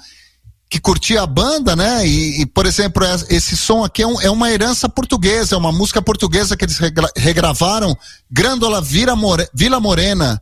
que 0.67 0.79
curtia 0.79 1.21
a 1.21 1.27
banda, 1.27 1.75
né? 1.75 2.05
E, 2.07 2.41
e, 2.41 2.45
por 2.47 2.65
exemplo, 2.65 3.05
es- 3.05 3.25
esse 3.29 3.55
som 3.55 3.83
aqui 3.83 4.01
é, 4.01 4.07
um- 4.07 4.19
é 4.19 4.29
uma 4.31 4.51
herança 4.51 4.89
portuguesa, 4.89 5.55
é 5.55 5.57
uma 5.57 5.71
música 5.71 6.01
portuguesa 6.01 6.57
que 6.57 6.65
eles 6.65 6.77
regra- 6.79 7.11
regravaram, 7.15 7.95
Grândola 8.29 8.81
Vira 8.81 9.15
More- 9.15 9.47
Vila 9.53 9.79
Morena. 9.79 10.41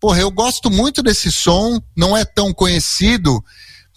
Porra, 0.00 0.20
eu 0.20 0.30
gosto 0.30 0.70
muito 0.70 1.02
desse 1.02 1.30
som, 1.30 1.78
não 1.94 2.16
é 2.16 2.24
tão 2.24 2.52
conhecido, 2.54 3.44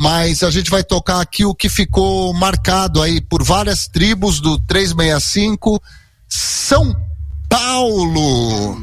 mas 0.03 0.43
a 0.43 0.51
gente 0.51 0.69
vai 0.69 0.83
tocar 0.83 1.21
aqui 1.21 1.45
o 1.45 1.55
que 1.55 1.69
ficou 1.69 2.33
marcado 2.33 3.01
aí 3.01 3.21
por 3.21 3.41
várias 3.41 3.87
tribos 3.87 4.41
do 4.41 4.59
365, 4.59 5.81
São 6.27 6.93
Paulo. 7.47 8.77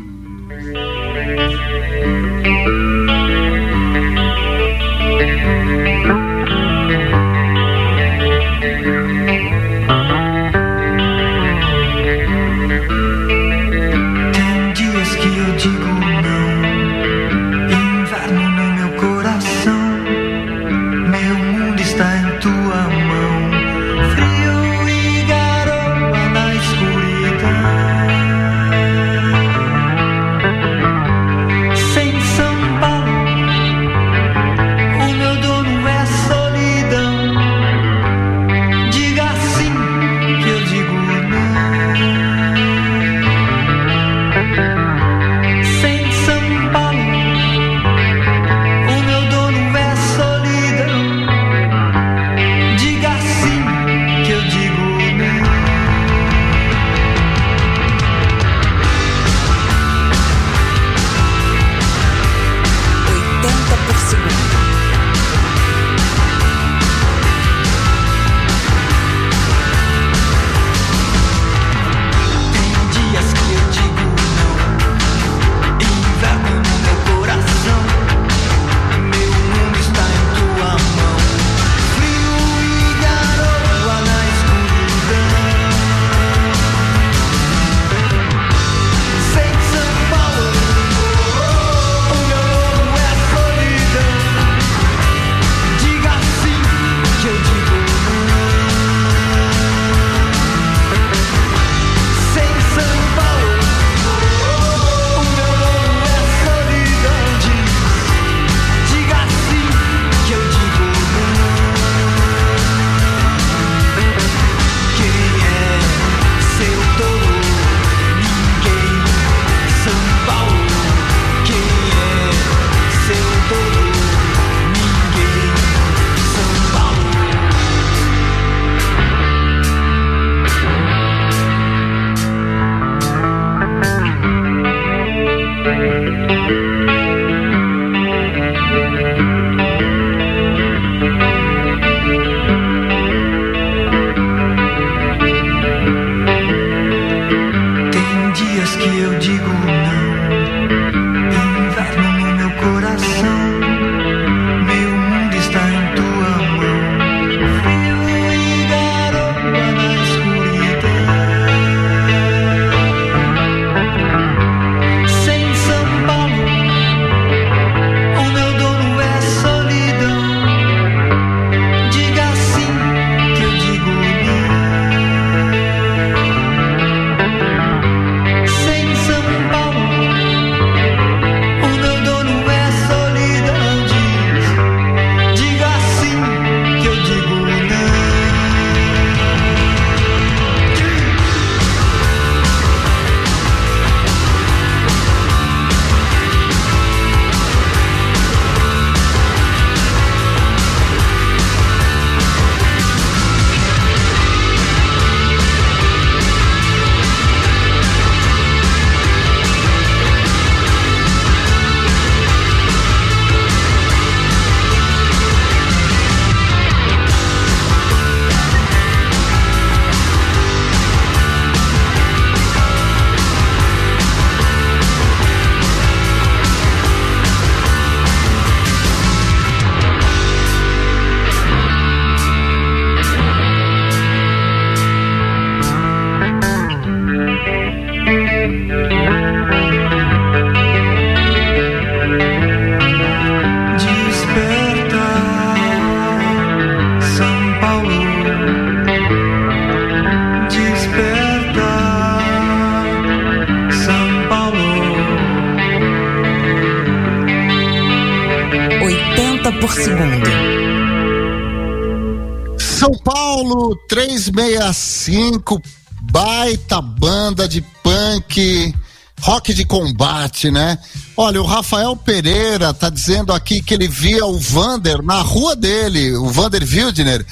De 269.60 269.64
combate, 269.66 270.50
né? 270.50 270.78
Olha, 271.16 271.40
o 271.40 271.44
Rafael 271.44 271.94
Pereira 271.94 272.72
tá 272.72 272.88
dizendo 272.88 273.30
aqui 273.32 273.60
que 273.62 273.74
ele 273.74 273.86
via 273.86 274.24
o 274.24 274.38
Vander 274.38 275.02
na 275.02 275.20
rua 275.20 275.54
dele, 275.54 276.16
o 276.16 276.28
Vander 276.28 276.62
Wildner. 276.62 277.24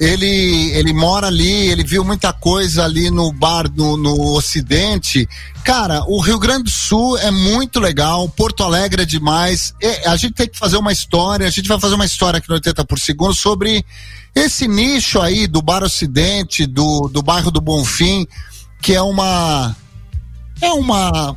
Ele, 0.00 0.72
ele 0.72 0.92
mora 0.92 1.28
ali, 1.28 1.68
ele 1.68 1.84
viu 1.84 2.02
muita 2.02 2.32
coisa 2.32 2.84
ali 2.84 3.10
no 3.10 3.32
bar 3.32 3.70
no, 3.70 3.96
no 3.96 4.34
Ocidente. 4.34 5.28
Cara, 5.62 6.02
o 6.08 6.20
Rio 6.20 6.38
Grande 6.38 6.64
do 6.64 6.70
Sul 6.70 7.16
é 7.18 7.30
muito 7.30 7.78
legal, 7.78 8.28
Porto 8.28 8.64
Alegre 8.64 9.02
é 9.02 9.06
demais. 9.06 9.74
E 9.80 10.08
a 10.08 10.16
gente 10.16 10.34
tem 10.34 10.48
que 10.48 10.58
fazer 10.58 10.78
uma 10.78 10.90
história, 10.90 11.46
a 11.46 11.50
gente 11.50 11.68
vai 11.68 11.78
fazer 11.78 11.94
uma 11.94 12.06
história 12.06 12.38
aqui 12.38 12.48
no 12.48 12.54
80 12.54 12.84
por 12.86 12.98
segundo 12.98 13.34
sobre 13.34 13.84
esse 14.34 14.66
nicho 14.66 15.20
aí 15.20 15.46
do 15.46 15.62
Bar 15.62 15.84
Ocidente, 15.84 16.66
do, 16.66 17.08
do 17.08 17.22
bairro 17.22 17.50
do 17.50 17.60
Bonfim, 17.60 18.26
que 18.82 18.94
é 18.94 19.02
uma. 19.02 19.76
É 20.60 20.72
uma. 20.72 21.36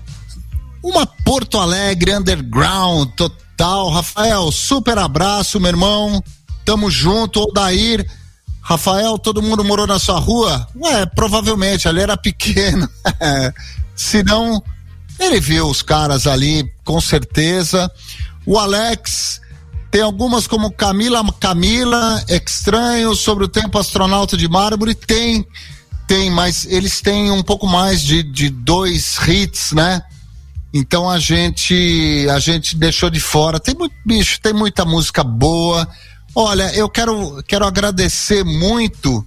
Uma 0.87 1.05
Porto 1.05 1.59
Alegre 1.59 2.15
underground 2.15 3.09
total. 3.09 3.89
Rafael, 3.89 4.49
super 4.53 4.97
abraço, 4.97 5.59
meu 5.59 5.67
irmão. 5.67 6.23
Tamo 6.63 6.89
junto. 6.89 7.41
Odair. 7.41 8.09
Rafael, 8.61 9.19
todo 9.19 9.41
mundo 9.41 9.65
morou 9.65 9.85
na 9.85 9.99
sua 9.99 10.17
rua? 10.17 10.65
Ué, 10.77 11.05
provavelmente, 11.07 11.89
ali 11.89 11.99
era 11.99 12.15
pequeno. 12.15 12.89
Se 13.95 14.23
não, 14.23 14.63
ele 15.19 15.41
viu 15.41 15.67
os 15.67 15.81
caras 15.81 16.25
ali, 16.25 16.71
com 16.85 17.01
certeza. 17.01 17.91
O 18.45 18.57
Alex, 18.57 19.41
tem 19.91 20.01
algumas 20.01 20.47
como 20.47 20.71
Camila 20.71 21.21
Camila, 21.33 22.23
Estranho, 22.29 23.13
sobre 23.13 23.43
o 23.43 23.49
tempo 23.49 23.77
astronauta 23.77 24.37
de 24.37 24.47
mármore, 24.47 24.95
tem, 24.95 25.45
tem, 26.07 26.31
mas 26.31 26.65
eles 26.65 27.01
têm 27.01 27.29
um 27.29 27.43
pouco 27.43 27.67
mais 27.67 28.01
de, 28.01 28.23
de 28.23 28.49
dois 28.49 29.17
hits, 29.27 29.73
né? 29.73 30.01
Então 30.73 31.09
a 31.09 31.19
gente 31.19 32.27
a 32.29 32.39
gente 32.39 32.75
deixou 32.75 33.09
de 33.09 33.19
fora. 33.19 33.59
Tem 33.59 33.75
muito 33.75 33.95
bicho, 34.05 34.39
tem 34.41 34.53
muita 34.53 34.85
música 34.85 35.23
boa. 35.23 35.87
Olha, 36.35 36.73
eu 36.75 36.89
quero 36.89 37.41
quero 37.47 37.65
agradecer 37.65 38.43
muito 38.43 39.25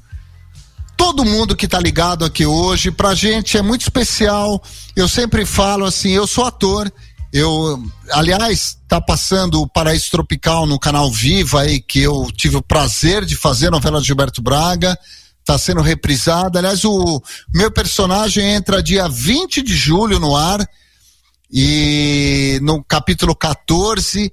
todo 0.96 1.24
mundo 1.24 1.56
que 1.56 1.66
tá 1.66 1.80
ligado 1.80 2.26
aqui 2.26 2.44
hoje. 2.44 2.90
Pra 2.90 3.14
gente 3.14 3.56
é 3.56 3.62
muito 3.62 3.80
especial. 3.80 4.62
Eu 4.94 5.08
sempre 5.08 5.46
falo 5.46 5.86
assim, 5.86 6.10
eu 6.10 6.26
sou 6.26 6.44
ator. 6.44 6.92
Eu, 7.32 7.82
aliás, 8.10 8.76
tá 8.86 9.00
passando 9.00 9.62
o 9.62 9.68
Paraíso 9.68 10.10
Tropical 10.10 10.66
no 10.66 10.78
canal 10.78 11.10
Viva 11.10 11.62
aí, 11.62 11.80
que 11.80 12.00
eu 12.00 12.28
tive 12.36 12.56
o 12.56 12.62
prazer 12.62 13.24
de 13.24 13.34
fazer, 13.36 13.68
a 13.68 13.70
novela 13.70 14.00
de 14.00 14.08
Gilberto 14.08 14.42
Braga. 14.42 14.98
Tá 15.44 15.56
sendo 15.56 15.80
reprisada. 15.80 16.58
Aliás, 16.58 16.84
o 16.84 17.22
meu 17.54 17.70
personagem 17.70 18.44
entra 18.50 18.82
dia 18.82 19.08
20 19.08 19.62
de 19.62 19.74
julho 19.74 20.18
no 20.18 20.36
ar 20.36 20.68
e 21.52 22.58
no 22.62 22.82
capítulo 22.84 23.34
14. 23.34 24.32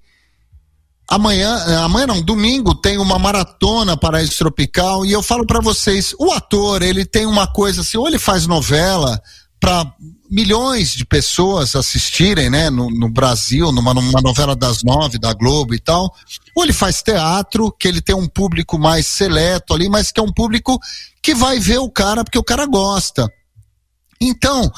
Amanhã, 1.09 1.55
amanhã 1.83 2.07
não, 2.07 2.21
domingo 2.21 2.75
tem 2.75 2.97
uma 2.97 3.17
maratona 3.17 3.95
Paraíso 3.95 4.37
Tropical 4.39 5.05
e 5.05 5.13
eu 5.13 5.23
falo 5.23 5.45
pra 5.45 5.61
vocês, 5.61 6.13
o 6.19 6.31
ator, 6.33 6.83
ele 6.83 7.05
tem 7.05 7.25
uma 7.25 7.47
coisa 7.47 7.79
assim, 7.79 7.97
ou 7.97 8.07
ele 8.07 8.19
faz 8.19 8.45
novela 8.45 9.21
para 9.57 9.89
milhões 10.29 10.91
de 10.91 11.05
pessoas 11.05 11.75
assistirem, 11.75 12.49
né, 12.49 12.69
no, 12.69 12.89
no 12.89 13.09
Brasil, 13.09 13.71
numa, 13.71 13.93
numa 13.93 14.21
novela 14.21 14.55
das 14.55 14.83
nove 14.83 15.17
da 15.17 15.33
Globo 15.33 15.73
e 15.73 15.79
tal, 15.79 16.13
ou 16.53 16.63
ele 16.63 16.73
faz 16.73 17.01
teatro, 17.01 17.71
que 17.71 17.87
ele 17.87 18.01
tem 18.01 18.13
um 18.13 18.27
público 18.27 18.77
mais 18.77 19.07
seleto 19.07 19.73
ali, 19.73 19.87
mas 19.87 20.11
que 20.11 20.19
é 20.19 20.23
um 20.23 20.31
público 20.31 20.77
que 21.23 21.33
vai 21.33 21.57
ver 21.59 21.79
o 21.79 21.89
cara 21.89 22.23
porque 22.23 22.37
o 22.37 22.43
cara 22.43 22.65
gosta. 22.65 23.27
Então, 24.19 24.69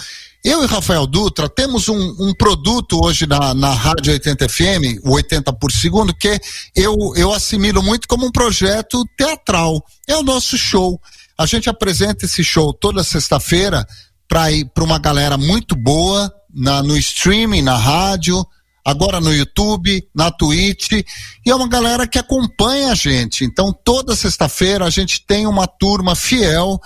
eu 0.44 0.64
e 0.64 0.68
Rafael 0.68 1.06
Dutra 1.06 1.50
temos 1.50 1.90
um, 1.90 2.16
um 2.20 2.34
produto 2.34 3.04
hoje 3.04 3.28
na, 3.28 3.54
na 3.54 3.74
Rádio 3.74 4.14
80 4.14 4.48
FM, 4.48 5.04
o 5.04 5.12
80 5.12 5.52
por 5.54 5.72
segundo, 5.72 6.14
que 6.14 6.40
eu, 6.76 6.96
eu 7.16 7.34
assimilo 7.34 7.84
muito 7.84 8.08
como 8.08 8.26
um 8.26 8.32
projeto 8.32 9.04
teatral. 9.18 9.84
É 10.08 10.16
o 10.16 10.24
nosso 10.24 10.58
show. 10.58 11.00
A 11.38 11.46
gente 11.46 11.70
apresenta 11.70 12.26
esse 12.26 12.44
show 12.44 12.74
toda 12.74 13.04
sexta-feira 13.04 13.86
para 14.28 14.52
ir 14.52 14.66
para 14.74 14.84
uma 14.84 15.00
galera 15.00 15.38
muito 15.38 15.76
boa 15.76 16.32
na, 16.54 16.82
no 16.82 16.98
streaming, 16.98 17.62
na 17.62 17.76
rádio, 17.76 18.46
agora 18.86 19.20
no 19.20 19.34
YouTube, 19.34 20.08
na 20.16 20.32
Twitch, 20.32 20.92
e 20.92 21.50
é 21.50 21.56
uma 21.56 21.68
galera 21.68 22.08
que 22.08 22.18
acompanha 22.18 22.92
a 22.92 22.96
gente. 22.96 23.44
Então, 23.44 23.74
toda 23.84 24.16
sexta-feira 24.16 24.86
a 24.86 24.90
gente 24.90 25.26
tem 25.26 25.46
uma 25.46 25.68
turma 25.68 26.16
fiel 26.16 26.80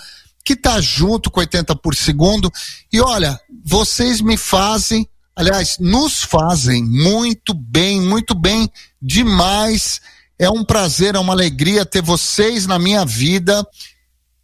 que 0.46 0.56
tá 0.56 0.82
junto 0.82 1.32
com 1.32 1.40
80 1.40 1.76
por 1.78 1.96
segundo. 1.96 2.52
E 2.92 3.00
olha, 3.00 3.40
vocês 3.64 4.20
me 4.20 4.36
fazem, 4.36 5.08
aliás, 5.36 5.78
nos 5.80 6.24
fazem 6.24 6.84
muito 6.84 7.54
bem, 7.54 8.02
muito 8.02 8.36
bem 8.36 8.70
demais. 9.02 10.02
É 10.38 10.50
um 10.50 10.64
prazer, 10.64 11.16
é 11.16 11.20
uma 11.20 11.34
alegria 11.34 11.86
ter 11.86 12.02
vocês 12.02 12.68
na 12.68 12.78
minha 12.78 13.06
vida. 13.06 13.66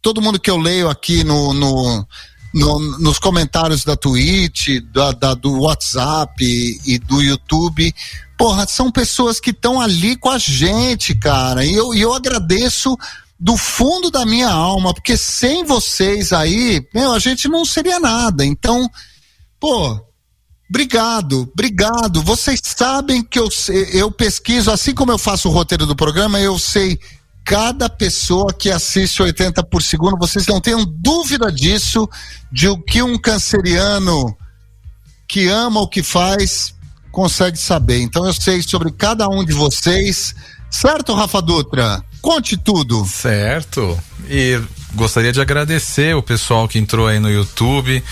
Todo 0.00 0.22
mundo 0.22 0.40
que 0.40 0.50
eu 0.50 0.56
leio 0.56 0.88
aqui 0.88 1.22
no, 1.22 1.52
no, 1.52 2.06
no 2.54 2.98
nos 2.98 3.18
comentários 3.18 3.84
da 3.84 3.96
Twitch, 3.96 4.80
da, 4.92 5.12
da, 5.12 5.34
do 5.34 5.60
WhatsApp 5.60 6.42
e, 6.42 6.94
e 6.94 6.98
do 6.98 7.20
YouTube. 7.20 7.94
Porra, 8.38 8.66
são 8.66 8.90
pessoas 8.90 9.38
que 9.38 9.50
estão 9.50 9.80
ali 9.80 10.16
com 10.16 10.30
a 10.30 10.38
gente, 10.38 11.14
cara. 11.14 11.62
E 11.62 11.74
eu, 11.74 11.92
e 11.92 12.00
eu 12.00 12.14
agradeço 12.14 12.96
do 13.38 13.56
fundo 13.56 14.10
da 14.10 14.26
minha 14.26 14.50
alma, 14.50 14.92
porque 14.92 15.16
sem 15.16 15.64
vocês 15.64 16.30
aí, 16.30 16.86
meu, 16.94 17.12
a 17.12 17.18
gente 17.18 17.48
não 17.48 17.64
seria 17.64 17.98
nada. 17.98 18.44
Então, 18.44 18.88
pô, 19.60 20.00
obrigado, 20.68 21.48
obrigado. 21.52 22.22
Vocês 22.22 22.60
sabem 22.64 23.22
que 23.22 23.38
eu, 23.38 23.48
eu 23.92 24.10
pesquiso, 24.10 24.70
assim 24.70 24.94
como 24.94 25.12
eu 25.12 25.18
faço 25.18 25.48
o 25.48 25.52
roteiro 25.52 25.86
do 25.86 25.94
programa, 25.94 26.40
eu 26.40 26.58
sei 26.58 26.98
cada 27.44 27.88
pessoa 27.88 28.52
que 28.52 28.70
assiste 28.70 29.22
80 29.22 29.62
por 29.64 29.82
segundo, 29.82 30.16
vocês 30.16 30.46
não 30.46 30.60
tenham 30.60 30.84
dúvida 30.86 31.50
disso, 31.50 32.08
de 32.50 32.68
o 32.68 32.78
que 32.78 33.02
um 33.02 33.18
canceriano 33.18 34.36
que 35.28 35.48
ama 35.48 35.80
o 35.80 35.88
que 35.88 36.02
faz 36.02 36.74
consegue 37.10 37.56
saber. 37.56 38.00
Então 38.00 38.24
eu 38.24 38.32
sei 38.32 38.62
sobre 38.62 38.90
cada 38.90 39.28
um 39.28 39.44
de 39.44 39.52
vocês. 39.52 40.34
Certo, 40.70 41.14
Rafa 41.14 41.40
Dutra? 41.40 42.02
Conte 42.20 42.56
tudo. 42.56 43.04
Certo. 43.04 43.98
E 44.28 44.60
gostaria 44.94 45.32
de 45.32 45.40
agradecer 45.40 46.14
o 46.14 46.22
pessoal 46.22 46.66
que 46.68 46.78
entrou 46.78 47.06
aí 47.06 47.18
no 47.18 47.30
YouTube, 47.30 48.02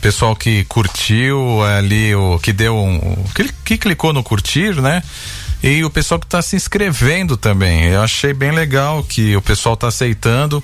pessoal 0.00 0.34
que 0.34 0.64
curtiu 0.64 1.62
ali, 1.62 2.14
o 2.14 2.38
que 2.38 2.52
deu 2.52 2.76
um. 2.76 3.24
que, 3.34 3.50
que 3.64 3.78
clicou 3.78 4.12
no 4.12 4.22
curtir, 4.22 4.80
né? 4.80 5.02
E 5.62 5.84
o 5.84 5.90
pessoal 5.90 6.18
que 6.18 6.26
está 6.26 6.42
se 6.42 6.56
inscrevendo 6.56 7.36
também. 7.36 7.84
Eu 7.84 8.02
achei 8.02 8.32
bem 8.34 8.50
legal 8.50 9.04
que 9.04 9.36
o 9.36 9.40
pessoal 9.42 9.74
está 9.74 9.86
aceitando. 9.88 10.62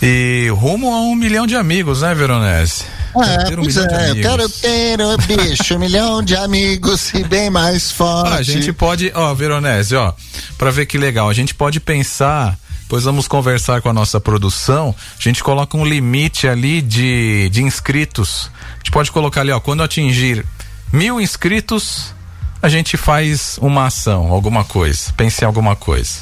E 0.00 0.48
rumo 0.54 0.94
a 0.94 1.00
um 1.00 1.16
milhão 1.16 1.48
de 1.48 1.56
amigos, 1.56 2.02
né, 2.02 2.14
Veronese? 2.14 2.84
É, 3.16 3.44
Ter 3.44 3.58
um 3.58 3.62
pois 3.64 3.74
milhão 3.74 3.88
de 3.88 3.94
é, 3.94 3.96
eu 3.96 4.10
amigos. 4.12 4.30
quero 4.30 4.48
ter, 4.48 4.98
bicho, 5.26 5.74
um 5.74 5.78
milhão 5.80 6.22
de 6.22 6.36
amigos 6.36 7.12
e 7.12 7.24
bem 7.24 7.50
mais 7.50 7.90
forte. 7.90 8.32
Ah, 8.32 8.36
a 8.36 8.42
gente 8.42 8.72
pode, 8.72 9.10
ó, 9.16 9.34
Veronese, 9.34 9.96
ó, 9.96 10.12
pra 10.56 10.70
ver 10.70 10.86
que 10.86 10.96
legal, 10.96 11.28
a 11.28 11.34
gente 11.34 11.52
pode 11.52 11.80
pensar, 11.80 12.56
pois 12.90 13.04
vamos 13.04 13.28
conversar 13.28 13.80
com 13.80 13.88
a 13.88 13.92
nossa 13.92 14.20
produção, 14.20 14.92
a 15.16 15.22
gente 15.22 15.44
coloca 15.44 15.76
um 15.76 15.84
limite 15.86 16.48
ali 16.48 16.82
de, 16.82 17.48
de 17.48 17.62
inscritos. 17.62 18.50
A 18.74 18.78
gente 18.78 18.90
pode 18.90 19.12
colocar 19.12 19.42
ali, 19.42 19.52
ó, 19.52 19.60
quando 19.60 19.80
atingir 19.80 20.44
mil 20.92 21.20
inscritos, 21.20 22.12
a 22.60 22.68
gente 22.68 22.96
faz 22.96 23.58
uma 23.62 23.86
ação, 23.86 24.32
alguma 24.32 24.64
coisa. 24.64 25.12
Pense 25.16 25.44
em 25.44 25.46
alguma 25.46 25.76
coisa. 25.76 26.18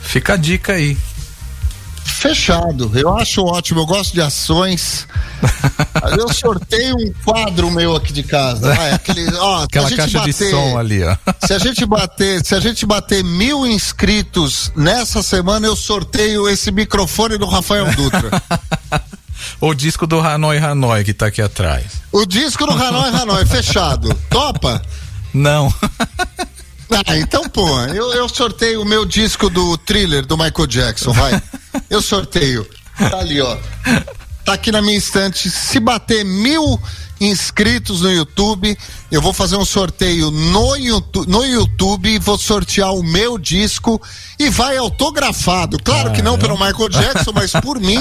Fica 0.00 0.32
a 0.32 0.36
dica 0.38 0.72
aí. 0.72 0.96
Fechado. 2.04 2.90
Eu 2.94 3.16
acho 3.16 3.44
ótimo, 3.44 3.80
eu 3.80 3.86
gosto 3.86 4.12
de 4.12 4.20
ações. 4.20 5.06
eu 6.18 6.32
sorteio 6.32 6.94
um 6.96 7.12
quadro 7.24 7.70
meu 7.70 7.96
aqui 7.96 8.12
de 8.12 8.22
casa. 8.22 8.74
Vai, 8.74 8.92
aquele, 8.92 9.34
ó, 9.36 9.64
Aquela 9.64 9.90
caixa 9.90 10.20
de 10.20 10.32
som 10.32 10.78
ali, 10.78 11.02
ó. 11.02 11.16
Se 11.44 11.52
a 11.52 11.58
gente 11.58 11.84
bater, 11.84 12.44
se 12.44 12.54
a 12.54 12.60
gente 12.60 12.86
bater 12.86 13.24
mil 13.24 13.66
inscritos 13.66 14.70
nessa 14.76 15.22
semana, 15.22 15.66
eu 15.66 15.74
sorteio 15.74 16.48
esse 16.48 16.70
microfone 16.70 17.36
do 17.38 17.46
Rafael 17.46 17.90
Dutra. 17.92 18.30
O 19.60 19.74
disco 19.74 20.06
do 20.06 20.20
Hanoi 20.20 20.58
Hanoi 20.58 21.02
que 21.02 21.12
tá 21.12 21.26
aqui 21.26 21.42
atrás. 21.42 21.84
o 22.12 22.24
disco 22.24 22.64
do 22.64 22.72
Hanoi 22.72 23.10
Hanoi, 23.10 23.44
fechado. 23.44 24.14
Topa? 24.30 24.80
Não. 25.34 25.72
Ah, 27.06 27.16
então, 27.16 27.48
pô, 27.48 27.80
eu, 27.86 28.12
eu 28.12 28.28
sorteio 28.28 28.82
o 28.82 28.84
meu 28.84 29.04
disco 29.04 29.48
do 29.48 29.76
thriller 29.78 30.26
do 30.26 30.36
Michael 30.36 30.66
Jackson, 30.66 31.12
vai. 31.12 31.42
Eu 31.88 32.02
sorteio. 32.02 32.68
Tá 32.98 33.18
ali, 33.18 33.40
ó. 33.40 33.56
tá 34.44 34.54
aqui 34.54 34.70
na 34.70 34.82
minha 34.82 34.96
estante. 34.96 35.50
Se 35.50 35.80
bater 35.80 36.24
mil 36.24 36.78
inscritos 37.20 38.02
no 38.02 38.10
YouTube, 38.10 38.76
eu 39.10 39.22
vou 39.22 39.32
fazer 39.32 39.56
um 39.56 39.64
sorteio 39.64 40.30
no 40.30 40.76
YouTube, 40.76 41.30
no 41.30 41.44
YouTube 41.44 42.18
vou 42.18 42.36
sortear 42.36 42.92
o 42.94 43.02
meu 43.02 43.38
disco 43.38 44.00
e 44.38 44.50
vai 44.50 44.76
autografado. 44.76 45.78
Claro 45.82 46.12
que 46.12 46.20
não 46.20 46.36
pelo 46.36 46.58
Michael 46.58 46.88
Jackson, 46.88 47.32
mas 47.32 47.52
por 47.52 47.78
mim. 47.80 48.00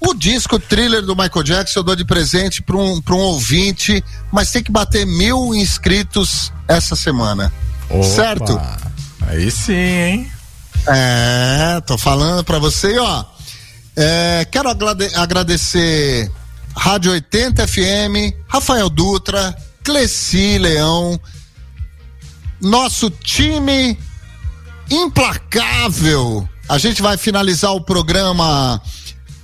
O 0.00 0.14
disco 0.14 0.58
thriller 0.58 1.02
do 1.02 1.14
Michael 1.14 1.44
Jackson 1.44 1.80
eu 1.80 1.84
dou 1.84 1.94
de 1.94 2.04
presente 2.04 2.62
para 2.62 2.76
um, 2.76 3.00
pra 3.00 3.14
um 3.14 3.18
ouvinte, 3.18 4.02
mas 4.32 4.50
tem 4.50 4.62
que 4.62 4.72
bater 4.72 5.06
mil 5.06 5.54
inscritos 5.54 6.52
essa 6.66 6.96
semana. 6.96 7.52
Opa, 7.90 8.02
Certo? 8.04 8.60
Aí 9.22 9.50
sim, 9.50 9.72
hein? 9.74 10.32
É, 10.86 11.80
tô 11.86 11.98
falando 11.98 12.42
pra 12.44 12.58
você, 12.58 12.98
ó. 12.98 13.24
é, 13.96 14.46
quero 14.50 14.68
agrade- 14.70 15.14
agradecer 15.14 16.30
Rádio 16.76 17.12
80 17.12 17.66
FM, 17.66 18.32
Rafael 18.48 18.88
Dutra, 18.88 19.54
Cleci 19.84 20.56
Leão, 20.58 21.20
nosso 22.60 23.10
time 23.10 23.98
implacável. 24.90 26.48
A 26.68 26.78
gente 26.78 27.02
vai 27.02 27.16
finalizar 27.16 27.72
o 27.72 27.80
programa 27.80 28.80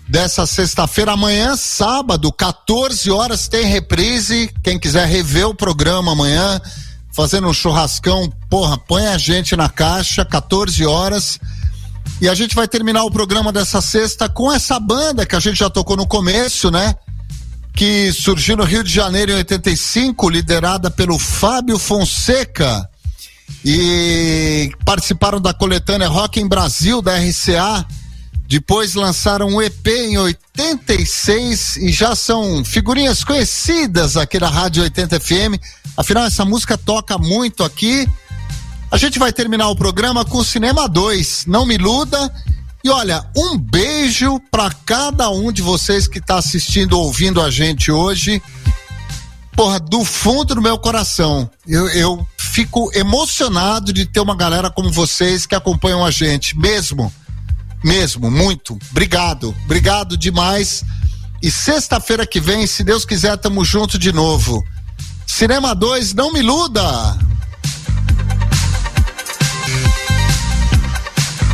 dessa 0.08 0.46
sexta-feira. 0.46 1.12
Amanhã, 1.12 1.56
sábado, 1.56 2.32
14 2.32 3.10
horas, 3.10 3.48
tem 3.48 3.66
reprise. 3.66 4.48
Quem 4.62 4.78
quiser 4.78 5.06
rever 5.08 5.48
o 5.48 5.54
programa 5.54 6.12
amanhã, 6.12 6.60
fazendo 7.16 7.48
um 7.48 7.52
churrascão, 7.54 8.30
porra, 8.50 8.76
põe 8.76 9.06
a 9.06 9.16
gente 9.16 9.56
na 9.56 9.70
caixa, 9.70 10.22
14 10.22 10.84
horas. 10.84 11.40
E 12.20 12.28
a 12.28 12.34
gente 12.34 12.54
vai 12.54 12.68
terminar 12.68 13.04
o 13.04 13.10
programa 13.10 13.50
dessa 13.50 13.80
sexta 13.80 14.28
com 14.28 14.52
essa 14.52 14.78
banda 14.78 15.24
que 15.24 15.34
a 15.34 15.40
gente 15.40 15.58
já 15.58 15.70
tocou 15.70 15.96
no 15.96 16.06
começo, 16.06 16.70
né? 16.70 16.94
Que 17.74 18.12
surgiu 18.12 18.54
no 18.54 18.64
Rio 18.64 18.84
de 18.84 18.92
Janeiro 18.92 19.32
em 19.32 19.36
85, 19.36 20.28
liderada 20.28 20.90
pelo 20.90 21.18
Fábio 21.18 21.78
Fonseca. 21.78 22.86
E 23.64 24.70
participaram 24.84 25.40
da 25.40 25.54
coletânea 25.54 26.08
Rock 26.08 26.38
em 26.38 26.46
Brasil 26.46 27.00
da 27.00 27.16
RCA. 27.16 27.86
Depois 28.48 28.94
lançaram 28.94 29.48
um 29.48 29.60
EP 29.60 29.86
em 29.88 30.18
86 30.18 31.76
e 31.78 31.90
já 31.90 32.14
são 32.14 32.64
figurinhas 32.64 33.24
conhecidas 33.24 34.16
aqui 34.16 34.38
na 34.38 34.48
Rádio 34.48 34.84
80 34.84 35.18
FM. 35.18 35.60
Afinal, 35.96 36.24
essa 36.24 36.44
música 36.44 36.78
toca 36.78 37.18
muito 37.18 37.64
aqui. 37.64 38.08
A 38.90 38.96
gente 38.96 39.18
vai 39.18 39.32
terminar 39.32 39.68
o 39.68 39.76
programa 39.76 40.24
com 40.24 40.38
o 40.38 40.44
Cinema 40.44 40.88
2. 40.88 41.46
Não 41.46 41.66
me 41.66 41.74
iluda. 41.74 42.32
E 42.84 42.88
olha, 42.88 43.26
um 43.36 43.58
beijo 43.58 44.38
para 44.48 44.70
cada 44.84 45.28
um 45.28 45.50
de 45.50 45.60
vocês 45.60 46.06
que 46.06 46.18
está 46.18 46.38
assistindo, 46.38 46.98
ouvindo 46.98 47.42
a 47.42 47.50
gente 47.50 47.90
hoje. 47.90 48.40
Porra, 49.56 49.80
do 49.80 50.04
fundo 50.04 50.54
do 50.54 50.62
meu 50.62 50.78
coração. 50.78 51.50
Eu, 51.66 51.88
eu 51.88 52.26
fico 52.38 52.90
emocionado 52.94 53.92
de 53.92 54.06
ter 54.06 54.20
uma 54.20 54.36
galera 54.36 54.70
como 54.70 54.92
vocês 54.92 55.46
que 55.46 55.54
acompanham 55.54 56.04
a 56.04 56.12
gente, 56.12 56.56
mesmo. 56.56 57.12
Mesmo, 57.86 58.32
muito. 58.32 58.76
Obrigado. 58.90 59.54
Obrigado 59.64 60.16
demais. 60.16 60.84
E 61.40 61.48
sexta-feira 61.52 62.26
que 62.26 62.40
vem, 62.40 62.66
se 62.66 62.82
Deus 62.82 63.04
quiser, 63.04 63.38
tamo 63.38 63.64
junto 63.64 63.96
de 63.96 64.12
novo. 64.12 64.60
Cinema 65.24 65.72
2, 65.72 66.12
não 66.12 66.32
me 66.32 66.40
iluda! 66.40 66.82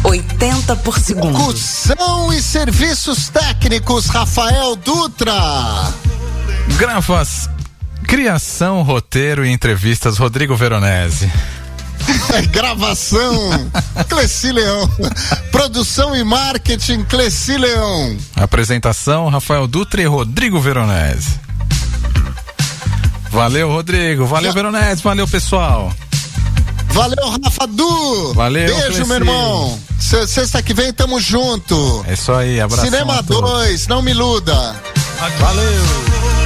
80 0.03 0.77
por 0.77 0.99
segundo. 0.99 1.37
Locução 1.37 2.33
e 2.33 2.41
serviços 2.41 3.29
técnicos, 3.29 4.07
Rafael 4.07 4.75
Dutra. 4.75 5.35
Gravas, 6.79 7.51
criação, 8.05 8.83
roteiro 8.83 9.45
e 9.45 9.51
entrevistas, 9.51 10.17
Rodrigo 10.17 10.57
Veronese. 10.57 11.31
Gravação, 12.53 13.71
Cleci 14.09 14.53
Leão. 14.53 14.89
Produção 15.51 16.15
e 16.17 16.25
marketing, 16.25 17.05
Cleci 17.05 17.57
Leão. 17.57 18.17
Apresentação, 18.37 19.29
Rafael 19.29 19.67
Dutra 19.67 20.03
e 20.03 20.07
Rodrigo 20.07 20.61
Veronese. 20.61 21.41
Valeu, 23.31 23.69
Rodrigo. 23.71 24.27
Valeu, 24.27 24.53
Veronese. 24.53 25.03
Valeu, 25.03 25.27
pessoal. 25.27 25.93
Valeu, 26.89 27.31
Rafa 27.43 27.67
Du. 27.67 28.35
Valeu, 28.35 28.67
Beijo, 28.67 28.87
Cleci. 28.93 29.05
meu 29.09 29.17
irmão. 29.17 29.81
Se- 29.99 30.27
Sexta 30.27 30.63
que 30.63 30.75
vem, 30.75 30.93
tamo 30.93 31.19
junto. 31.19 32.05
É 32.07 32.13
isso 32.13 32.31
aí, 32.33 32.61
abraço. 32.61 32.85
Cinema 32.85 33.23
2, 33.23 33.87
não 33.87 34.03
me 34.03 34.11
iluda. 34.11 34.77
Valeu. 35.39 36.42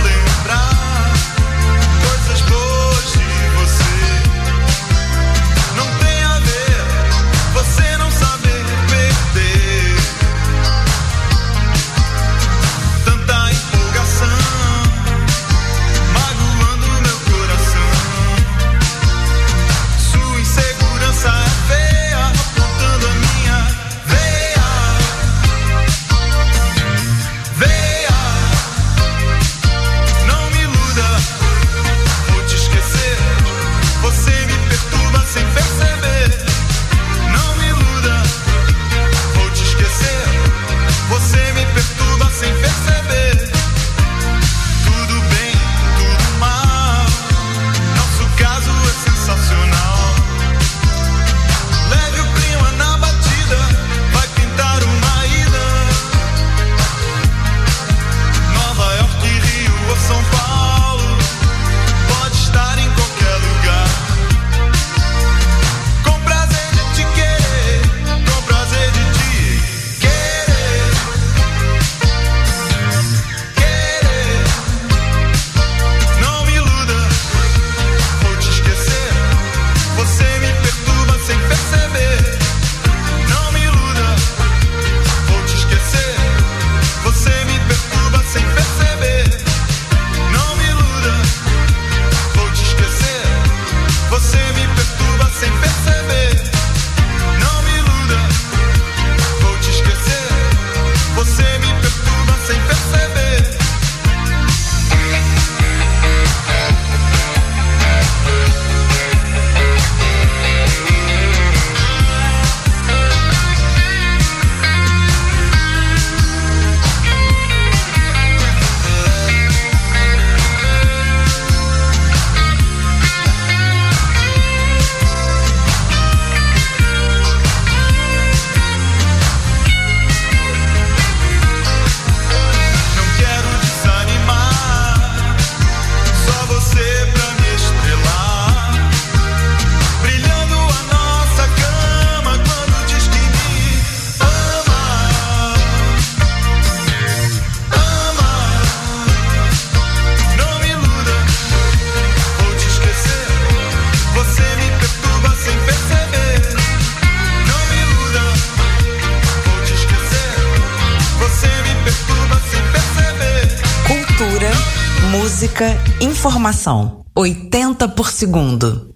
Informação. 166.26 167.05
80 167.14 167.88
por 167.90 168.10
segundo. 168.10 168.90